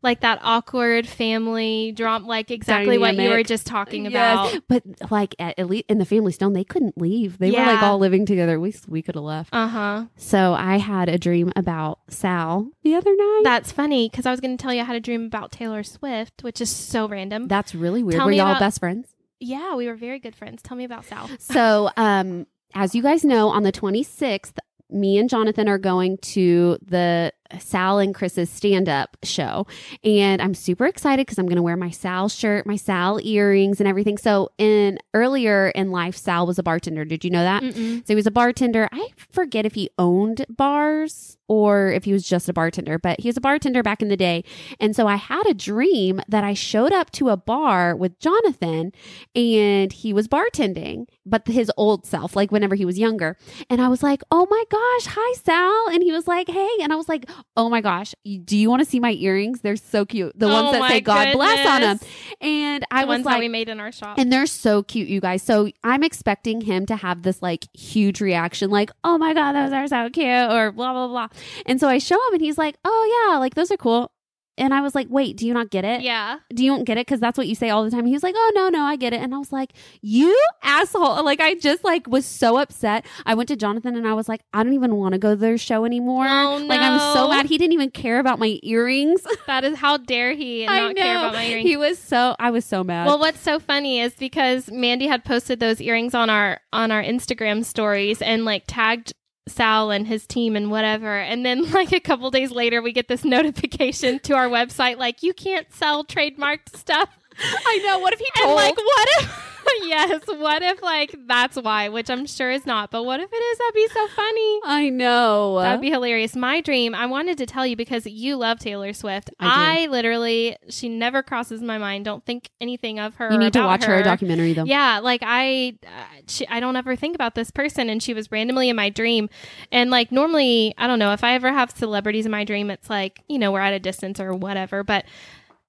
like 0.02 0.20
that 0.20 0.38
awkward 0.42 1.06
family 1.06 1.92
drama 1.92 2.26
like 2.26 2.50
exactly 2.50 2.98
what 2.98 3.16
you 3.16 3.28
were 3.30 3.42
just 3.42 3.66
talking 3.66 4.04
Yes. 4.10 4.54
about. 4.54 4.62
But 4.68 5.10
like 5.10 5.34
at, 5.38 5.58
at 5.58 5.66
least 5.68 5.84
in 5.88 5.98
the 5.98 6.04
Family 6.04 6.32
Stone, 6.32 6.52
they 6.52 6.64
couldn't 6.64 6.96
leave. 6.96 7.38
They 7.38 7.50
were 7.50 7.58
like 7.58 7.82
all 7.82 7.98
living 7.98 8.24
together. 8.26 8.60
We 8.60 8.74
we 8.86 9.02
could 9.02 9.14
have 9.16 9.24
left. 9.24 9.50
Uh-huh. 9.52 10.06
So 10.16 10.54
I 10.54 10.78
had 10.78 11.08
a 11.08 11.18
dream 11.18 11.52
about 11.56 11.98
Sal 12.08 12.70
the 12.82 12.94
other 12.94 13.10
night. 13.14 13.40
That's 13.44 13.72
funny 13.72 14.08
because 14.08 14.26
I 14.26 14.30
was 14.30 14.40
going 14.40 14.56
to 14.56 14.62
tell 14.62 14.72
you 14.72 14.82
I 14.82 14.84
had 14.84 14.96
a 14.96 15.00
dream 15.00 15.24
about 15.26 15.50
Taylor 15.52 15.82
Swift, 15.82 16.42
which 16.42 16.60
is 16.60 16.70
so 16.70 17.08
random. 17.08 17.48
That's 17.48 17.74
really 17.74 18.02
weird. 18.02 18.18
Tell 18.18 18.26
were 18.26 18.32
y'all 18.32 18.50
about- 18.50 18.60
best 18.60 18.78
friends? 18.80 19.08
Yeah, 19.40 19.74
we 19.76 19.86
were 19.86 19.94
very 19.94 20.18
good 20.18 20.34
friends. 20.34 20.62
Tell 20.62 20.76
me 20.76 20.84
about 20.84 21.04
Sal. 21.04 21.28
So, 21.38 21.90
um, 21.96 22.46
as 22.74 22.94
you 22.94 23.02
guys 23.02 23.24
know, 23.24 23.48
on 23.50 23.62
the 23.62 23.70
26th, 23.72 24.58
me 24.90 25.16
and 25.18 25.28
Jonathan 25.30 25.68
are 25.68 25.78
going 25.78 26.18
to 26.18 26.76
the 26.84 27.32
Sal 27.58 27.98
and 27.98 28.14
Chris's 28.14 28.50
stand 28.50 28.88
up 28.88 29.16
show. 29.22 29.66
And 30.04 30.42
I'm 30.42 30.54
super 30.54 30.86
excited 30.86 31.26
because 31.26 31.38
I'm 31.38 31.46
going 31.46 31.56
to 31.56 31.62
wear 31.62 31.76
my 31.76 31.90
Sal 31.90 32.28
shirt, 32.28 32.66
my 32.66 32.76
Sal 32.76 33.20
earrings, 33.22 33.80
and 33.80 33.88
everything. 33.88 34.18
So, 34.18 34.50
in 34.58 34.98
earlier 35.14 35.68
in 35.68 35.90
life, 35.90 36.16
Sal 36.16 36.46
was 36.46 36.58
a 36.58 36.62
bartender. 36.62 37.04
Did 37.04 37.24
you 37.24 37.30
know 37.30 37.42
that? 37.42 37.62
Mm-mm. 37.62 37.98
So 38.06 38.12
he 38.12 38.14
was 38.14 38.26
a 38.26 38.30
bartender. 38.30 38.88
I 38.92 39.08
forget 39.30 39.66
if 39.66 39.74
he 39.74 39.90
owned 39.98 40.44
bars 40.48 41.36
or 41.48 41.90
if 41.90 42.04
he 42.04 42.12
was 42.12 42.28
just 42.28 42.48
a 42.48 42.52
bartender, 42.52 42.98
but 42.98 43.20
he 43.20 43.28
was 43.28 43.36
a 43.36 43.40
bartender 43.40 43.82
back 43.82 44.02
in 44.02 44.08
the 44.08 44.16
day. 44.16 44.44
And 44.78 44.94
so 44.94 45.06
I 45.06 45.16
had 45.16 45.46
a 45.46 45.54
dream 45.54 46.20
that 46.28 46.44
I 46.44 46.52
showed 46.54 46.92
up 46.92 47.10
to 47.12 47.30
a 47.30 47.36
bar 47.36 47.96
with 47.96 48.18
Jonathan 48.20 48.92
and 49.34 49.92
he 49.92 50.12
was 50.12 50.28
bartending, 50.28 51.06
but 51.24 51.46
his 51.48 51.72
old 51.76 52.06
self, 52.06 52.36
like 52.36 52.52
whenever 52.52 52.74
he 52.74 52.84
was 52.84 52.98
younger. 52.98 53.36
And 53.70 53.80
I 53.80 53.88
was 53.88 54.02
like, 54.02 54.22
oh 54.30 54.46
my 54.50 54.64
gosh, 54.70 55.14
hi, 55.14 55.34
Sal. 55.42 55.88
And 55.94 56.02
he 56.02 56.12
was 56.12 56.28
like, 56.28 56.48
hey. 56.48 56.68
And 56.82 56.92
I 56.92 56.96
was 56.96 57.08
like, 57.08 57.28
oh 57.56 57.68
my 57.68 57.80
gosh, 57.80 58.14
do 58.44 58.56
you 58.56 58.68
want 58.70 58.80
to 58.80 58.88
see 58.88 59.00
my 59.00 59.12
earrings? 59.12 59.60
They're 59.60 59.76
so 59.76 60.04
cute. 60.04 60.38
The 60.38 60.46
Oh 60.46 60.52
ones 60.52 60.72
that 60.78 60.88
say 60.90 61.00
God 61.00 61.32
bless 61.32 61.66
on 61.66 61.80
them. 61.80 62.00
And 62.40 62.86
I 62.90 63.02
the 63.02 63.08
was 63.08 63.14
ones 63.16 63.26
like, 63.26 63.34
that 63.36 63.40
we 63.40 63.48
made 63.48 63.68
in 63.68 63.80
our 63.80 63.92
shop. 63.92 64.18
and 64.18 64.32
they're 64.32 64.46
so 64.46 64.82
cute, 64.82 65.08
you 65.08 65.20
guys. 65.20 65.42
So 65.42 65.70
I'm 65.82 66.02
expecting 66.02 66.60
him 66.60 66.86
to 66.86 66.96
have 66.96 67.22
this 67.22 67.42
like 67.42 67.66
huge 67.74 68.20
reaction, 68.20 68.70
like, 68.70 68.90
oh 69.04 69.18
my 69.18 69.34
God, 69.34 69.52
those 69.52 69.72
are 69.72 69.86
so 69.88 70.10
cute, 70.10 70.26
or 70.26 70.72
blah, 70.72 70.92
blah, 70.92 71.08
blah. 71.08 71.28
And 71.66 71.80
so 71.80 71.88
I 71.88 71.98
show 71.98 72.16
him 72.28 72.34
and 72.34 72.42
he's 72.42 72.58
like, 72.58 72.76
oh 72.84 73.28
yeah, 73.30 73.38
like 73.38 73.54
those 73.54 73.70
are 73.70 73.76
cool. 73.76 74.12
And 74.58 74.74
I 74.74 74.80
was 74.80 74.94
like, 74.94 75.06
wait, 75.10 75.36
do 75.36 75.46
you 75.46 75.54
not 75.54 75.70
get 75.70 75.84
it? 75.84 76.02
yeah. 76.02 76.38
Do 76.54 76.64
you 76.64 76.70
don't 76.72 76.84
get 76.84 76.98
it? 76.98 77.06
Because 77.06 77.20
that's 77.20 77.38
what 77.38 77.46
you 77.46 77.54
say 77.54 77.70
all 77.70 77.84
the 77.84 77.90
time. 77.90 78.06
He 78.06 78.12
was 78.12 78.22
like, 78.22 78.34
oh 78.36 78.52
no, 78.54 78.68
no, 78.68 78.82
I 78.82 78.96
get 78.96 79.12
it. 79.12 79.20
And 79.20 79.34
I 79.34 79.38
was 79.38 79.52
like, 79.52 79.72
you 80.02 80.36
asshole. 80.62 81.24
Like 81.24 81.40
I 81.40 81.54
just 81.54 81.84
like 81.84 82.06
was 82.06 82.26
so 82.26 82.58
upset. 82.58 83.04
I 83.26 83.34
went 83.34 83.48
to 83.48 83.56
Jonathan 83.56 83.96
and 83.96 84.06
I 84.06 84.14
was 84.14 84.28
like, 84.28 84.42
I 84.52 84.62
don't 84.62 84.72
even 84.74 84.96
want 84.96 85.12
to 85.12 85.18
go 85.18 85.30
to 85.30 85.36
their 85.36 85.58
show 85.58 85.84
anymore. 85.84 86.26
Oh, 86.28 86.56
Like 86.66 86.80
I'm 86.80 86.98
so 87.14 87.28
mad. 87.28 87.46
He 87.46 87.58
didn't 87.58 87.72
even 87.74 87.90
care 87.90 88.18
about 88.18 88.38
my 88.38 88.58
earrings. 88.62 89.22
That 89.46 89.64
is 89.64 89.78
how 89.78 89.96
dare 89.96 90.34
he 90.34 90.66
not 90.66 90.94
know. 90.94 91.02
care 91.02 91.16
about 91.16 91.32
my 91.32 91.44
earrings. 91.46 91.66
He 91.68 91.76
was 91.76 91.98
so, 91.98 92.36
I 92.38 92.50
was 92.50 92.64
so 92.66 92.84
mad. 92.84 93.06
well, 93.06 93.18
what's 93.18 93.40
so 93.40 93.58
funny 93.58 94.00
is 94.00 94.12
because 94.14 94.70
Mandy 94.70 95.06
had 95.06 95.24
posted 95.24 95.58
those 95.58 95.80
earrings 95.80 96.14
on 96.14 96.28
our 96.28 96.60
on 96.72 96.90
our 96.90 97.02
Instagram 97.02 97.64
stories 97.64 98.20
and 98.20 98.44
like 98.44 98.64
tagged 98.66 99.14
Sal 99.48 99.90
and 99.90 100.06
his 100.06 100.26
team 100.26 100.56
and 100.56 100.70
whatever. 100.70 101.18
And 101.18 101.44
then 101.44 101.70
like 101.72 101.92
a 101.92 102.00
couple 102.00 102.30
days 102.30 102.50
later 102.50 102.82
we 102.82 102.92
get 102.92 103.08
this 103.08 103.24
notification 103.24 104.18
to 104.20 104.34
our 104.34 104.48
website 104.48 104.98
like 104.98 105.22
you 105.22 105.32
can't 105.32 105.72
sell 105.72 106.04
trademarked 106.04 106.76
stuff. 106.76 107.10
I 107.40 107.78
know. 107.84 107.98
What 107.98 108.12
if 108.12 108.18
he 108.18 108.26
And 108.42 108.52
like 108.52 108.76
what 108.76 109.08
if 109.20 109.57
yes, 109.82 110.22
what 110.26 110.62
if 110.62 110.82
like 110.82 111.14
that's 111.26 111.56
why, 111.56 111.88
which 111.88 112.10
I'm 112.10 112.26
sure 112.26 112.50
is 112.50 112.66
not, 112.66 112.90
but 112.90 113.04
what 113.04 113.20
if 113.20 113.30
it 113.32 113.36
is? 113.36 113.58
That'd 113.58 113.74
be 113.74 113.88
so 113.88 114.08
funny. 114.08 114.60
I 114.64 114.88
know. 114.90 115.60
That'd 115.60 115.80
be 115.80 115.90
hilarious. 115.90 116.36
My 116.36 116.60
dream, 116.60 116.94
I 116.94 117.06
wanted 117.06 117.38
to 117.38 117.46
tell 117.46 117.66
you 117.66 117.76
because 117.76 118.06
you 118.06 118.36
love 118.36 118.58
Taylor 118.58 118.92
Swift. 118.92 119.30
I 119.40 119.82
I, 119.82 119.86
literally, 119.86 120.56
she 120.68 120.88
never 120.88 121.22
crosses 121.22 121.60
my 121.62 121.78
mind. 121.78 122.04
Don't 122.04 122.24
think 122.24 122.50
anything 122.60 122.98
of 122.98 123.16
her. 123.16 123.30
you 123.32 123.38
need 123.38 123.52
to 123.52 123.62
watch 123.62 123.84
her, 123.84 124.02
documentary 124.02 124.52
though. 124.52 124.64
Yeah, 124.64 125.00
like 125.00 125.22
I, 125.24 125.74
uh, 125.84 126.20
she, 126.26 126.46
I 126.48 126.60
don't 126.60 126.76
ever 126.76 126.96
think 126.96 127.14
about 127.14 127.34
this 127.34 127.50
person, 127.50 127.88
and 127.90 128.02
she 128.02 128.14
was 128.14 128.30
randomly 128.30 128.68
in 128.68 128.76
my 128.76 128.88
dream. 128.90 129.28
And 129.72 129.90
like 129.90 130.12
normally, 130.12 130.74
I 130.78 130.86
don't 130.86 130.98
know 130.98 131.12
if 131.12 131.24
I 131.24 131.34
ever 131.34 131.52
have 131.52 131.70
celebrities 131.70 132.26
in 132.26 132.32
my 132.32 132.44
dream, 132.44 132.70
it's 132.70 132.90
like 132.90 133.22
you 133.28 133.38
know 133.38 133.52
we're 133.52 133.60
at 133.60 133.72
a 133.72 133.80
distance 133.80 134.20
or 134.20 134.34
whatever, 134.34 134.82
but. 134.84 135.04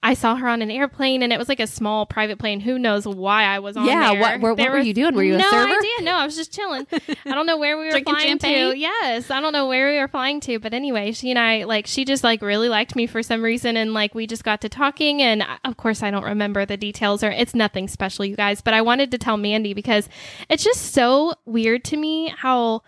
I 0.01 0.13
saw 0.13 0.35
her 0.35 0.47
on 0.47 0.61
an 0.61 0.71
airplane, 0.71 1.21
and 1.23 1.33
it 1.33 1.37
was 1.37 1.49
like 1.49 1.59
a 1.59 1.67
small 1.67 2.05
private 2.05 2.39
plane. 2.39 2.61
Who 2.61 2.79
knows 2.79 3.05
why 3.05 3.43
I 3.43 3.59
was 3.59 3.75
on 3.75 3.85
Yeah, 3.85 4.11
there? 4.13 4.21
what- 4.21 4.31
what- 4.39 4.41
what 4.51 4.57
There 4.57 4.71
were 4.71 4.79
you 4.79 4.93
doing? 4.93 5.13
Were 5.13 5.23
you 5.23 5.35
a 5.35 5.39
no 5.39 5.51
server? 5.51 5.73
idea. 5.73 5.91
No, 6.03 6.13
I 6.15 6.25
was 6.25 6.37
just 6.37 6.53
chilling. 6.53 6.87
I 7.25 7.31
don't 7.35 7.45
know 7.45 7.57
where 7.57 7.77
we 7.77 7.83
were 7.83 7.91
Drinking 7.91 8.13
flying 8.15 8.27
champagne? 8.29 8.71
to. 8.71 8.77
Yes, 8.77 9.29
I 9.29 9.41
don't 9.41 9.51
know 9.51 9.67
where 9.67 9.89
we 9.91 9.97
were 9.99 10.07
flying 10.07 10.39
to, 10.41 10.57
but 10.57 10.73
anyway, 10.73 11.11
she 11.11 11.31
and 11.31 11.37
I 11.37 11.65
like 11.65 11.85
she 11.85 12.05
just 12.05 12.23
like 12.23 12.41
really 12.41 12.69
liked 12.69 12.95
me 12.95 13.07
for 13.07 13.21
some 13.21 13.41
reason, 13.43 13.75
and 13.75 13.93
like 13.93 14.15
we 14.15 14.25
just 14.25 14.45
got 14.45 14.61
to 14.61 14.69
talking, 14.69 15.21
and 15.21 15.43
I- 15.43 15.57
of 15.65 15.75
course 15.75 16.01
I 16.01 16.11
don't 16.11 16.23
remember 16.23 16.65
the 16.65 16.77
details 16.77 17.21
or 17.21 17.31
it's 17.31 17.53
nothing 17.53 17.89
special, 17.89 18.23
you 18.23 18.37
guys. 18.37 18.61
But 18.61 18.73
I 18.73 18.81
wanted 18.81 19.11
to 19.11 19.17
tell 19.17 19.35
Mandy 19.35 19.73
because 19.73 20.07
it's 20.49 20.63
just 20.63 20.93
so 20.93 21.33
weird 21.45 21.83
to 21.85 21.97
me 21.97 22.33
how 22.37 22.83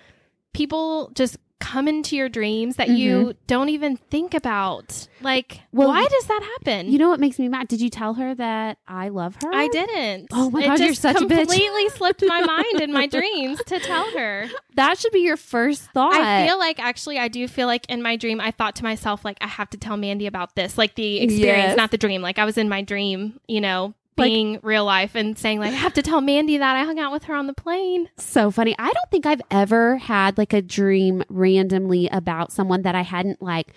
people 0.54 1.12
just 1.14 1.36
come 1.62 1.88
into 1.88 2.18
your 2.18 2.28
dreams 2.28 2.76
that 2.76 2.90
you 2.90 3.34
don't 3.48 3.70
even 3.70 3.96
think 3.96 4.34
about. 4.34 5.08
Like, 5.22 5.48
Mm-hmm. 5.52 5.78
Well, 5.78 5.88
why 5.90 6.06
does 6.06 6.26
that 6.26 6.42
happen? 6.44 6.92
You 6.92 6.98
know 6.98 7.08
what 7.10 7.20
makes 7.22 7.40
me 7.40 7.48
mad? 7.48 7.68
Did 7.70 7.80
you 7.80 7.90
tell 7.90 8.16
her 8.16 8.36
that 8.36 8.80
I 8.88 9.08
love 9.10 9.38
her? 9.42 9.54
I 9.54 9.68
didn't. 9.70 10.28
Oh 10.34 10.50
my 10.50 10.64
it 10.64 10.66
God, 10.68 10.80
you're 10.80 10.94
such 10.94 11.16
a 11.16 11.20
bitch. 11.26 11.38
completely 11.38 11.90
slipped 11.90 12.24
my 12.26 12.42
mind 12.42 12.82
in 12.82 12.92
my 12.92 13.06
dreams 13.20 13.62
to 13.68 13.80
tell 13.80 14.10
her. 14.12 14.48
That 14.76 14.98
should 14.98 15.14
be 15.14 15.20
your 15.22 15.38
first 15.38 15.84
thought. 15.94 16.14
I 16.14 16.46
feel 16.48 16.60
like 16.60 16.80
actually 16.80 17.18
I 17.20 17.28
do 17.30 17.48
feel 17.48 17.68
like 17.68 17.86
in 17.90 18.02
my 18.02 18.16
dream 18.18 18.42
I 18.42 18.52
thought 18.52 18.76
to 18.78 18.84
myself 18.84 19.24
like 19.24 19.38
I 19.40 19.48
have 19.48 19.70
to 19.70 19.78
tell 19.78 19.96
Mandy 19.96 20.28
about 20.28 20.56
this 20.56 20.78
like 20.78 20.96
the 20.96 21.20
experience 21.22 21.70
Yes. 21.70 21.78
not 21.78 21.92
the 21.92 21.98
dream 21.98 22.22
like 22.22 22.40
I 22.40 22.46
was 22.46 22.58
in 22.58 22.68
my 22.68 22.82
dream 22.82 23.40
you 23.48 23.62
know 23.62 23.94
Like- 24.18 24.28
being 24.30 24.60
real 24.62 24.86
life 24.86 25.16
and 25.16 25.38
saying 25.38 25.60
like 25.60 25.72
I 25.72 25.76
have 25.76 25.94
to 25.94 26.02
tell 26.02 26.22
Mandy 26.22 26.58
that 26.58 26.76
I 26.76 26.84
hung 26.84 27.00
out 27.00 27.12
with 27.12 27.24
her 27.24 27.34
on 27.34 27.48
the 27.48 27.54
plane 27.54 28.10
so 28.18 28.52
funny. 28.52 28.76
I 28.78 28.92
don't 28.92 29.10
think 29.10 29.26
I've 29.26 29.42
ever 29.50 29.98
had 29.98 30.38
like 30.38 30.54
a 30.54 30.62
dream 30.62 31.24
randomly 31.30 32.08
about 32.10 32.52
someone 32.52 32.82
that 32.84 32.94
I 32.94 33.02
hadn't 33.02 33.42
like 33.42 33.74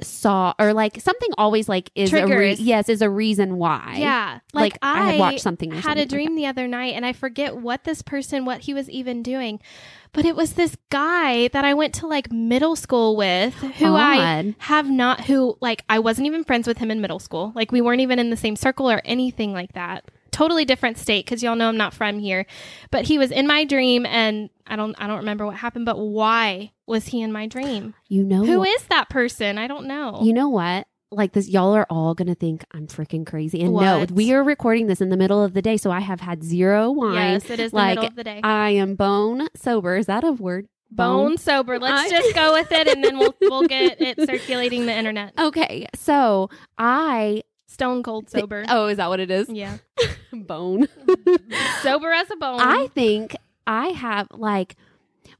saw 0.00 0.54
or 0.58 0.72
like 0.72 1.00
something 1.00 1.30
always 1.36 1.68
like 1.68 1.90
is 1.94 2.12
a 2.12 2.16
re- 2.16 2.20
Triggers. 2.26 2.60
yes 2.60 2.88
is 2.88 3.02
a 3.02 3.10
reason 3.10 3.56
why. 3.56 3.96
yeah 3.98 4.40
Like, 4.52 4.74
like, 4.74 4.78
I 4.82 5.10
had 5.12 5.18
watched 5.20 5.40
something 5.40 5.72
had 5.72 5.82
something 5.82 5.98
a 5.98 6.00
like 6.02 6.08
dream 6.08 6.36
the 6.36 6.46
other 6.46 6.68
night 6.68 6.94
and 6.94 7.04
I 7.04 7.12
forget 7.12 7.56
what 7.56 7.84
this 7.84 8.02
person 8.02 8.44
what 8.44 8.60
he 8.62 8.74
was 8.74 8.88
even 8.90 9.22
doing 9.22 9.60
but 10.12 10.24
it 10.24 10.36
was 10.36 10.54
this 10.54 10.76
guy 10.90 11.48
that 11.48 11.64
I 11.64 11.74
went 11.74 11.94
to 11.96 12.06
like 12.06 12.32
middle 12.32 12.76
school 12.76 13.16
with 13.16 13.54
who 13.54 13.94
I 13.94 14.54
have 14.58 14.88
not 14.90 15.24
who 15.26 15.56
like 15.60 15.84
I 15.88 15.98
wasn't 15.98 16.26
even 16.26 16.44
friends 16.44 16.66
with 16.66 16.78
him 16.78 16.90
in 16.90 17.00
middle 17.00 17.18
school. 17.18 17.52
Like 17.54 17.72
we 17.72 17.80
weren't 17.80 18.00
even 18.00 18.18
in 18.18 18.30
the 18.30 18.36
same 18.36 18.56
circle 18.56 18.90
or 18.90 19.02
anything 19.04 19.52
like 19.52 19.72
that. 19.72 20.10
Totally 20.30 20.64
different 20.64 20.98
state 20.98 21.24
because 21.24 21.42
y'all 21.42 21.56
know 21.56 21.68
I'm 21.68 21.76
not 21.76 21.92
from 21.94 22.18
here. 22.18 22.46
But 22.90 23.04
he 23.06 23.18
was 23.18 23.30
in 23.30 23.46
my 23.46 23.64
dream 23.64 24.06
and 24.06 24.50
I 24.66 24.76
don't 24.76 24.94
I 24.98 25.06
don't 25.06 25.18
remember 25.18 25.44
what 25.46 25.56
happened, 25.56 25.84
but 25.84 25.98
why 25.98 26.72
was 26.88 27.06
he 27.06 27.20
in 27.22 27.32
my 27.32 27.46
dream? 27.46 27.94
You 28.08 28.24
know 28.24 28.44
Who 28.44 28.58
what- 28.60 28.68
is 28.68 28.82
that 28.86 29.08
person? 29.08 29.58
I 29.58 29.66
don't 29.66 29.86
know. 29.86 30.20
You 30.22 30.32
know 30.32 30.48
what? 30.48 30.86
Like 31.10 31.32
this, 31.32 31.48
y'all 31.48 31.72
are 31.74 31.86
all 31.88 32.14
gonna 32.14 32.34
think 32.34 32.64
I'm 32.72 32.86
freaking 32.86 33.24
crazy. 33.26 33.62
And 33.62 33.72
no, 33.72 34.04
we 34.12 34.32
are 34.34 34.44
recording 34.44 34.88
this 34.88 35.00
in 35.00 35.08
the 35.08 35.16
middle 35.16 35.42
of 35.42 35.54
the 35.54 35.62
day, 35.62 35.76
so 35.78 35.90
I 35.90 36.00
have 36.00 36.20
had 36.20 36.42
zero 36.44 36.90
wine. 36.90 37.14
yes, 37.14 37.48
it 37.48 37.60
is 37.60 37.70
the 37.72 37.82
middle 37.82 38.04
of 38.06 38.14
the 38.14 38.24
day. 38.24 38.40
I 38.44 38.70
am 38.70 38.94
bone 38.94 39.48
sober. 39.56 39.96
Is 39.96 40.04
that 40.06 40.22
a 40.24 40.32
word? 40.32 40.68
Bone 40.90 41.38
sober. 41.38 41.78
Let's 41.78 42.08
I- 42.12 42.14
just 42.14 42.34
go 42.34 42.52
with 42.58 42.70
it 42.72 42.88
and 42.88 43.02
then 43.02 43.18
we'll 43.18 43.34
we'll 43.40 43.66
get 43.66 44.00
it 44.02 44.18
circulating 44.26 44.84
the 44.86 44.94
internet. 44.94 45.32
Okay, 45.38 45.86
so 45.94 46.50
I. 46.76 47.42
Stone 47.70 48.02
cold 48.02 48.28
sober. 48.30 48.64
Oh, 48.68 48.86
is 48.86 48.96
that 48.96 49.08
what 49.08 49.20
it 49.20 49.30
is? 49.30 49.48
Yeah. 49.50 49.76
Bone. 50.32 50.88
sober 51.82 52.10
as 52.12 52.30
a 52.30 52.36
bone. 52.36 52.60
I 52.60 52.88
think 52.88 53.36
I 53.66 53.88
have 53.88 54.28
like 54.30 54.76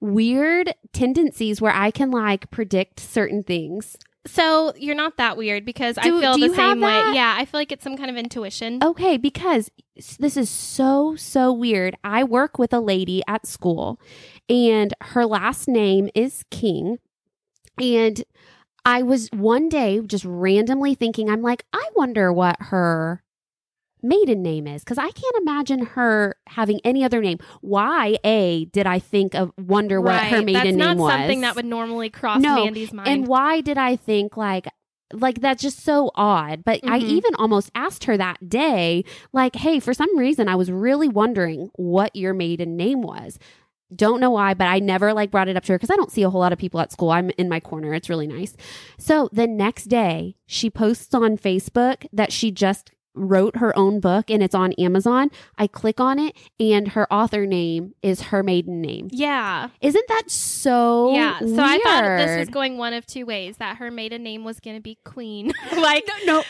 weird 0.01 0.75
tendencies 0.93 1.61
where 1.61 1.73
I 1.73 1.91
can 1.91 2.11
like 2.11 2.51
predict 2.51 3.01
certain 3.01 3.43
things. 3.43 3.97
So 4.27 4.75
you're 4.77 4.95
not 4.95 5.17
that 5.17 5.37
weird 5.37 5.65
because 5.65 5.97
I 5.97 6.03
feel 6.03 6.35
do 6.35 6.49
the 6.49 6.55
same 6.55 6.81
way. 6.81 7.13
Yeah, 7.15 7.35
I 7.39 7.45
feel 7.45 7.61
like 7.61 7.73
it's 7.73 7.85
some 7.85 7.97
kind 7.97 8.11
of 8.11 8.17
intuition. 8.17 8.79
Okay, 8.83 9.17
because 9.17 9.71
this 10.19 10.37
is 10.37 10.51
so, 10.51 11.17
so 11.17 11.53
weird. 11.53 11.97
I 12.05 12.25
work 12.25 12.59
with 12.59 12.73
a 12.75 12.81
lady 12.81 13.23
at 13.27 13.47
school, 13.47 13.99
and 14.49 14.93
her 15.01 15.25
last 15.25 15.67
name 15.67 16.11
is 16.15 16.45
King. 16.51 16.99
And 17.81 18.23
I 18.85 19.03
was 19.03 19.29
one 19.33 19.69
day 19.69 20.01
just 20.05 20.25
randomly 20.27 20.95
thinking, 20.95 21.31
I'm 21.31 21.43
like, 21.43 21.65
I 21.73 21.89
wonder 21.97 22.33
what 22.33 22.57
her 22.61 23.23
maiden 24.03 24.43
name 24.43 24.67
is 24.67 24.83
because 24.85 24.99
I 24.99 25.11
can't 25.11 25.37
imagine 25.41 25.87
her 25.87 26.37
having 26.47 26.81
any 26.85 27.05
other 27.05 27.21
name. 27.21 27.39
Why, 27.61 28.19
A, 28.25 28.67
did 28.67 28.87
I 28.87 28.99
think 28.99 29.35
of 29.35 29.53
wonder 29.59 30.01
what 30.01 30.23
her 30.25 30.43
maiden 30.43 30.53
That's 30.53 30.65
name 30.67 30.79
not 30.79 30.97
was? 30.97 31.13
something 31.13 31.41
that 31.43 31.57
would 31.57 31.65
normally 31.65 32.11
cross 32.11 32.41
No, 32.41 32.65
Mandy's 32.65 32.93
mind. 32.93 33.09
And 33.09 33.27
why 33.27 33.61
did 33.61 33.79
I 33.79 33.97
think 33.97 34.37
like 34.37 34.67
like 35.15 35.41
that's 35.41 35.63
just 35.63 35.81
so 35.81 36.11
odd. 36.17 36.63
But 36.65 36.81
I 36.85 36.99
Mhm. 37.01 37.09
even 37.09 37.35
almost 37.37 37.71
asked 37.75 38.05
her 38.05 38.19
that 38.19 38.47
day, 38.47 39.05
like, 39.33 39.57
hey, 39.57 39.81
for 39.81 39.95
some 39.95 40.19
reason 40.19 40.49
I 40.49 40.55
was 40.55 40.71
really 40.71 41.09
wondering 41.09 41.71
what 41.77 42.15
your 42.15 42.35
maiden 42.35 42.77
name 42.77 43.01
was. 43.01 43.39
Don't 43.97 44.21
know 44.21 44.33
why, 44.33 44.53
but 44.53 44.67
I 44.67 44.81
never 44.81 45.15
like 45.15 45.31
brought 45.31 45.49
it 45.49 45.57
up 45.57 45.65
to 45.65 45.73
her 45.73 45.79
because 45.79 45.89
I 45.91 45.97
don't 45.97 46.13
see 46.13 46.23
a 46.23 46.29
whole 46.29 46.43
lot 46.43 46.53
of 46.53 46.59
people 46.59 46.79
at 46.81 46.93
school. 46.93 47.11
I'm 47.11 47.31
in 47.39 47.49
my 47.49 47.59
corner. 47.59 47.95
It's 47.95 48.11
really 48.11 48.27
nice. 48.27 48.55
So 48.99 49.31
the 49.33 49.47
next 49.47 49.85
day, 49.85 50.37
she 50.45 50.69
posts 50.69 51.15
on 51.15 51.39
Facebook 51.39 52.07
that 52.13 52.31
she 52.31 52.51
just 52.51 52.91
wrote 53.19 53.57
her 53.57 53.77
own 53.77 54.01
book 54.01 54.31
and 54.31 54.43
it's 54.43 54.55
on 54.55 54.73
Amazon. 54.75 55.31
I 55.57 55.67
click 55.67 56.01
on 56.01 56.19
it 56.19 56.37
and 56.59 56.89
her 56.89 57.13
author 57.13 57.47
name 57.47 57.95
is 58.03 58.23
her 58.23 58.43
maiden 58.43 58.81
name. 58.81 59.09
yeah. 59.13 59.69
Isn't 59.81 60.09
that 60.09 60.31
so 60.31 61.13
yeah. 61.15 61.39
So 61.41 61.57
I 61.59 61.79
thought 61.79 62.17
this 62.19 62.39
was 62.39 62.49
going 62.49 62.79
one 62.79 62.93
of 62.93 63.07
two 63.07 63.27
ways 63.27 63.57
that 63.59 63.79
her 63.79 63.91
maiden 63.91 64.23
name 64.23 64.45
was 64.45 64.61
going 64.61 64.77
to 64.77 64.83
be 64.83 64.99
Queen. 65.05 65.53
like, 65.77 66.09
no. 66.25 66.41
It? 66.41 66.47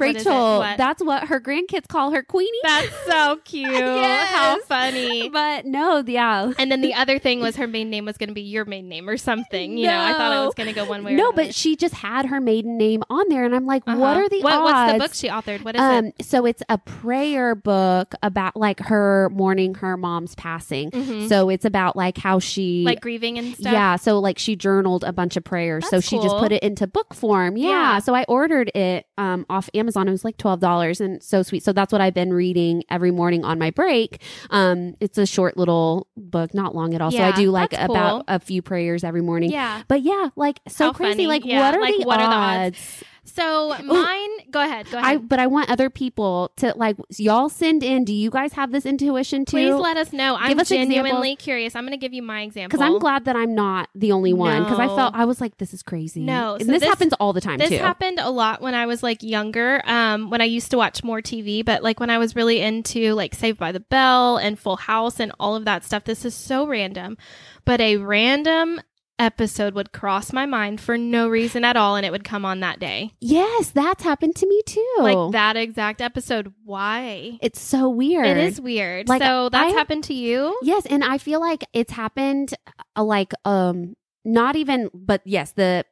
Rachel, 0.00 0.58
What? 0.58 0.78
that's 0.78 1.02
what 1.02 1.28
her 1.28 1.40
grandkids 1.40 1.88
call 1.88 2.10
her 2.12 2.22
Queenie. 2.22 2.50
that's 2.62 2.88
so 3.06 3.36
cute. 3.44 3.70
yes. 3.72 4.28
How 4.34 4.60
funny. 4.62 5.28
but 5.28 5.64
no, 5.66 6.02
yeah. 6.06 6.52
And 6.58 6.70
then 6.70 6.80
the 6.80 6.94
other 6.94 7.18
thing 7.18 7.40
was 7.40 7.56
her 7.56 7.66
maiden 7.66 7.90
name 7.90 8.04
was 8.04 8.16
going 8.16 8.28
to 8.28 8.34
be 8.34 8.42
your 8.42 8.64
maiden 8.64 8.88
name 8.88 9.08
or 9.08 9.16
something. 9.16 9.76
You 9.76 9.86
know, 9.86 9.98
I 10.00 10.12
thought 10.12 10.32
it 10.42 10.44
was 10.46 10.54
going 10.54 10.68
to 10.68 10.74
go 10.74 10.84
one 10.84 11.04
way 11.04 11.14
or 11.14 11.16
No, 11.16 11.32
but 11.32 11.54
she 11.54 11.76
just 11.76 11.94
had 11.94 12.26
her 12.26 12.40
maiden 12.40 12.76
name 12.78 13.02
on 13.10 13.28
there, 13.28 13.44
and 13.44 13.54
I'm 13.54 13.66
like, 13.66 13.86
what 13.86 13.96
Uh-huh. 13.98 14.04
are 14.20 14.28
the 14.28 14.40
what, 14.42 14.52
odds? 14.54 14.62
What's 14.72 14.92
the 14.92 14.98
book 14.98 15.14
she 15.14 15.28
authored? 15.28 15.64
What 15.64 15.74
is 15.76 15.80
um, 15.80 16.06
it? 16.18 16.24
so 16.24 16.46
it's 16.46 16.62
a 16.68 16.78
prayer 16.78 17.54
book 17.54 18.14
about 18.22 18.56
like 18.56 18.80
her 18.80 19.30
mourning 19.32 19.74
her 19.76 19.96
mom's 19.96 20.34
passing. 20.34 20.90
Mhm. 20.90 21.28
So 21.28 21.48
it's 21.48 21.64
about 21.64 21.96
like 21.96 22.18
how 22.18 22.38
she 22.38 22.84
Like 22.84 23.00
grieving 23.00 23.38
and 23.38 23.54
stuff. 23.54 23.72
Yeah, 23.72 23.96
so 23.96 24.18
like 24.18 24.38
she 24.38 24.56
journaled 24.56 25.04
a 25.04 25.12
bunch 25.12 25.36
of 25.36 25.44
prayers. 25.44 25.84
so 25.88 25.96
That's 25.96 26.06
she 26.08 26.16
just 26.18 26.36
put 26.36 26.52
it 26.52 26.62
into 26.62 26.86
book 26.86 27.14
form. 27.14 27.56
Yeah. 27.56 27.68
Yeah. 27.68 27.98
So 28.00 28.14
I 28.14 28.24
ordered 28.28 28.70
it 28.74 29.06
um 29.16 29.44
off 29.50 29.68
Amazon. 29.74 29.87
It 29.96 30.10
was 30.10 30.24
like 30.24 30.36
twelve 30.36 30.60
dollars 30.60 31.00
and 31.00 31.22
so 31.22 31.42
sweet. 31.42 31.62
So 31.62 31.72
that's 31.72 31.92
what 31.92 32.00
I've 32.00 32.14
been 32.14 32.32
reading 32.32 32.84
every 32.90 33.10
morning 33.10 33.44
on 33.44 33.58
my 33.58 33.70
break. 33.70 34.20
Um 34.50 34.94
it's 35.00 35.16
a 35.18 35.26
short 35.26 35.56
little 35.56 36.08
book, 36.16 36.52
not 36.54 36.74
long 36.74 36.94
at 36.94 37.00
all. 37.00 37.10
so 37.10 37.22
I 37.22 37.32
do 37.32 37.50
like 37.50 37.72
about 37.72 38.26
cool. 38.26 38.34
a 38.36 38.38
few 38.40 38.62
prayers 38.62 39.04
every 39.04 39.22
morning. 39.22 39.50
Yeah. 39.50 39.82
But 39.88 40.02
yeah, 40.02 40.28
like 40.36 40.60
so 40.68 40.86
How 40.86 40.92
crazy. 40.92 41.12
funny. 41.12 41.26
Like 41.26 41.44
Yeah, 41.44 41.60
what 41.60 41.74
are 41.74 41.80
like, 41.80 41.96
the 41.98 42.04
what 42.04 42.20
are 42.20 42.30
the 42.30 42.36
odds? 42.66 43.04
So 43.34 43.76
mine. 43.84 44.28
Go 44.50 44.60
ahead. 44.62 44.90
Go 44.90 44.98
I 44.98 45.12
ahead. 45.12 45.28
but 45.28 45.38
I 45.38 45.46
want 45.46 45.70
other 45.70 45.90
people 45.90 46.50
to 46.56 46.72
like 46.76 46.96
y'all 47.16 47.48
send 47.48 47.82
in. 47.82 48.04
Do 48.04 48.12
you 48.12 48.30
guys 48.30 48.52
have 48.54 48.72
this 48.72 48.86
intuition 48.86 49.44
too? 49.44 49.56
Please 49.56 49.74
let 49.74 49.96
us 49.96 50.12
know. 50.12 50.34
I'm 50.36 50.58
us 50.58 50.70
examples. 50.70 50.94
genuinely 50.96 51.36
curious. 51.36 51.76
I'm 51.76 51.84
going 51.84 51.92
to 51.92 51.98
give 51.98 52.12
you 52.14 52.22
my 52.22 52.42
example. 52.42 52.76
because 52.78 52.84
I'm 52.86 52.98
glad 52.98 53.26
that 53.26 53.36
I'm 53.36 53.54
not 53.54 53.88
the 53.94 54.12
only 54.12 54.32
one. 54.32 54.62
Because 54.64 54.78
I 54.78 54.86
felt 54.86 55.14
I 55.14 55.24
was 55.24 55.40
like, 55.40 55.58
this 55.58 55.72
is 55.74 55.82
crazy. 55.82 56.20
No, 56.22 56.54
and 56.54 56.66
so 56.66 56.72
this, 56.72 56.80
this- 56.80 56.88
happens 56.88 57.12
all 57.20 57.32
the 57.32 57.40
time 57.40 57.58
This 57.58 57.70
too. 57.70 57.76
happened 57.78 58.18
a 58.20 58.30
lot 58.30 58.60
when 58.62 58.74
I 58.74 58.86
was 58.86 59.02
like 59.02 59.22
younger, 59.22 59.80
um, 59.84 60.30
when 60.30 60.40
I 60.40 60.44
used 60.44 60.70
to 60.70 60.76
watch 60.76 61.04
more 61.04 61.20
TV, 61.20 61.64
but 61.64 61.82
like 61.82 62.00
when 62.00 62.10
I 62.10 62.18
was 62.18 62.34
really 62.34 62.60
into 62.60 63.14
like 63.14 63.34
Saved 63.34 63.58
by 63.58 63.72
the 63.72 63.80
Bell 63.80 64.36
and 64.38 64.58
Full 64.58 64.76
House 64.76 65.20
and 65.20 65.32
all 65.38 65.54
of 65.54 65.64
that 65.66 65.84
stuff. 65.84 66.04
This 66.04 66.24
is 66.24 66.34
so 66.34 66.66
random, 66.66 67.16
but 67.64 67.80
a 67.80 67.96
random 67.98 68.80
episode 69.18 69.74
would 69.74 69.92
cross 69.92 70.32
my 70.32 70.46
mind 70.46 70.80
for 70.80 70.96
no 70.96 71.28
reason 71.28 71.64
at 71.64 71.76
all 71.76 71.96
and 71.96 72.06
it 72.06 72.12
would 72.12 72.24
come 72.24 72.44
on 72.44 72.60
that 72.60 72.78
day. 72.78 73.12
Yes, 73.20 73.70
that's 73.70 74.02
happened 74.02 74.36
to 74.36 74.46
me 74.46 74.62
too. 74.66 74.96
Like 75.00 75.32
that 75.32 75.56
exact 75.56 76.00
episode. 76.00 76.52
Why? 76.64 77.38
It's 77.42 77.60
so 77.60 77.88
weird. 77.88 78.26
It 78.26 78.36
is 78.36 78.60
weird. 78.60 79.08
Like, 79.08 79.22
so 79.22 79.48
that's 79.48 79.72
I- 79.72 79.76
happened 79.76 80.04
to 80.04 80.14
you? 80.14 80.58
Yes, 80.62 80.86
and 80.86 81.02
I 81.04 81.18
feel 81.18 81.40
like 81.40 81.64
it's 81.72 81.92
happened 81.92 82.54
uh, 82.96 83.02
like 83.04 83.32
um 83.44 83.94
not 84.24 84.56
even 84.56 84.90
but 84.94 85.22
yes, 85.24 85.52
the 85.52 85.84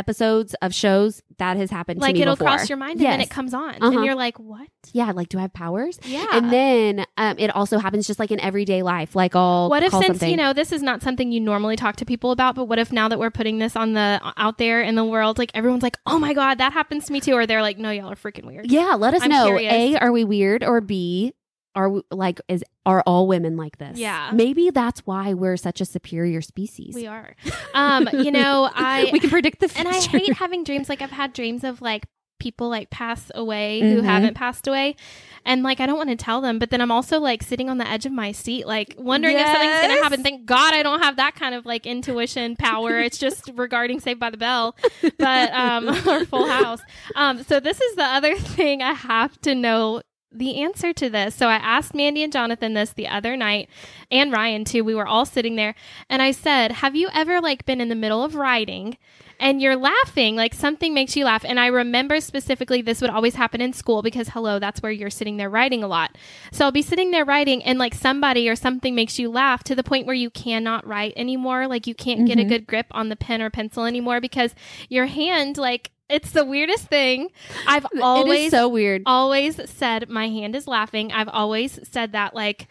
episodes 0.00 0.54
of 0.62 0.74
shows 0.74 1.22
that 1.38 1.56
has 1.56 1.70
happened 1.70 2.00
Like 2.00 2.10
to 2.10 2.18
me 2.18 2.22
it'll 2.22 2.34
before. 2.36 2.48
cross 2.56 2.68
your 2.68 2.76
mind 2.78 3.00
and 3.00 3.06
then 3.06 3.20
it 3.20 3.30
comes 3.30 3.54
on 3.54 3.74
Uh-huh. 3.74 3.86
and 3.96 4.04
you're 4.04 4.14
like, 4.14 4.38
what? 4.38 4.68
Yeah, 4.92 5.12
like 5.12 5.28
do 5.28 5.38
I 5.38 5.42
have 5.42 5.52
powers? 5.52 5.98
Yeah. 6.04 6.26
And 6.32 6.50
then 6.52 7.06
um 7.16 7.36
it 7.38 7.54
also 7.54 7.78
happens 7.78 8.06
just 8.06 8.18
like 8.18 8.30
in 8.30 8.40
everyday 8.40 8.82
life. 8.82 9.14
Like 9.14 9.36
I'll 9.36 9.68
what 9.70 9.82
if 9.82 9.90
call 9.92 10.00
since 10.02 10.18
something. 10.18 10.30
you 10.30 10.36
know 10.36 10.52
this 10.52 10.72
is 10.72 10.82
not 10.82 11.02
something 11.02 11.30
you 11.32 11.40
normally 11.40 11.76
talk 11.76 11.96
to 11.96 12.04
people 12.04 12.30
about 12.32 12.54
but 12.56 12.64
what 12.64 12.78
if 12.78 12.90
now 12.92 13.08
that 13.08 13.18
we're 13.18 13.30
putting 13.30 13.58
this 13.58 13.76
on 13.76 13.92
the 13.92 14.20
out 14.36 14.58
there 14.58 14.82
in 14.82 14.94
the 14.96 15.04
world 15.04 15.38
like 15.38 15.50
everyone's 15.54 15.82
like 15.82 15.96
oh 16.06 16.18
my 16.18 16.32
god 16.34 16.58
that 16.58 16.72
happens 16.72 17.04
to 17.06 17.12
me 17.12 17.20
too 17.20 17.34
or 17.34 17.46
they're 17.46 17.62
like 17.62 17.78
no 17.78 17.90
y'all 17.90 18.10
are 18.10 18.16
freaking 18.16 18.44
weird 18.46 18.70
Yeah, 18.70 18.94
let 18.98 19.14
us 19.14 19.22
I'm 19.22 19.30
know. 19.30 19.46
curious. 19.46 19.72
A, 19.72 19.96
are 19.98 20.12
we 20.12 20.24
weird? 20.24 20.64
Or 20.64 20.80
B, 20.80 21.32
are 21.74 22.02
like 22.10 22.40
is 22.48 22.64
are 22.84 23.02
all 23.06 23.26
women 23.26 23.56
like 23.56 23.78
this? 23.78 23.98
Yeah. 23.98 24.30
Maybe 24.32 24.70
that's 24.70 25.00
why 25.06 25.34
we're 25.34 25.56
such 25.56 25.80
a 25.80 25.84
superior 25.84 26.40
species. 26.42 26.94
we 26.94 27.06
are 27.06 27.36
um 27.74 28.08
you 28.12 28.30
know 28.32 28.68
i 28.74 29.08
we 29.12 29.20
can 29.20 29.30
predict 29.30 29.60
the 29.60 29.68
future. 29.68 29.86
and 29.88 29.96
i 29.96 30.00
hate 30.00 30.32
having 30.34 30.64
dreams 30.64 30.88
like 30.88 31.00
i've 31.02 31.10
had 31.10 31.32
dreams 31.32 31.62
of 31.64 31.80
like 31.80 32.06
people 32.40 32.68
like 32.70 32.88
pass 32.90 33.30
away 33.34 33.80
who 33.80 34.00
Mhm. 34.00 34.04
haven't 34.04 34.34
passed 34.34 34.66
away 34.66 34.96
and 35.44 35.62
like 35.62 35.78
i 35.78 35.84
don't 35.86 35.98
want 35.98 36.08
to 36.08 36.16
tell 36.16 36.40
them 36.40 36.58
but 36.58 36.70
then 36.70 36.80
i'm 36.80 36.90
also 36.90 37.20
like 37.20 37.42
sitting 37.42 37.68
on 37.68 37.76
the 37.78 37.86
edge 37.86 38.06
of 38.06 38.12
my 38.12 38.32
seat 38.32 38.66
like 38.66 38.94
wondering 38.98 39.36
if 39.36 39.46
something's 39.46 39.80
gonna 39.82 40.02
happen 40.02 40.22
thank 40.22 40.46
god 40.46 40.72
i 40.72 40.82
don't 40.82 41.00
have 41.02 41.16
that 41.16 41.34
kind 41.34 41.54
of 41.54 41.66
like 41.66 41.84
intuition 41.86 42.56
power 42.56 42.98
it's 42.98 43.18
just 43.18 43.50
regarding 43.56 44.00
saved 44.00 44.18
by 44.18 44.30
the 44.30 44.38
bell 44.38 44.74
but 45.18 45.52
um 45.52 45.88
or 46.08 46.24
full 46.24 46.46
house 46.48 46.80
um 47.14 47.42
so 47.44 47.60
this 47.60 47.78
is 47.80 47.94
the 47.96 48.04
other 48.04 48.34
thing 48.36 48.80
i 48.82 48.92
have 48.94 49.38
to 49.42 49.54
know 49.54 50.00
the 50.32 50.62
answer 50.62 50.92
to 50.92 51.10
this. 51.10 51.34
So 51.34 51.48
I 51.48 51.56
asked 51.56 51.94
Mandy 51.94 52.22
and 52.22 52.32
Jonathan 52.32 52.74
this 52.74 52.92
the 52.92 53.08
other 53.08 53.36
night 53.36 53.68
and 54.10 54.32
Ryan 54.32 54.64
too. 54.64 54.84
We 54.84 54.94
were 54.94 55.06
all 55.06 55.26
sitting 55.26 55.56
there 55.56 55.74
and 56.08 56.22
I 56.22 56.30
said, 56.30 56.72
"Have 56.72 56.94
you 56.94 57.08
ever 57.12 57.40
like 57.40 57.64
been 57.64 57.80
in 57.80 57.88
the 57.88 57.94
middle 57.94 58.22
of 58.22 58.34
writing 58.34 58.96
and 59.40 59.60
you're 59.60 59.76
laughing, 59.76 60.36
like 60.36 60.54
something 60.54 60.94
makes 60.94 61.16
you 61.16 61.24
laugh?" 61.24 61.44
And 61.44 61.58
I 61.58 61.66
remember 61.66 62.20
specifically 62.20 62.82
this 62.82 63.00
would 63.00 63.10
always 63.10 63.34
happen 63.34 63.60
in 63.60 63.72
school 63.72 64.02
because 64.02 64.28
hello, 64.28 64.58
that's 64.58 64.80
where 64.82 64.92
you're 64.92 65.10
sitting 65.10 65.36
there 65.36 65.50
writing 65.50 65.82
a 65.82 65.88
lot. 65.88 66.16
So 66.52 66.64
I'll 66.64 66.72
be 66.72 66.82
sitting 66.82 67.10
there 67.10 67.24
writing 67.24 67.64
and 67.64 67.78
like 67.78 67.94
somebody 67.94 68.48
or 68.48 68.54
something 68.54 68.94
makes 68.94 69.18
you 69.18 69.30
laugh 69.30 69.64
to 69.64 69.74
the 69.74 69.82
point 69.82 70.06
where 70.06 70.14
you 70.14 70.30
cannot 70.30 70.86
write 70.86 71.14
anymore, 71.16 71.66
like 71.66 71.86
you 71.88 71.94
can't 71.94 72.26
get 72.26 72.38
a 72.38 72.42
mm-hmm. 72.42 72.50
good 72.50 72.66
grip 72.66 72.86
on 72.92 73.08
the 73.08 73.16
pen 73.16 73.42
or 73.42 73.50
pencil 73.50 73.84
anymore 73.84 74.20
because 74.20 74.54
your 74.88 75.06
hand 75.06 75.58
like 75.58 75.90
it's 76.10 76.32
the 76.32 76.44
weirdest 76.44 76.88
thing. 76.88 77.28
I've 77.66 77.86
always 78.02 78.46
is 78.46 78.50
so 78.50 78.68
weird. 78.68 79.02
always 79.06 79.60
said 79.70 80.08
my 80.08 80.28
hand 80.28 80.56
is 80.56 80.66
laughing. 80.66 81.12
I've 81.12 81.28
always 81.28 81.78
said 81.88 82.12
that 82.12 82.34
like 82.34 82.68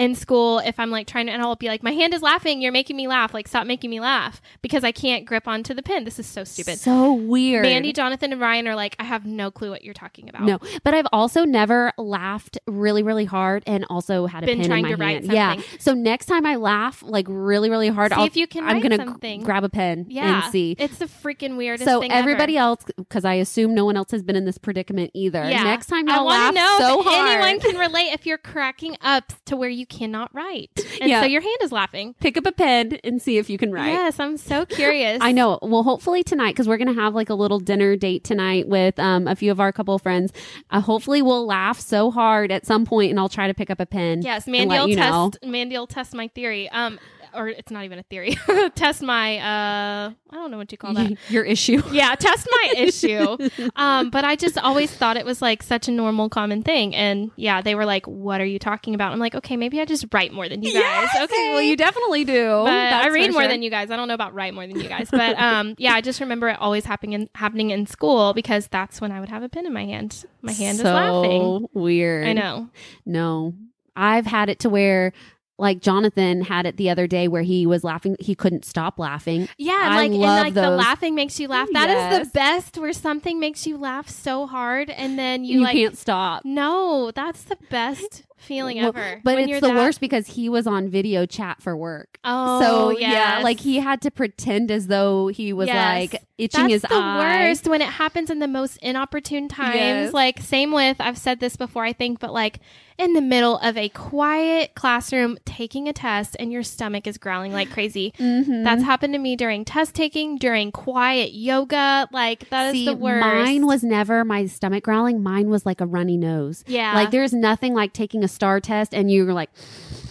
in 0.00 0.14
school 0.16 0.58
if 0.60 0.80
I'm 0.80 0.90
like 0.90 1.06
trying 1.06 1.26
to 1.26 1.32
and 1.32 1.42
I'll 1.42 1.54
be 1.56 1.68
like 1.68 1.82
my 1.82 1.92
hand 1.92 2.14
is 2.14 2.22
laughing, 2.22 2.60
you're 2.62 2.72
making 2.72 2.96
me 2.96 3.06
laugh. 3.06 3.34
Like 3.34 3.46
stop 3.46 3.66
making 3.66 3.90
me 3.90 4.00
laugh 4.00 4.40
because 4.62 4.82
I 4.82 4.92
can't 4.92 5.26
grip 5.26 5.46
onto 5.46 5.74
the 5.74 5.82
pen. 5.82 6.04
This 6.04 6.18
is 6.18 6.26
so 6.26 6.42
stupid. 6.42 6.78
So 6.78 7.12
weird. 7.12 7.62
Mandy, 7.62 7.92
Jonathan 7.92 8.32
and 8.32 8.40
Ryan 8.40 8.66
are 8.66 8.74
like 8.74 8.96
I 8.98 9.04
have 9.04 9.26
no 9.26 9.50
clue 9.50 9.70
what 9.70 9.84
you're 9.84 9.94
talking 9.94 10.28
about. 10.28 10.42
No, 10.42 10.58
but 10.82 10.94
I've 10.94 11.06
also 11.12 11.44
never 11.44 11.92
laughed 11.98 12.58
really, 12.66 13.02
really 13.02 13.26
hard 13.26 13.62
and 13.66 13.84
also 13.90 14.26
had 14.26 14.42
a 14.42 14.46
Been 14.46 14.64
trying 14.64 14.86
in 14.86 14.90
my 14.92 14.96
to 14.96 15.00
write 15.02 15.24
hand. 15.26 15.32
Yeah. 15.32 15.60
So 15.78 15.92
next 15.92 16.26
time 16.26 16.46
I 16.46 16.56
laugh 16.56 17.02
like 17.06 17.26
really, 17.28 17.68
really 17.68 17.88
hard, 17.88 18.10
See 18.12 18.16
I'll, 18.18 18.26
if 18.26 18.36
you 18.36 18.46
can 18.46 18.64
I'm 18.64 18.80
gonna 18.80 19.16
g- 19.20 19.38
grab 19.44 19.64
a 19.64 19.68
pen 19.68 20.06
Yeah. 20.08 20.44
and 20.44 20.50
see. 20.50 20.76
It's 20.78 20.96
the 20.96 21.04
freaking 21.06 21.58
weirdest 21.58 21.84
So 21.88 22.00
thing 22.00 22.10
everybody 22.10 22.56
ever. 22.56 22.68
else, 22.68 22.84
because 22.96 23.26
I 23.26 23.34
assume 23.34 23.74
no 23.74 23.84
one 23.84 23.98
else 23.98 24.12
has 24.12 24.22
been 24.22 24.36
in 24.36 24.46
this 24.46 24.56
predicament 24.56 25.10
either. 25.12 25.46
Yeah. 25.48 25.64
Next 25.64 25.86
time 25.88 26.08
y'all 26.08 26.24
want 26.24 26.38
laugh 26.38 26.54
know 26.54 26.76
so 26.80 27.02
hard, 27.02 27.28
anyone 27.42 27.60
can 27.60 27.76
relate 27.78 28.12
if 28.14 28.24
you're 28.24 28.38
cracking 28.38 28.96
up 29.02 29.32
to 29.44 29.56
where 29.56 29.68
you 29.68 29.86
cannot 29.90 30.34
write. 30.34 30.70
And 31.00 31.08
Yeah. 31.10 31.20
so 31.22 31.26
your 31.26 31.40
hand 31.40 31.56
is 31.62 31.72
laughing. 31.72 32.14
pick 32.20 32.36
up 32.36 32.44
a 32.46 32.52
pen 32.52 32.98
and 33.04 33.20
see 33.22 33.38
if 33.38 33.48
you 33.48 33.56
can 33.58 33.72
write. 33.72 33.88
Yes, 33.88 34.20
I'm 34.20 34.36
so 34.36 34.64
curious. 34.80 35.18
I 35.20 35.32
know. 35.32 35.58
Well, 35.62 35.82
hopefully 35.82 36.22
tonight, 36.22 36.50
because 36.52 36.68
we're 36.68 36.76
going 36.76 36.94
to 36.94 37.00
have 37.00 37.14
like 37.14 37.30
a 37.30 37.34
little 37.34 37.58
dinner 37.58 37.96
date 37.96 38.22
tonight 38.24 38.68
with 38.68 38.98
um, 38.98 39.26
a 39.26 39.34
few 39.34 39.50
of 39.50 39.60
our 39.60 39.72
couple 39.72 39.98
friends. 39.98 40.32
Uh, 40.70 40.80
hopefully, 40.80 41.22
we'll 41.22 41.46
laugh 41.46 41.80
so 41.80 42.10
hard 42.10 42.52
at 42.52 42.66
some 42.66 42.84
point, 42.84 43.10
and 43.10 43.18
I'll 43.18 43.28
try 43.30 43.46
to 43.46 43.54
pick 43.54 43.70
up 43.70 43.80
a 43.80 43.86
pen. 43.86 44.22
Yes, 44.22 44.46
and 44.46 44.52
Mandy 44.52 44.94
will 44.94 44.94
test. 45.30 45.38
Mandy 45.44 45.76
will 45.78 45.86
test 45.86 46.14
my 46.14 46.28
theory. 46.28 46.68
Um, 46.70 46.98
or 47.34 47.48
it's 47.48 47.70
not 47.70 47.84
even 47.84 47.98
a 47.98 48.02
theory. 48.04 48.36
test 48.74 49.02
my 49.02 49.38
uh, 49.38 50.10
I 50.30 50.34
don't 50.34 50.50
know 50.50 50.58
what 50.58 50.70
you 50.72 50.78
call 50.78 50.94
that. 50.94 51.12
Your 51.28 51.44
issue. 51.44 51.82
yeah, 51.92 52.14
test 52.14 52.48
my 52.50 52.74
issue. 52.76 53.36
Um, 53.76 54.10
but 54.10 54.24
I 54.24 54.36
just 54.36 54.58
always 54.58 54.90
thought 54.90 55.16
it 55.16 55.24
was 55.24 55.42
like 55.42 55.62
such 55.62 55.88
a 55.88 55.90
normal, 55.90 56.28
common 56.28 56.62
thing. 56.62 56.94
And 56.94 57.30
yeah, 57.36 57.62
they 57.62 57.74
were 57.74 57.84
like, 57.84 58.06
"What 58.06 58.40
are 58.40 58.46
you 58.46 58.58
talking 58.58 58.94
about?" 58.94 59.12
I'm 59.12 59.18
like, 59.18 59.34
"Okay, 59.34 59.56
maybe 59.56 59.80
I 59.80 59.84
just 59.84 60.06
write 60.12 60.32
more 60.32 60.48
than 60.48 60.62
you 60.62 60.72
guys." 60.72 61.08
Yes, 61.14 61.24
okay, 61.24 61.52
well, 61.52 61.62
you 61.62 61.76
definitely 61.76 62.24
do. 62.24 62.64
but 62.64 62.72
I 62.72 63.08
read 63.08 63.32
more 63.32 63.42
sure. 63.42 63.48
than 63.50 63.62
you 63.62 63.70
guys. 63.70 63.90
I 63.90 63.96
don't 63.96 64.08
know 64.08 64.14
about 64.14 64.34
write 64.34 64.54
more 64.54 64.66
than 64.66 64.80
you 64.80 64.88
guys, 64.88 65.08
but 65.10 65.38
um, 65.38 65.74
yeah, 65.78 65.94
I 65.94 66.00
just 66.00 66.20
remember 66.20 66.48
it 66.48 66.58
always 66.58 66.84
happening 66.84 67.12
in, 67.14 67.30
happening 67.34 67.70
in 67.70 67.86
school 67.86 68.32
because 68.34 68.68
that's 68.68 69.00
when 69.00 69.12
I 69.12 69.20
would 69.20 69.28
have 69.28 69.42
a 69.42 69.48
pen 69.48 69.66
in 69.66 69.72
my 69.72 69.84
hand. 69.84 70.24
My 70.42 70.52
hand 70.52 70.78
so 70.78 70.82
is 70.82 70.84
laughing. 70.84 71.66
Weird. 71.72 72.26
I 72.26 72.32
know. 72.32 72.70
No, 73.04 73.54
I've 73.96 74.26
had 74.26 74.48
it 74.48 74.60
to 74.60 74.70
where. 74.70 75.12
Like 75.60 75.80
Jonathan 75.80 76.42
had 76.42 76.66
it 76.66 76.76
the 76.76 76.90
other 76.90 77.06
day 77.06 77.28
where 77.28 77.42
he 77.42 77.66
was 77.66 77.84
laughing. 77.84 78.16
He 78.18 78.34
couldn't 78.34 78.64
stop 78.64 78.98
laughing. 78.98 79.48
Yeah, 79.58 79.78
I 79.80 79.96
like 79.96 80.10
and 80.12 80.20
like 80.20 80.54
the 80.54 80.70
laughing 80.70 81.14
makes 81.14 81.38
you 81.38 81.48
laugh. 81.48 81.68
That 81.72 81.88
is 81.90 81.94
Yes. 81.96 82.26
the 82.26 82.30
best 82.32 82.78
where 82.78 82.92
something 82.92 83.38
makes 83.38 83.66
you 83.66 83.76
laugh 83.76 84.08
so 84.08 84.46
hard 84.46 84.90
and 84.90 85.18
then 85.18 85.44
you, 85.44 85.56
You, 85.58 85.60
like 85.62 85.74
can't 85.74 85.96
stop. 85.98 86.44
No, 86.44 87.10
that's 87.14 87.42
the 87.44 87.56
best 87.70 88.24
feeling 88.38 88.78
Well, 88.78 88.88
ever. 88.88 89.20
But 89.22 89.34
When 89.34 89.42
it's 89.44 89.50
you're 89.50 89.60
the 89.60 89.66
that- 89.68 89.76
worst 89.76 90.00
because 90.00 90.26
he 90.28 90.48
was 90.48 90.66
on 90.66 90.88
video 90.88 91.26
chat 91.26 91.60
for 91.62 91.76
work. 91.76 92.18
Oh, 92.24 92.60
so 92.62 92.90
yeah, 92.98 93.40
like 93.42 93.60
he 93.60 93.76
had 93.76 94.00
to 94.02 94.10
pretend 94.10 94.70
as 94.70 94.86
though 94.86 95.26
he 95.28 95.52
was 95.52 95.66
Yes. 95.66 96.12
like 96.12 96.22
itching 96.38 96.62
That's 96.62 96.72
his 96.72 96.82
the 96.82 96.94
eye. 96.94 97.48
worst 97.48 97.68
when 97.68 97.82
it 97.82 97.88
happens 97.88 98.30
in 98.30 98.38
the 98.38 98.48
most 98.48 98.78
inopportune 98.78 99.48
times. 99.48 99.74
Yes. 99.74 100.12
Like 100.14 100.40
same 100.40 100.72
with 100.72 100.96
I've 101.00 101.18
said 101.18 101.40
this 101.40 101.56
before, 101.56 101.84
I 101.84 101.92
think, 101.92 102.18
but 102.18 102.32
like 102.32 102.60
in 103.00 103.14
the 103.14 103.20
middle 103.20 103.56
of 103.58 103.76
a 103.76 103.88
quiet 103.88 104.74
classroom 104.74 105.38
taking 105.44 105.88
a 105.88 105.92
test 105.92 106.36
and 106.38 106.52
your 106.52 106.62
stomach 106.62 107.06
is 107.06 107.16
growling 107.18 107.52
like 107.52 107.70
crazy. 107.70 108.12
Mhm. 108.18 108.62
That's 108.64 108.82
happened 108.82 109.14
to 109.14 109.18
me 109.18 109.36
during 109.36 109.64
test 109.64 109.94
taking, 109.94 110.36
during 110.36 110.70
quiet 110.70 111.32
yoga. 111.32 112.06
Like 112.12 112.48
that 112.50 112.66
is 112.68 112.72
See, 112.72 112.84
the 112.84 112.94
worst. 112.94 113.24
mine 113.26 113.66
was 113.66 113.82
never 113.82 114.24
my 114.24 114.46
stomach 114.46 114.84
growling. 114.84 115.22
Mine 115.22 115.48
was 115.48 115.64
like 115.64 115.80
a 115.80 115.86
runny 115.86 116.16
nose. 116.16 116.62
yeah, 116.66 116.94
Like 116.94 117.10
there's 117.10 117.32
nothing 117.32 117.74
like 117.74 117.92
taking 117.92 118.22
a 118.22 118.28
STAAR 118.28 118.60
test 118.60 118.94
and 118.94 119.10
you're 119.10 119.32
like 119.32 119.50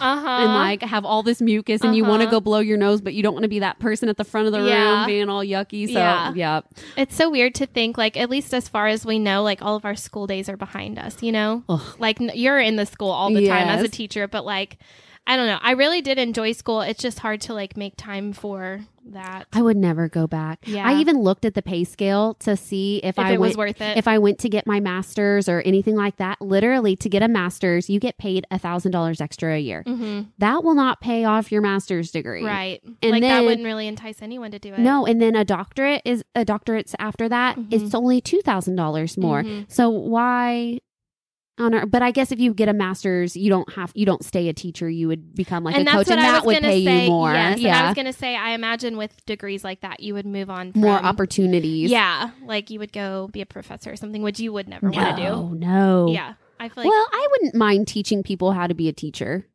uh 0.00 0.18
huh, 0.18 0.28
and 0.28 0.46
like 0.54 0.82
have 0.82 1.04
all 1.04 1.22
this 1.22 1.40
mucus 1.42 1.82
and 1.82 1.94
you 1.94 2.04
want 2.04 2.20
to 2.22 2.26
Uh-huh. 2.26 2.36
go 2.36 2.40
blow 2.40 2.60
your 2.60 2.78
nose, 2.78 3.00
but 3.02 3.12
you 3.14 3.22
don't 3.22 3.34
want 3.34 3.42
to 3.44 3.48
be 3.48 3.58
that 3.60 3.78
person 3.78 4.08
at 4.08 4.16
the 4.16 4.24
front 4.24 4.46
of 4.46 4.52
the 4.52 4.60
Yeah. 4.66 5.00
room 5.00 5.06
being 5.06 5.28
all 5.28 5.44
yucky. 5.44 5.86
So 5.86 5.92
Yeah. 5.98 6.32
yeah, 6.34 6.60
It's 6.96 7.14
so 7.14 7.28
weird 7.30 7.54
to 7.56 7.66
think, 7.66 7.98
like, 7.98 8.16
at 8.16 8.30
least 8.30 8.54
as 8.54 8.66
far 8.68 8.86
as 8.88 9.04
we 9.04 9.18
know, 9.18 9.42
like, 9.42 9.62
all 9.62 9.76
of 9.76 9.84
our 9.84 9.94
school 9.94 10.26
days 10.26 10.48
are 10.48 10.56
behind 10.56 10.98
us, 10.98 11.22
you 11.22 11.32
know? 11.32 11.62
Ugh. 11.68 11.80
Like, 11.98 12.18
you're 12.34 12.58
in 12.58 12.76
the 12.76 12.79
school 12.86 13.10
all 13.10 13.32
the 13.32 13.46
time 13.46 13.68
as 13.68 13.82
a 13.82 13.88
teacher, 13.88 14.26
but, 14.28 14.44
like, 14.44 14.78
I 15.26 15.36
don't 15.36 15.46
know. 15.46 15.58
I 15.60 15.72
really 15.72 16.00
did 16.00 16.18
enjoy 16.18 16.52
school. 16.52 16.80
It's 16.80 17.00
just 17.00 17.18
hard 17.20 17.42
to, 17.42 17.54
like, 17.54 17.76
make 17.76 17.94
time 17.96 18.32
for 18.32 18.80
that. 19.12 19.46
I 19.52 19.60
would 19.62 19.76
never 19.76 20.08
go 20.08 20.26
back. 20.26 20.60
Yeah. 20.66 20.88
I 20.88 20.98
even 20.98 21.18
looked 21.20 21.44
at 21.44 21.54
the 21.54 21.62
pay 21.62 21.84
scale 21.84 22.34
to 22.40 22.56
see 22.56 23.00
if, 23.04 23.10
If 23.16 23.18
I 23.18 23.32
it 23.32 23.38
went, 23.38 23.50
was 23.50 23.56
worth 23.56 23.80
it. 23.82 23.96
If 23.98 24.08
I 24.08 24.18
went 24.18 24.38
to 24.40 24.48
get 24.48 24.66
my 24.66 24.80
master's 24.80 25.48
or 25.48 25.60
anything 25.60 25.94
like 25.94 26.16
that, 26.16 26.40
literally 26.40 26.96
to 26.96 27.08
get 27.08 27.22
a 27.22 27.28
master's, 27.28 27.88
you 27.90 28.00
get 28.00 28.18
paid 28.18 28.46
a 28.50 28.58
thousand 28.58 28.92
dollars 28.92 29.20
extra 29.20 29.54
a 29.54 29.58
year. 29.60 29.82
hmm 29.86 30.22
That 30.38 30.64
will 30.64 30.74
not 30.74 31.00
pay 31.02 31.24
off 31.24 31.52
your 31.52 31.60
master's 31.60 32.10
degree. 32.10 32.44
Right. 32.44 32.80
And 33.02 33.12
like, 33.12 33.22
that 33.22 33.44
wouldn't 33.44 33.64
really 33.64 33.86
entice 33.86 34.22
anyone 34.22 34.50
to 34.52 34.58
do 34.58 34.72
it. 34.72 34.78
No, 34.80 35.06
and 35.06 35.20
then 35.20 35.36
a 35.36 35.44
doctorate 35.44 36.02
is 36.06 36.24
a 36.34 36.44
doctorate's 36.46 36.94
after 36.98 37.28
that. 37.28 37.56
Mhm. 37.56 37.66
It's 37.72 37.94
only 37.94 38.20
two 38.22 38.40
thousand 38.40 38.76
dollars 38.76 39.16
more. 39.18 39.42
Mhm. 39.42 39.70
So 39.70 39.90
why 39.90 40.80
But 41.68 42.02
I 42.02 42.10
guess 42.10 42.32
if 42.32 42.40
you 42.40 42.54
get 42.54 42.68
a 42.68 42.72
master's, 42.72 43.36
you 43.36 43.50
don't 43.50 43.70
have 43.74 43.92
you 43.94 44.06
don't 44.06 44.24
stay 44.24 44.48
a 44.48 44.52
teacher. 44.52 44.88
You 44.88 45.08
would 45.08 45.34
become 45.34 45.62
like 45.64 45.74
and 45.76 45.82
a 45.82 45.84
that's 45.84 45.96
coach, 45.96 46.06
what 46.08 46.18
and 46.18 46.26
I 46.26 46.32
that 46.32 46.46
was 46.46 46.54
would 46.54 46.62
pay 46.62 46.84
say. 46.84 47.04
you 47.04 47.10
more. 47.10 47.32
Yes, 47.32 47.58
and 47.58 47.66
I 47.68 47.86
was 47.88 47.94
gonna 47.94 48.12
say, 48.12 48.36
I 48.36 48.50
imagine 48.50 48.96
with 48.96 49.24
degrees 49.26 49.62
like 49.62 49.80
that, 49.82 50.00
you 50.00 50.14
would 50.14 50.26
move 50.26 50.48
on 50.50 50.72
from, 50.72 50.80
more 50.80 50.96
opportunities. 50.98 51.90
Yeah, 51.90 52.30
like 52.44 52.70
you 52.70 52.78
would 52.78 52.92
go 52.92 53.28
be 53.28 53.40
a 53.42 53.46
professor 53.46 53.92
or 53.92 53.96
something, 53.96 54.22
which 54.22 54.40
you 54.40 54.52
would 54.52 54.68
never 54.68 54.90
want 54.90 55.16
to 55.16 55.22
no, 55.22 55.48
no. 55.48 56.08
Yeah, 56.12 56.34
I 56.58 56.68
feel 56.68 56.84
like 56.84 56.90
well, 56.90 57.06
I 57.12 57.28
wouldn't 57.32 57.54
mind 57.54 57.88
teaching 57.88 58.22
people 58.22 58.52
how 58.52 58.66
to 58.66 58.74
be 58.74 58.88
a 58.88 58.92
teacher. 58.92 59.46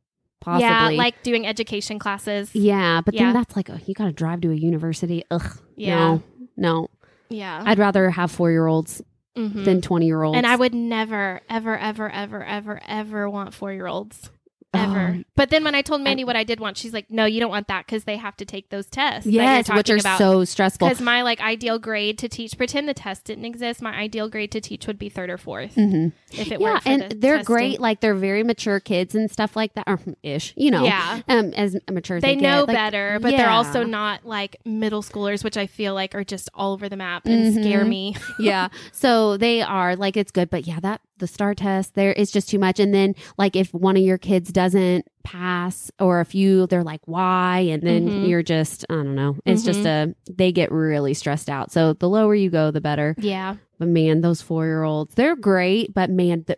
Possibly. 0.42 0.68
yeah, 0.68 0.90
like 0.90 1.24
doing 1.24 1.48
education 1.48 1.98
classes. 1.98 2.54
Yeah, 2.54 3.02
but 3.02 3.16
Yeah. 3.16 3.24
then 3.24 3.34
that's 3.34 3.56
like 3.56 3.70
oh, 3.72 3.80
you 3.88 3.96
got 3.96 4.06
to 4.06 4.12
drive 4.12 4.42
to 4.42 4.52
a 4.52 4.56
university. 4.56 5.24
Ugh. 5.32 5.58
Yeah. 5.76 5.96
No, 5.96 6.24
no. 6.56 6.90
Yeah, 7.30 7.64
I'd 7.66 7.80
rather 7.80 8.12
have 8.12 8.30
four 8.30 8.52
year 8.52 8.68
olds 8.68 9.02
Mhm. 9.38 9.66
than 9.66 9.82
twenty 9.82 10.06
year 10.06 10.24
olds. 10.24 10.38
and 10.38 10.46
I 10.48 10.56
would 10.56 10.74
never, 10.74 11.42
ever, 11.50 11.78
ever, 11.78 12.10
ever, 12.10 12.44
ever, 12.44 12.82
ever 12.88 13.30
want 13.30 13.54
four 13.54 13.72
year 13.74 13.88
olds. 13.88 14.30
Ever. 14.78 15.16
Oh, 15.20 15.24
but 15.36 15.50
then 15.50 15.64
when 15.64 15.76
I 15.76 15.82
told 15.82 16.02
Mandy 16.02 16.24
what 16.24 16.36
I 16.36 16.44
did 16.44 16.60
want, 16.60 16.78
she's 16.78 16.94
like, 16.94 17.10
"No, 17.10 17.26
you 17.26 17.40
don't 17.40 17.50
want 17.50 17.68
that 17.68 17.86
because 17.86 18.04
they 18.06 18.18
have 18.18 18.36
to 18.38 18.46
take 18.46 18.70
those 18.70 18.86
tests." 18.88 19.28
yes, 19.30 19.70
which 19.72 19.90
are 19.90 20.00
so 20.00 20.44
stressful. 20.46 20.88
Because 20.88 21.02
my 21.02 21.22
like 21.22 21.40
ideal 21.42 21.80
grade 21.80 22.18
to 22.20 22.30
teach, 22.30 22.58
pretend 22.58 22.88
the 22.90 22.94
test 22.94 23.26
didn't 23.26 23.46
exist. 23.46 23.82
My 23.82 23.94
ideal 23.96 24.30
grade 24.30 24.52
to 24.52 24.62
teach 24.62 24.88
would 24.88 24.98
be 25.00 25.10
third 25.10 25.30
or 25.30 25.38
4th 25.38 25.76
Mhm. 25.76 26.12
if 26.32 26.52
it 26.52 26.60
Yeah, 26.62 26.80
and 26.86 27.02
the 27.12 27.16
they're 27.16 27.38
testing. 27.38 27.54
great. 27.56 27.80
Like 27.82 28.00
they're 28.02 28.14
very 28.16 28.44
mature 28.44 28.80
kids 28.80 29.16
and 29.16 29.30
stuff 29.32 29.56
like 29.56 29.74
that, 29.76 29.86
or 29.88 30.00
ish. 30.24 30.54
You 30.56 30.72
know, 30.72 30.84
Yeah. 30.86 31.22
um, 31.28 31.54
as 31.56 31.76
mature 31.92 32.18
as 32.18 32.22
They 32.24 32.36
they, 32.36 32.42
know. 32.42 32.60
Like, 32.66 32.76
better, 32.76 33.20
but 33.22 33.32
they're 33.32 33.50
also 33.50 33.84
not 33.84 34.26
like 34.26 34.58
middle 34.66 35.04
schoolers, 35.04 35.44
which 35.44 35.58
I 35.58 35.68
feel 35.68 35.94
like 35.94 36.16
are 36.16 36.24
just 36.24 36.50
all 36.54 36.74
over 36.74 36.90
the 36.90 36.98
map 36.98 37.26
and 37.26 37.54
scare 37.54 37.84
Mhm. 37.84 37.90
me. 37.90 38.16
yeah. 38.40 38.68
So 38.92 39.38
they 39.38 39.62
are 39.62 39.96
like 39.96 40.18
it's 40.18 40.32
good, 40.32 40.50
but 40.50 40.66
yeah, 40.68 40.80
that 40.82 41.02
the 41.18 41.28
STAAR 41.28 41.54
test 41.56 41.96
there 41.96 42.12
is 42.12 42.32
just 42.32 42.50
too 42.50 42.60
much. 42.60 42.80
And 42.80 42.94
then 42.94 43.16
like 43.38 43.56
if 43.56 43.74
one 43.74 43.96
of 43.98 44.04
your 44.04 44.18
kids 44.18 44.52
doesn't 44.52 45.08
pass 45.24 45.90
or 46.00 46.20
a 46.20 46.26
few, 46.26 46.68
they're 46.68 46.84
like 46.84 47.02
why, 47.06 47.60
and 47.60 47.82
then 47.84 48.08
Mhm. 48.10 48.28
you're 48.30 48.44
just 48.44 48.86
I 48.90 48.96
don't 48.96 49.16
know. 49.16 49.38
It's 49.46 49.64
just 49.64 49.86
a 49.86 50.14
they 50.30 50.52
get 50.52 50.72
really 50.72 51.14
stressed 51.14 51.50
out. 51.50 51.72
So 51.72 51.94
the 51.94 52.10
lower 52.10 52.36
you 52.36 52.50
go, 52.50 52.72
the 52.72 52.82
better. 52.82 53.16
Yeah. 53.18 53.56
But 53.80 53.88
man, 53.90 54.22
those 54.22 54.42
four 54.42 54.66
year 54.66 54.84
olds, 54.84 55.16
they're 55.16 55.36
great. 55.36 55.94
But 55.94 56.10
man, 56.10 56.44
the, 56.48 56.58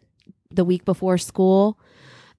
the 0.52 0.64
week 0.66 0.86
before 0.86 1.18
school, 1.18 1.80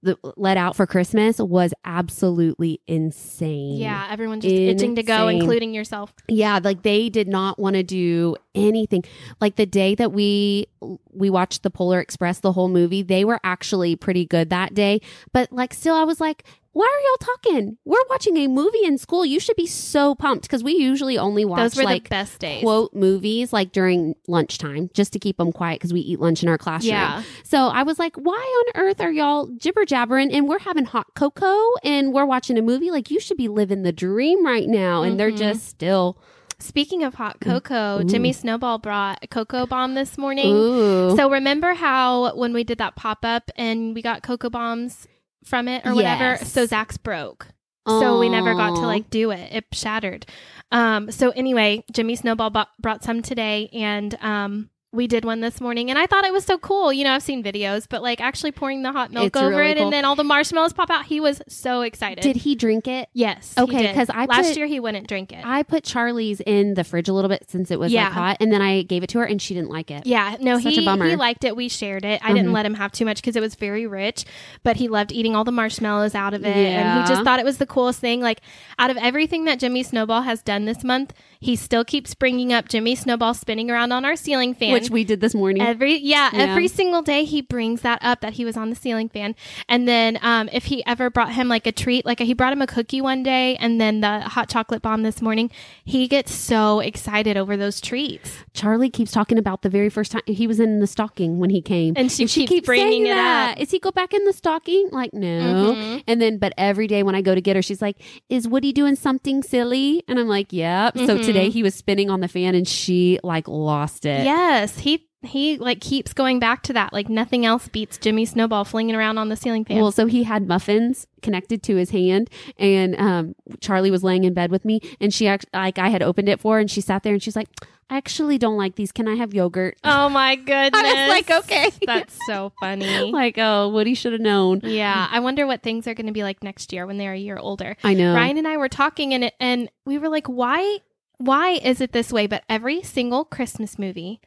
the 0.01 0.17
let 0.37 0.55
out 0.55 0.77
for 0.77 0.87
Christmas 0.87 1.39
was 1.39 1.73
absolutely 1.83 2.79
insane. 2.87 3.75
Yeah. 3.77 4.07
Everyone's 4.09 4.43
just 4.43 4.55
itching 4.55 4.95
to 4.95 5.03
go, 5.03 5.27
including 5.27 5.73
yourself. 5.73 6.13
Yeah, 6.29 6.59
like 6.63 6.83
they 6.83 7.09
did 7.09 7.27
not 7.27 7.59
want 7.59 7.75
to 7.75 7.83
do 7.83 8.35
anything. 8.55 9.03
Like 9.41 9.55
the 9.55 9.65
day 9.65 9.95
that 9.95 10.11
we 10.11 10.67
we 11.11 11.29
watched 11.29 11.63
the 11.63 11.69
Polar 11.69 11.99
Express 11.99 12.39
the 12.39 12.51
whole 12.53 12.69
movie, 12.69 13.01
they 13.01 13.25
were 13.25 13.39
actually 13.43 13.95
pretty 13.95 14.25
good 14.25 14.49
that 14.49 14.73
day. 14.73 15.01
But 15.33 15.51
like 15.51 15.73
still 15.73 15.95
I 15.95 16.03
was 16.03 16.19
like, 16.19 16.43
why 16.71 16.85
are 16.85 17.01
y'all 17.09 17.35
talking? 17.35 17.77
We're 17.83 17.97
watching 18.09 18.37
a 18.37 18.47
movie 18.47 18.83
in 18.85 18.97
school. 18.99 19.25
You 19.25 19.39
should 19.39 19.55
be 19.55 19.65
so 19.65 20.13
pumped 20.15 20.43
because 20.43 20.63
we 20.63 20.73
usually 20.73 21.17
only 21.17 21.43
watch 21.43 21.59
Those 21.59 21.75
were 21.77 21.83
like 21.83 22.03
the 22.03 22.09
best 22.09 22.39
days. 22.39 22.61
quote 22.61 22.93
movies 22.93 23.51
like 23.51 23.71
during 23.71 24.15
lunchtime 24.27 24.89
just 24.93 25.11
to 25.13 25.19
keep 25.19 25.37
them 25.37 25.51
quiet 25.51 25.79
because 25.79 25.91
we 25.93 25.99
eat 26.01 26.19
lunch 26.19 26.43
in 26.43 26.47
our 26.47 26.59
classroom. 26.59 26.91
Yeah. 26.93 27.23
So 27.43 27.67
I 27.67 27.83
was 27.83 27.97
like, 27.97 28.15
why 28.15 28.63
on 28.75 28.81
earth 28.81 29.01
are 29.01 29.11
y'all 29.11 29.47
jibber 29.57 29.83
jabbering 29.83 30.31
and 30.31 30.47
we're 30.47 30.59
having 30.59 30.85
hot 30.85 31.07
cocoa 31.15 31.73
and 31.83 32.13
we're 32.13 32.25
watching 32.25 32.57
a 32.57 32.61
movie? 32.61 32.91
Like 32.91 33.09
you 33.09 33.19
should 33.19 33.37
be 33.37 33.47
living 33.47 33.81
the 33.81 33.91
dream 33.91 34.45
right 34.45 34.67
now. 34.67 35.01
And 35.01 35.19
they're 35.19 35.31
Mhm. 35.31 35.37
just 35.37 35.67
still, 35.67 36.17
Speaking 36.61 37.03
of 37.03 37.13
hot 37.15 37.39
cocoa, 37.39 37.99
Ooh. 37.99 38.03
Jimmy 38.03 38.33
Snowball 38.33 38.77
brought 38.79 39.19
a 39.21 39.27
cocoa 39.27 39.65
bomb 39.65 39.93
this 39.93 40.17
morning. 40.17 40.53
ooh. 40.53 41.15
So 41.15 41.29
remember 41.29 41.73
how 41.73 42.35
when 42.35 42.53
we 42.53 42.63
did 42.63 42.79
that 42.79 42.95
pop 42.95 43.19
up 43.23 43.49
and 43.55 43.95
we 43.95 44.01
got 44.01 44.23
cocoa 44.23 44.49
bombs 44.49 45.07
from 45.45 45.67
it 45.67 45.85
or 45.85 45.95
whatever? 45.95 46.31
Yes. 46.31 46.51
So 46.51 46.65
Zach's 46.65 46.97
broke. 46.97 47.47
So 47.87 48.19
we 48.19 48.29
never 48.29 48.53
got 48.53 48.75
to 48.75 48.81
like 48.81 49.09
do 49.09 49.31
it. 49.31 49.51
It 49.51 49.65
shattered. 49.71 50.27
Um, 50.71 51.09
so 51.09 51.31
anyway, 51.31 51.83
Jimmy 51.91 52.15
Snowball 52.15 52.51
bought, 52.51 52.69
brought 52.79 53.03
some 53.03 53.23
today 53.23 53.67
and 53.73 54.15
um, 54.21 54.69
we 54.91 55.05
did 55.05 55.23
one 55.23 55.39
this 55.39 55.61
morning 55.61 55.91
and 55.91 55.99
I 55.99 56.07
thought 56.07 56.23
it 56.25 56.33
was 56.33 56.43
so 56.45 56.57
cool. 56.57 56.91
You 56.91 57.03
know, 57.03 57.13
I've 57.13 57.21
seen 57.21 57.43
videos, 57.43 57.85
but 57.87 58.01
like 58.01 58.19
actually 58.19 58.51
pouring 58.51 58.81
the 58.81 58.91
hot 58.91 59.11
milk 59.11 59.27
It's 59.27 59.37
over 59.37 59.55
really 59.55 59.69
it 59.71 59.75
cool. 59.77 59.83
and 59.85 59.93
then 59.93 60.03
all 60.03 60.15
the 60.15 60.23
marshmallows 60.23 60.73
pop 60.73 60.89
out. 60.89 61.05
He 61.05 61.19
was 61.19 61.43
so 61.47 61.81
excited. 61.81 62.21
Did 62.23 62.37
he 62.37 62.55
drink 62.55 62.87
it? 62.87 63.07
Yes. 63.13 63.53
Okay, 63.55 63.85
because 63.87 64.09
I 64.09 64.25
last 64.25 64.47
put- 64.47 64.57
year 64.57 64.65
he 64.65 64.79
wouldn't 64.79 65.07
drink 65.07 65.31
it. 65.31 65.45
I 65.45 65.61
put 65.61 65.83
Charlie's 65.83 66.39
in 66.41 66.73
the 66.73 66.83
fridge 66.83 67.07
a 67.07 67.13
little 67.13 67.29
bit 67.29 67.45
since 67.51 67.69
it 67.69 67.79
was 67.79 67.91
Yeah. 67.91 68.05
like 68.05 68.13
hot, 68.13 68.37
and 68.39 68.51
then 68.51 68.63
I 68.63 68.81
gave 68.81 69.03
it 69.03 69.09
to 69.09 69.19
her, 69.19 69.25
and 69.25 69.39
she 69.39 69.53
didn't 69.53 69.69
like 69.69 69.91
it. 69.91 70.07
Yeah, 70.07 70.37
no, 70.39 70.59
Such 70.59 70.73
he 70.73 70.81
a 70.81 70.85
bummer. 70.85 71.07
he 71.07 71.15
liked 71.15 71.43
it. 71.43 71.55
We 71.55 71.69
shared 71.69 72.03
it. 72.03 72.19
I 72.23 72.33
didn't 72.33 72.49
Mhm. 72.49 72.53
let 72.55 72.65
him 72.65 72.73
have 72.73 72.91
too 72.91 73.05
much 73.05 73.17
because 73.17 73.35
it 73.35 73.41
was 73.41 73.53
very 73.53 73.85
rich, 73.85 74.25
but 74.63 74.77
he 74.77 74.87
loved 74.87 75.11
eating 75.11 75.35
all 75.35 75.43
the 75.43 75.51
marshmallows 75.51 76.15
out 76.15 76.33
of 76.33 76.43
it, 76.43 76.55
and 76.55 77.03
he 77.03 77.07
just 77.07 77.23
thought 77.23 77.39
it 77.39 77.45
was 77.45 77.59
the 77.59 77.67
coolest 77.67 77.99
thing. 77.99 78.21
Like 78.21 78.41
out 78.79 78.89
of 78.89 78.97
everything 78.97 79.45
that 79.45 79.59
Jimmy 79.59 79.83
Snowball 79.83 80.23
has 80.23 80.41
done 80.41 80.65
this 80.65 80.83
month, 80.83 81.13
he 81.39 81.55
still 81.55 81.85
keeps 81.85 82.15
bringing 82.15 82.51
up 82.51 82.67
Jimmy 82.67 82.95
Snowball 82.95 83.35
spinning 83.35 83.69
around 83.69 83.91
on 83.91 84.03
our 84.03 84.15
ceiling 84.15 84.55
fan, 84.55 84.71
which 84.71 84.78
we 84.89 85.03
did 85.03 85.19
this 85.21 85.33
morning. 85.33 85.61
Every 85.61 85.97
yeah, 85.97 86.29
Yeah. 86.33 86.39
every 86.43 86.67
single 86.67 87.01
day 87.01 87.23
he 87.25 87.41
brings 87.41 87.81
that 87.81 87.99
up 88.01 88.21
that 88.21 88.33
he 88.33 88.45
was 88.45 88.55
on 88.55 88.69
the 88.69 88.75
ceiling 88.75 89.09
fan. 89.09 89.35
And 89.67 89.87
then 89.87 90.19
um 90.21 90.49
if 90.53 90.65
he 90.65 90.85
ever 90.85 91.09
brought 91.09 91.33
him 91.33 91.47
like 91.47 91.65
a 91.67 91.71
treat, 91.71 92.05
like 92.05 92.19
he 92.19 92.33
brought 92.33 92.53
him 92.53 92.61
a 92.61 92.67
cookie 92.67 93.01
one 93.01 93.23
day 93.23 93.55
and 93.57 93.81
then 93.81 94.01
the 94.01 94.19
hot 94.21 94.49
chocolate 94.49 94.81
bomb 94.81 95.03
this 95.03 95.21
morning, 95.21 95.49
he 95.83 96.07
gets 96.07 96.33
so 96.33 96.79
excited 96.81 97.35
over 97.37 97.57
those 97.57 97.81
treats. 97.81 98.31
Charlie 98.53 98.89
keeps 98.89 99.11
talking 99.11 99.37
about 99.37 99.61
the 99.63 99.69
very 99.69 99.89
first 99.89 100.11
time 100.11 100.21
he 100.27 100.45
was 100.47 100.59
in 100.59 100.79
the 100.79 100.87
stocking 100.87 101.39
when 101.39 101.49
he 101.49 101.61
came, 101.61 101.93
And 101.97 102.11
she 102.11 102.27
keeps 102.27 102.65
bringing 102.65 102.89
saying 102.91 103.05
it 103.07 103.15
that. 103.15 103.51
up. 103.53 103.59
Is 103.61 103.71
he 103.71 103.79
go 103.79 103.91
back 103.91 104.13
in 104.13 104.23
the 104.25 104.33
stocking? 104.33 104.89
Like 104.91 105.13
no. 105.13 105.73
Mhm. 105.75 106.03
And 106.07 106.21
then, 106.21 106.37
but 106.37 106.53
every 106.57 106.87
day 106.87 107.03
when 107.03 107.15
I 107.15 107.21
go 107.21 107.33
to 107.33 107.41
get 107.41 107.55
her, 107.55 107.61
she's 107.61 107.81
like, 107.81 107.97
"Is 108.29 108.47
Woody 108.47 108.71
doing 108.73 108.95
something 108.95 109.41
silly?" 109.43 110.03
And 110.07 110.19
I'm 110.19 110.27
like, 110.27 110.51
"Yep." 110.51 110.97
So 110.99 111.17
Mhm. 111.17 111.25
today 111.25 111.49
he 111.49 111.63
was 111.63 111.73
spinning 111.75 112.09
on 112.09 112.19
the 112.19 112.27
fan, 112.27 112.53
and 112.55 112.67
she 112.67 113.19
like 113.23 113.47
lost 113.47 114.05
it. 114.05 114.23
Yes, 114.25 114.68
he 114.77 115.09
he 115.21 115.57
like 115.57 115.81
keeps 115.81 116.13
going 116.13 116.39
back 116.39 116.63
to 116.63 116.73
that. 116.73 116.93
Like 116.93 117.09
nothing 117.09 117.45
else 117.45 117.67
beats 117.67 117.97
Jimmy 117.97 118.25
Snowball 118.25 118.63
flinging 118.63 118.95
around 118.95 119.17
on 119.17 119.29
the 119.29 119.35
ceiling 119.35 119.65
fan. 119.65 119.77
Well, 119.77 119.91
so 119.91 120.05
he 120.05 120.23
had 120.23 120.47
muffins 120.47 121.07
connected 121.21 121.61
to 121.63 121.75
his 121.75 121.89
hand, 121.89 122.29
and 122.57 122.95
um, 122.99 123.35
Charlie 123.59 123.91
was 123.91 124.03
laying 124.03 124.23
in 124.23 124.33
bed 124.33 124.51
with 124.51 124.63
me, 124.63 124.79
and 125.01 125.13
she 125.13 125.27
act- 125.27 125.47
like 125.53 125.77
I 125.77 125.89
had 125.89 126.01
opened 126.01 126.29
it 126.29 126.39
for, 126.39 126.55
her, 126.55 126.59
and 126.59 126.71
she 126.71 126.79
sat 126.81 127.03
there, 127.03 127.11
and 127.13 127.21
she's 127.21 127.35
like, 127.35 127.49
"I 127.89 127.97
actually 127.97 128.37
don't 128.37 128.55
like 128.55 128.75
these. 128.75 128.93
Can 128.93 129.09
I 129.09 129.15
have 129.15 129.33
yogurt?" 129.33 129.77
oh 129.83 130.07
my 130.07 130.35
goodness. 130.37 131.09
like, 131.09 131.29
okay. 131.29 131.69
That's 131.85 132.17
so 132.25 132.53
funny. 132.61 133.11
like, 133.11 133.37
oh, 133.37 133.69
Woody 133.69 133.95
should 133.95 134.13
have 134.13 134.21
known. 134.21 134.61
yeah, 134.63 135.07
I 135.11 135.19
wonder 135.19 135.45
what 135.45 135.63
things 135.63 135.85
are 135.87 135.93
going 135.93 136.07
to 136.07 136.13
be 136.13 136.23
like 136.23 136.43
next 136.43 136.71
year 136.71 136.87
when 136.87 136.97
they're 136.97 137.13
a 137.13 137.17
year 137.17 137.37
older. 137.37 137.75
I 137.83 137.93
know. 137.93 138.13
Ryan 138.15 138.37
and 138.37 138.47
I 138.47 138.55
were 138.55 138.69
talking 138.69 139.13
and 139.13 139.25
it, 139.25 139.33
and 139.41 139.69
we 139.85 139.97
were 139.97 140.09
like, 140.09 140.27
why 140.27 140.79
why 141.17 141.49
is 141.49 141.81
it 141.81 141.91
this 141.91 142.13
way? 142.13 142.25
But 142.27 142.43
every 142.47 142.81
single 142.81 143.25
Christmas 143.25 143.77
movie 143.77 144.21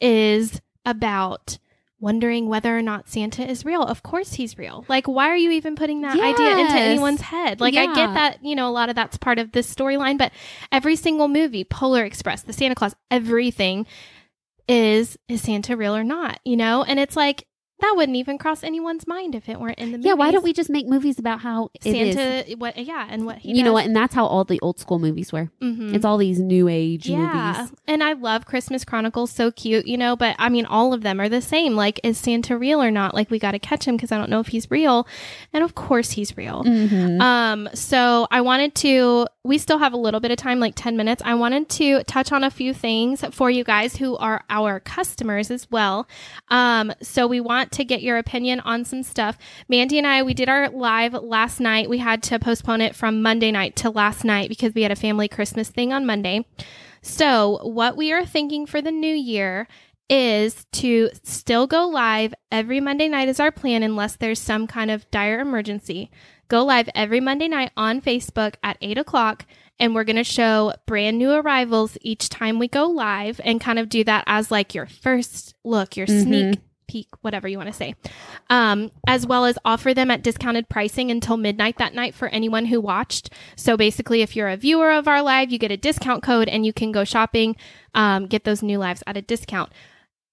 is 0.00 0.60
about 0.84 1.58
wondering 2.00 2.48
whether 2.48 2.76
or 2.76 2.82
not 2.82 3.08
Santa 3.08 3.48
is 3.48 3.64
real. 3.64 3.82
Of 3.82 4.02
course 4.02 4.34
he's 4.34 4.56
real. 4.56 4.84
Like 4.88 5.06
why 5.06 5.28
are 5.28 5.36
you 5.36 5.50
even 5.50 5.76
putting 5.76 6.00
that 6.00 6.18
idea 6.18 6.58
into 6.58 6.74
anyone's 6.74 7.20
head? 7.20 7.60
Like 7.60 7.74
I 7.74 7.94
get 7.94 8.14
that, 8.14 8.44
you 8.44 8.56
know, 8.56 8.68
a 8.68 8.72
lot 8.72 8.88
of 8.88 8.94
that's 8.94 9.18
part 9.18 9.38
of 9.38 9.52
this 9.52 9.72
storyline, 9.72 10.16
but 10.16 10.32
every 10.72 10.96
single 10.96 11.28
movie, 11.28 11.64
Polar 11.64 12.04
Express, 12.04 12.42
The 12.42 12.52
Santa 12.52 12.74
Claus, 12.74 12.94
everything 13.10 13.86
is 14.66 15.18
is 15.28 15.42
Santa 15.42 15.76
real 15.76 15.94
or 15.94 16.04
not, 16.04 16.40
you 16.44 16.56
know? 16.56 16.84
And 16.84 16.98
it's 16.98 17.16
like 17.16 17.46
that 17.80 17.94
wouldn't 17.96 18.16
even 18.16 18.38
cross 18.38 18.62
anyone's 18.62 19.06
mind 19.06 19.34
if 19.34 19.48
it 19.48 19.58
weren't 19.60 19.78
in 19.78 19.92
the 19.92 19.98
movie. 19.98 20.08
Yeah, 20.08 20.14
why 20.14 20.30
don't 20.30 20.44
we 20.44 20.52
just 20.52 20.70
make 20.70 20.86
movies 20.86 21.18
about 21.18 21.40
how 21.40 21.70
it 21.74 21.86
is? 21.86 22.14
Santa 22.14 22.56
what 22.56 22.76
yeah, 22.76 23.06
and 23.08 23.26
what 23.26 23.38
he 23.38 23.56
you 23.56 23.62
know 23.62 23.72
what? 23.72 23.86
And 23.86 23.94
that's 23.94 24.14
how 24.14 24.26
all 24.26 24.44
the 24.44 24.58
old 24.60 24.78
school 24.78 24.98
movies 24.98 25.32
were. 25.32 25.50
Mhm. 25.62 25.94
It's 25.94 26.04
all 26.04 26.16
these 26.18 26.38
new 26.38 26.68
age 26.68 27.06
yeah. 27.08 27.54
movies. 27.58 27.72
And 27.86 28.02
I 28.02 28.12
love 28.12 28.46
Christmas 28.46 28.84
Chronicles, 28.84 29.30
so 29.30 29.50
cute, 29.50 29.86
you 29.86 29.96
know, 29.96 30.16
but 30.16 30.36
I 30.38 30.48
mean, 30.48 30.66
all 30.66 30.92
of 30.92 31.02
them 31.02 31.20
are 31.20 31.28
the 31.28 31.40
same. 31.42 31.74
Like, 31.74 32.00
is 32.04 32.18
Santa 32.18 32.56
real 32.56 32.82
or 32.82 32.90
not? 32.90 33.14
Like, 33.14 33.30
we 33.30 33.38
got 33.38 33.52
to 33.52 33.58
catch 33.58 33.84
him 33.86 33.96
because 33.96 34.12
I 34.12 34.18
don't 34.18 34.30
know 34.30 34.40
if 34.40 34.48
he's 34.48 34.70
real. 34.70 35.06
And 35.52 35.64
of 35.64 35.74
course 35.74 36.12
he's 36.12 36.36
real. 36.36 36.62
Mhm. 36.64 37.20
Um, 37.20 37.68
so 37.74 38.26
I 38.30 38.40
wanted 38.40 38.74
to, 38.76 39.26
we 39.44 39.58
still 39.58 39.78
have 39.78 39.92
a 39.92 39.96
little 39.96 40.20
bit 40.20 40.30
of 40.30 40.36
time, 40.36 40.60
like 40.60 40.74
10 40.76 40.96
minutes. 40.96 41.22
I 41.24 41.34
wanted 41.34 41.68
to 41.70 42.04
touch 42.04 42.32
on 42.32 42.44
a 42.44 42.50
few 42.50 42.72
things 42.74 43.24
for 43.32 43.50
you 43.50 43.64
guys 43.64 43.96
who 43.96 44.16
are 44.18 44.44
our 44.50 44.80
customers 44.80 45.50
as 45.50 45.70
well. 45.70 46.06
Um, 46.48 46.92
so 47.02 47.26
we 47.26 47.40
want 47.40 47.69
to 47.72 47.84
get 47.84 48.02
your 48.02 48.18
opinion 48.18 48.60
on 48.60 48.84
some 48.84 49.02
stuff. 49.02 49.38
Mandy 49.68 49.98
and 49.98 50.06
I, 50.06 50.22
we 50.22 50.34
did 50.34 50.48
our 50.48 50.68
live 50.68 51.12
last 51.14 51.60
night. 51.60 51.88
We 51.88 51.98
had 51.98 52.22
to 52.24 52.38
postpone 52.38 52.80
it 52.80 52.96
from 52.96 53.22
Monday 53.22 53.50
night 53.50 53.76
to 53.76 53.90
last 53.90 54.24
night 54.24 54.48
because 54.48 54.74
we 54.74 54.82
had 54.82 54.92
a 54.92 54.96
family 54.96 55.28
Christmas 55.28 55.68
thing 55.68 55.92
on 55.92 56.06
Monday. 56.06 56.46
So 57.02 57.60
what 57.62 57.96
we 57.96 58.12
are 58.12 58.26
thinking 58.26 58.66
for 58.66 58.82
the 58.82 58.90
new 58.90 59.14
year 59.14 59.66
is 60.08 60.66
to 60.72 61.08
still 61.22 61.68
go 61.68 61.86
live 61.86 62.34
every 62.50 62.80
Monday 62.80 63.08
night 63.08 63.28
is 63.28 63.38
our 63.38 63.52
plan 63.52 63.84
unless 63.84 64.16
there's 64.16 64.40
some 64.40 64.66
kind 64.66 64.90
of 64.90 65.08
dire 65.12 65.38
emergency. 65.38 66.10
Go 66.48 66.64
live 66.64 66.88
every 66.96 67.20
Monday 67.20 67.46
night 67.46 67.70
on 67.76 68.00
Facebook 68.00 68.56
at 68.64 68.76
8 68.80 68.98
o'clock, 68.98 69.46
and 69.78 69.94
we're 69.94 70.02
going 70.02 70.16
to 70.16 70.24
show 70.24 70.74
brand 70.84 71.16
new 71.16 71.30
arrivals 71.30 71.96
each 72.00 72.28
time 72.28 72.58
we 72.58 72.66
go 72.66 72.86
live 72.86 73.40
and 73.44 73.60
kind 73.60 73.78
of 73.78 73.88
do 73.88 74.02
that 74.02 74.24
as 74.26 74.50
like 74.50 74.74
your 74.74 74.86
first 74.86 75.54
look, 75.62 75.96
your 75.96 76.08
mm-hmm. 76.08 76.22
sneak 76.22 76.60
peek, 76.90 77.06
whatever 77.20 77.46
you 77.46 77.56
want 77.56 77.68
to 77.68 77.72
say, 77.72 77.94
um, 78.50 78.90
as 79.06 79.24
well 79.24 79.44
as 79.44 79.56
offer 79.64 79.94
them 79.94 80.10
at 80.10 80.22
discounted 80.22 80.68
pricing 80.68 81.08
until 81.08 81.36
midnight 81.36 81.78
that 81.78 81.94
night 81.94 82.16
for 82.16 82.26
anyone 82.28 82.66
who 82.66 82.80
watched. 82.80 83.30
So 83.54 83.76
basically, 83.76 84.22
if 84.22 84.34
you're 84.34 84.48
a 84.48 84.56
viewer 84.56 84.90
of 84.90 85.06
our 85.06 85.22
live, 85.22 85.52
you 85.52 85.58
get 85.58 85.70
a 85.70 85.76
discount 85.76 86.24
code 86.24 86.48
and 86.48 86.66
you 86.66 86.72
can 86.72 86.90
go 86.90 87.04
shopping, 87.04 87.54
um, 87.94 88.26
get 88.26 88.42
those 88.42 88.60
new 88.60 88.78
lives 88.78 89.04
at 89.06 89.16
a 89.16 89.22
discount. 89.22 89.72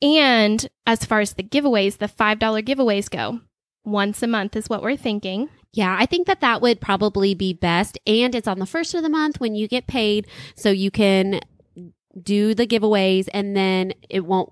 And 0.01 0.68
as 0.88 1.05
far 1.05 1.20
as 1.20 1.34
the 1.34 1.43
giveaways, 1.43 1.99
the 1.99 2.08
$5 2.08 2.39
giveaways 2.64 3.08
go, 3.08 3.41
once 3.86 4.24
a 4.24 4.28
month 4.28 4.55
is 4.55 4.68
what 4.68 4.82
we're 4.82 4.97
thinking. 4.97 5.49
Yeah, 5.74 5.95
I 5.97 6.08
think 6.08 6.26
that 6.26 6.41
that 6.41 6.62
would 6.62 6.82
probably 6.82 7.36
be 7.36 7.53
best. 7.53 7.99
And 8.08 8.34
it's 8.34 8.47
on 8.47 8.58
the 8.58 8.66
first 8.66 8.95
of 8.95 9.03
the 9.03 9.10
month 9.10 9.39
when 9.39 9.53
you 9.53 9.68
get 9.68 9.86
paid. 9.86 10.28
So 10.55 10.72
you 10.72 10.89
can 10.89 11.39
do 12.22 12.55
the 12.55 12.66
giveaways 12.66 13.28
and 13.32 13.55
then 13.55 13.93
it 14.10 14.26
won't 14.26 14.51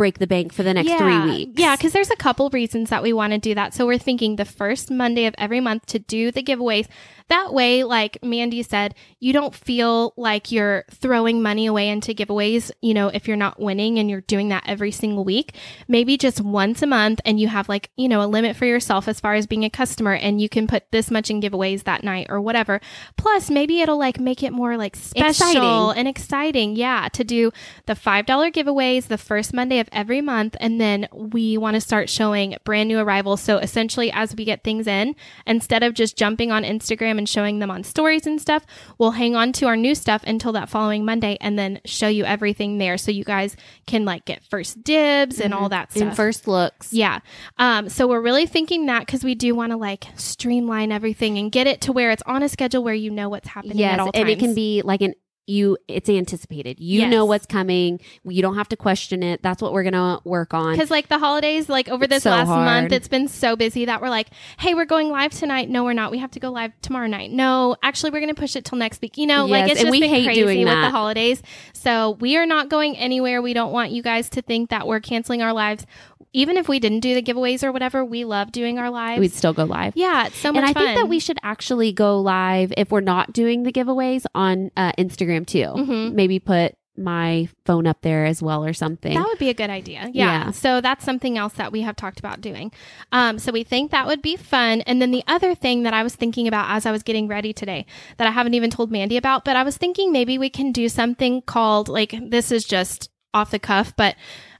break 0.00 0.18
the 0.18 0.26
bank 0.26 0.50
for 0.50 0.62
the 0.62 0.72
next 0.72 0.90
three 0.94 1.20
weeks. 1.20 1.60
Yeah, 1.60 1.76
because 1.76 1.92
there's 1.92 2.08
a 2.08 2.16
couple 2.16 2.48
reasons 2.48 2.88
that 2.88 3.02
we 3.02 3.12
want 3.12 3.34
to 3.34 3.38
do 3.38 3.54
that. 3.54 3.74
So 3.74 3.86
we're 3.86 3.98
thinking 3.98 4.36
the 4.36 4.46
first 4.46 4.90
Monday 4.90 5.26
of 5.26 5.34
every 5.36 5.60
month 5.60 5.84
to 5.88 5.98
do 5.98 6.30
the 6.30 6.42
giveaways. 6.42 6.88
That 7.30 7.54
way, 7.54 7.84
like 7.84 8.18
Mandy 8.24 8.64
said, 8.64 8.96
you 9.20 9.32
don't 9.32 9.54
feel 9.54 10.12
like 10.16 10.50
you're 10.50 10.84
throwing 10.90 11.40
money 11.42 11.66
away 11.66 11.88
into 11.88 12.12
giveaways, 12.12 12.72
you 12.82 12.92
know, 12.92 13.06
if 13.06 13.28
you're 13.28 13.36
not 13.36 13.60
winning 13.60 14.00
and 14.00 14.10
you're 14.10 14.22
doing 14.22 14.48
that 14.48 14.64
every 14.66 14.90
single 14.90 15.22
week. 15.22 15.54
Maybe 15.86 16.18
just 16.18 16.40
once 16.40 16.82
a 16.82 16.88
month 16.88 17.20
and 17.24 17.38
you 17.38 17.46
have 17.46 17.68
like, 17.68 17.90
you 17.96 18.08
know, 18.08 18.20
a 18.20 18.26
limit 18.26 18.56
for 18.56 18.66
yourself 18.66 19.06
as 19.06 19.20
far 19.20 19.34
as 19.34 19.46
being 19.46 19.64
a 19.64 19.70
customer 19.70 20.12
and 20.12 20.40
you 20.40 20.48
can 20.48 20.66
put 20.66 20.90
this 20.90 21.08
much 21.08 21.30
in 21.30 21.40
giveaways 21.40 21.84
that 21.84 22.02
night 22.02 22.26
or 22.30 22.40
whatever. 22.40 22.80
Plus, 23.16 23.48
maybe 23.48 23.80
it'll 23.80 23.98
like 23.98 24.18
make 24.18 24.42
it 24.42 24.52
more 24.52 24.76
like 24.76 24.96
special 24.96 25.28
Exciting. 25.28 25.98
and 26.00 26.08
exciting. 26.08 26.74
Yeah, 26.74 27.08
to 27.12 27.22
do 27.22 27.52
the 27.86 27.94
$5 27.94 28.26
giveaways 28.26 29.06
the 29.06 29.18
first 29.18 29.54
Monday 29.54 29.78
of 29.78 29.88
every 29.92 30.20
month. 30.20 30.56
And 30.58 30.80
then 30.80 31.06
we 31.12 31.56
want 31.56 31.74
to 31.74 31.80
start 31.80 32.10
showing 32.10 32.56
brand 32.64 32.88
new 32.88 32.98
arrivals. 32.98 33.40
So 33.40 33.58
essentially, 33.58 34.10
as 34.10 34.34
we 34.34 34.44
get 34.44 34.64
things 34.64 34.88
in, 34.88 35.14
instead 35.46 35.84
of 35.84 35.94
just 35.94 36.16
jumping 36.16 36.50
on 36.50 36.64
Instagram 36.64 37.19
and 37.20 37.28
showing 37.28 37.58
them 37.58 37.70
on 37.70 37.84
stories 37.84 38.26
and 38.26 38.40
stuff, 38.40 38.64
we'll 38.98 39.10
hang 39.10 39.36
on 39.36 39.52
to 39.52 39.66
our 39.66 39.76
new 39.76 39.94
stuff 39.94 40.22
until 40.26 40.52
that 40.52 40.70
following 40.70 41.04
Monday 41.04 41.36
and 41.42 41.58
then 41.58 41.78
show 41.84 42.08
you 42.08 42.24
everything 42.24 42.78
there. 42.78 42.96
So 42.96 43.10
you 43.10 43.24
guys 43.24 43.56
can 43.86 44.06
like 44.06 44.24
get 44.24 44.42
first 44.42 44.82
dibs 44.82 45.38
and 45.38 45.52
all 45.52 45.68
that 45.68 45.92
stuff. 45.92 46.02
In 46.02 46.14
first 46.14 46.48
looks. 46.48 46.94
Yeah. 46.94 47.20
Um, 47.58 47.90
so 47.90 48.08
we're 48.08 48.22
really 48.22 48.46
thinking 48.46 48.86
that 48.86 49.00
because 49.04 49.22
we 49.22 49.34
do 49.34 49.54
want 49.54 49.72
to 49.72 49.76
like 49.76 50.06
streamline 50.16 50.90
everything 50.92 51.36
and 51.36 51.52
get 51.52 51.66
it 51.66 51.82
to 51.82 51.92
where 51.92 52.10
it's 52.10 52.22
on 52.24 52.42
a 52.42 52.48
schedule 52.48 52.82
where 52.82 52.94
you 52.94 53.10
know 53.10 53.28
what's 53.28 53.48
happening 53.48 53.76
Yes. 53.76 53.94
at 53.94 54.00
all 54.00 54.10
And 54.14 54.28
it 54.30 54.38
can 54.38 54.54
be 54.54 54.80
like 54.82 55.02
an 55.02 55.12
you 55.50 55.76
it's 55.88 56.08
anticipated. 56.08 56.78
You 56.80 57.00
Yes. 57.00 57.10
know 57.10 57.24
what's 57.24 57.46
coming. 57.46 58.00
You 58.24 58.40
don't 58.42 58.56
have 58.56 58.68
to 58.68 58.76
question 58.76 59.22
it. 59.22 59.42
That's 59.42 59.60
what 59.60 59.72
we're 59.72 59.82
gonna 59.82 60.20
work 60.24 60.54
on. 60.54 60.72
Because 60.74 60.90
like 60.90 61.08
the 61.08 61.18
holidays, 61.18 61.68
like 61.68 61.88
over 61.88 62.04
It's 62.04 62.14
this 62.14 62.22
so 62.22 62.30
last 62.30 62.46
hard. 62.46 62.64
month, 62.64 62.92
it's 62.92 63.08
been 63.08 63.28
so 63.28 63.56
busy 63.56 63.84
that 63.86 64.00
we're 64.00 64.08
like, 64.10 64.28
hey, 64.58 64.74
we're 64.74 64.84
going 64.84 65.08
live 65.10 65.32
tonight. 65.32 65.68
No, 65.68 65.84
we're 65.84 65.92
not. 65.92 66.10
We 66.10 66.18
have 66.18 66.30
to 66.32 66.40
go 66.40 66.50
live 66.50 66.72
tomorrow 66.82 67.06
night. 67.06 67.30
No, 67.30 67.76
actually, 67.82 68.10
we're 68.10 68.20
going 68.20 68.34
to 68.34 68.40
push 68.40 68.54
it 68.56 68.64
till 68.64 68.78
next 68.78 69.00
week. 69.02 69.18
You 69.18 69.26
know, 69.26 69.46
like 69.46 69.70
it's 69.70 69.80
just 69.80 69.90
we 69.90 70.00
been 70.00 70.10
hate 70.10 70.24
crazy 70.24 70.64
with 70.64 70.66
the 70.68 70.90
holidays. 70.90 71.42
So 71.72 72.12
we 72.20 72.36
are 72.36 72.46
not 72.46 72.68
going 72.68 72.96
anywhere. 72.96 73.42
We 73.42 73.52
don't 73.54 73.72
want 73.72 73.90
you 73.90 74.02
guys 74.02 74.28
to 74.30 74.42
think 74.42 74.70
that 74.70 74.86
we're 74.86 75.00
canceling 75.00 75.42
our 75.42 75.52
lives. 75.52 75.86
Even 76.32 76.56
if 76.56 76.68
we 76.68 76.78
didn't 76.78 77.00
do 77.00 77.14
the 77.14 77.22
giveaways 77.22 77.64
or 77.64 77.72
whatever, 77.72 78.04
we 78.04 78.24
love 78.24 78.52
doing 78.52 78.78
our 78.78 78.90
lives. 78.90 79.20
We'd 79.20 79.32
still 79.32 79.52
go 79.52 79.64
live. 79.64 79.94
yeah, 79.96 80.26
it's 80.26 80.36
so 80.36 80.52
much 80.52 80.60
and 80.62 80.70
I 80.70 80.72
fun. 80.72 80.84
think 80.84 80.98
that 80.98 81.08
we 81.08 81.18
should 81.18 81.38
actually 81.42 81.92
go 81.92 82.20
live 82.20 82.72
if 82.76 82.90
we're 82.90 83.00
not 83.00 83.32
doing 83.32 83.62
the 83.64 83.72
giveaways 83.72 84.24
on 84.34 84.70
uh, 84.76 84.92
Instagram 84.98 85.46
too. 85.46 85.66
Mhm. 85.76 86.12
Maybe 86.14 86.38
put 86.38 86.74
my 86.96 87.48
phone 87.64 87.86
up 87.86 88.02
there 88.02 88.26
as 88.26 88.42
well 88.42 88.62
or 88.64 88.74
something. 88.74 89.14
That 89.14 89.26
would 89.26 89.38
be 89.38 89.48
a 89.48 89.54
good 89.54 89.70
idea. 89.70 90.10
Yeah. 90.12 90.44
Yeah. 90.46 90.50
So 90.50 90.80
that's 90.82 91.02
something 91.04 91.38
else 91.38 91.54
that 91.54 91.72
we 91.72 91.80
have 91.80 91.96
talked 91.96 92.18
about 92.18 92.42
doing. 92.42 92.72
Um, 93.10 93.38
so 93.38 93.52
we 93.52 93.62
think 93.62 93.90
that 93.90 94.06
would 94.06 94.20
be 94.20 94.36
fun. 94.36 94.82
And 94.82 95.00
then 95.00 95.10
the 95.10 95.24
other 95.26 95.54
thing 95.54 95.84
that 95.84 95.94
I 95.94 96.02
was 96.02 96.14
thinking 96.14 96.46
about 96.46 96.70
as 96.70 96.84
I 96.84 96.90
was 96.92 97.02
getting 97.02 97.26
ready 97.26 97.54
today 97.54 97.86
that 98.18 98.26
I 98.26 98.32
haven't 98.32 98.52
even 98.54 98.68
told 98.70 98.90
Mandy 98.92 99.16
about, 99.16 99.46
but 99.46 99.56
I 99.56 99.62
was 99.62 99.78
thinking 99.78 100.12
maybe 100.12 100.36
we 100.36 100.50
can 100.50 100.72
do 100.72 100.88
something 100.90 101.40
called 101.42 101.88
like 101.88 102.14
this 102.28 102.52
is 102.52 102.64
just 102.64 103.08
off 103.32 103.50
the 103.52 103.58
cuff, 103.60 103.94
but 103.96 104.14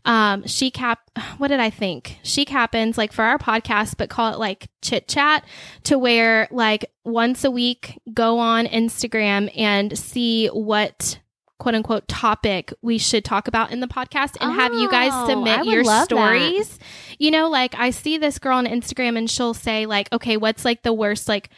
um 0.04 0.46
chic 0.46 0.74
cap 0.74 1.00
what 1.38 1.48
did 1.48 1.60
i 1.60 1.68
think 1.70 2.18
chic 2.22 2.48
happens 2.48 2.96
like 2.96 3.12
for 3.12 3.22
our 3.24 3.38
podcast 3.38 3.94
but 3.98 4.08
call 4.08 4.32
it 4.32 4.38
like 4.38 4.68
chit 4.82 5.06
chat 5.08 5.44
to 5.84 5.98
where 5.98 6.48
like 6.50 6.86
once 7.04 7.44
a 7.44 7.50
week 7.50 7.98
go 8.14 8.38
on 8.38 8.66
instagram 8.66 9.50
and 9.56 9.98
see 9.98 10.46
what 10.48 11.18
quote 11.58 11.74
unquote 11.74 12.08
topic 12.08 12.72
we 12.80 12.96
should 12.96 13.22
talk 13.24 13.46
about 13.46 13.70
in 13.70 13.80
the 13.80 13.86
podcast 13.86 14.36
and 14.40 14.52
have 14.54 14.72
you 14.72 14.90
guys 14.90 15.10
Oh, 15.14 15.28
submit 15.28 15.66
your 15.66 15.84
love 15.84 16.08
that. 16.08 16.14
stories 16.14 16.78
you 17.18 17.30
know 17.30 17.50
like 17.50 17.74
i 17.74 17.90
see 17.90 18.16
this 18.16 18.38
girl 18.38 18.56
on 18.56 18.66
instagram 18.66 19.18
and 19.18 19.28
she'll 19.30 19.52
say 19.52 19.84
like 19.84 20.10
okay 20.12 20.38
what's 20.38 20.64
like 20.64 20.82
the 20.82 20.92
worst 20.94 21.28
like 21.28 21.50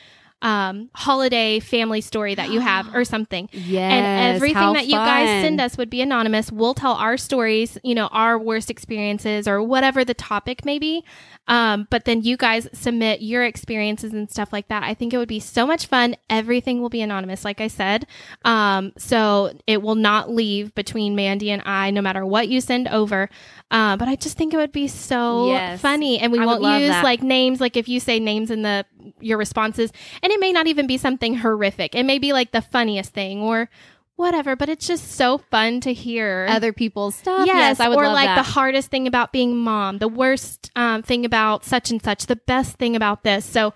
um, 0.42 0.90
holiday 0.94 1.58
family 1.60 2.00
story 2.02 2.34
that 2.34 2.50
you 2.50 2.60
have 2.60 2.94
or 2.94 3.04
something. 3.14 3.48
Yes. 3.52 3.92
and 3.92 4.36
everything 4.36 4.72
that 4.74 4.86
you 4.86 4.94
guys 4.96 5.28
send 5.42 5.60
us 5.60 5.78
would 5.78 5.88
be 5.88 6.00
anonymous. 6.02 6.52
We'll 6.52 6.74
tell 6.74 6.92
our 6.94 7.16
stories, 7.16 7.78
you 7.82 7.94
know, 7.94 8.08
our 8.08 8.38
worst 8.38 8.68
experiences 8.70 9.48
or 9.48 9.62
whatever 9.62 10.04
the 10.04 10.14
topic 10.14 10.64
may 10.64 10.78
be. 10.78 11.04
Um, 11.48 11.88
but 11.90 12.04
then 12.04 12.22
you 12.22 12.36
guys 12.36 12.68
submit 12.72 13.20
your 13.20 13.44
experiences 13.44 14.12
and 14.12 14.30
stuff 14.30 14.52
like 14.52 14.68
that. 14.68 14.82
I 14.84 14.94
think 14.94 15.12
it 15.14 15.18
would 15.18 15.28
be 15.28 15.40
so 15.40 15.66
much 15.66 15.86
fun. 15.86 16.14
Everything 16.30 16.80
will 16.80 16.88
be 16.88 17.00
anonymous, 17.02 17.44
like 17.44 17.60
I 17.60 17.66
said. 17.68 18.06
Um, 18.44 18.92
so 18.96 19.52
it 19.66 19.82
will 19.82 19.94
not 19.96 20.30
leave 20.30 20.74
between 20.74 21.14
Mandy 21.16 21.50
and 21.50 21.62
I, 21.64 21.90
no 21.90 22.00
matter 22.02 22.24
what 22.26 22.48
you 22.48 22.60
send 22.60 22.88
over. 22.88 23.28
Uh, 23.70 23.96
but 23.96 24.06
I 24.08 24.16
just 24.16 24.36
think 24.36 24.52
it 24.54 24.56
would 24.56 24.72
be 24.72 24.86
so 24.88 25.48
Yes. 25.48 25.80
funny, 25.80 26.18
and 26.18 26.30
we 26.32 26.38
I 26.38 26.46
won't 26.46 26.62
use 26.62 26.90
that. 26.90 27.04
like 27.04 27.22
names. 27.22 27.60
Like 27.60 27.76
if 27.76 27.88
you 27.88 28.00
say 28.00 28.20
names 28.20 28.50
in 28.50 28.62
the 28.62 28.84
your 29.20 29.38
responses, 29.38 29.92
and 30.22 30.31
it 30.32 30.40
may 30.40 30.52
not 30.52 30.66
even 30.66 30.86
be 30.86 30.96
something 30.98 31.36
horrific. 31.36 31.94
It 31.94 32.04
may 32.04 32.18
be 32.18 32.32
like 32.32 32.52
the 32.52 32.62
funniest 32.62 33.12
thing 33.12 33.40
or 33.40 33.68
whatever. 34.16 34.56
But 34.56 34.68
it's 34.68 34.86
just 34.86 35.12
so 35.12 35.38
fun 35.38 35.80
to 35.80 35.92
hear 35.92 36.46
other 36.48 36.72
people's 36.72 37.14
stuff. 37.14 37.46
Yes, 37.46 37.78
Yes, 37.78 37.80
I 37.80 37.88
would 37.88 37.98
or 37.98 38.08
like 38.08 38.26
that. 38.26 38.36
the 38.36 38.50
hardest 38.50 38.90
thing 38.90 39.06
about 39.06 39.32
being 39.32 39.56
mom, 39.56 39.98
the 39.98 40.08
worst 40.08 40.70
um, 40.76 41.02
thing 41.02 41.24
about 41.24 41.64
such 41.64 41.90
and 41.90 42.02
such, 42.02 42.26
the 42.26 42.36
best 42.36 42.76
thing 42.76 42.94
about 42.96 43.24
this. 43.24 43.44
So, 43.44 43.74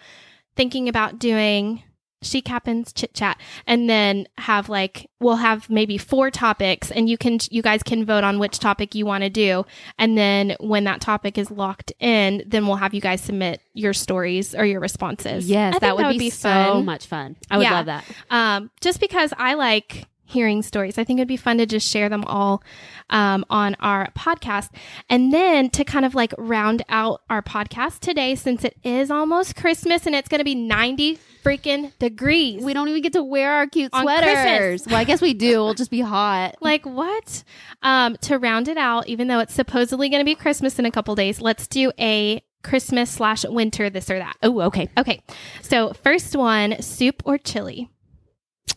thinking 0.54 0.88
about 0.88 1.18
doing 1.18 1.82
chic 2.26 2.48
happens 2.48 2.92
chit 2.92 3.14
chat, 3.14 3.40
and 3.66 3.88
then 3.88 4.26
have 4.38 4.68
like 4.68 5.08
we'll 5.20 5.36
have 5.36 5.70
maybe 5.70 5.96
four 5.98 6.30
topics, 6.30 6.90
and 6.90 7.08
you 7.08 7.16
can 7.16 7.38
you 7.50 7.62
guys 7.62 7.82
can 7.82 8.04
vote 8.04 8.24
on 8.24 8.38
which 8.38 8.58
topic 8.58 8.94
you 8.94 9.06
want 9.06 9.22
to 9.22 9.30
do, 9.30 9.64
and 9.98 10.16
then 10.18 10.56
when 10.60 10.84
that 10.84 11.00
topic 11.00 11.38
is 11.38 11.50
locked 11.50 11.92
in, 12.00 12.42
then 12.46 12.66
we'll 12.66 12.76
have 12.76 12.92
you 12.94 13.00
guys 13.00 13.20
submit 13.20 13.60
your 13.74 13.92
stories 13.92 14.54
or 14.54 14.64
your 14.64 14.80
responses. 14.80 15.48
Yes, 15.48 15.68
I 15.76 15.78
think 15.78 15.80
that 15.82 15.96
would, 15.96 16.18
be, 16.18 16.30
so 16.30 16.48
fun. 16.48 16.84
much 16.84 17.06
fun. 17.06 17.36
I 17.50 17.56
would 17.58 17.62
Yeah. 17.64 17.72
love 17.72 17.86
that. 17.86 18.04
Um, 18.30 18.70
just 18.80 19.00
because 19.00 19.32
I 19.38 19.54
like 19.54 20.06
hearing 20.26 20.62
stories, 20.62 20.98
I 20.98 21.04
think 21.04 21.18
it'd 21.18 21.28
be 21.28 21.36
fun 21.36 21.58
to 21.58 21.66
just 21.66 21.88
share 21.88 22.08
them 22.08 22.24
all 22.24 22.62
um, 23.10 23.44
on 23.48 23.76
our 23.80 24.10
podcast. 24.12 24.70
And 25.08 25.32
then 25.32 25.70
to 25.70 25.84
kind 25.84 26.04
of 26.04 26.14
like 26.14 26.34
round 26.36 26.82
out 26.88 27.22
our 27.30 27.42
podcast 27.42 28.00
today, 28.00 28.34
since 28.34 28.64
it 28.64 28.76
is 28.82 29.10
almost 29.10 29.56
Christmas 29.56 30.06
and 30.06 30.14
it's 30.14 30.28
going 30.28 30.40
to 30.40 30.44
be 30.44 30.54
90 30.54 31.18
freaking 31.46 31.96
degrees. 31.98 32.62
We 32.62 32.74
don't 32.74 32.88
even 32.88 33.02
get 33.02 33.12
to 33.12 33.22
wear 33.22 33.52
our 33.52 33.66
cute 33.68 33.94
sweaters. 33.94 34.84
Well, 34.86 34.96
I 34.96 35.04
guess 35.04 35.20
we 35.20 35.32
do. 35.32 35.62
We'll 35.62 35.74
just 35.74 35.90
be 35.90 36.00
hot. 36.00 36.56
like 36.60 36.84
what? 36.84 37.44
Um, 37.82 38.16
to 38.22 38.38
round 38.38 38.68
it 38.68 38.76
out, 38.76 39.06
even 39.06 39.28
though 39.28 39.38
it's 39.38 39.54
supposedly 39.54 40.08
going 40.08 40.20
to 40.20 40.24
be 40.24 40.34
Christmas 40.34 40.78
in 40.78 40.86
a 40.86 40.90
couple 40.90 41.14
days, 41.14 41.40
let's 41.40 41.68
do 41.68 41.92
a 42.00 42.42
Christmas 42.64 43.10
slash 43.10 43.44
winter 43.44 43.88
this 43.88 44.10
or 44.10 44.18
that. 44.18 44.36
Oh, 44.42 44.60
okay. 44.62 44.88
Okay. 44.98 45.22
So 45.62 45.92
first 45.92 46.34
one, 46.34 46.82
soup 46.82 47.22
or 47.24 47.38
chili? 47.38 47.90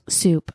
Soup. 0.08 0.52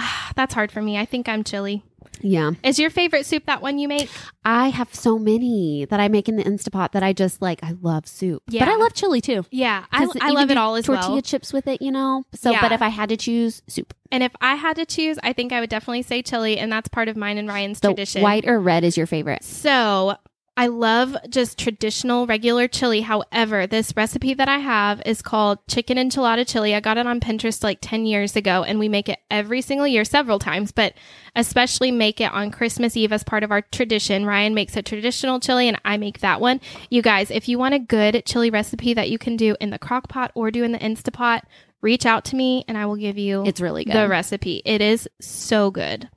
Ah, 0.00 0.32
that's 0.36 0.54
hard 0.54 0.70
for 0.70 0.80
me. 0.80 0.96
I 0.98 1.04
think 1.04 1.28
I'm 1.28 1.42
chili. 1.44 1.82
Yeah. 2.20 2.52
Is 2.64 2.78
your 2.78 2.90
favorite 2.90 3.26
soup 3.26 3.46
that 3.46 3.62
one 3.62 3.78
you 3.78 3.86
make? 3.88 4.08
I 4.44 4.68
have 4.68 4.92
so 4.94 5.18
many 5.18 5.84
that 5.86 6.00
I 6.00 6.08
make 6.08 6.28
in 6.28 6.36
the 6.36 6.42
Instapot 6.44 6.92
that 6.92 7.02
I 7.02 7.12
just 7.12 7.42
like. 7.42 7.60
I 7.62 7.74
love 7.80 8.06
soup. 8.06 8.42
Yeah. 8.48 8.64
But 8.64 8.72
I 8.72 8.76
love 8.76 8.94
chili 8.94 9.20
too. 9.20 9.44
Yeah, 9.50 9.84
I, 9.92 10.08
I 10.20 10.30
love 10.30 10.50
it 10.50 10.56
all 10.56 10.74
as 10.76 10.84
tortilla 10.86 11.12
well. 11.14 11.22
chips 11.22 11.52
with 11.52 11.66
it, 11.68 11.82
you 11.82 11.90
know? 11.92 12.24
So, 12.34 12.50
Yeah. 12.50 12.60
but 12.60 12.72
if 12.72 12.82
I 12.82 12.88
had 12.88 13.08
to 13.10 13.16
choose, 13.16 13.62
soup. 13.68 13.94
And 14.10 14.22
if 14.22 14.32
I 14.40 14.54
had 14.54 14.76
to 14.76 14.86
choose, 14.86 15.18
I 15.22 15.32
think 15.32 15.52
I 15.52 15.60
would 15.60 15.70
definitely 15.70 16.02
say 16.02 16.22
chili, 16.22 16.58
and 16.58 16.72
that's 16.72 16.88
part 16.88 17.08
of 17.08 17.16
mine 17.16 17.38
and 17.38 17.48
Ryan's 17.48 17.80
tradition. 17.80 18.22
white 18.22 18.46
or 18.48 18.58
red 18.60 18.84
is 18.84 18.96
your 18.96 19.06
favorite. 19.06 19.44
So 19.44 20.16
I 20.58 20.66
love 20.66 21.16
just 21.30 21.56
traditional 21.56 22.26
regular 22.26 22.66
chili. 22.66 23.02
However, 23.02 23.68
this 23.68 23.92
recipe 23.96 24.34
that 24.34 24.48
I 24.48 24.58
have 24.58 25.00
is 25.06 25.22
called 25.22 25.60
chicken 25.68 25.96
enchilada 25.98 26.44
chili. 26.44 26.74
I 26.74 26.80
got 26.80 26.98
it 26.98 27.06
on 27.06 27.20
Pinterest 27.20 27.62
like 27.62 27.78
10 27.80 28.06
years 28.06 28.34
ago 28.34 28.64
and 28.64 28.80
we 28.80 28.88
make 28.88 29.08
it 29.08 29.20
every 29.30 29.60
single 29.62 29.86
year, 29.86 30.04
several 30.04 30.40
times, 30.40 30.72
but 30.72 30.94
especially 31.36 31.92
make 31.92 32.20
it 32.20 32.32
on 32.32 32.50
Christmas 32.50 32.96
Eve 32.96 33.12
as 33.12 33.22
part 33.22 33.44
of 33.44 33.52
our 33.52 33.62
tradition. 33.62 34.26
Ryan 34.26 34.52
makes 34.52 34.76
a 34.76 34.82
traditional 34.82 35.38
chili 35.38 35.68
and 35.68 35.80
I 35.84 35.96
make 35.96 36.18
that 36.20 36.40
one. 36.40 36.60
You 36.90 37.02
guys, 37.02 37.30
if 37.30 37.48
you 37.48 37.56
want 37.56 37.74
a 37.74 37.78
good 37.78 38.24
chili 38.26 38.50
recipe 38.50 38.94
that 38.94 39.10
you 39.10 39.16
can 39.18 39.36
do 39.36 39.54
in 39.60 39.70
the 39.70 39.78
crock 39.78 40.08
pot 40.08 40.32
or 40.34 40.50
do 40.50 40.64
in 40.64 40.72
the 40.72 40.78
Instapot, 40.80 41.42
reach 41.82 42.04
out 42.04 42.24
to 42.24 42.34
me 42.36 42.64
and 42.66 42.76
I 42.76 42.86
will 42.86 42.96
give 42.96 43.16
you 43.16 43.44
It's 43.46 43.60
really 43.60 43.84
good. 43.84 43.94
the 43.94 44.08
recipe. 44.08 44.60
It 44.64 44.80
is 44.80 45.08
so 45.20 45.70
good. 45.70 46.08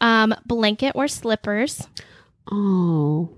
Um, 0.00 0.34
blanket 0.46 0.92
or 0.94 1.08
slippers. 1.08 1.86
oh. 2.50 3.36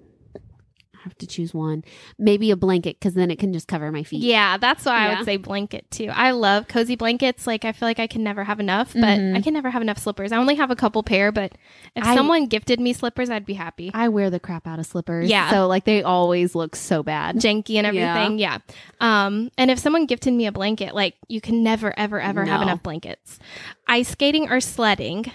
Have 1.04 1.18
to 1.18 1.26
choose 1.26 1.52
one. 1.52 1.84
Maybe 2.18 2.50
a 2.50 2.56
blanket 2.56 2.98
because 2.98 3.12
then 3.12 3.30
it 3.30 3.38
can 3.38 3.52
just 3.52 3.68
cover 3.68 3.92
my 3.92 4.04
feet. 4.04 4.22
Yeah, 4.22 4.56
that's 4.56 4.86
why 4.86 5.08
I 5.10 5.16
would 5.18 5.26
say 5.26 5.36
blanket 5.36 5.90
too. 5.90 6.08
I 6.10 6.30
love 6.30 6.66
cozy 6.66 6.96
blankets. 6.96 7.46
Like 7.46 7.66
I 7.66 7.72
feel 7.72 7.86
like 7.86 8.00
I 8.00 8.06
can 8.06 8.22
never 8.24 8.42
have 8.42 8.58
enough, 8.58 8.94
but 8.94 9.02
Mhm. 9.18 9.36
I 9.36 9.42
can 9.42 9.52
never 9.52 9.68
have 9.68 9.82
enough 9.82 9.98
slippers. 9.98 10.32
I 10.32 10.38
only 10.38 10.54
have 10.54 10.70
a 10.70 10.76
couple 10.76 11.02
pair, 11.02 11.30
but 11.30 11.52
if 11.94 12.02
I- 12.04 12.14
someone 12.16 12.46
gifted 12.46 12.80
me 12.80 12.94
slippers, 12.94 13.28
I'd 13.28 13.44
be 13.44 13.52
happy. 13.52 13.90
I 13.92 14.08
wear 14.08 14.30
the 14.30 14.40
crap 14.40 14.66
out 14.66 14.78
of 14.78 14.86
slippers. 14.86 15.28
Yeah. 15.28 15.50
So 15.50 15.66
like 15.66 15.84
they 15.84 16.02
always 16.02 16.54
look 16.54 16.74
so 16.74 17.02
bad. 17.02 17.36
Janky 17.36 17.76
and 17.76 17.86
everything. 17.86 18.38
Yeah. 18.38 18.58
Um, 18.98 19.50
and 19.58 19.70
if 19.70 19.78
someone 19.78 20.06
gifted 20.06 20.32
me 20.32 20.46
a 20.46 20.52
blanket, 20.52 20.94
like 20.94 21.16
you 21.28 21.42
can 21.42 21.62
never, 21.62 21.92
ever, 21.98 22.18
ever 22.18 22.46
have 22.46 22.62
enough 22.62 22.82
blankets. 22.82 23.38
Ice 23.86 24.08
skating 24.08 24.48
or 24.50 24.58
sledding. 24.60 25.26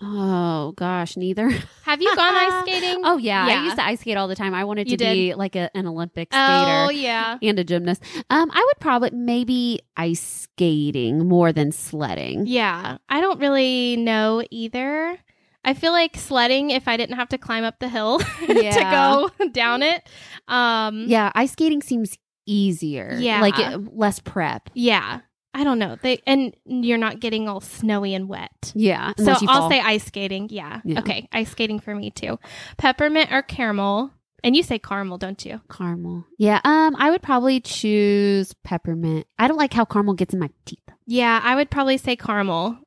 Oh 0.00 0.72
gosh, 0.76 1.16
neither. 1.16 1.48
Have 1.84 2.02
you 2.02 2.14
gone 2.14 2.34
ice 2.34 2.62
skating? 2.62 3.00
Oh 3.04 3.16
yeah. 3.16 3.46
Yeah. 3.48 3.60
I 3.60 3.64
used 3.64 3.76
to 3.76 3.84
ice 3.84 4.00
skate 4.00 4.16
all 4.16 4.28
the 4.28 4.34
time. 4.36 4.52
I 4.54 4.64
wanted 4.64 4.88
to 4.88 4.96
did? 4.96 5.14
be 5.14 5.34
like 5.34 5.56
a, 5.56 5.70
an 5.76 5.86
Olympic 5.86 6.32
skater. 6.32 6.86
Oh 6.86 6.90
yeah. 6.90 7.38
and 7.42 7.58
a 7.58 7.64
gymnast. 7.64 8.02
Um, 8.28 8.50
I 8.52 8.62
would 8.62 8.78
probably 8.80 9.10
maybe 9.12 9.80
ice 9.96 10.20
skating 10.20 11.26
more 11.26 11.52
than 11.52 11.72
sledding. 11.72 12.46
Yeah. 12.46 12.98
I 13.08 13.20
don't 13.20 13.40
really 13.40 13.96
know 13.96 14.42
either. 14.50 15.18
I 15.64 15.74
feel 15.74 15.92
like 15.92 16.16
sledding 16.16 16.70
if 16.70 16.86
I 16.88 16.96
didn't 16.96 17.16
have 17.16 17.30
to 17.30 17.38
climb 17.38 17.64
up 17.64 17.78
the 17.80 17.88
hill 17.88 18.20
Yeah. 18.48 19.30
to 19.30 19.30
go 19.40 19.46
down 19.52 19.82
it. 19.82 20.06
Um 20.46 21.06
Yeah, 21.08 21.32
ice 21.34 21.52
skating 21.52 21.80
seems 21.82 22.18
easier. 22.44 23.16
Yeah. 23.18 23.40
like 23.40 23.58
it, 23.58 23.96
less 23.96 24.20
prep. 24.20 24.68
Yeah. 24.74 25.20
I 25.58 25.64
don't 25.64 25.78
know. 25.78 25.96
They 26.02 26.20
and 26.26 26.54
you're 26.66 26.98
not 26.98 27.18
getting 27.18 27.48
all 27.48 27.60
snowy 27.62 28.14
and 28.14 28.28
wet. 28.28 28.72
Yeah, 28.74 29.12
So 29.18 29.32
I'll 29.32 29.38
fall. 29.62 29.70
say 29.70 29.80
ice 29.80 30.04
skating. 30.04 30.48
Yeah. 30.50 30.82
Yeah. 30.84 31.00
Okay. 31.00 31.28
Ice 31.32 31.50
skating 31.50 31.80
for 31.80 31.94
me 31.94 32.10
too. 32.10 32.38
Peppermint 32.76 33.32
or 33.32 33.40
caramel. 33.42 34.10
And 34.44 34.54
you 34.54 34.62
say 34.62 34.78
caramel, 34.78 35.16
don't 35.18 35.42
you? 35.46 35.60
caramel. 35.72 36.24
Yeah, 36.38 36.60
um, 36.62 36.94
I 36.98 37.10
would 37.10 37.22
probably 37.22 37.58
choose 37.60 38.52
peppermint. 38.64 39.26
I 39.38 39.48
don't 39.48 39.56
like 39.56 39.72
how 39.72 39.84
caramel 39.86 40.14
gets 40.14 40.34
in 40.34 40.40
my 40.40 40.50
teeth. 40.66 40.78
Yeah, 41.06 41.40
I 41.42 41.54
would 41.56 41.70
probably 41.70 41.96
say 41.96 42.16
caramel. 42.16 42.78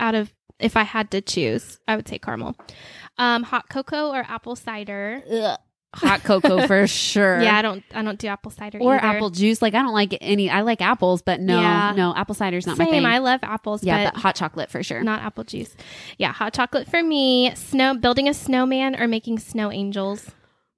Out 0.00 0.14
of 0.14 0.32
if 0.58 0.76
I 0.76 0.82
had 0.82 1.10
to 1.10 1.20
choose, 1.20 1.78
I 1.86 1.94
would 1.96 2.08
say 2.08 2.18
caramel. 2.18 2.56
Um, 3.18 3.42
hot 3.42 3.68
cocoa 3.68 4.08
or 4.12 4.24
apple 4.26 4.56
cider. 4.56 5.22
Hot 5.94 6.22
cocoa 6.24 6.66
for 6.66 6.86
sure. 6.88 7.40
Yeah, 7.40 7.56
I 7.56 7.62
don't 7.62 7.82
I 7.94 8.02
don't 8.02 8.18
do 8.18 8.26
apple 8.28 8.50
cider 8.50 8.78
or 8.80 8.94
either. 8.94 9.04
apple 9.06 9.30
juice. 9.30 9.62
Like 9.62 9.74
I 9.74 9.82
don't 9.82 9.92
like 9.94 10.16
any. 10.20 10.50
I 10.50 10.62
like 10.62 10.80
apples, 10.82 11.22
but 11.22 11.40
no, 11.40 11.60
Yeah. 11.60 11.92
no, 11.96 12.14
apple 12.14 12.34
cider's 12.34 12.66
not 12.66 12.76
Same. 12.76 12.86
my 12.86 12.90
thing. 12.92 13.04
I 13.06 13.18
love 13.18 13.40
apples, 13.42 13.82
yeah, 13.84 14.04
but 14.06 14.14
but 14.14 14.20
hot 14.20 14.34
chocolate 14.34 14.70
for 14.70 14.82
sure. 14.82 15.02
not 15.02 15.22
apple 15.22 15.44
juice. 15.44 15.74
Yeah, 16.18 16.32
hot 16.32 16.52
chocolate 16.52 16.88
for 16.88 17.02
me. 17.02 17.54
Snow 17.54 17.94
building 17.94 18.28
a 18.28 18.34
snowman 18.34 19.00
or 19.00 19.06
making 19.08 19.38
snow 19.38 19.70
angels. 19.70 20.30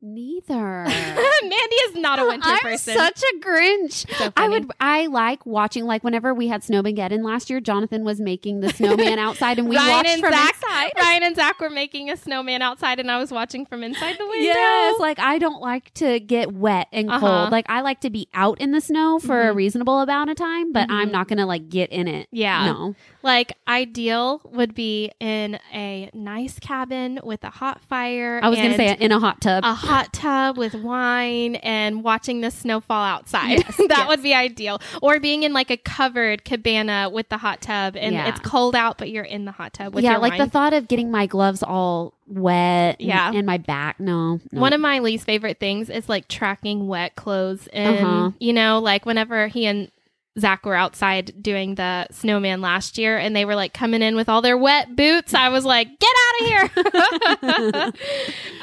Neither. 0.07 0.84
Mandy 1.42 1.76
is 1.88 1.96
not 1.96 2.20
a 2.20 2.24
winter 2.26 2.48
I'm 2.48 2.59
person. 2.61 2.94
such 2.96 3.20
a 3.22 3.38
Grinch. 3.40 4.07
So 4.16 4.32
I 4.36 4.48
would. 4.48 4.70
I 4.80 5.07
like 5.09 5.44
watching. 5.44 5.84
Like 5.84 6.04
whenever 6.04 6.32
we 6.32 6.46
had 6.46 6.62
Snowmageddon 6.62 7.24
last 7.24 7.50
year, 7.50 7.61
Jonathan 7.61 8.04
was 8.04 8.20
making 8.20 8.61
the 8.61 8.68
snowman 8.70 9.18
outside, 9.18 9.59
and 9.59 9.68
we 9.68 9.76
Ryan 9.76 9.90
watched 9.90 10.09
and 10.11 10.20
from 10.20 10.32
Zach, 10.32 10.54
inside. 10.54 10.92
Ryan 10.96 11.22
and 11.24 11.36
Zach 11.36 11.61
were 11.61 11.70
making 11.70 12.09
a 12.11 12.16
snowman 12.16 12.62
outside, 12.62 13.00
and 13.00 13.11
I 13.11 13.18
was 13.18 13.32
watching 13.32 13.66
from 13.66 13.82
inside 13.82 14.16
the 14.18 14.24
window. 14.26 14.44
Yes, 14.44 15.00
like 15.00 15.18
I 15.18 15.38
don't 15.38 15.61
like 15.61 15.92
to 15.94 16.20
get 16.20 16.52
wet 16.52 16.86
and 16.92 17.11
Uh-huh. 17.11 17.20
cold. 17.20 17.50
Like 17.50 17.66
I 17.68 17.80
like 17.80 18.00
to 18.02 18.11
be 18.11 18.28
out 18.32 18.61
in 18.61 18.70
the 18.70 18.80
snow 18.80 19.18
for 19.18 19.48
a 19.48 19.52
Mhm. 19.52 19.57
reasonable 19.57 20.00
amount 20.00 20.30
of 20.30 20.36
time, 20.36 20.72
but 20.72 20.88
I'm 20.88 21.09
Mhm. 21.09 21.12
not 21.12 21.28
gonna 21.28 21.46
like 21.46 21.68
get 21.68 21.90
in 21.90 22.07
it. 22.07 22.28
Yeah. 22.30 22.66
No. 22.66 22.94
Like 23.24 23.54
ideal 23.66 24.40
would 24.52 24.72
be 24.74 25.11
in 25.18 25.59
a 25.74 26.11
nice 26.14 26.61
cabin 26.61 27.18
with 27.24 27.42
a 27.42 27.50
hot 27.50 27.80
fire. 27.82 28.38
I 28.40 28.48
was 28.48 28.59
gonna 28.59 28.76
say 28.76 28.96
in 29.00 29.11
a 29.11 29.18
hot 29.18 29.40
tub. 29.40 29.64
a 29.64 29.74
hot 29.74 29.95
tub 30.12 30.57
with 30.59 30.74
wine 30.74 31.57
and 31.57 32.03
watching 32.05 32.40
the 32.40 32.51
snow 32.51 32.80
fall 32.80 33.03
outside. 33.05 33.59
Yes, 33.59 33.76
that 33.88 33.88
yes. 33.88 34.09
would 34.09 34.22
be 34.22 34.34
ideal. 34.34 34.80
Or 35.03 35.18
being 35.20 35.42
in 35.42 35.53
like 35.53 35.70
a 35.70 35.76
covered 35.76 36.44
cabana 36.44 37.11
with 37.12 37.28
the 37.28 37.38
hot 37.38 37.61
tub 37.61 37.97
and 37.97 38.14
Yeah. 38.14 38.28
it's 38.28 38.40
cold 38.40 38.74
out, 38.76 38.99
but 38.99 39.11
you're 39.11 39.24
in 39.24 39.44
the 39.44 39.53
hot 39.53 39.72
tub 39.74 39.94
with 39.94 40.05
yeah, 40.05 40.16
like 40.18 40.32
wine. 40.32 40.38
the 40.40 40.47
thought 40.51 40.72
of 40.72 40.88
getting 40.88 41.11
my 41.11 41.26
gloves 41.26 41.62
all 41.62 42.14
wet. 42.26 43.01
Yeah. 43.01 43.32
and, 43.34 43.47
my 43.47 43.59
back. 43.59 43.99
No, 44.01 44.40
no. 44.53 44.61
One 44.61 44.72
of 44.72 44.80
my 44.80 44.99
least 44.99 45.24
favorite 45.26 45.59
things 45.61 45.88
is 45.90 46.09
like 46.09 46.28
tracking 46.28 46.88
wet 46.88 47.14
clothes. 47.16 47.68
And, 47.72 47.99
Uh-huh. 47.99 48.30
you 48.38 48.53
know, 48.53 48.78
like 48.80 49.07
whenever 49.07 49.49
he 49.49 49.66
and 49.66 49.90
Zach 50.39 50.66
were 50.66 50.74
outside 50.74 51.43
doing 51.43 51.76
the 51.76 52.07
snowman 52.11 52.61
last 52.61 52.99
year 52.99 53.16
and 53.16 53.34
they 53.34 53.45
were 53.45 53.55
like 53.55 53.72
coming 53.72 54.03
in 54.03 54.16
with 54.16 54.28
all 54.28 54.43
their 54.43 54.59
wet 54.59 54.95
boots, 54.95 55.34
I 55.34 55.49
was 55.49 55.64
like, 55.64 55.89
get 55.99 56.12
out 56.24 56.41
of 56.41 57.93
here. 57.93 57.93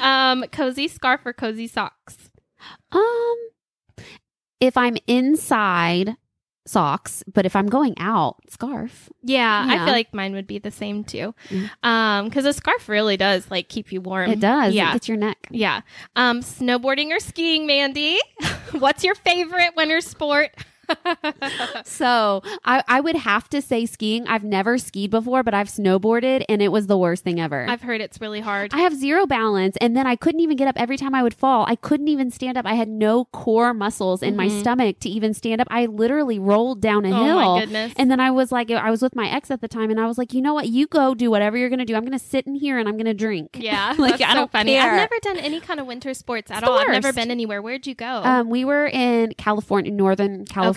um, 0.00 0.44
cozy 0.52 0.88
scarf 0.88 1.22
or 1.24 1.32
cozy 1.32 1.66
socks? 1.66 2.30
Um, 2.92 3.36
if 4.60 4.76
I'm 4.76 4.96
inside, 5.06 6.16
socks, 6.66 7.22
but 7.32 7.44
if 7.44 7.54
I'm 7.56 7.66
going 7.66 7.94
out, 7.98 8.36
scarf. 8.48 9.10
Yeah, 9.22 9.66
I 9.68 9.78
feel 9.78 9.92
like 9.92 10.14
mine 10.14 10.32
would 10.34 10.46
be 10.46 10.58
the 10.58 10.70
same 10.70 11.04
too. 11.04 11.34
Yeah. 11.50 11.68
Um, 11.82 12.26
because 12.26 12.44
a 12.44 12.52
scarf 12.52 12.88
really 12.88 13.16
does 13.16 13.50
like 13.50 13.68
keep 13.68 13.92
you 13.92 14.00
warm. 14.00 14.30
It 14.30 14.40
does. 14.40 14.74
Yeah. 14.74 14.90
It 14.90 14.92
gets 14.94 15.08
your 15.08 15.18
neck. 15.18 15.48
Yeah. 15.50 15.82
Um, 16.16 16.40
snowboarding 16.40 17.10
or 17.10 17.20
skiing, 17.20 17.66
Mandy? 17.66 18.18
What's 18.72 19.04
your 19.04 19.14
favorite 19.14 19.72
winter 19.76 20.00
sport? 20.00 20.50
So 21.84 22.42
I, 22.64 22.82
I 22.88 23.00
would 23.00 23.16
have 23.16 23.48
to 23.50 23.60
say 23.62 23.86
skiing. 23.86 24.26
I've 24.26 24.44
never 24.44 24.78
skied 24.78 25.10
before, 25.10 25.42
but 25.42 25.54
I've 25.54 25.68
snowboarded 25.68 26.44
and 26.48 26.62
it 26.62 26.68
was 26.72 26.86
the 26.86 26.96
worst 26.96 27.24
thing 27.24 27.40
ever. 27.40 27.66
I've 27.68 27.82
heard 27.82 28.00
it's 28.00 28.20
really 28.20 28.40
hard. 28.40 28.72
I 28.74 28.78
have 28.78 28.94
zero 28.94 29.26
balance 29.26 29.76
and 29.80 29.96
then 29.96 30.06
I 30.06 30.16
couldn't 30.16 30.40
even 30.40 30.56
get 30.56 30.68
up 30.68 30.76
every 30.78 30.96
time 30.96 31.14
I 31.14 31.22
would 31.22 31.34
fall. 31.34 31.64
I 31.68 31.76
couldn't 31.76 32.08
even 32.08 32.30
stand 32.30 32.56
up. 32.56 32.66
I 32.66 32.74
had 32.74 32.88
no 32.88 33.26
core 33.26 33.74
muscles 33.74 34.22
in 34.22 34.36
my 34.36 34.48
Mhm. 34.48 34.60
stomach 34.60 34.98
to 35.00 35.08
even 35.08 35.34
stand 35.34 35.60
up. 35.60 35.68
I 35.70 35.86
literally 35.86 36.38
rolled 36.38 36.80
down 36.80 37.04
a 37.04 37.08
hill. 37.08 37.16
oh 37.18 37.24
hill. 37.24 37.54
my 37.54 37.60
goodness. 37.60 37.92
And 37.96 38.10
then 38.10 38.20
I 38.20 38.30
was 38.30 38.50
like, 38.52 38.70
I 38.70 38.90
was 38.90 39.02
with 39.02 39.14
my 39.14 39.28
ex 39.28 39.50
at 39.50 39.60
the 39.60 39.68
time, 39.68 39.90
and 39.90 40.00
I 40.00 40.06
was 40.06 40.18
like, 40.18 40.32
you 40.32 40.40
know 40.42 40.54
what? 40.54 40.68
You 40.68 40.86
go 40.86 41.14
do 41.14 41.30
whatever 41.30 41.56
you're 41.56 41.68
gonna 41.70 41.84
do. 41.84 41.94
I'm 41.94 42.04
gonna 42.04 42.18
sit 42.18 42.46
in 42.46 42.54
here 42.54 42.78
and 42.78 42.88
I'm 42.88 42.96
gonna 42.96 43.14
drink. 43.14 43.56
yeah, 43.60 43.94
Like, 43.98 44.18
that's 44.18 44.22
I 44.22 44.28
so 44.32 44.38
don't 44.40 44.52
funny. 44.52 44.72
care. 44.74 44.90
I've 44.90 44.96
never 44.96 45.18
done 45.22 45.38
any 45.38 45.60
kind 45.60 45.80
of 45.80 45.86
winter 45.86 46.14
sports 46.14 46.50
at 46.50 46.64
all. 46.64 46.78
I've 46.78 46.88
never 46.88 47.12
been 47.12 47.30
anywhere. 47.30 47.60
Where'd 47.62 47.86
you 47.86 47.94
go? 47.94 48.06
Um, 48.24 48.48
we 48.50 48.64
were 48.64 48.86
in 48.86 49.34
California, 49.38 49.90
Northern 49.92 50.44
California, 50.44 50.73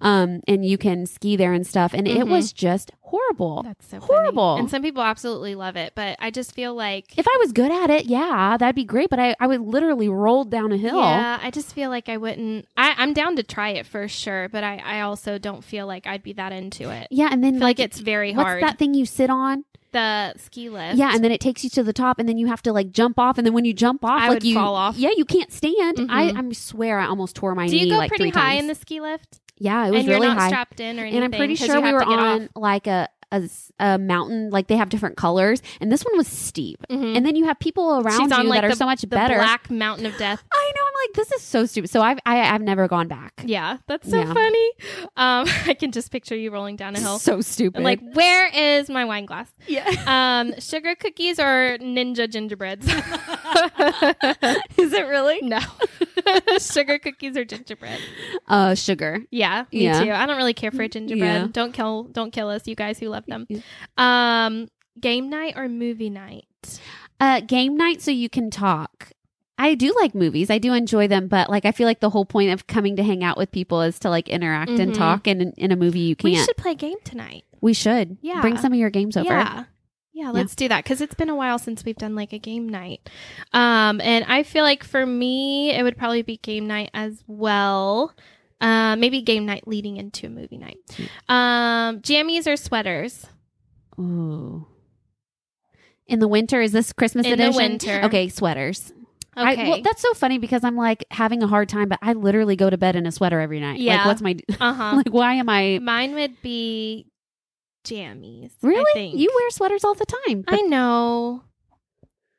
um, 0.00 0.40
and 0.48 0.64
you 0.64 0.78
can 0.78 1.06
ski 1.06 1.36
there 1.36 1.52
and 1.52 1.66
stuff, 1.66 1.92
and 1.94 2.06
it 2.08 2.18
Mhm. 2.26 2.28
was 2.30 2.52
just 2.52 2.90
horrible. 3.02 3.62
That's 3.62 3.86
so 3.86 4.00
funny. 4.00 4.06
horrible. 4.12 4.56
And 4.56 4.68
some 4.70 4.82
people 4.82 5.02
absolutely 5.02 5.54
love 5.54 5.76
it, 5.76 5.92
but 5.94 6.16
I 6.20 6.30
just 6.30 6.52
feel 6.52 6.74
like 6.74 7.16
If 7.16 7.26
I 7.28 7.36
was 7.40 7.52
good 7.52 7.70
at 7.70 7.88
it, 7.88 8.06
yeah, 8.06 8.56
that'd 8.58 8.74
be 8.74 8.84
great. 8.84 9.08
But 9.10 9.20
I, 9.20 9.36
I 9.38 9.46
would 9.46 9.60
literally 9.60 10.08
roll 10.08 10.44
down 10.44 10.72
a 10.72 10.76
hill. 10.76 10.98
Yeah, 11.00 11.38
I 11.40 11.50
just 11.52 11.72
feel 11.72 11.88
like 11.90 12.08
I 12.08 12.16
wouldn't. 12.16 12.66
I, 12.76 12.94
I'm 12.98 13.12
down 13.12 13.36
to 13.36 13.42
try 13.44 13.70
it 13.70 13.86
for 13.86 14.08
sure, 14.08 14.48
but 14.48 14.64
I, 14.64 14.82
I 14.84 15.00
also 15.02 15.38
don't 15.38 15.62
feel 15.62 15.86
like 15.86 16.06
I'd 16.06 16.22
be 16.24 16.32
that 16.34 16.52
into 16.52 16.90
it. 16.90 17.06
Yeah, 17.10 17.28
and 17.30 17.44
then 17.44 17.54
feel 17.54 17.62
like 17.62 17.78
it's 17.78 18.00
very 18.00 18.32
what's 18.32 18.44
hard. 18.44 18.62
that 18.64 18.78
thing 18.78 18.94
you 18.94 19.06
sit 19.06 19.30
on? 19.30 19.64
The 19.92 20.34
ski 20.38 20.68
lift. 20.70 20.96
Yeah, 20.96 21.14
and 21.14 21.22
then 21.24 21.32
it 21.32 21.40
takes 21.40 21.64
you 21.64 21.70
to 21.70 21.82
the 21.82 21.92
top, 21.92 22.18
and 22.18 22.28
then 22.28 22.38
you 22.38 22.46
have 22.46 22.62
to 22.62 22.72
like 22.72 22.90
jump 22.92 23.18
off, 23.18 23.38
and 23.38 23.46
then 23.46 23.54
when 23.54 23.64
you 23.64 23.72
jump 23.74 24.04
off, 24.04 24.20
I 24.20 24.28
like 24.28 24.30
would 24.36 24.44
you 24.44 24.54
fall 24.54 24.74
off. 24.74 24.96
Yeah, 24.96 25.10
you 25.16 25.24
can't 25.24 25.52
stand. 25.52 25.98
Mhm. 25.98 26.06
I, 26.10 26.32
I 26.38 26.52
swear, 26.52 26.98
I 26.98 27.06
almost 27.06 27.36
tore 27.36 27.54
my 27.54 27.66
knee. 27.66 27.70
do 27.70 27.78
you 27.78 27.90
go 27.90 27.96
like 27.98 28.10
pretty 28.10 28.30
high 28.30 28.52
times. 28.54 28.60
in 28.60 28.66
the 28.68 28.74
ski 28.74 29.00
lift? 29.00 29.40
yeah, 29.58 29.86
it 29.86 29.90
was 29.90 30.00
and 30.00 30.08
really 30.08 30.28
high. 30.28 30.48
strapped 30.48 30.80
in 30.80 30.98
or 30.98 31.02
anything. 31.02 31.22
and 31.22 31.24
I'm 31.24 31.38
pretty 31.38 31.54
sure 31.54 31.80
we 31.80 31.92
were 31.92 32.02
on 32.04 32.42
off. 32.44 32.48
like 32.54 32.86
a, 32.86 33.08
a 33.36 33.48
a 33.78 33.98
mountain. 33.98 34.50
Like 34.50 34.68
they 34.68 34.76
have 34.76 34.88
different 34.88 35.16
colors, 35.16 35.60
and 35.80 35.92
this 35.92 36.02
one 36.02 36.16
was 36.16 36.26
steep. 36.26 36.84
Mhm. 36.90 37.16
And 37.16 37.26
then 37.26 37.36
you 37.36 37.44
have 37.44 37.58
people 37.58 38.00
around 38.00 38.20
She's 38.22 38.32
on 38.32 38.44
you 38.44 38.48
like 38.48 38.58
that 38.62 38.64
are 38.66 38.70
the, 38.70 38.76
so 38.76 38.86
much 38.86 39.06
better. 39.08 39.34
black 39.34 39.70
mountain 39.70 40.06
of 40.06 40.16
death. 40.16 40.42
I 40.52 40.72
know. 40.74 40.82
I'm 40.86 40.92
like, 41.08 41.14
this 41.14 41.32
is 41.32 41.42
so 41.42 41.66
stupid. 41.66 41.90
So 41.90 42.00
I've 42.00 42.18
I, 42.26 42.54
I've 42.54 42.62
never 42.62 42.88
gone 42.88 43.08
back. 43.08 43.42
Yeah, 43.44 43.78
that's 43.86 44.08
so 44.10 44.18
Yeah. 44.18 44.32
funny. 44.32 44.70
Um, 45.16 45.46
I 45.66 45.74
can 45.78 45.92
just 45.92 46.10
picture 46.10 46.34
you 46.36 46.50
rolling 46.50 46.76
down 46.76 46.96
a 46.96 47.00
hill. 47.00 47.18
So 47.18 47.40
stupid. 47.40 47.78
I'm 47.78 47.84
like, 47.84 48.00
where 48.14 48.46
is 48.48 48.88
my 48.88 49.04
wine 49.04 49.26
glass? 49.26 49.48
yeah. 49.66 49.84
Um, 50.16 50.58
sugar 50.60 50.94
cookies 50.94 51.38
or 51.38 51.76
ninja 51.80 52.28
gingerbreads? 52.30 52.86
is 54.78 54.92
it 54.92 55.06
really? 55.06 55.40
no, 55.42 55.60
sugar 56.60 56.98
cookies 56.98 57.36
or 57.36 57.44
gingerbread. 57.44 57.98
Uh, 58.48 58.74
sugar. 58.74 59.20
Yeah, 59.30 59.64
me 59.72 59.84
Yeah. 59.84 60.04
too. 60.04 60.10
I 60.12 60.26
don't 60.26 60.36
really 60.36 60.54
care 60.54 60.70
for 60.70 60.82
a 60.82 60.88
gingerbread. 60.88 61.42
Yeah. 61.42 61.48
Don't 61.52 61.72
kill, 61.72 62.04
don't 62.04 62.30
kill 62.32 62.48
us, 62.48 62.66
you 62.66 62.74
guys 62.74 62.98
who 62.98 63.08
love 63.08 63.24
them. 63.26 63.46
Um, 63.96 64.68
game 65.00 65.28
night 65.30 65.54
or 65.56 65.68
movie 65.68 66.10
night? 66.10 66.44
Uh, 67.20 67.40
game 67.40 67.76
night 67.76 68.02
so 68.02 68.10
you 68.10 68.28
can 68.28 68.50
talk. 68.50 69.10
I 69.58 69.74
do 69.74 69.94
like 69.98 70.14
movies. 70.14 70.50
I 70.50 70.58
do 70.58 70.74
enjoy 70.74 71.08
them, 71.08 71.28
but 71.28 71.48
like 71.48 71.64
I 71.64 71.72
feel 71.72 71.86
like 71.86 72.00
the 72.00 72.10
whole 72.10 72.26
point 72.26 72.50
of 72.50 72.66
coming 72.66 72.96
to 72.96 73.02
hang 73.02 73.24
out 73.24 73.38
with 73.38 73.50
people 73.52 73.80
is 73.80 73.98
to 74.00 74.10
like 74.10 74.28
interact 74.28 74.70
and 74.72 74.92
Mhm. 74.92 74.96
talk. 74.98 75.26
And 75.26 75.40
in, 75.40 75.52
in 75.52 75.72
a 75.72 75.76
movie, 75.76 76.00
you 76.00 76.14
can't. 76.14 76.34
We 76.34 76.36
should 76.44 76.58
play 76.58 76.72
a 76.72 76.74
game 76.74 76.98
tonight. 77.04 77.44
We 77.62 77.72
should. 77.72 78.18
Yeah. 78.20 78.42
Bring 78.42 78.58
some 78.58 78.72
of 78.74 78.78
your 78.78 78.90
games 78.90 79.16
over. 79.16 79.30
Yeah. 79.30 79.64
Yeah, 80.16 80.30
let's 80.30 80.54
do 80.54 80.66
that 80.68 80.82
because 80.82 81.02
it's 81.02 81.14
been 81.14 81.28
a 81.28 81.36
while 81.36 81.58
since 81.58 81.84
we've 81.84 81.94
done 81.94 82.14
like 82.14 82.32
a 82.32 82.38
game 82.38 82.70
night. 82.70 83.06
Um, 83.52 84.00
and 84.00 84.24
I 84.26 84.44
feel 84.44 84.64
like 84.64 84.82
for 84.82 85.04
me, 85.04 85.72
it 85.72 85.82
would 85.82 85.98
probably 85.98 86.22
be 86.22 86.38
game 86.38 86.66
night 86.66 86.88
as 86.94 87.22
well. 87.26 88.14
Uh, 88.58 88.96
maybe 88.96 89.20
game 89.20 89.44
night 89.44 89.68
leading 89.68 89.98
into 89.98 90.26
a 90.26 90.30
movie 90.30 90.56
night. 90.56 90.78
Um, 91.28 92.00
jammies 92.00 92.50
or 92.50 92.56
sweaters? 92.56 93.26
Ooh. 93.98 94.66
In 96.06 96.18
the 96.20 96.28
winter, 96.28 96.62
is 96.62 96.72
this 96.72 96.94
Christmas 96.94 97.26
In 97.26 97.36
the 97.36 97.48
edition? 97.48 97.72
winter. 97.72 98.00
Okay, 98.04 98.30
sweaters. 98.30 98.94
Okay. 99.36 99.66
I, 99.66 99.68
well, 99.68 99.82
that's 99.82 100.00
so 100.00 100.14
funny 100.14 100.38
because 100.38 100.64
I'm 100.64 100.76
like 100.76 101.04
having 101.10 101.42
a 101.42 101.46
hard 101.46 101.68
time, 101.68 101.90
but 101.90 101.98
I 102.00 102.14
literally 102.14 102.56
go 102.56 102.70
to 102.70 102.78
bed 102.78 102.96
in 102.96 103.04
a 103.04 103.12
sweater 103.12 103.38
every 103.38 103.60
night. 103.60 103.80
Yeah. 103.80 103.96
Like, 103.98 104.06
what's 104.06 104.22
my 104.22 104.36
uh 104.58 104.72
huh. 104.72 104.92
like? 104.96 105.10
Why 105.10 105.34
am 105.34 105.50
I 105.50 105.78
Mine 105.82 106.14
would 106.14 106.40
be 106.40 107.04
jammies. 107.86 108.52
I 108.62 108.66
really? 108.66 109.08
You 109.16 109.30
wear 109.34 109.50
sweaters 109.50 109.84
all 109.84 109.94
the 109.94 110.06
time. 110.06 110.44
I 110.48 110.62
know. 110.62 111.42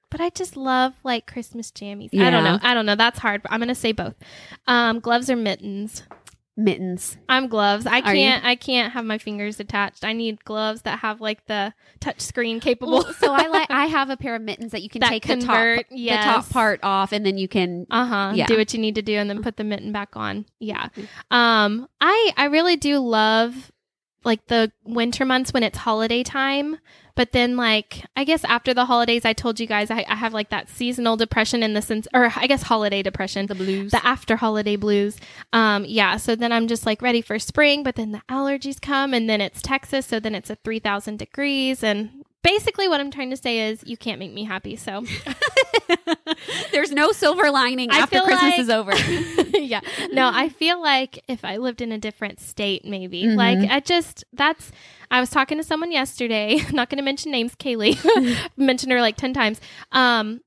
But 0.09 0.21
I 0.21 0.29
just 0.29 0.55
love 0.55 0.93
like 1.03 1.27
Christmas 1.27 1.71
jammies. 1.71 2.09
I 2.19 2.29
don't 2.29 2.43
know. 2.43 2.59
I 2.61 2.73
don't 2.73 2.85
know. 2.85 2.95
That's 2.95 3.19
hard. 3.19 3.43
But 3.43 3.51
I'm 3.51 3.59
gonna 3.59 3.75
say 3.75 3.91
both. 3.91 4.15
Um, 4.65 4.99
gloves 5.01 5.29
or 5.29 5.35
mittens. 5.35 6.03
mittens. 6.55 7.17
I'm 7.27 7.47
gloves. 7.49 7.85
I 7.85 7.99
can't. 8.01 8.43
I 8.45 8.55
can't 8.55 8.93
have 8.93 9.03
my 9.03 9.17
fingers 9.17 9.59
attached. 9.59 10.05
I 10.05 10.13
need 10.13 10.43
gloves 10.45 10.83
that 10.83 10.99
have 10.99 11.19
like 11.19 11.45
the 11.47 11.73
touch 11.99 12.21
screen 12.21 12.61
capable. 12.61 13.03
So 13.03 13.33
I 13.33 13.47
like 13.47 13.67
I 13.69 13.87
have 13.87 14.09
a 14.09 14.15
pair 14.15 14.35
of 14.35 14.41
mittens 14.41 14.71
that 14.71 14.81
you 14.81 14.87
can 14.89 15.01
That 15.01 15.09
take 15.09 15.23
convert, 15.23 15.89
the 15.89 16.07
top 16.07 16.17
the 16.19 16.23
top 16.31 16.49
part 16.51 16.79
off, 16.83 17.11
and 17.11 17.25
then 17.25 17.37
you 17.37 17.49
can. 17.49 17.85
uh 17.91 18.05
huh. 18.05 18.31
Yeah. 18.33 18.45
Do 18.47 18.57
what 18.57 18.73
you 18.73 18.79
need 18.79 18.95
to 18.95 19.01
do, 19.01 19.15
and 19.17 19.29
then 19.29 19.43
put 19.43 19.57
the 19.57 19.65
mitten 19.65 19.91
back 19.91 20.15
on. 20.15 20.45
Yeah. 20.59 20.87
Um. 21.31 21.89
I 21.99 22.31
I 22.37 22.45
really 22.45 22.77
do 22.77 22.99
love 22.99 23.73
like 24.23 24.45
the 24.47 24.71
winter 24.83 25.25
months 25.25 25.53
when 25.53 25.63
it's 25.63 25.77
holiday 25.77 26.23
time. 26.23 26.77
But 27.15 27.31
then, 27.31 27.57
like, 27.57 28.05
I 28.15 28.23
guess 28.23 28.43
after 28.43 28.75
the 28.75 28.85
holidays, 28.85 29.25
I 29.25 29.33
told 29.33 29.59
you 29.59 29.65
guys 29.65 29.89
I, 29.89 30.05
I 30.07 30.13
have 30.13 30.35
like 30.35 30.49
that 30.49 30.69
seasonal 30.69 31.17
depression 31.17 31.63
in 31.63 31.73
the 31.73 31.81
sense, 31.81 32.07
or 32.13 32.31
I 32.35 32.45
guess 32.45 32.61
holiday 32.61 33.01
depression. 33.01 33.47
The 33.47 33.55
blues. 33.55 33.91
the 33.91 34.05
after 34.05 34.35
holiday 34.35 34.75
blues. 34.75 35.17
Um, 35.51 35.83
yeah, 35.87 36.17
so 36.17 36.35
then 36.35 36.51
I'm 36.51 36.67
just 36.67 36.85
like 36.85 37.01
ready 37.01 37.21
for 37.21 37.39
spring, 37.39 37.81
but 37.81 37.95
then 37.95 38.11
the 38.11 38.21
allergies 38.29 38.79
come 38.79 39.15
and 39.15 39.27
then 39.27 39.41
it's 39.41 39.63
Texas, 39.63 40.05
so 40.05 40.19
then 40.19 40.35
it's 40.35 40.51
a 40.51 40.57
3000 40.57 41.17
degrees 41.17 41.83
and 41.83 42.23
basically 42.47 42.87
what 42.87 43.01
I'm 43.01 43.11
trying 43.11 43.29
to 43.31 43.37
say 43.37 43.67
is 43.69 43.83
you 43.85 43.97
can't 43.97 44.19
make 44.19 44.31
me 44.33 44.45
happy. 44.45 44.75
So 44.77 45.03
There's 46.71 46.91
no 46.91 47.11
silver 47.11 47.51
lining 47.51 47.91
I 47.91 47.99
after 47.99 48.21
Christmas 48.21 48.41
like- 48.41 48.59
is 48.59 48.69
over. 48.69 48.93
yeah. 49.57 49.81
No, 50.11 50.31
I 50.33 50.47
feel 50.49 50.81
like 50.81 51.23
if 51.27 51.43
I 51.43 51.57
lived 51.57 51.81
in 51.81 51.91
a 51.91 51.97
different 51.97 52.39
state 52.39 52.85
maybe. 52.85 53.23
Mhm. 53.23 53.35
Like 53.35 53.69
I 53.69 53.79
just 53.81 54.23
that's 54.33 54.71
I 55.11 55.19
was 55.19 55.29
talking 55.29 55.57
to 55.57 55.63
someone 55.63 55.91
yesterday, 55.91 56.59
not 56.71 56.89
going 56.89 56.97
to 56.97 57.03
mention 57.03 57.31
names, 57.31 57.55
Kaylee. 57.55 57.97
mentioned 58.57 58.91
her 58.91 59.01
like 59.01 59.17
10 59.17 59.33
times. 59.33 59.59
Um 59.91 60.41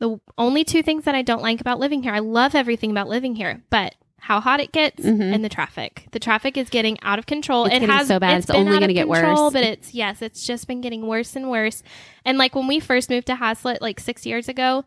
the 0.00 0.18
only 0.36 0.62
two 0.64 0.82
things 0.82 1.04
that 1.04 1.14
I 1.16 1.22
don't 1.22 1.42
like 1.42 1.60
about 1.60 1.80
living 1.80 2.02
here. 2.02 2.12
I 2.12 2.20
love 2.20 2.54
everything 2.54 2.90
about 2.92 3.08
living 3.08 3.34
here, 3.36 3.62
but 3.70 3.94
how 4.20 4.40
hot 4.40 4.60
it 4.60 4.72
gets 4.72 5.02
Mhm. 5.04 5.32
and 5.34 5.44
the 5.44 5.48
traffic. 5.48 6.06
The 6.12 6.18
traffic 6.18 6.56
is 6.56 6.68
getting 6.68 6.98
out 7.02 7.18
of 7.18 7.26
control. 7.26 7.64
It's 7.66 7.76
it 7.76 7.82
has 7.82 8.08
so 8.08 8.18
bad. 8.18 8.38
It's 8.38 8.46
been 8.46 8.56
only 8.56 8.78
gonna 8.78 8.92
get 8.92 9.06
control, 9.06 9.44
worse. 9.44 9.52
But 9.52 9.64
it's 9.64 9.94
yes, 9.94 10.22
it's 10.22 10.46
just 10.46 10.66
been 10.66 10.80
getting 10.80 11.06
worse 11.06 11.34
and 11.36 11.50
worse. 11.50 11.82
And 12.24 12.36
like 12.38 12.54
when 12.54 12.66
we 12.66 12.80
first 12.80 13.08
moved 13.10 13.26
to 13.28 13.34
Haslet, 13.36 13.78
like 13.80 14.00
six 14.00 14.26
years 14.26 14.48
ago, 14.48 14.84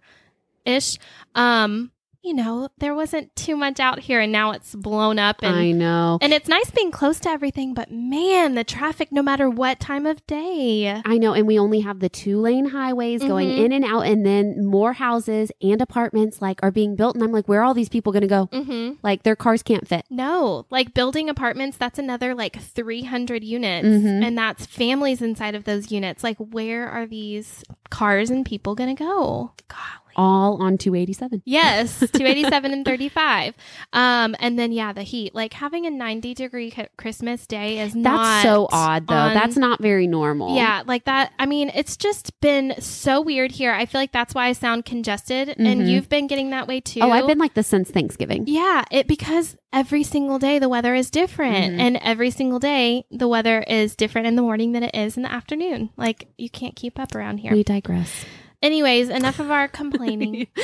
ish, 0.66 0.98
um, 1.36 1.92
you 2.24 2.34
know, 2.34 2.70
there 2.78 2.94
wasn't 2.94 3.36
too 3.36 3.56
much 3.56 3.80
out 3.80 4.00
here, 4.00 4.20
and 4.22 4.32
now 4.32 4.52
it's 4.52 4.76
blown 4.76 5.18
up. 5.20 5.38
And 5.42 5.56
I 5.56 5.72
know. 5.72 6.20
and 6.22 6.34
it's 6.34 6.48
nice 6.48 6.70
being 6.72 6.92
close 6.92 7.20
to 7.22 7.30
everything, 7.30 7.74
but 7.74 7.92
man, 7.92 8.56
the 8.56 8.64
traffic, 8.64 9.12
no 9.12 9.22
matter 9.24 9.50
what 9.50 9.80
time 9.80 10.06
of 10.06 10.26
day. 10.28 11.02
I 11.06 11.18
know, 11.18 11.34
and 11.34 11.48
we 11.48 11.58
only 11.58 11.80
have 11.82 12.00
the 12.00 12.10
two 12.10 12.40
lane 12.40 12.70
highways 12.70 13.22
going 13.22 13.50
Mhm. 13.50 13.66
in 13.66 13.72
and 13.72 13.86
out, 13.86 14.02
and 14.02 14.26
then 14.26 14.66
more 14.66 14.94
houses 14.94 15.52
and 15.62 15.82
apartments 15.82 16.42
like 16.42 16.60
are 16.64 16.72
being 16.72 16.96
built, 16.96 17.16
and 17.16 17.24
I'm 17.24 17.32
like, 17.32 17.48
where 17.48 17.62
are 17.62 17.64
all 17.64 17.74
these 17.74 17.90
people 17.90 18.12
going 18.12 18.22
to 18.22 18.28
go? 18.28 18.48
Mm-hmm. 18.52 18.94
Like 19.04 19.24
their 19.24 19.36
cars 19.36 19.64
can't 19.64 19.88
fit. 19.88 20.06
No, 20.10 20.66
like 20.70 20.94
building 20.94 21.30
apartments, 21.30 21.78
that's 21.78 21.98
another 22.00 22.36
like 22.36 22.60
300 22.62 23.44
units. 23.44 23.88
Mhm. 23.88 24.24
And 24.26 24.38
that's 24.38 24.66
families 24.66 25.22
inside 25.22 25.56
of 25.56 25.64
those 25.64 25.92
units. 25.92 26.24
Like, 26.24 26.38
where 26.38 26.88
are 26.88 27.06
these 27.08 27.64
cars 27.90 28.30
and 28.30 28.46
people 28.46 28.76
going 28.76 28.96
to 28.96 29.04
go? 29.04 29.52
Golly. 29.68 29.82
All 30.16 30.62
on 30.62 30.78
287. 30.78 31.42
Yes, 31.46 32.00
287 32.00 32.72
and 32.74 32.86
35. 32.86 33.54
Um, 33.94 34.36
and 34.40 34.58
then, 34.58 34.72
yeah, 34.72 34.94
the 34.94 35.04
heat. 35.04 35.34
Like 35.36 35.54
having 35.54 35.86
a 35.86 35.90
90 35.90 36.34
degree 36.34 36.72
c- 36.72 36.86
Christmas 36.98 37.46
day 37.48 37.80
is 37.80 37.96
not. 37.96 38.18
That's 38.18 38.44
so 38.44 38.68
odd, 38.72 39.08
though. 39.08 39.16
on- 39.16 39.34
That's 39.34 39.58
not 39.58 39.82
very 39.82 40.08
normal. 40.08 40.56
Yeah, 40.56 40.84
like 40.86 41.06
that. 41.06 41.32
I 41.40 41.46
mean, 41.46 41.72
it's 41.74 41.98
just 41.98 42.40
been 42.42 42.74
so 42.80 43.22
weird 43.22 43.52
here. 43.52 43.72
I 43.74 43.86
feel 43.86 44.02
like 44.02 44.12
that's 44.12 44.34
why 44.36 44.48
I 44.48 44.54
sound 44.54 44.86
congested. 44.86 45.50
And 45.58 45.82
Mhm. 45.82 45.90
you've 45.90 46.10
been 46.10 46.28
getting 46.28 46.50
that 46.52 46.68
way 46.68 46.80
too. 46.80 47.00
Oh, 47.02 47.12
I've 47.12 47.28
been 47.28 47.40
like 47.40 47.54
this 47.54 47.68
since 47.68 47.90
Thanksgiving. 47.90 48.44
Yeah, 48.48 48.84
it 48.92 49.08
because 49.08 49.56
every 49.74 50.04
single 50.04 50.38
day 50.40 50.60
the 50.60 50.68
weather 50.70 50.94
is 50.94 51.10
different 51.10 51.76
Mhm. 51.76 51.80
and 51.80 51.98
every 52.02 52.30
single 52.30 52.60
day 52.60 53.06
the 53.10 53.28
weather 53.28 53.64
is 53.68 53.96
different 53.96 54.28
in 54.28 54.36
the 54.36 54.42
morning 54.42 54.74
than 54.74 54.84
it 54.84 54.94
is 54.94 55.16
in 55.16 55.24
the 55.24 55.32
afternoon. 55.32 55.90
Like 55.98 56.28
you 56.38 56.50
can't 56.50 56.76
keep 56.76 57.00
up 57.00 57.16
around 57.16 57.38
here. 57.38 57.54
We 57.54 57.64
digress. 57.64 58.26
Anyways, 58.62 59.10
enough 59.10 59.40
of 59.40 59.50
our 59.52 59.68
complaining. 59.68 60.48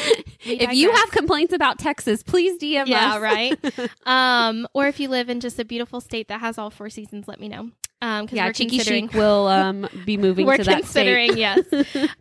If 0.49 0.71
you 0.73 0.91
have 0.93 1.11
complaints 1.11 1.51
about 1.51 1.77
Texas, 1.77 2.23
please 2.23 2.57
DM 2.61 2.87
yeah, 2.87 3.15
us. 3.15 3.19
right. 3.21 3.59
Um, 4.05 4.65
or 4.73 4.87
if 4.87 4.97
you 4.99 5.09
live 5.09 5.29
in 5.29 5.41
just 5.41 5.59
a 5.59 5.65
beautiful 5.65 5.99
state 5.99 6.29
that 6.29 6.39
has 6.39 6.57
all 6.57 6.69
four 6.69 6.89
seasons, 6.89 7.27
let 7.27 7.39
me 7.39 7.49
know. 7.49 7.71
Um, 8.01 8.25
because 8.25 8.37
Yeah, 8.37 8.45
we're 8.45 8.53
Cheeky. 8.53 8.79
Chic 8.79 9.13
will 9.13 9.47
um, 9.47 9.87
be 10.05 10.15
moving 10.25 10.45
we're 10.45 10.55
to 10.57 10.63
that 10.63 10.83
considering, 10.83 11.35
yes. 11.37 11.59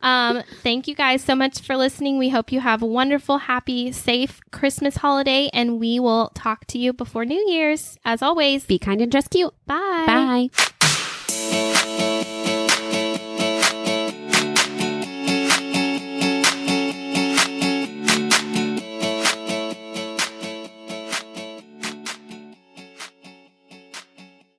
Um, 0.02 0.42
thank 0.62 0.88
you 0.88 0.94
guys 0.96 1.22
so 1.22 1.36
much 1.36 1.60
for 1.60 1.76
listening. 1.76 2.18
We 2.18 2.30
hope 2.30 2.50
you 2.50 2.60
have 2.60 2.82
a 2.82 2.86
wonderful, 2.86 3.38
happy, 3.38 3.92
safe 3.92 4.40
Christmas 4.50 4.96
holiday, 4.96 5.50
and 5.52 5.78
we 5.78 6.00
will 6.00 6.30
talk 6.34 6.66
to 6.68 6.78
you 6.78 6.92
before 6.92 7.24
New 7.24 7.44
Year's. 7.48 7.98
As 8.04 8.22
always, 8.22 8.64
Be 8.64 8.78
kind 8.80 9.00
and 9.02 9.12
dress 9.12 9.28
cute. 9.28 9.54
bye. 9.66 10.48
Bye. 10.48 12.32